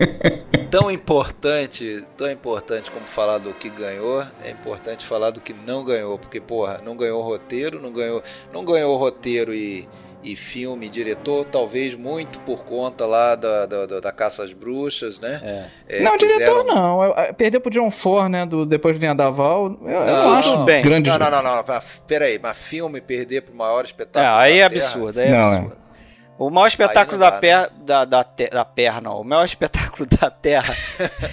tão 0.69 0.89
importante, 0.91 2.03
tão 2.17 2.29
importante 2.29 2.91
como 2.91 3.05
falar 3.05 3.37
do 3.37 3.53
que 3.53 3.69
ganhou, 3.69 4.21
é 4.43 4.51
importante 4.51 5.05
falar 5.05 5.29
do 5.31 5.39
que 5.39 5.53
não 5.65 5.83
ganhou, 5.85 6.17
porque 6.17 6.39
porra, 6.41 6.81
não 6.83 6.95
ganhou 6.97 7.21
roteiro, 7.21 7.81
não 7.81 7.91
ganhou, 7.91 8.21
não 8.53 8.65
ganhou 8.65 8.97
roteiro 8.97 9.53
e, 9.53 9.87
e 10.21 10.35
filme, 10.35 10.89
diretor, 10.89 11.45
talvez 11.45 11.95
muito 11.95 12.39
por 12.41 12.65
conta 12.65 13.05
lá 13.05 13.35
da, 13.35 13.65
da, 13.65 13.85
da- 13.85 13.99
caça 14.11 14.43
às 14.43 14.51
bruxas, 14.51 15.19
né? 15.19 15.69
É, 15.87 16.01
Não, 16.01 16.17
quiseram- 16.17 16.37
diretor 16.37 16.63
não. 16.65 17.03
Eu- 17.03 17.13
eu- 17.15 17.33
Perdeu 17.33 17.61
pro 17.61 17.71
John 17.71 17.89
Ford, 17.89 18.29
né? 18.29 18.45
Do, 18.45 18.65
depois 18.65 18.95
do 18.95 18.99
Vendaval. 18.99 19.77
Eu, 19.81 19.89
eu 19.89 20.05
não, 20.05 20.33
acho 20.33 20.51
tudo 20.51 20.65
bem. 20.65 20.81
grande. 20.83 21.09
Não, 21.09 21.17
não, 21.17 21.31
não, 21.31 21.41
não, 21.43 21.63
mas 21.67 22.01
Peraí, 22.05 22.37
mas 22.37 22.57
filme 22.57 22.99
perder 22.99 23.43
pro 23.43 23.55
maior 23.55 23.81
É, 23.81 23.85
espetáculo. 23.87 24.35
aí 24.35 24.59
é 24.59 24.63
da 24.63 24.69
Terra? 24.75 24.85
absurdo, 24.85 25.19
aí 25.19 25.27
é 25.27 25.31
Não, 25.31 25.37
é. 25.37 25.55
absurdo. 25.57 25.77
O 26.37 26.49
maior 26.49 26.67
espetáculo 26.67 27.17
não 27.17 27.25
da, 27.25 27.29
dá, 27.31 27.35
né? 27.35 27.41
per, 27.41 27.69
da, 27.85 28.05
da, 28.05 28.23
te- 28.23 28.49
da 28.49 28.65
não. 29.01 29.19
O 29.19 29.23
maior 29.25 29.43
espetáculo 29.43 30.07
da 30.19 30.29
Terra 30.29 30.73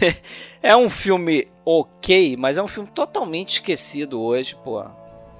é 0.63 0.77
um 0.77 0.91
filme 0.91 1.47
ok, 1.65 2.37
mas 2.37 2.59
é 2.59 2.63
um 2.63 2.67
filme 2.69 2.89
totalmente 2.93 3.55
esquecido 3.55 4.21
hoje, 4.21 4.57
pô. 4.65 4.85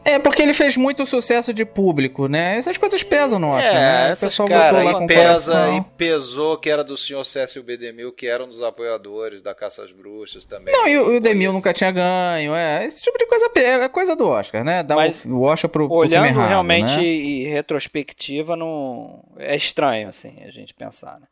É 0.09 0.21
porque 0.21 0.41
ele 0.41 0.55
fez 0.55 0.77
muito 0.77 1.05
sucesso 1.05 1.53
de 1.53 1.65
público, 1.65 2.29
né? 2.29 2.57
Essas 2.57 2.79
coisas 2.79 3.03
pesam 3.03 3.41
no 3.41 3.49
Oscar, 3.49 3.73
É, 3.73 3.75
né? 3.75 4.09
O 4.09 4.13
essas 4.13 4.33
pessoal 4.33 4.49
cara, 4.49 4.71
Cara, 4.71 4.85
lá 4.85 4.95
com 4.95 5.05
e 5.05 5.09
pesa, 5.09 5.53
coração. 5.53 5.77
e 5.79 5.81
pesou 5.99 6.57
que 6.57 6.71
era 6.71 6.85
do 6.85 6.97
senhor 6.97 7.25
Cécio 7.25 7.61
B. 7.63 7.77
DeMille, 7.77 8.13
que 8.13 8.29
era 8.29 8.45
um 8.45 8.49
dos 8.49 8.63
apoiadores 8.63 9.43
da 9.43 9.53
Caça 9.53 9.83
às 9.83 9.91
Bruxas 9.91 10.45
também. 10.45 10.73
Não, 10.73 10.87
e 10.87 10.97
o, 10.97 11.17
o 11.17 11.21
Demil 11.21 11.53
nunca 11.53 11.73
tinha 11.73 11.91
ganho, 11.91 12.55
é. 12.55 12.87
Esse 12.87 13.03
tipo 13.03 13.19
de 13.19 13.27
coisa 13.27 13.51
é 13.57 13.89
coisa 13.89 14.15
do 14.15 14.29
Oscar, 14.29 14.63
né? 14.63 14.85
Dá 14.85 14.95
Mas, 14.95 15.25
o, 15.25 15.31
o 15.31 15.43
Oscar 15.43 15.69
pro, 15.69 15.89
pro 15.89 15.97
Olhando 15.97 16.27
errado, 16.27 16.49
realmente 16.49 16.97
né? 16.99 17.03
e 17.03 17.45
retrospectiva, 17.49 18.55
não 18.55 19.25
é 19.37 19.57
estranho, 19.57 20.09
assim, 20.09 20.37
a 20.47 20.51
gente 20.53 20.73
pensar, 20.73 21.19
né? 21.21 21.27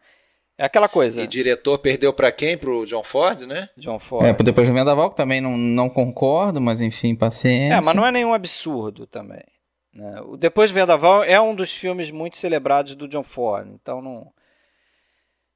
É 0.56 0.64
aquela 0.64 0.88
coisa, 0.88 1.22
E 1.22 1.26
diretor 1.26 1.78
perdeu 1.78 2.12
pra 2.12 2.30
quem? 2.30 2.56
Pro 2.56 2.86
John 2.86 3.02
Ford, 3.02 3.40
né? 3.42 3.68
John 3.76 3.98
Ford. 3.98 4.24
É, 4.26 4.32
depois 4.32 4.68
do 4.68 4.74
Vendaval, 4.74 5.10
que 5.10 5.16
também 5.16 5.40
não, 5.40 5.56
não 5.56 5.88
concordo, 5.90 6.60
mas 6.60 6.80
enfim, 6.80 7.14
paciência. 7.16 7.76
É, 7.76 7.80
mas 7.80 7.94
não 7.96 8.06
é 8.06 8.12
nenhum 8.12 8.32
absurdo 8.32 9.04
também. 9.06 9.42
né? 9.92 10.20
O 10.22 10.36
Depois 10.36 10.70
do 10.70 10.74
Vendaval 10.74 11.24
é 11.24 11.40
um 11.40 11.54
dos 11.54 11.72
filmes 11.72 12.10
muito 12.10 12.36
celebrados 12.36 12.94
do 12.94 13.08
John 13.08 13.24
Ford, 13.24 13.68
então 13.68 14.00
não 14.00 14.32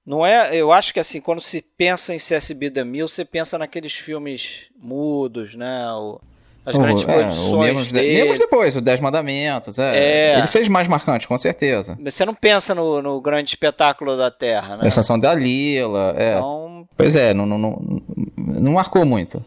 Não 0.05 0.27
é, 0.27 0.57
eu 0.57 0.73
acho 0.73 0.93
que 0.93 0.99
assim, 0.99 1.21
quando 1.21 1.41
se 1.41 1.63
pensa 1.63 2.13
em 2.13 2.19
CSB 2.19 2.71
The 2.71 2.83
Mill, 2.83 3.07
você 3.07 3.25
pensa 3.25 3.57
naqueles 3.57 3.93
filmes 3.93 4.67
mudos, 4.77 5.55
né? 5.55 5.93
O, 5.93 6.21
as 6.69 6.75
O- 6.77 6.79
grandes 6.81 7.03
é, 7.03 7.07
o 7.07 7.15
produções 7.19 7.75
mesmo, 7.77 7.93
dele. 7.93 8.25
mesmo 8.25 8.39
depois, 8.39 8.77
o 8.77 8.81
Dez 8.81 9.01
Mandamentos. 9.01 9.79
É. 9.79 9.97
É. 10.35 10.39
Ele 10.39 10.47
fez 10.47 10.69
mais 10.69 10.87
marcante, 10.87 11.27
com 11.27 11.39
certeza. 11.39 11.97
Você 12.05 12.25
não 12.25 12.35
pensa 12.35 12.75
no, 12.75 13.01
no 13.01 13.21
grande 13.21 13.49
espetáculo 13.51 14.17
da 14.17 14.31
Terra, 14.31 14.77
né? 14.77 14.89
A 14.89 15.17
da 15.17 15.35
Lila. 15.35 16.15
É. 16.17 16.33
Então, 16.37 16.87
Pois 16.97 17.15
é, 17.17 17.33
não, 17.33 17.47
não, 17.47 17.59
não, 17.59 18.03
não 18.37 18.73
marcou 18.73 19.05
muito. 19.07 19.43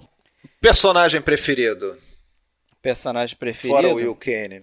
Personagem 0.60 1.22
preferido? 1.22 1.96
personagem 2.82 3.36
preferido. 3.38 3.76
Fora 3.76 3.90
o 3.90 3.96
Will 3.96 4.16
Kane. 4.16 4.62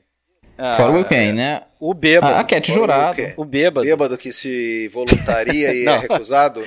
Ah, 0.56 0.72
Fora 0.76 0.90
o 0.90 0.94
Will 0.96 1.04
Kane, 1.04 1.32
né? 1.32 1.62
O 1.78 1.94
bêbado. 1.94 2.34
A, 2.34 2.40
a 2.40 2.44
Cat 2.44 2.66
Fora 2.66 2.80
o 2.80 2.82
Jurado. 2.82 3.06
Will 3.06 3.14
Kane. 3.26 3.34
O 3.36 3.44
bêbado. 3.44 3.86
Bêbado 3.86 4.18
que 4.18 4.32
se 4.32 4.88
voluntaria 4.88 5.72
e 5.72 5.86
é 5.86 5.98
recusado. 5.98 6.60
no- 6.60 6.66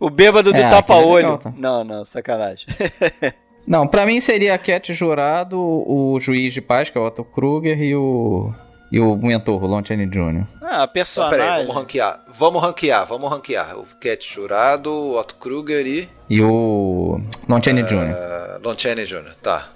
O 0.00 0.08
bêbado 0.08 0.50
do 0.52 0.58
É, 0.58 0.70
tapa-olho. 0.70 1.38
é? 1.44 1.52
Não, 1.60 1.84
não, 1.84 2.04
sacanagem. 2.06 2.66
Não, 3.66 3.86
pra 3.86 4.04
mim 4.04 4.20
seria 4.20 4.54
a 4.54 4.58
Cat 4.58 4.92
Jurado, 4.92 5.58
o 5.58 6.18
juiz 6.20 6.52
de 6.52 6.60
paz, 6.60 6.90
que 6.90 6.98
é 6.98 7.00
o 7.00 7.04
Otto 7.06 7.24
Kruger, 7.24 7.80
e 7.80 7.94
o. 7.94 8.52
E 8.90 9.00
o 9.00 9.16
mentor, 9.16 9.62
o 9.64 9.66
Lon 9.66 9.82
Chaney 9.82 10.04
Jr. 10.06 10.44
Ah, 10.60 10.80
Então, 10.82 10.88
personagem. 10.88 11.38
peraí, 11.38 11.60
vamos 11.66 11.76
ranquear. 11.80 12.20
Vamos 12.28 12.62
ranquear, 12.62 13.06
vamos 13.06 13.30
ranquear. 13.30 13.78
O 13.78 13.86
Cat 13.98 14.34
Jurado, 14.34 14.90
o 14.92 15.16
Otto 15.18 15.36
Kruger 15.36 15.86
e 15.86 16.08
E 16.28 16.42
o. 16.42 17.18
Lon 17.48 17.62
Chaney 17.62 17.84
Jr. 17.84 17.94
uh, 17.96 18.60
Lon 18.68 18.74
Chaney 18.76 19.06
Jr. 19.06 19.34
Tá. 19.40 19.68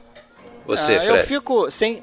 Você, 0.66 0.92
Ah, 0.92 0.96
eu 0.96 1.02
Fred. 1.14 1.22
fico 1.28 1.70
sem 1.70 2.02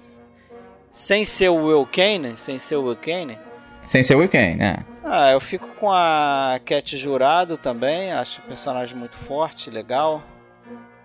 sem 0.91 1.23
ser 1.25 1.49
o 1.49 1.65
Will 1.67 1.86
Kane, 1.91 2.36
sem 2.36 2.57
ser 2.57 2.77
o 2.77 2.84
Will 2.86 2.95
Kane. 2.95 3.38
Sem 3.86 4.01
ser 4.01 4.15
o 4.15 4.19
Will 4.19 4.29
Kane, 4.29 4.55
né? 4.55 4.77
Ah, 5.03 5.31
eu 5.31 5.39
fico 5.41 5.67
com 5.79 5.91
a 5.91 6.59
Cat 6.65 6.97
Jurado 6.97 7.57
também, 7.57 8.11
acho 8.11 8.39
o 8.41 8.43
personagem 8.45 8.95
muito 8.97 9.17
forte, 9.17 9.69
legal. 9.69 10.23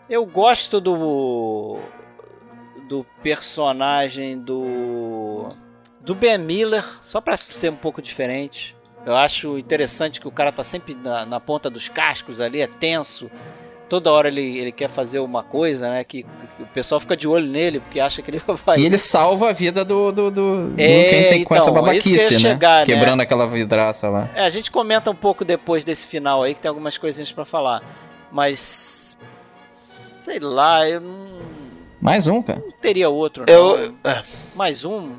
Eu 0.08 0.24
gosto 0.26 0.80
do 0.80 1.78
do 2.88 3.04
personagem 3.22 4.38
do 4.38 5.48
do 6.00 6.14
Ben 6.14 6.38
Miller, 6.38 6.84
só 7.02 7.20
pra 7.20 7.36
ser 7.36 7.70
um 7.70 7.76
pouco 7.76 8.00
diferente. 8.00 8.74
Eu 9.04 9.14
acho 9.16 9.58
interessante 9.58 10.20
que 10.20 10.26
o 10.28 10.30
cara 10.30 10.50
tá 10.50 10.64
sempre 10.64 10.94
na, 10.94 11.24
na 11.26 11.38
ponta 11.40 11.68
dos 11.70 11.88
cascos 11.88 12.40
ali, 12.40 12.60
é 12.60 12.66
tenso. 12.66 13.30
Toda 13.88 14.10
hora 14.12 14.28
ele, 14.28 14.58
ele 14.58 14.72
quer 14.72 14.88
fazer 14.90 15.18
uma 15.18 15.42
coisa, 15.42 15.88
né? 15.88 16.04
Que, 16.04 16.22
que 16.56 16.62
o 16.62 16.66
pessoal 16.66 17.00
fica 17.00 17.16
de 17.16 17.26
olho 17.26 17.46
nele, 17.46 17.80
porque 17.80 18.00
acha 18.00 18.20
que 18.20 18.30
ele 18.30 18.42
vai. 18.66 18.78
E 18.78 18.84
ele 18.86 18.98
salva 18.98 19.48
a 19.48 19.52
vida 19.52 19.82
do, 19.84 20.12
do, 20.12 20.30
do, 20.30 20.74
É, 20.76 21.24
sem- 21.24 21.44
com 21.44 21.54
essa 21.54 21.70
então, 21.70 21.88
é 21.88 21.96
isso 21.96 22.08
que 22.08 22.16
babaquice, 22.16 22.34
né? 22.42 22.50
chegar, 22.50 22.80
né? 22.80 22.86
Quebrando 22.86 23.20
aquela 23.22 23.46
vidraça 23.46 24.08
lá. 24.10 24.28
É, 24.34 24.42
a 24.42 24.50
gente 24.50 24.70
comenta 24.70 25.10
um 25.10 25.14
pouco 25.14 25.42
depois 25.44 25.84
desse 25.84 26.06
final 26.06 26.42
aí, 26.42 26.54
que 26.54 26.60
tem 26.60 26.68
algumas 26.68 26.98
coisinhas 26.98 27.32
pra 27.32 27.44
falar. 27.46 27.82
Mas. 28.30 29.18
Sei 30.28 30.38
lá, 30.40 30.86
eu 30.88 31.00
não, 31.00 31.26
Mais 32.00 32.26
um, 32.26 32.42
cara. 32.42 32.60
não 32.60 32.70
teria 32.70 33.08
outro, 33.08 33.44
não. 33.48 33.54
Eu, 33.54 33.94
é, 34.04 34.22
Mais 34.54 34.84
um? 34.84 35.14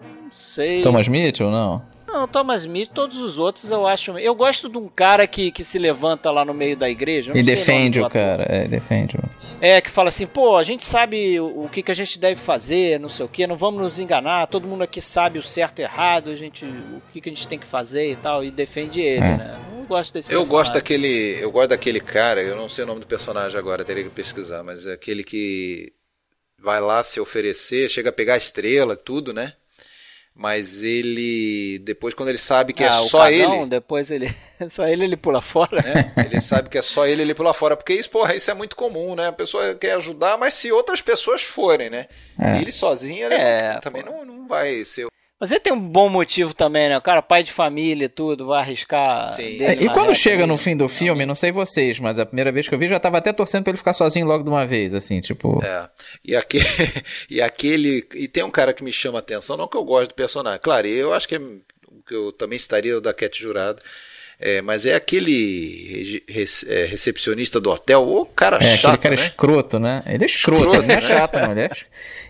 Não 0.00 0.30
sei. 0.30 0.82
Thomas 0.82 1.06
Mitchell, 1.06 1.48
não? 1.50 1.80
Não, 2.18 2.26
Thomas 2.26 2.62
Smith, 2.62 2.90
todos 2.92 3.18
os 3.18 3.38
outros 3.38 3.70
eu 3.70 3.86
acho. 3.86 4.18
Eu 4.18 4.34
gosto 4.34 4.68
de 4.68 4.76
um 4.76 4.88
cara 4.88 5.24
que, 5.26 5.52
que 5.52 5.62
se 5.62 5.78
levanta 5.78 6.30
lá 6.32 6.44
no 6.44 6.52
meio 6.52 6.76
da 6.76 6.90
igreja. 6.90 7.30
E 7.32 7.36
não 7.36 7.42
defende 7.44 8.00
o 8.00 8.08
cara. 8.10 8.44
É, 8.48 8.66
defende 8.66 9.16
o. 9.16 9.20
É, 9.60 9.80
que 9.80 9.88
fala 9.90 10.08
assim, 10.08 10.26
pô, 10.26 10.56
a 10.56 10.64
gente 10.64 10.84
sabe 10.84 11.38
o, 11.38 11.64
o 11.64 11.68
que, 11.68 11.82
que 11.82 11.92
a 11.92 11.94
gente 11.94 12.18
deve 12.18 12.40
fazer, 12.40 12.98
não 12.98 13.08
sei 13.08 13.24
o 13.24 13.28
que, 13.28 13.46
não 13.46 13.56
vamos 13.56 13.80
nos 13.82 13.98
enganar, 13.98 14.46
todo 14.46 14.68
mundo 14.68 14.82
aqui 14.82 15.00
sabe 15.00 15.38
o 15.38 15.42
certo 15.42 15.80
e 15.80 15.82
errado, 15.82 16.30
a 16.30 16.36
gente, 16.36 16.64
o 16.64 17.02
que, 17.12 17.20
que 17.20 17.28
a 17.28 17.32
gente 17.32 17.46
tem 17.48 17.58
que 17.58 17.66
fazer 17.66 18.10
e 18.12 18.16
tal, 18.16 18.44
e 18.44 18.50
defende 18.52 19.00
ele, 19.00 19.24
É. 19.24 19.36
né? 19.36 19.58
Eu 19.78 19.84
gosto 19.84 20.12
desse 20.14 20.28
eu 20.28 20.40
personagem. 20.40 20.50
gosto 20.50 20.72
daquele. 20.74 21.38
Eu 21.40 21.50
gosto 21.50 21.68
daquele 21.70 22.00
cara, 22.00 22.42
eu 22.42 22.54
não 22.56 22.68
sei 22.68 22.84
o 22.84 22.86
nome 22.86 23.00
do 23.00 23.06
personagem 23.06 23.56
agora, 23.58 23.84
teria 23.84 24.04
que 24.04 24.10
pesquisar, 24.10 24.62
mas 24.62 24.86
é 24.86 24.92
aquele 24.92 25.24
que 25.24 25.92
vai 26.60 26.80
lá 26.80 27.02
se 27.02 27.18
oferecer, 27.20 27.88
chega 27.88 28.10
a 28.10 28.12
pegar 28.12 28.34
a 28.34 28.38
estrela, 28.38 28.94
tudo, 28.96 29.32
né? 29.32 29.54
Mas 30.40 30.84
ele. 30.84 31.80
Depois, 31.80 32.14
quando 32.14 32.28
ele 32.28 32.38
sabe 32.38 32.72
que 32.72 32.84
é 32.84 32.88
Ah, 32.88 33.00
o 33.00 33.08
só 33.08 33.24
cagão, 33.24 33.62
ele. 33.62 33.66
depois 33.66 34.08
ele. 34.12 34.32
Só 34.68 34.86
ele 34.86 35.02
ele 35.04 35.16
pula 35.16 35.40
fora. 35.42 35.82
né? 35.82 36.12
Ele 36.24 36.40
sabe 36.40 36.68
que 36.68 36.78
é 36.78 36.82
só 36.82 37.06
ele 37.06 37.22
ele 37.22 37.34
pula 37.34 37.52
fora, 37.52 37.76
porque 37.76 37.92
isso, 37.94 38.08
porra, 38.10 38.34
isso 38.36 38.48
é 38.50 38.54
muito 38.54 38.74
comum, 38.76 39.14
né? 39.16 39.28
A 39.28 39.32
pessoa 39.32 39.74
quer 39.74 39.92
ajudar, 39.94 40.36
mas 40.38 40.54
se 40.54 40.70
outras 40.72 41.00
pessoas 41.00 41.42
forem, 41.42 41.90
né? 41.90 42.06
É. 42.38 42.60
Ele 42.60 42.70
sozinho, 42.72 43.26
ele 43.26 43.34
É, 43.34 43.78
também 43.80 44.02
não, 44.04 44.24
não 44.24 44.46
vai 44.48 44.84
ser. 44.84 45.06
Mas 45.40 45.52
ele 45.52 45.60
tem 45.60 45.72
um 45.72 45.80
bom 45.80 46.08
motivo 46.08 46.52
também, 46.52 46.88
né? 46.88 46.98
O 46.98 47.00
cara, 47.00 47.22
pai 47.22 47.44
de 47.44 47.52
família 47.52 48.06
e 48.06 48.08
tudo, 48.08 48.46
vai 48.46 48.60
arriscar. 48.60 49.24
Sim. 49.34 49.56
dele 49.56 49.64
É, 49.64 49.84
e 49.84 49.88
quando 49.90 50.12
chega 50.12 50.46
no 50.46 50.56
fim 50.56 50.76
do 50.76 50.88
filme, 50.88 51.24
não 51.24 51.34
sei 51.34 51.52
vocês, 51.52 52.00
mas 52.00 52.18
a 52.18 52.26
primeira 52.26 52.50
vez 52.50 52.68
que 52.68 52.74
eu 52.74 52.78
vi 52.78 52.88
já 52.88 52.98
tava 52.98 53.18
até 53.18 53.32
torcendo 53.32 53.62
pra 53.62 53.70
ele 53.70 53.78
ficar 53.78 53.92
sozinho 53.92 54.26
logo 54.26 54.42
de 54.42 54.50
uma 54.50 54.66
vez, 54.66 54.94
assim, 54.94 55.20
tipo. 55.20 55.62
É. 55.64 55.88
E, 56.24 56.34
aquele, 56.34 56.64
e 57.30 57.40
aquele. 57.40 58.04
E 58.14 58.26
tem 58.26 58.42
um 58.42 58.50
cara 58.50 58.72
que 58.72 58.82
me 58.82 58.90
chama 58.90 59.18
a 59.18 59.20
atenção, 59.20 59.56
não 59.56 59.68
que 59.68 59.76
eu 59.76 59.84
gosto 59.84 60.08
do 60.08 60.14
personagem. 60.14 60.60
Claro, 60.60 60.88
eu 60.88 61.14
acho 61.14 61.28
que, 61.28 61.36
é, 61.36 61.38
que 61.38 62.14
eu 62.14 62.32
também 62.32 62.56
estaria 62.56 62.98
o 62.98 63.00
da 63.00 63.14
Cat 63.14 63.40
Jurado. 63.40 63.80
É, 64.40 64.62
mas 64.62 64.86
é 64.86 64.94
aquele 64.94 66.22
é, 66.68 66.84
recepcionista 66.84 67.58
do 67.58 67.70
hotel, 67.70 68.08
o 68.08 68.24
cara 68.24 68.58
É, 68.62 68.76
chato, 68.76 68.94
aquele 68.94 69.16
cara 69.16 69.16
né? 69.16 69.22
escroto, 69.28 69.78
né? 69.80 70.02
Ele 70.06 70.22
é 70.22 70.26
escroto, 70.26 70.62
Escroto, 70.62 70.82
ele 70.82 70.86
não 70.86 70.94
é 70.94 71.00
né? 71.00 71.08
chato, 71.08 71.38
não. 71.40 71.50
Ele 71.50 71.60
é, 71.62 71.70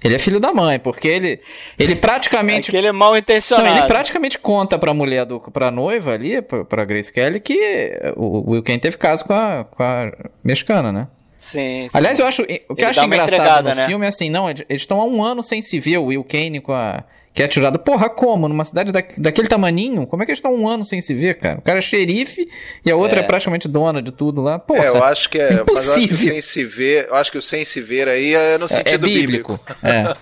ele 0.02 0.14
é 0.14 0.18
filho 0.18 0.40
da 0.40 0.50
mãe, 0.52 0.78
porque 0.78 1.06
ele, 1.06 1.38
ele 1.78 1.92
É 1.92 1.96
praticamente. 1.96 2.70
que 2.70 2.76
ele 2.78 2.86
é 2.86 2.92
mal 2.92 3.10
Não, 3.10 3.18
intencionado. 3.18 3.78
ele 3.78 3.86
praticamente 3.86 4.38
conta 4.38 4.78
pra 4.78 4.94
mulher, 4.94 5.26
do, 5.26 5.38
pra 5.38 5.70
noiva 5.70 6.12
ali, 6.14 6.40
pra, 6.40 6.64
pra 6.64 6.84
Grace 6.86 7.12
Kelly, 7.12 7.40
que 7.40 7.92
o, 8.16 8.52
Will 8.52 8.62
Kane 8.62 8.78
teve 8.80 8.96
caso 8.96 9.26
com 9.26 9.34
a, 9.34 9.64
com 9.64 9.82
a 9.82 10.10
mexicana, 10.42 10.90
né? 10.90 11.08
Sim, 11.36 11.88
sim. 11.90 11.96
Aliás, 11.98 12.18
eu 12.18 12.26
acho. 12.26 12.40
O 12.42 12.46
que 12.46 12.52
Ele 12.54 12.84
eu 12.84 12.88
acho 12.88 13.04
engraçado 13.04 13.68
no 13.68 13.74
né? 13.74 13.86
filme 13.86 14.06
é 14.06 14.08
assim, 14.08 14.30
não, 14.30 14.48
eles 14.48 14.64
estão 14.70 14.98
há 15.00 15.04
um 15.04 15.22
ano 15.22 15.42
sem 15.42 15.60
se 15.60 15.78
ver, 15.78 15.98
o 15.98 16.06
Will 16.06 16.24
Kane 16.24 16.58
com 16.60 16.72
a. 16.72 17.04
Que 17.34 17.42
é 17.42 17.48
tirado. 17.48 17.78
Porra, 17.78 18.08
como? 18.10 18.48
Numa 18.48 18.64
cidade 18.64 18.90
da, 18.90 19.00
daquele 19.18 19.46
tamaninho? 19.46 20.06
Como 20.06 20.22
é 20.22 20.26
que 20.26 20.32
eles 20.32 20.38
estão 20.38 20.52
um 20.54 20.66
ano 20.68 20.84
sem 20.84 21.00
se 21.00 21.14
ver, 21.14 21.34
cara? 21.38 21.58
O 21.58 21.62
cara 21.62 21.78
é 21.78 21.82
xerife 21.82 22.48
e 22.84 22.90
a 22.90 22.96
outra 22.96 23.20
é, 23.20 23.22
É. 23.22 23.26
praticamente 23.26 23.68
dona 23.68 24.02
de 24.02 24.10
tudo 24.10 24.42
lá. 24.42 24.58
Porra. 24.58 24.84
É, 24.84 24.88
eu 24.88 25.02
acho 25.04 25.28
que 25.30 25.38
é. 25.38 25.50
Mas 25.50 25.58
eu 25.86 25.94
acho 25.94 25.94
que 25.94 26.00
o 26.00 26.04
Impossível. 26.04 26.32
sem 26.32 26.40
se 26.40 26.64
ver. 26.64 27.06
Eu 27.08 27.14
acho 27.14 27.30
que 27.30 27.38
o 27.38 27.42
sem 27.42 27.64
se 27.64 27.80
ver 27.80 28.08
aí 28.08 28.34
é 28.34 28.58
no 28.58 28.64
É- 28.64 28.66
é 28.66 28.68
sentido 28.68 29.06
bíblico. 29.06 29.60
É. 29.82 30.04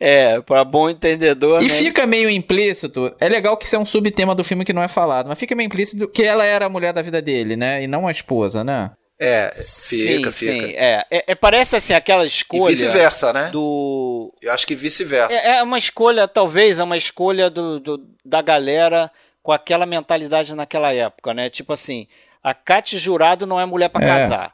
É, 0.00 0.40
pra 0.42 0.62
bom 0.64 0.88
entendedor. 0.88 1.60
E 1.60 1.66
né? 1.66 1.74
fica 1.74 2.06
meio 2.06 2.30
implícito. 2.30 3.12
É 3.20 3.28
legal 3.28 3.56
que 3.56 3.66
isso 3.66 3.74
é 3.74 3.78
um 3.80 3.84
subtema 3.84 4.32
do 4.32 4.44
filme 4.44 4.64
que 4.64 4.72
não 4.72 4.80
é 4.82 4.86
falado, 4.86 5.26
mas 5.26 5.40
fica 5.40 5.56
meio 5.56 5.66
implícito 5.66 6.06
que 6.06 6.22
ela 6.22 6.44
era 6.44 6.66
a 6.66 6.68
mulher 6.68 6.92
da 6.92 7.02
vida 7.02 7.20
dele, 7.20 7.56
né? 7.56 7.82
E 7.82 7.88
não 7.88 8.06
a 8.06 8.10
esposa, 8.12 8.62
né? 8.62 8.92
É, 9.20 9.50
Sim, 9.52 10.18
fica, 10.18 10.30
sim. 10.32 10.60
fica. 10.60 10.66
É, 10.78 11.04
é, 11.10 11.24
é, 11.28 11.34
parece 11.34 11.74
assim 11.74 11.92
aquela 11.92 12.22
E 12.24 12.28
escolha 12.28 12.68
vice-versa, 12.70 13.32
né? 13.32 13.48
do. 13.50 14.32
Eu 14.40 14.52
acho 14.52 14.64
que 14.66 14.76
vice-versa. 14.76 15.32
É, 15.34 15.56
é 15.58 15.62
uma 15.62 15.76
escolha, 15.78 16.28
talvez, 16.28 16.78
é 16.78 16.84
uma 16.84 16.96
escolha 16.96 17.50
do, 17.50 17.80
do- 17.80 18.06
da 18.24 18.40
galera 18.40 19.10
com 19.42 19.50
aquela 19.50 19.86
mentalidade 19.86 20.54
naquela 20.54 20.94
época, 20.94 21.34
né? 21.34 21.50
Tipo 21.50 21.72
assim, 21.72 22.06
a 22.42 22.54
Kat 22.54 22.96
Jurado 22.96 23.44
não 23.46 23.58
é 23.60 23.66
mulher 23.66 23.88
pra 23.88 24.04
É. 24.04 24.06
casar. 24.06 24.52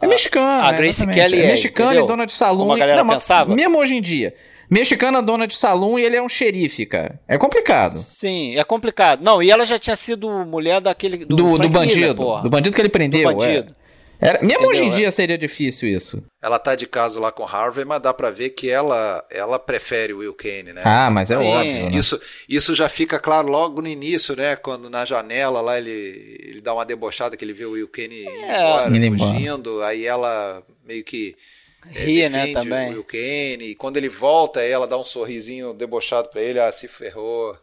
É 0.00 0.06
mexicana. 0.06 0.62
a 0.62 0.72
Grace 0.72 1.02
exatamente. 1.02 1.14
Kelly 1.20 1.42
é, 1.42 1.46
mexicana 1.48 1.86
entendeu? 1.90 2.04
e 2.04 2.08
dona 2.08 2.24
de 2.26 2.32
salão. 2.32 2.58
Como 2.60 2.72
a 2.72 2.78
galera 2.78 3.02
Não, 3.04 3.12
pensava. 3.12 3.52
Mesmo 3.54 3.78
hoje 3.78 3.96
em 3.96 4.00
dia. 4.00 4.34
Mexicana, 4.72 5.20
dona 5.22 5.46
de 5.46 5.54
salão 5.54 5.98
e 5.98 6.02
ele 6.04 6.16
é 6.16 6.22
um 6.22 6.28
xerife, 6.28 6.86
cara. 6.86 7.20
É 7.28 7.36
complicado. 7.36 7.92
Sim, 7.94 8.58
é 8.58 8.64
complicado. 8.64 9.22
Não, 9.22 9.42
e 9.42 9.50
ela 9.50 9.66
já 9.66 9.78
tinha 9.78 9.96
sido 9.96 10.28
mulher 10.46 10.80
daquele. 10.80 11.18
Do, 11.18 11.36
Do, 11.36 11.36
do, 11.36 11.50
Miller, 11.52 11.68
bandido. 11.70 12.14
porra. 12.14 12.42
do 12.42 12.48
bandido 12.50 12.74
que 12.74 12.80
ele 12.80 12.88
prendeu. 12.88 13.30
Do 13.30 13.36
bandido. 13.38 13.74
é. 13.78 13.82
Era- 14.24 14.38
mesmo 14.40 14.46
Entendeu? 14.54 14.68
hoje 14.70 14.84
em 14.84 14.90
dia 14.90 15.10
seria 15.10 15.36
difícil 15.36 15.88
isso. 15.88 16.22
Ela 16.40 16.56
tá 16.56 16.76
de 16.76 16.86
caso 16.86 17.18
lá 17.18 17.32
com 17.32 17.44
Harvey, 17.44 17.84
mas 17.84 18.00
dá 18.00 18.14
pra 18.14 18.30
ver 18.30 18.50
que 18.50 18.70
ela, 18.70 19.22
ela 19.28 19.58
prefere 19.58 20.12
o 20.12 20.18
Will 20.18 20.32
Kane, 20.32 20.72
né? 20.72 20.82
Ah, 20.84 21.10
mas 21.10 21.28
é 21.28 21.36
Sim. 21.38 21.44
óbvio. 21.52 21.90
Né? 21.90 21.98
Isso, 21.98 22.20
isso 22.48 22.72
já 22.72 22.88
fica 22.88 23.18
claro 23.18 23.48
logo 23.48 23.82
no 23.82 23.88
início, 23.88 24.36
né? 24.36 24.54
Quando 24.54 24.88
na 24.88 25.04
janela 25.04 25.60
lá 25.60 25.76
ele, 25.76 26.38
ele 26.40 26.60
dá 26.60 26.72
uma 26.72 26.84
debochada 26.86 27.36
que 27.36 27.44
ele 27.44 27.52
vê 27.52 27.64
o 27.64 27.72
Will 27.72 27.88
Kane 27.88 28.24
É. 28.24 28.86
embora. 29.06 29.32
fugindo, 29.34 29.82
aí 29.82 30.06
ela 30.06 30.62
meio 30.86 31.02
que 31.02 31.34
é, 31.94 32.04
Ri, 32.04 32.28
né, 32.28 32.52
também. 32.52 32.90
o 32.90 32.92
Will 32.92 33.04
Kane, 33.04 33.70
e 33.70 33.74
quando 33.74 33.96
ele 33.96 34.08
volta, 34.08 34.60
ela 34.62 34.86
dá 34.86 34.96
um 34.96 35.04
sorrisinho 35.04 35.72
debochado 35.72 36.28
pra 36.28 36.40
ele, 36.40 36.60
ah, 36.60 36.70
se 36.70 36.88
ferrou. 36.88 37.56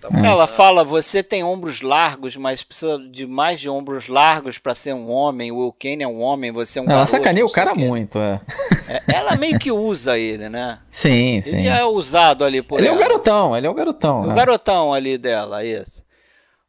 Tá 0.00 0.08
bom. 0.08 0.24
Ela 0.24 0.46
fala, 0.46 0.84
você 0.84 1.24
tem 1.24 1.42
ombros 1.42 1.80
largos, 1.80 2.36
mas 2.36 2.62
precisa 2.62 2.98
de 3.10 3.26
mais 3.26 3.58
de 3.58 3.68
ombros 3.68 4.06
largos 4.06 4.56
pra 4.56 4.72
ser 4.72 4.92
um 4.94 5.10
homem. 5.10 5.50
O 5.50 5.56
Will 5.56 5.72
Kane 5.72 6.04
é 6.04 6.08
um 6.08 6.20
homem, 6.20 6.52
você 6.52 6.78
é 6.78 6.82
um 6.82 6.84
Ela 6.84 6.94
garoto, 6.94 7.10
sacaneia 7.10 7.44
o 7.44 7.50
cara 7.50 7.74
muito, 7.74 8.16
é. 8.18 8.40
É, 8.88 9.02
ela 9.12 9.34
meio 9.34 9.58
que 9.58 9.72
usa 9.72 10.16
ele, 10.16 10.48
né? 10.48 10.78
Sim, 10.88 11.40
sim. 11.40 11.56
Ele 11.56 11.68
é 11.68 11.84
usado 11.84 12.44
ali 12.44 12.62
por 12.62 12.78
Ele 12.78 12.88
é 12.88 12.92
o 12.92 12.98
garotão, 12.98 13.56
ele 13.56 13.66
é 13.66 13.70
o 13.70 13.74
garotão. 13.74 14.22
O 14.22 14.26
né? 14.28 14.34
garotão 14.34 14.94
ali 14.94 15.18
dela, 15.18 15.64
isso. 15.64 16.04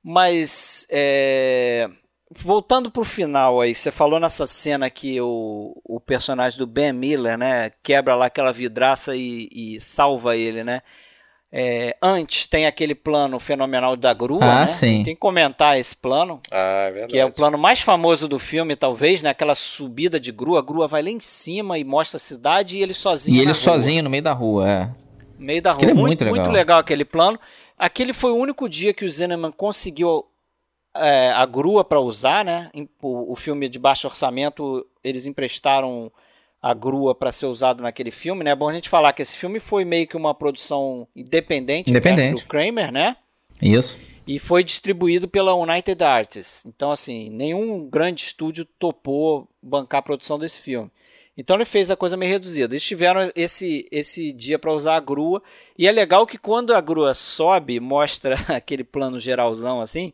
Mas, 0.04 0.88
é, 0.90 1.88
voltando 2.32 2.92
pro 2.92 3.04
final 3.04 3.60
aí, 3.62 3.74
você 3.74 3.92
falou 3.92 4.20
nessa 4.20 4.46
cena 4.46 4.90
que 4.90 5.20
o, 5.22 5.74
o 5.84 6.00
personagem 6.00 6.58
do 6.60 6.68
Ben 6.68 6.94
Miller, 6.94 7.38
né, 7.38 7.72
quebra 7.84 8.16
lá 8.16 8.28
aquela 8.28 8.52
vidraça 8.52 9.16
e, 9.16 9.50
e 9.52 9.82
salva 9.82 10.36
ele, 10.38 10.64
né? 10.64 10.82
É, 11.52 11.98
antes 12.00 12.46
tem 12.46 12.68
aquele 12.68 12.94
plano 12.94 13.40
fenomenal 13.40 13.96
da 13.96 14.14
grua, 14.14 14.40
Ah, 14.44 14.62
né? 14.62 14.68
sim. 14.68 15.04
Tem 15.04 15.16
que 15.16 15.20
comentar 15.20 15.80
esse 15.80 15.98
plano, 15.98 16.40
Ah, 16.52 16.84
é 16.88 16.92
verdade. 16.92 17.12
que 17.14 17.18
é 17.18 17.26
o 17.26 17.32
plano 17.32 17.58
mais 17.58 17.82
famoso 17.82 18.28
do 18.28 18.38
filme, 18.38 18.76
talvez, 18.76 19.24
né? 19.24 19.32
Aquela 19.32 19.56
subida 19.56 20.20
de 20.20 20.32
grua, 20.32 20.60
a 20.60 20.62
grua 20.62 20.88
vai 20.88 21.02
lá 21.02 21.10
em 21.10 21.20
cima 21.20 21.80
e 21.80 21.84
mostra 21.84 22.18
a 22.18 22.20
cidade 22.20 22.78
e 22.78 22.84
ele 22.84 22.94
sozinho. 22.94 23.34
E 23.34 23.38
na 23.38 23.44
ele 23.46 23.52
rua, 23.54 23.62
sozinho 23.62 24.04
no 24.04 24.12
meio 24.12 24.22
da 24.22 24.32
rua, 24.32 24.70
é. 24.70 24.86
no 25.40 25.46
meio 25.48 25.60
da 25.60 25.72
rua. 25.72 25.78
Aquele 25.78 25.92
é 25.92 25.96
muito, 25.96 26.24
muito 26.24 26.26
muito 26.26 26.38
legal. 26.42 26.54
legal 26.54 26.80
aquele 26.80 27.04
plano. 27.04 27.40
Aquele 27.80 28.14
foi 28.14 28.30
o 28.32 28.36
único 28.36 28.70
dia 28.70 28.94
que 28.94 29.04
o 29.04 29.10
Zinnemann 29.10 29.52
conseguiu 29.52 30.26
é, 31.00 31.32
a 31.32 31.46
grua 31.46 31.84
para 31.84 32.00
usar, 32.00 32.44
né? 32.44 32.70
O, 33.02 33.34
o 33.34 33.36
filme 33.36 33.68
de 33.70 33.80
baixo 33.80 34.08
orçamento, 34.08 34.86
eles 35.04 35.26
emprestaram 35.26 36.12
a 36.62 36.74
grua 36.74 37.16
para 37.16 37.32
ser 37.32 37.46
usado 37.46 37.82
naquele 37.82 38.12
filme, 38.12 38.44
né? 38.44 38.52
É 38.52 38.56
bom 38.56 38.70
a 38.70 38.74
gente 38.74 38.90
falar 38.90 39.14
que 39.14 39.22
esse 39.22 39.38
filme 39.38 39.60
foi 39.60 39.86
meio 39.86 40.08
que 40.08 40.18
uma 40.18 40.34
produção 40.34 41.08
independente, 41.16 41.90
Independente. 41.90 42.42
do 42.42 42.48
Kramer, 42.48 42.92
né? 42.92 43.16
Isso. 43.62 43.98
E 44.28 44.38
foi 44.38 44.64
distribuído 44.64 45.28
pela 45.28 45.56
United 45.56 46.04
Artists. 46.04 46.66
Então, 46.66 46.92
assim, 46.92 47.30
nenhum 47.30 47.90
grande 47.90 48.24
estúdio 48.24 48.66
topou 48.78 49.48
bancar 49.62 50.00
a 50.00 50.04
produção 50.04 50.38
desse 50.38 50.62
filme. 50.62 50.92
Então 51.40 51.56
ele 51.56 51.64
fez 51.64 51.90
a 51.90 51.96
coisa 51.96 52.18
meio 52.18 52.34
reduzida. 52.34 52.74
Eles 52.74 52.84
tiveram 52.84 53.32
esse, 53.34 53.88
esse 53.90 54.34
dia 54.34 54.60
para 54.60 54.74
usar 54.74 54.98
a 54.98 55.00
grua. 55.00 55.42
E 55.78 55.88
é 55.88 55.92
legal 55.92 56.28
que 56.28 56.38
quando 56.38 56.74
a 56.74 56.82
grua 56.82 57.14
sobe, 57.14 57.80
mostra 57.80 58.36
aquele 58.54 58.84
plano 58.84 59.22
geralzão 59.22 59.80
assim, 59.80 60.12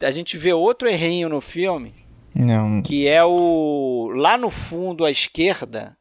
a 0.00 0.10
gente 0.10 0.36
vê 0.36 0.52
outro 0.52 0.88
errinho 0.88 1.28
no 1.28 1.40
filme, 1.40 1.94
Não. 2.34 2.82
que 2.82 3.06
é 3.08 3.24
o. 3.24 4.10
Lá 4.14 4.36
no 4.38 4.50
fundo 4.50 5.04
à 5.04 5.10
esquerda, 5.10 5.96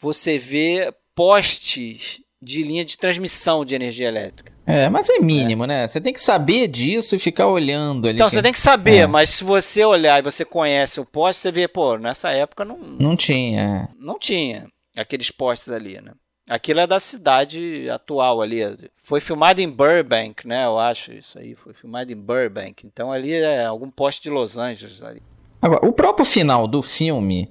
você 0.00 0.38
vê 0.38 0.92
postes 1.14 2.20
de 2.42 2.62
linha 2.62 2.84
de 2.84 2.96
transmissão 2.96 3.64
de 3.64 3.74
energia 3.74 4.08
elétrica. 4.08 4.50
É, 4.66 4.88
mas 4.88 5.08
é 5.10 5.18
mínimo, 5.18 5.66
né? 5.66 5.86
Você 5.88 6.00
tem 6.00 6.12
que 6.12 6.22
saber 6.22 6.68
disso 6.68 7.16
e 7.16 7.18
ficar 7.18 7.48
olhando 7.48 8.06
ali. 8.06 8.14
Então, 8.16 8.28
que- 8.28 8.34
você 8.34 8.42
tem 8.42 8.52
que 8.52 8.58
saber, 8.60 8.98
É. 8.98 9.06
mas 9.06 9.30
se 9.30 9.44
você 9.44 9.84
olhar 9.84 10.18
e 10.18 10.22
você 10.22 10.44
conhece 10.44 11.00
o 11.00 11.04
poste, 11.04 11.42
você 11.42 11.50
vê, 11.52 11.66
pô, 11.66 11.98
nessa 11.98 12.30
época 12.30 12.64
não, 12.64 12.78
Não 12.78 13.16
tinha. 13.16 13.88
é. 13.90 13.94
não 13.98 14.18
tinha 14.18 14.66
aqueles 14.96 15.30
postes 15.30 15.68
ali, 15.70 16.00
né? 16.00 16.12
Aquilo 16.50 16.80
é 16.80 16.86
da 16.86 16.98
cidade 16.98 17.88
atual 17.88 18.42
ali. 18.42 18.60
Foi 19.02 19.20
filmado 19.20 19.60
em 19.60 19.68
Burbank, 19.70 20.46
né? 20.48 20.64
Eu 20.66 20.80
acho 20.80 21.12
isso 21.12 21.38
aí. 21.38 21.54
Foi 21.54 21.72
filmado 21.72 22.10
em 22.12 22.16
Burbank. 22.16 22.84
Então 22.84 23.12
ali 23.12 23.32
é 23.32 23.64
algum 23.64 23.88
poste 23.88 24.22
de 24.24 24.30
Los 24.30 24.58
Angeles 24.58 25.00
ali. 25.00 25.22
Agora, 25.62 25.86
o 25.86 25.92
próprio 25.92 26.24
final 26.26 26.66
do 26.66 26.82
filme, 26.82 27.48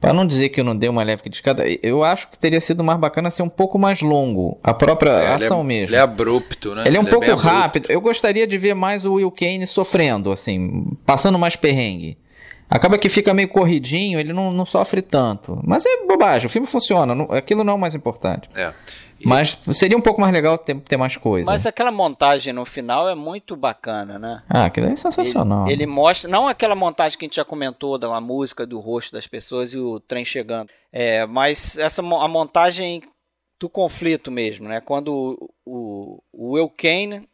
pra 0.00 0.12
não 0.12 0.24
dizer 0.24 0.50
que 0.50 0.60
eu 0.60 0.64
não 0.64 0.76
dei 0.76 0.88
uma 0.88 1.02
leve 1.02 1.22
criticada, 1.22 1.64
eu 1.82 2.04
acho 2.04 2.28
que 2.28 2.38
teria 2.38 2.60
sido 2.60 2.84
mais 2.84 3.00
bacana 3.00 3.30
ser 3.32 3.42
um 3.42 3.48
pouco 3.48 3.78
mais 3.80 4.00
longo. 4.00 4.60
A 4.62 4.72
própria 4.72 5.10
É, 5.10 5.34
ele 5.34 5.42
é- 5.42 5.46
ação 5.46 5.64
mesmo. 5.64 5.88
Ele 5.88 5.96
é 5.96 6.00
abrupto, 6.00 6.72
né? 6.74 6.84
Ele 6.86 6.96
é 6.98 7.00
um 7.00 7.04
bem 7.04 7.12
pouco 7.12 7.26
abrupto. 7.30 7.48
rápido. 7.48 7.90
Eu 7.90 8.00
gostaria 8.00 8.46
de 8.46 8.56
ver 8.56 8.74
mais 8.74 9.04
o 9.04 9.14
Will 9.14 9.30
Kane 9.32 9.66
sofrendo, 9.66 10.30
assim, 10.30 10.86
passando 11.04 11.36
mais 11.38 11.56
perrengue. 11.56 12.16
Acaba 12.68 12.98
que 12.98 13.08
fica 13.08 13.32
meio 13.32 13.48
corridinho, 13.48 14.18
ele 14.18 14.32
não, 14.32 14.50
não 14.50 14.66
sofre 14.66 15.00
tanto. 15.00 15.60
Mas 15.64 15.84
é 15.86 16.04
bobagem, 16.06 16.46
o 16.46 16.50
filme 16.50 16.66
funciona, 16.66 17.14
não- 17.14 17.30
aquilo 17.32 17.62
não 17.62 17.72
é 17.74 17.76
o 17.76 17.78
mais 17.78 17.94
importante. 17.94 18.48
É. 18.54 18.72
Mas 19.24 19.56
seria 19.72 19.96
um 19.96 20.00
pouco 20.00 20.20
mais 20.20 20.32
legal 20.32 20.58
ter, 20.58 20.78
ter 20.80 20.96
mais 20.96 21.16
coisa. 21.16 21.46
Mas 21.46 21.64
aquela 21.64 21.90
montagem 21.90 22.52
no 22.52 22.64
final 22.66 23.08
é 23.08 23.14
muito 23.14 23.56
bacana, 23.56 24.18
né? 24.18 24.42
Ah, 24.48 24.66
aquilo 24.66 24.88
é 24.88 24.96
sensacional. 24.96 25.64
Ele, 25.64 25.72
ele 25.84 25.86
mostra, 25.86 26.30
não 26.30 26.46
aquela 26.46 26.74
montagem 26.74 27.18
que 27.18 27.24
a 27.24 27.26
gente 27.26 27.36
já 27.36 27.44
comentou 27.44 27.96
da 27.96 28.20
música, 28.20 28.66
do 28.66 28.78
rosto 28.78 29.12
das 29.12 29.26
pessoas 29.26 29.72
e 29.72 29.78
o 29.78 29.98
trem 30.00 30.24
chegando, 30.24 30.68
é, 30.92 31.24
mas 31.24 31.78
essa 31.78 32.02
a 32.02 32.28
montagem 32.28 33.02
do 33.58 33.70
conflito 33.70 34.30
mesmo, 34.30 34.68
né? 34.68 34.82
Quando 34.82 35.08
o, 35.08 35.50
o, 35.64 36.22
o 36.32 36.52
Will 36.52 36.68
Kane 36.68 37.26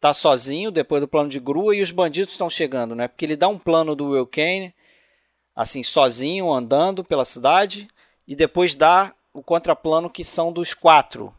tá 0.00 0.14
sozinho 0.14 0.70
depois 0.70 1.00
do 1.00 1.08
plano 1.08 1.28
de 1.28 1.38
grua 1.38 1.76
e 1.76 1.82
os 1.82 1.90
bandidos 1.90 2.32
estão 2.32 2.48
chegando, 2.48 2.94
né? 2.94 3.06
Porque 3.06 3.24
ele 3.24 3.36
dá 3.36 3.48
um 3.48 3.58
plano 3.58 3.94
do 3.94 4.10
Will 4.10 4.26
Kane, 4.26 4.74
assim, 5.54 5.82
sozinho, 5.82 6.50
andando 6.50 7.04
pela 7.04 7.24
cidade, 7.24 7.86
e 8.26 8.34
depois 8.34 8.74
dá 8.74 9.12
o 9.32 9.42
contraplano 9.42 10.08
que 10.08 10.24
são 10.24 10.52
dos 10.52 10.72
quatro, 10.72 11.34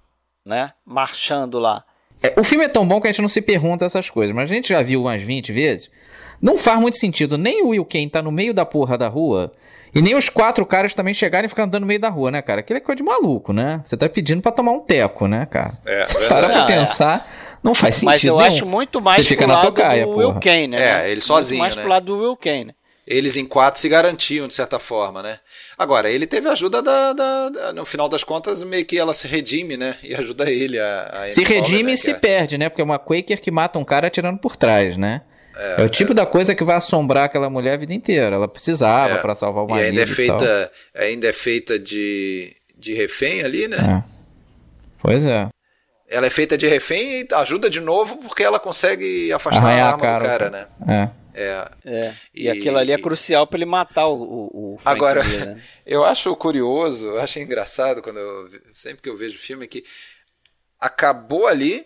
né? 0.46 0.74
Marchando 0.86 1.58
lá. 1.58 1.84
É, 2.22 2.40
o 2.40 2.44
filme 2.44 2.66
é 2.66 2.70
tão 2.70 2.88
bom 2.88 3.02
que 3.02 3.08
a 3.08 3.12
gente 3.12 3.22
não 3.22 3.30
se 3.30 3.42
pergunta 3.42 3.84
essas 3.84 4.10
coisas, 4.10 4.36
mas 4.36 4.50
a 4.50 4.54
gente 4.54 4.70
já 4.70 4.84
viu 4.84 5.02
umas 5.02 5.22
20 5.22 5.52
vezes. 5.52 5.90
Não 6.40 6.58
faz 6.58 6.80
muito 6.80 6.98
sentido 6.98 7.38
nem 7.38 7.64
o 7.64 7.70
Will 7.70 7.86
Kane 7.86 8.10
tá 8.10 8.22
no 8.22 8.32
meio 8.32 8.54
da 8.54 8.66
porra 8.66 8.98
da 8.98 9.08
rua 9.08 9.52
e 9.94 10.02
nem 10.02 10.16
os 10.16 10.30
quatro 10.30 10.66
caras 10.66 10.94
também 10.94 11.14
chegarem 11.14 11.46
e 11.46 11.50
ficar 11.50 11.64
andando 11.64 11.82
no 11.82 11.88
meio 11.88 12.00
da 12.00 12.10
rua, 12.10 12.32
né, 12.32 12.42
cara? 12.42 12.62
Aquilo 12.62 12.78
é 12.78 12.80
coisa 12.80 12.98
de 12.98 13.04
maluco, 13.04 13.52
né? 13.52 13.82
Você 13.84 13.98
tá 13.98 14.08
pedindo 14.08 14.42
pra 14.42 14.52
tomar 14.52 14.72
um 14.72 14.80
teco, 14.80 15.28
né, 15.28 15.46
cara? 15.46 15.74
É, 15.86 16.06
Você 16.06 16.18
verdade. 16.18 16.42
para 16.42 16.50
pra 16.50 16.74
é. 16.74 16.80
pensar, 16.80 17.30
não 17.64 17.74
faz 17.76 17.96
sentido 17.96 18.06
Mas 18.12 18.24
eu 18.24 18.36
nenhum. 18.38 18.48
acho 18.48 18.66
muito 18.66 19.02
mais 19.02 19.18
Você 19.24 19.30
fica 19.30 19.46
pro 19.46 19.48
na 19.54 19.56
lado 19.62 19.66
tocaia, 19.68 20.06
do 20.06 20.12
Will. 20.12 20.34
Kane, 20.40 20.68
né? 20.68 20.82
É, 20.82 21.04
ele 21.06 21.12
Muito 21.16 21.24
sozinho, 21.26 21.60
mais 21.60 21.76
né? 21.76 21.82
pro 21.82 21.90
lado 21.90 22.06
do 22.06 22.18
Will 22.18 22.36
Kane. 22.38 22.74
Eles 23.08 23.36
em 23.36 23.46
quatro 23.46 23.82
se 23.82 23.90
garantiam, 23.90 24.48
de 24.48 24.54
certa 24.54 24.78
forma, 24.80 25.22
né? 25.24 25.40
Agora, 25.78 26.10
ele 26.10 26.26
teve 26.28 26.48
ajuda 26.48 26.82
da, 26.82 27.12
da- 27.14 27.50
da- 27.50 27.74
No 27.74 27.84
final 27.84 28.08
das 28.08 28.24
contas, 28.24 28.64
meio 28.64 28.86
que 28.86 28.98
ela 28.98 29.14
se 29.14 29.28
redime, 29.28 29.76
né? 29.76 29.96
E 30.04 30.14
ajuda 30.16 30.50
ele 30.50 30.80
a. 30.80 31.24
a 31.26 31.30
Se 31.30 31.42
Poehler, 31.44 31.64
redime 31.64 31.84
né? 31.84 31.94
e 31.94 31.98
se 31.98 32.12
é- 32.12 32.14
perde, 32.14 32.58
né? 32.58 32.70
Porque 32.70 32.82
é 32.82 32.86
uma 32.86 33.00
Quaker 33.00 33.42
que 33.42 33.52
mata 33.52 33.78
um 33.80 33.84
cara 33.84 34.08
atirando 34.08 34.40
por 34.40 34.56
trás, 34.56 34.96
né? 34.98 35.22
É, 35.78 35.84
o 35.84 35.90
tipo 35.90 36.14
da 36.14 36.26
coisa 36.26 36.56
que 36.56 36.64
vai 36.64 36.78
assombrar 36.78 37.26
aquela 37.26 37.50
mulher 37.50 37.74
a 37.74 37.78
vida 37.78 37.94
inteira. 37.94 38.36
Ela 38.36 38.48
precisava 38.48 39.16
É. 39.16 39.18
pra 39.18 39.36
salvar 39.36 39.64
o 39.66 39.68
E 39.68 39.72
marido 39.72 39.88
ainda 39.90 40.02
é 40.04 40.08
feita, 40.08 40.72
ainda 40.96 41.28
é 41.28 41.34
feita 41.34 41.78
de, 41.80 42.56
de 42.78 42.94
refém 42.94 43.42
ali, 43.44 43.68
né? 43.68 43.78
É. 44.08 44.12
Pois 45.02 45.26
é. 45.26 45.50
Ela 46.12 46.28
é 46.28 46.30
feita 46.30 46.58
de 46.58 46.68
refém 46.68 47.22
e 47.22 47.34
ajuda 47.36 47.70
de 47.70 47.80
novo 47.80 48.18
porque 48.18 48.44
ela 48.44 48.60
consegue 48.60 49.32
afastar 49.32 49.62
Arranhar 49.64 49.86
a 49.88 49.90
a 49.90 49.92
arma 49.94 50.04
cara, 50.04 50.20
do 50.20 50.26
cara, 50.28 50.50
cara. 50.52 50.70
né? 50.86 51.12
É. 51.16 51.22
É. 51.34 51.72
É. 51.86 52.14
E, 52.36 52.44
E- 52.44 52.50
aquilo 52.50 52.78
ali 52.78 52.92
é 52.92 52.98
crucial 52.98 53.48
pra 53.48 53.58
ele 53.58 53.66
matar 53.66 54.08
o, 54.08 54.22
o, 54.22 54.78
Agora, 54.84 55.24
Miller, 55.24 55.46
né? 55.56 55.62
eu 55.88 56.04
acho 56.04 56.36
curioso, 56.36 57.06
eu 57.08 57.22
acho 57.22 57.40
engraçado 57.40 58.02
quando 58.02 58.20
eu, 58.20 58.50
sempre 58.74 59.02
que 59.02 59.10
eu 59.10 59.16
vejo 59.18 59.36
o 59.38 59.40
filme 59.40 59.66
que 59.68 59.86
acabou 60.80 61.48
ali. 61.48 61.86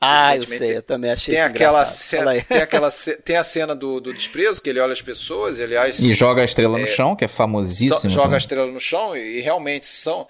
Ah, 0.00 0.36
eu 0.36 0.46
sei, 0.46 0.76
eu 0.76 0.82
também 0.82 1.10
achei 1.10 1.34
Tem 1.34 1.42
isso 1.42 1.50
aquela, 1.50 1.86
cena, 1.86 2.32
tem 2.44 2.58
aquela 2.60 2.90
tem 3.24 3.36
a 3.36 3.44
cena 3.44 3.74
do, 3.74 4.00
do 4.00 4.12
desprezo 4.12 4.60
que 4.60 4.68
ele 4.68 4.80
olha 4.80 4.92
as 4.92 5.00
pessoas, 5.00 5.58
e 5.58 5.62
aliás 5.62 5.98
E 5.98 6.12
joga 6.12 6.42
a 6.42 6.44
estrela 6.44 6.76
no 6.78 6.86
chão, 6.86 7.16
que 7.16 7.24
é 7.24 7.28
famosíssimo. 7.28 8.10
joga 8.10 8.22
a 8.24 8.24
também. 8.26 8.38
estrela 8.38 8.70
no 8.70 8.80
chão 8.80 9.16
e, 9.16 9.38
e 9.38 9.40
realmente 9.40 9.86
são 9.86 10.28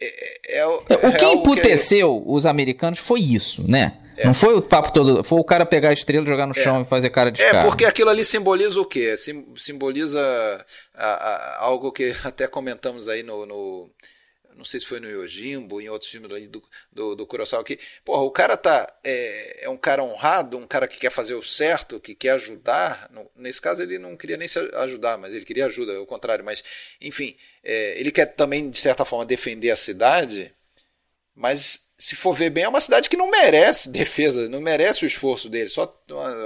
é, 0.00 0.58
é, 0.60 0.66
O 0.66 0.82
é 0.88 1.12
que 1.12 1.24
real 1.24 1.34
emputeceu 1.34 2.22
os 2.26 2.44
americanos 2.46 2.98
foi 2.98 3.20
isso, 3.20 3.62
né? 3.68 3.98
Não 4.24 4.32
foi 4.32 4.54
o 4.54 4.62
papo 4.62 4.92
todo, 4.94 5.22
foi 5.22 5.38
o 5.38 5.44
cara 5.44 5.66
pegar 5.66 5.90
a 5.90 5.92
estrela, 5.92 6.24
jogar 6.24 6.46
no 6.46 6.54
chão 6.54 6.80
e 6.80 6.84
fazer 6.86 7.10
cara 7.10 7.30
de 7.30 7.42
É, 7.42 7.50
cara. 7.50 7.64
porque 7.68 7.84
aquilo 7.84 8.08
ali 8.08 8.24
simboliza 8.24 8.80
o 8.80 8.84
quê? 8.86 9.14
Sim- 9.16 9.44
Simboliza 9.56 10.18
a- 10.94 11.04
a- 11.06 11.56
algo 11.64 11.92
que 11.92 12.14
até 12.24 12.46
comentamos 12.46 13.08
aí 13.08 13.22
no, 13.22 13.44
no- 13.44 13.90
Não 14.56 14.64
sei 14.64 14.80
se 14.80 14.86
foi 14.86 14.98
no 15.00 15.08
Yojimbo, 15.08 15.80
em 15.80 15.88
outros 15.88 16.10
filmes 16.10 16.30
ali 16.32 16.48
do, 16.48 16.62
do, 16.90 17.14
do 17.14 17.28
aqui. 17.60 17.78
Porra, 18.04 18.22
o 18.22 18.30
cara 18.30 18.56
tá. 18.56 18.92
É, 19.04 19.64
é 19.66 19.68
um 19.68 19.76
cara 19.76 20.02
honrado, 20.02 20.56
um 20.56 20.66
cara 20.66 20.88
que 20.88 20.98
quer 20.98 21.10
fazer 21.10 21.34
o 21.34 21.42
certo, 21.42 22.00
que 22.00 22.14
quer 22.14 22.30
ajudar. 22.30 23.08
No- 23.12 23.30
nesse 23.36 23.60
caso, 23.60 23.82
ele 23.82 23.98
não 23.98 24.16
queria 24.16 24.36
nem 24.36 24.48
se 24.48 24.58
ajudar, 24.58 25.18
mas 25.18 25.34
ele 25.34 25.44
queria 25.44 25.66
ajuda, 25.66 25.92
é 25.92 25.98
o 25.98 26.06
contrário. 26.06 26.44
Mas, 26.44 26.64
enfim, 27.00 27.36
é, 27.62 27.98
ele 28.00 28.10
quer 28.10 28.26
também, 28.34 28.70
de 28.70 28.80
certa 28.80 29.04
forma, 29.04 29.26
defender 29.26 29.70
a 29.70 29.76
cidade, 29.76 30.52
mas 31.34 31.90
se 31.98 32.14
for 32.16 32.32
ver 32.34 32.50
bem, 32.50 32.64
é 32.64 32.68
uma 32.68 32.80
cidade 32.80 33.08
que 33.08 33.16
não 33.16 33.30
merece 33.30 33.88
defesa, 33.88 34.48
não 34.48 34.60
merece 34.60 35.04
o 35.04 35.06
esforço 35.06 35.48
dele. 35.48 35.68
Só 35.70 35.86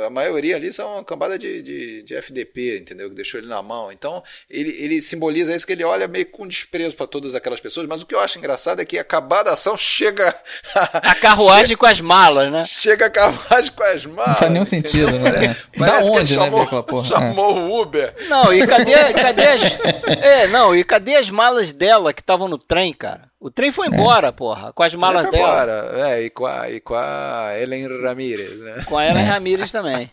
a 0.06 0.08
maioria 0.08 0.56
ali 0.56 0.72
são 0.72 0.94
uma 0.94 1.04
cambada 1.04 1.38
de, 1.38 1.61
de, 1.61 2.02
de 2.02 2.14
FDP, 2.14 2.78
entendeu? 2.78 3.11
Que 3.11 3.14
deixou 3.14 3.38
ele 3.38 3.46
na 3.48 3.62
mão. 3.62 3.92
Então 3.92 4.22
ele, 4.48 4.74
ele 4.78 5.02
simboliza 5.02 5.54
isso 5.54 5.66
que 5.66 5.72
ele 5.72 5.84
olha 5.84 6.08
meio 6.08 6.26
com 6.26 6.46
desprezo 6.46 6.96
para 6.96 7.06
todas 7.06 7.34
aquelas 7.34 7.61
pessoas. 7.61 7.86
Mas 7.86 8.00
o 8.00 8.06
que 8.06 8.14
eu 8.14 8.20
acho 8.20 8.38
engraçado 8.38 8.80
é 8.80 8.84
que 8.86 8.98
acabada 8.98 9.50
a 9.50 9.54
ação 9.54 9.76
chega 9.76 10.34
A 10.74 11.14
carruagem 11.20 11.76
com 11.76 11.86
as 11.86 12.00
malas, 12.00 12.50
né? 12.50 12.64
chega 12.64 13.06
a 13.06 13.11
carruagem 13.11 13.72
com 13.72 13.82
as 13.82 14.06
malas. 14.06 14.28
Não 14.28 14.36
faz 14.36 14.52
nenhum 14.52 14.64
sentido, 14.64 15.12
né? 15.18 15.30
da 15.30 15.56
Parece 15.78 16.11
que 16.11 16.16
ele 16.16 16.20
onde, 16.20 16.38
né, 16.38 16.44
chamou, 16.44 16.62
aquela 16.62 16.82
porra? 16.82 17.04
chamou 17.06 17.56
o 17.56 17.82
Uber. 17.82 18.14
Não, 18.28 18.52
e 18.54 18.66
cadê, 18.66 19.12
cadê 19.12 19.46
as. 19.46 19.62
É, 20.06 20.46
não, 20.46 20.74
e 20.74 20.82
cadê 20.82 21.16
as 21.16 21.28
malas 21.28 21.72
dela 21.72 22.14
que 22.14 22.22
estavam 22.22 22.48
no 22.48 22.56
trem, 22.56 22.92
cara? 22.94 23.30
O 23.40 23.50
trem 23.50 23.72
foi 23.72 23.86
embora, 23.86 24.30
porra, 24.30 24.70
com 24.70 24.82
as 24.82 24.94
malas 24.94 25.22
Foi 25.22 25.30
dela. 25.30 25.48
embora. 25.48 26.11
É, 26.11 26.22
e 26.24 26.28
com 26.28 26.44
a, 26.44 26.70
e 26.70 26.78
com 26.78 26.94
a 26.94 27.52
Ellen 27.58 28.02
Ramirez, 28.02 28.58
né? 28.58 28.84
Com 28.84 28.98
a 28.98 29.06
Ellen 29.06 29.24
Ramirez 29.24 29.49
também. 29.72 30.11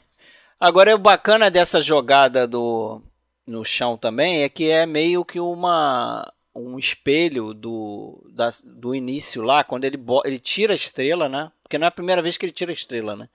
Agora, 0.60 0.96
o 0.96 1.00
bacana 1.00 1.52
dessa 1.52 1.82
jogada 1.82 2.48
do 2.48 3.02
no 3.48 3.66
chão 3.66 3.98
também 3.98 4.44
é 4.44 4.50
que 4.50 4.70
é 4.70 4.86
meio 4.86 5.26
que 5.26 5.40
uma 5.40 6.32
um 6.56 6.80
espelho 6.80 7.54
do, 7.54 8.24
da- 8.34 8.52
do 8.66 8.96
início 8.96 9.44
lá, 9.44 9.64
quando 9.64 9.86
ele, 9.86 9.98
ele 10.26 10.40
tira 10.40 10.74
a 10.74 10.76
estrela, 10.76 11.30
né? 11.30 11.52
Porque 11.64 11.78
não 11.78 11.86
é 11.86 11.90
a 11.90 11.92
primeira 11.92 12.22
vez 12.22 12.38
que 12.38 12.46
ele 12.46 12.54
tira 12.54 12.72
a 12.72 12.74
estrela, 12.74 13.16
né? 13.16 13.30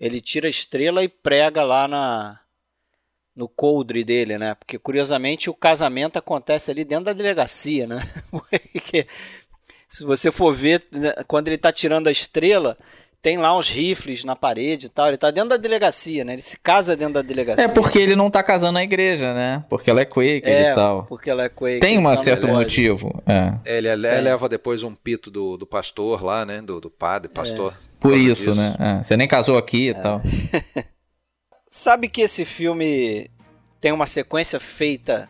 Ele 0.00 0.20
tira 0.20 0.48
a 0.48 0.50
estrela 0.50 1.04
e 1.04 1.08
prega 1.08 1.62
lá 1.64 1.88
na 1.88 2.40
no 3.34 3.48
coldre 3.48 4.04
dele, 4.04 4.36
né? 4.38 4.54
Porque 4.54 4.78
curiosamente 4.78 5.48
o 5.48 5.54
casamento 5.54 6.18
acontece 6.18 6.70
ali 6.70 6.84
dentro 6.84 7.06
da 7.06 7.12
delegacia, 7.12 7.86
né? 7.86 8.00
Porque 8.72 9.06
Se 9.88 10.04
você 10.04 10.32
for 10.32 10.54
ver, 10.54 10.86
né, 10.92 11.12
quando 11.28 11.48
ele 11.48 11.58
tá 11.58 11.72
tirando 11.72 12.08
a 12.08 12.12
estrela, 12.12 12.78
tem 13.22 13.38
lá 13.38 13.56
uns 13.56 13.68
rifles 13.70 14.24
na 14.24 14.34
parede 14.34 14.86
e 14.86 14.88
tal. 14.88 15.06
Ele 15.06 15.16
tá 15.16 15.30
dentro 15.30 15.50
da 15.50 15.56
delegacia, 15.56 16.24
né? 16.24 16.32
Ele 16.32 16.42
se 16.42 16.58
casa 16.58 16.96
dentro 16.96 17.14
da 17.14 17.22
delegacia. 17.22 17.64
É 17.66 17.68
porque 17.68 17.98
ele 17.98 18.16
não 18.16 18.28
tá 18.28 18.42
casando 18.42 18.72
na 18.72 18.82
igreja, 18.82 19.32
né? 19.32 19.64
Porque 19.70 19.88
ela 19.88 20.00
é 20.00 20.04
Quaker 20.04 20.42
É, 20.44 20.72
e 20.72 20.74
tal. 20.74 21.04
porque 21.04 21.30
ela 21.30 21.44
é 21.44 21.48
Quaker. 21.48 21.78
Tem 21.80 21.98
um 21.98 22.10
então 22.10 22.16
certo 22.24 22.48
motivo. 22.48 23.22
É. 23.24 23.52
É, 23.64 23.78
Ele 23.78 23.88
ele 23.88 24.20
leva 24.20 24.48
depois 24.48 24.82
um 24.82 24.92
pito 24.92 25.30
do, 25.30 25.56
do 25.56 25.64
pastor 25.64 26.22
lá, 26.24 26.44
né? 26.44 26.60
Do, 26.60 26.80
do 26.80 26.90
padre, 26.90 27.30
pastor. 27.30 27.74
Por 28.00 28.10
causa 28.10 28.24
isso, 28.24 28.50
disso. 28.50 28.54
né? 28.60 28.74
É, 28.80 29.02
Você 29.04 29.16
nem 29.16 29.28
casou 29.28 29.56
aqui 29.56 29.90
e 29.90 29.94
tal. 29.94 30.20
Sabe 31.68 32.08
que 32.08 32.22
esse 32.22 32.44
filme 32.44 33.30
tem 33.80 33.92
uma 33.92 34.06
sequência 34.06 34.58
feita 34.58 35.28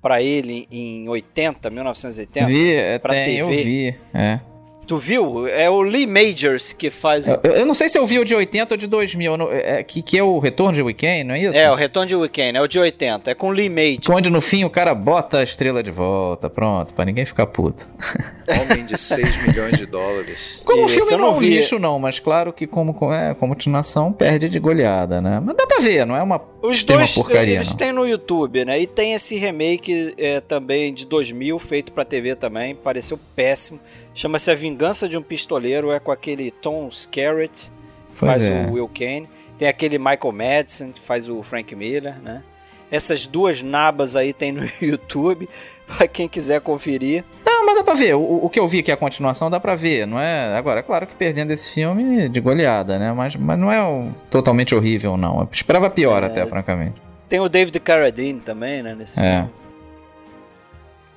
pra 0.00 0.22
ele 0.22 0.66
em 0.70 1.06
80, 1.08 1.68
1980? 1.68 2.46
Vi, 2.46 2.74
é, 2.74 2.98
pra 2.98 3.12
tem, 3.12 3.36
eu 3.36 3.48
TV. 3.48 3.62
vi. 3.64 3.96
É. 4.14 4.40
Tu 4.88 4.96
viu? 4.96 5.46
É 5.46 5.68
o 5.68 5.82
Lee 5.82 6.06
Majors 6.06 6.72
que 6.72 6.90
faz 6.90 7.28
o... 7.28 7.32
Eu, 7.44 7.52
eu 7.56 7.66
não 7.66 7.74
sei 7.74 7.90
se 7.90 7.98
eu 7.98 8.06
vi 8.06 8.18
o 8.18 8.24
de 8.24 8.34
80 8.34 8.72
ou 8.74 8.78
de 8.78 8.86
2000. 8.86 9.32
eu 9.32 9.36
não- 9.36 9.52
é, 9.52 9.82
que, 9.82 10.00
que 10.00 10.18
é 10.18 10.22
o 10.22 10.38
Retorno 10.38 10.72
de 10.72 10.82
Weekend, 10.82 11.24
não 11.24 11.34
é 11.34 11.42
isso? 11.42 11.58
É, 11.58 11.70
o 11.70 11.74
Retorno 11.74 12.08
de 12.08 12.16
Weekend, 12.16 12.56
é 12.56 12.62
o 12.62 12.66
de 12.66 12.78
80, 12.78 13.30
é 13.30 13.34
com 13.34 13.48
o 13.48 13.52
Lee 13.52 13.68
Majors. 13.68 14.08
Onde 14.08 14.30
no 14.30 14.40
fim 14.40 14.64
o 14.64 14.70
cara 14.70 14.94
bota 14.94 15.40
a 15.40 15.42
estrela 15.42 15.82
de 15.82 15.90
volta, 15.90 16.48
pronto, 16.48 16.94
pra 16.94 17.04
ninguém 17.04 17.26
ficar 17.26 17.46
puto. 17.46 17.86
Homem 18.48 18.86
de 18.86 18.96
6 18.96 19.42
milhões 19.46 19.76
de 19.76 19.84
dólares. 19.84 20.62
Como 20.64 20.82
o 20.82 20.86
Esse 20.86 20.94
filme 20.96 21.12
eu 21.12 21.18
não 21.18 21.26
não 21.26 21.34
é 21.34 21.36
um 21.36 21.40
vi. 21.40 21.50
lixo, 21.56 21.78
não, 21.78 21.98
mas 21.98 22.18
claro 22.18 22.50
que 22.50 22.66
como, 22.66 22.96
é, 23.12 23.34
como 23.34 23.52
continuação 23.54 24.10
perde 24.10 24.48
de 24.48 24.58
goleada, 24.58 25.20
né? 25.20 25.38
Mas 25.44 25.54
dá 25.54 25.66
pra 25.66 25.80
ver, 25.80 26.06
não 26.06 26.16
é 26.16 26.22
uma, 26.22 26.40
Os 26.62 26.82
tem 26.82 26.96
uma 26.96 27.02
dois, 27.02 27.14
porcaria, 27.14 27.56
eles 27.56 27.68
não. 27.68 27.76
têm 27.76 27.92
no 27.92 28.08
YouTube, 28.08 28.64
né? 28.64 28.80
E 28.80 28.86
tem 28.86 29.12
esse 29.12 29.36
remake 29.36 30.14
é, 30.16 30.40
também 30.40 30.94
de 30.94 31.04
2000, 31.06 31.58
feito 31.58 31.92
pra 31.92 32.06
TV 32.06 32.34
também, 32.34 32.74
pareceu 32.74 33.18
péssimo. 33.36 33.78
Chama-se 34.18 34.50
A 34.50 34.54
Vingança 34.56 35.08
de 35.08 35.16
um 35.16 35.22
Pistoleiro, 35.22 35.92
é 35.92 36.00
com 36.00 36.10
aquele 36.10 36.50
Tom 36.50 36.88
Skerritt, 36.88 37.70
que 37.70 38.18
Pois 38.18 38.32
faz 38.32 38.42
é. 38.42 38.66
o 38.68 38.72
Will 38.72 38.88
Kane. 38.92 39.28
Tem 39.56 39.68
aquele 39.68 39.96
Michael 39.96 40.32
Madsen, 40.32 40.90
que 40.90 41.00
faz 41.00 41.28
o 41.28 41.40
Frank 41.44 41.72
Miller, 41.76 42.18
né? 42.20 42.42
Essas 42.90 43.28
duas 43.28 43.62
nabas 43.62 44.16
aí 44.16 44.32
tem 44.32 44.50
no 44.50 44.68
YouTube, 44.82 45.48
pra 45.86 46.08
quem 46.08 46.26
quiser 46.28 46.60
conferir. 46.60 47.22
Não, 47.46 47.64
mas 47.64 47.76
dá 47.76 47.84
pra 47.84 47.94
ver. 47.94 48.14
O, 48.16 48.40
o 48.46 48.50
que 48.50 48.58
eu 48.58 48.66
vi 48.66 48.82
que 48.82 48.90
é 48.90 48.94
a 48.94 48.96
continuação 48.96 49.48
dá 49.48 49.60
pra 49.60 49.76
ver, 49.76 50.04
não 50.04 50.18
é? 50.18 50.52
Agora, 50.56 50.80
é 50.80 50.82
claro 50.82 51.06
que 51.06 51.14
perdendo 51.14 51.52
esse 51.52 51.70
filme 51.72 52.28
de 52.28 52.40
goleada, 52.40 52.98
né? 52.98 53.12
Mas, 53.12 53.36
mas 53.36 53.56
não 53.56 53.70
é 53.70 53.80
um- 53.84 54.12
totalmente 54.28 54.74
horrível, 54.74 55.16
não. 55.16 55.38
Eu 55.42 55.48
esperava 55.52 55.88
pior 55.88 56.24
até, 56.24 56.44
francamente. 56.44 57.00
Tem 57.28 57.38
o 57.38 57.48
David 57.48 57.78
Carradine 57.78 58.40
também, 58.40 58.82
né, 58.82 58.96
nesse 58.98 59.20
É. 59.20 59.36
filme. 59.42 59.50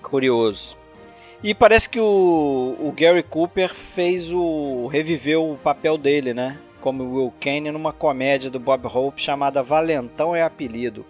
Curioso. 0.03 0.77
E 1.43 1.53
parece 1.55 1.89
que 1.89 1.99
o, 1.99 2.76
o 2.80 2.93
Gary 2.95 3.23
Cooper 3.23 3.73
fez 3.73 4.31
o. 4.31 4.88
reviveu 4.88 5.51
o 5.51 5.57
papel 5.57 5.97
dele, 5.97 6.34
né? 6.34 6.59
Como 6.80 7.15
Will 7.15 7.34
Kane 7.39 7.72
numa 7.72 7.91
comédia 7.93 8.49
do 8.49 8.59
Bob 8.59 8.85
Hope 8.88 9.22
chamada 9.22 9.63
Valentão 9.63 10.35
é 10.35 10.41
Apelido. 10.43 11.05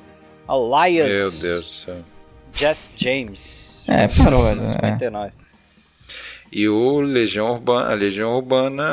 Elias 0.48 1.14
Meu 1.14 1.32
Deus 1.32 1.66
do 1.66 1.72
céu. 1.72 1.98
Jess 2.54 2.92
James. 2.98 3.84
É, 3.88 4.08
paródia, 4.08 4.56
1959. 4.62 5.32
E 6.52 6.68
o 6.68 7.00
Legião 7.00 7.52
Urbana, 7.54 7.92
a 7.92 7.94
Legião 7.94 8.36
Urbana 8.36 8.84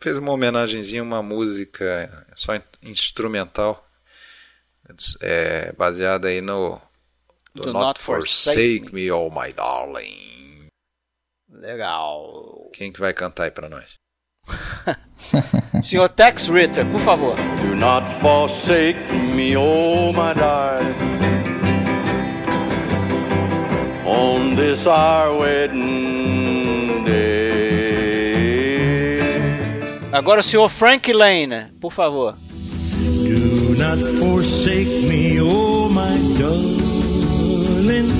fez 0.00 0.16
uma 0.16 0.32
homenagenzinha, 0.32 1.02
uma 1.02 1.22
música 1.22 2.26
só 2.34 2.54
in- 2.56 2.62
instrumental, 2.82 3.86
é, 5.20 5.72
baseada 5.76 6.28
aí 6.28 6.40
no 6.40 6.80
do 7.54 7.64
Do 7.64 7.72
Not, 7.72 7.84
Not 7.84 8.00
Forsake, 8.00 8.78
Forsake 8.80 8.94
Me, 8.94 9.10
Oh 9.10 9.28
My 9.28 9.52
Darling. 9.52 10.37
Legal. 11.50 12.70
Quem 12.74 12.92
que 12.92 13.00
vai 13.00 13.12
cantar 13.14 13.44
aí 13.44 13.50
pra 13.50 13.68
nós? 13.68 13.98
Senhor 15.82 16.08
Tex 16.08 16.46
Ritter, 16.48 16.86
por 16.90 17.00
favor. 17.00 17.36
Do 17.36 17.74
not 17.74 18.04
forsake 18.20 18.98
me, 19.34 19.56
oh 19.56 20.12
my 20.12 20.34
darling. 20.34 20.94
On 24.06 24.54
this 24.56 24.86
our 24.86 25.38
wedding 25.38 27.04
day. 27.04 27.38
Agora 30.12 30.40
o 30.40 30.42
senhor 30.42 30.70
Frank 30.70 31.12
Lane, 31.12 31.70
por 31.80 31.92
favor. 31.92 32.34
Do 32.94 33.74
not 33.76 33.98
forsake 34.20 35.06
me, 35.08 35.40
oh 35.40 35.88
my 35.88 36.18
darling. 36.38 38.17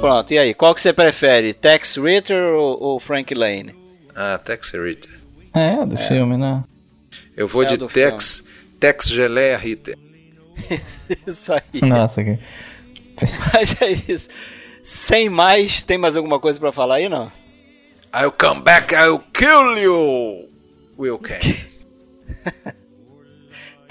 Pronto, 0.00 0.32
e 0.32 0.38
aí? 0.38 0.54
Qual 0.54 0.74
que 0.74 0.80
você 0.80 0.94
prefere? 0.94 1.52
Tex 1.52 1.96
Ritter 1.96 2.54
ou, 2.54 2.82
ou 2.82 3.00
Frank 3.00 3.34
Lane? 3.34 3.74
Ah, 4.16 4.38
Tex 4.38 4.72
Ritter. 4.72 5.10
É, 5.52 5.84
do 5.84 5.96
filme, 5.98 6.38
né? 6.38 6.64
Eu 7.36 7.46
vou 7.46 7.62
É 7.62 7.66
de 7.66 7.78
Tex, 7.86 8.42
Tex 8.78 9.08
Geleia 9.08 9.58
Ritter. 9.58 9.98
Isso 11.26 11.52
aí. 11.52 11.82
Nossa, 11.82 12.24
que... 12.24 12.38
Mas 13.52 13.80
é 13.82 13.90
isso. 13.90 14.30
Sem 14.82 15.28
mais, 15.28 15.84
tem 15.84 15.98
mais 15.98 16.16
alguma 16.16 16.40
coisa 16.40 16.58
pra 16.58 16.72
falar 16.72 16.94
aí, 16.96 17.08
não? 17.08 17.30
I'll 18.14 18.32
come 18.32 18.62
back, 18.62 18.94
I'll 18.94 19.22
kill 19.34 19.76
you, 19.78 20.48
Will 20.98 21.18
Kane. 21.20 21.68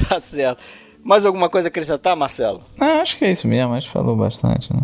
Tá 0.09 0.19
certo. 0.19 0.63
Mais 1.03 1.25
alguma 1.25 1.49
coisa 1.49 1.67
a 1.67 1.69
acrescentar, 1.69 2.15
Marcelo? 2.15 2.63
Ah, 2.79 3.01
acho 3.01 3.17
que 3.17 3.25
é 3.25 3.31
isso 3.31 3.47
mesmo, 3.47 3.75
acho 3.75 3.87
que 3.87 3.93
falou 3.93 4.15
bastante, 4.15 4.73
né? 4.73 4.81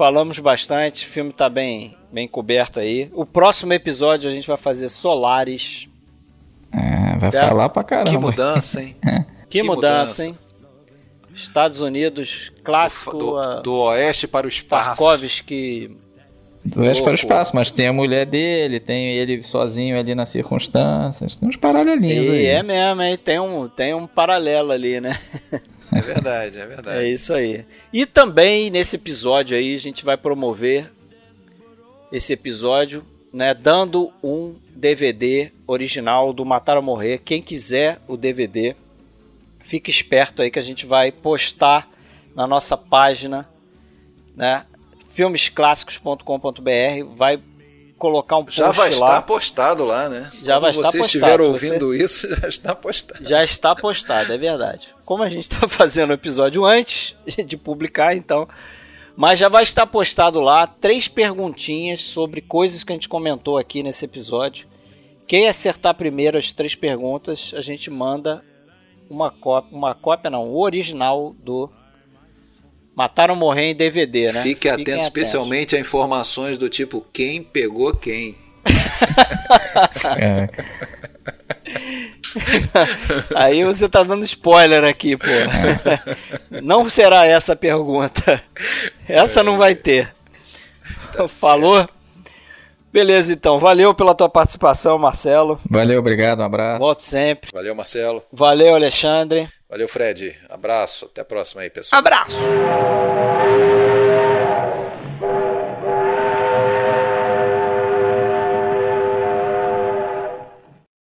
Falamos 0.00 0.38
bastante, 0.38 1.04
o 1.04 1.08
filme 1.10 1.30
tá 1.30 1.50
bem, 1.50 1.94
bem 2.10 2.26
coberto 2.26 2.80
aí. 2.80 3.10
O 3.12 3.26
próximo 3.26 3.74
episódio 3.74 4.30
a 4.30 4.32
gente 4.32 4.48
vai 4.48 4.56
fazer 4.56 4.88
Solares. 4.88 5.90
É, 6.72 7.18
vai 7.18 7.30
Certo. 7.30 7.50
falar 7.50 7.68
pra 7.68 7.82
caramba. 7.82 8.10
Que 8.10 8.16
mudança, 8.16 8.80
hein? 8.82 8.96
Que, 9.50 9.58
Que 9.58 9.62
mudança, 9.62 10.22
mudança. 10.22 10.24
hein? 10.24 10.38
Estados 11.34 11.82
Unidos, 11.82 12.50
clássico, 12.64 13.14
Do, 13.18 13.36
a 13.36 13.60
do 13.60 13.74
oeste 13.74 14.26
para 14.26 14.46
o 14.46 14.48
espaço. 14.48 14.86
Tarkovsky. 14.86 15.94
Do 16.64 16.80
oeste 16.80 17.02
para 17.02 17.12
o 17.12 17.14
espaço, 17.14 17.54
mas 17.54 17.70
tem 17.70 17.88
a 17.88 17.92
mulher 17.92 18.24
dele, 18.24 18.80
tem 18.80 19.18
ele 19.18 19.42
sozinho 19.42 19.98
ali 19.98 20.14
nas 20.14 20.30
circunstâncias, 20.30 21.36
tem 21.36 21.46
uns 21.46 21.56
paralelinhos 21.56 22.26
aí. 22.30 22.44
E 22.44 22.46
é 22.46 22.62
mesmo, 22.62 23.02
hein? 23.02 23.18
Tem 23.18 23.38
um, 23.38 23.68
tem 23.68 23.92
um 23.92 24.06
paralelo 24.06 24.72
ali, 24.72 24.98
né? 24.98 25.14
É 25.92 26.00
verdade, 26.00 26.58
é 26.58 26.66
verdade. 26.66 26.98
É 26.98 27.08
isso 27.08 27.32
aí. 27.32 27.64
E 27.92 28.06
também 28.06 28.70
nesse 28.70 28.96
episódio 28.96 29.56
aí 29.56 29.74
a 29.74 29.78
gente 29.78 30.04
vai 30.04 30.16
promover 30.16 30.90
esse 32.12 32.32
episódio, 32.32 33.04
né, 33.32 33.54
dando 33.54 34.12
um 34.22 34.56
DVD 34.74 35.52
original 35.66 36.32
do 36.32 36.44
Matar 36.44 36.76
ou 36.76 36.82
Morrer. 36.82 37.18
Quem 37.18 37.42
quiser 37.42 38.00
o 38.08 38.16
DVD, 38.16 38.74
fique 39.60 39.90
esperto 39.90 40.42
aí 40.42 40.50
que 40.50 40.58
a 40.58 40.62
gente 40.62 40.86
vai 40.86 41.12
postar 41.12 41.88
na 42.34 42.46
nossa 42.46 42.76
página, 42.76 43.48
né, 44.34 44.64
filmesclássicos.com.br, 45.10 47.16
vai 47.16 47.40
colocar 48.00 48.38
um 48.38 48.44
post 48.44 48.58
Já 48.58 48.70
vai 48.70 48.88
lá. 48.88 48.94
estar 48.94 49.22
postado 49.22 49.84
lá, 49.84 50.08
né? 50.08 50.32
Já 50.42 50.54
Quando 50.54 50.62
vai 50.62 50.70
estar 50.70 50.90
você 50.90 50.98
postado, 50.98 51.04
estiver 51.04 51.36
se 51.36 51.42
ouvindo 51.42 51.94
isso, 51.94 52.26
já 52.40 52.48
está 52.48 52.74
postado. 52.74 53.28
Já 53.28 53.44
está 53.44 53.76
postado, 53.76 54.32
é 54.32 54.38
verdade. 54.38 54.88
Como 55.04 55.22
a 55.22 55.28
gente 55.28 55.42
está 55.42 55.68
fazendo 55.68 56.10
o 56.10 56.14
episódio 56.14 56.64
antes 56.64 57.14
de 57.46 57.56
publicar, 57.56 58.16
então. 58.16 58.48
Mas 59.14 59.38
já 59.38 59.50
vai 59.50 59.62
estar 59.62 59.86
postado 59.86 60.40
lá 60.40 60.66
três 60.66 61.06
perguntinhas 61.06 62.02
sobre 62.02 62.40
coisas 62.40 62.82
que 62.82 62.90
a 62.90 62.94
gente 62.94 63.08
comentou 63.08 63.58
aqui 63.58 63.82
nesse 63.82 64.06
episódio. 64.06 64.66
Quem 65.26 65.46
acertar 65.46 65.94
primeiro 65.94 66.38
as 66.38 66.52
três 66.52 66.74
perguntas, 66.74 67.52
a 67.54 67.60
gente 67.60 67.90
manda 67.90 68.42
uma 69.10 69.30
cópia, 69.30 69.76
uma 69.76 69.94
cópia 69.94 70.30
não, 70.30 70.48
o 70.48 70.62
original 70.62 71.34
do 71.38 71.70
Mataram 73.00 73.34
Morrer 73.34 73.70
em 73.70 73.74
DVD, 73.74 74.30
né? 74.30 74.42
Fique 74.42 74.68
Fiquem 74.68 74.72
atento 74.72 75.00
especialmente 75.00 75.74
a 75.74 75.80
informações 75.80 76.58
do 76.58 76.68
tipo 76.68 77.02
quem 77.10 77.42
pegou 77.42 77.94
quem. 77.94 78.36
É, 80.18 80.48
Aí 83.34 83.64
você 83.64 83.88
tá 83.88 84.02
dando 84.02 84.22
spoiler 84.22 84.84
aqui, 84.84 85.16
pô. 85.16 85.26
Não 86.62 86.90
será 86.90 87.24
essa 87.24 87.54
a 87.54 87.56
pergunta. 87.56 88.42
Essa 89.08 89.42
não 89.42 89.56
vai 89.56 89.74
ter. 89.74 90.14
Falou? 91.26 91.88
Beleza, 92.92 93.32
então. 93.32 93.58
Valeu 93.58 93.94
pela 93.94 94.14
tua 94.14 94.28
participação, 94.28 94.98
Marcelo. 94.98 95.58
Valeu, 95.68 96.00
obrigado, 96.00 96.40
um 96.40 96.44
abraço. 96.44 96.80
Volte 96.80 97.02
sempre. 97.02 97.50
Valeu, 97.52 97.74
Marcelo. 97.74 98.22
Valeu, 98.32 98.74
Alexandre. 98.74 99.48
Valeu, 99.68 99.86
Fred. 99.86 100.36
Abraço. 100.48 101.06
Até 101.06 101.20
a 101.20 101.24
próxima 101.24 101.62
aí, 101.62 101.70
pessoal. 101.70 102.00
Abraço. 102.00 102.36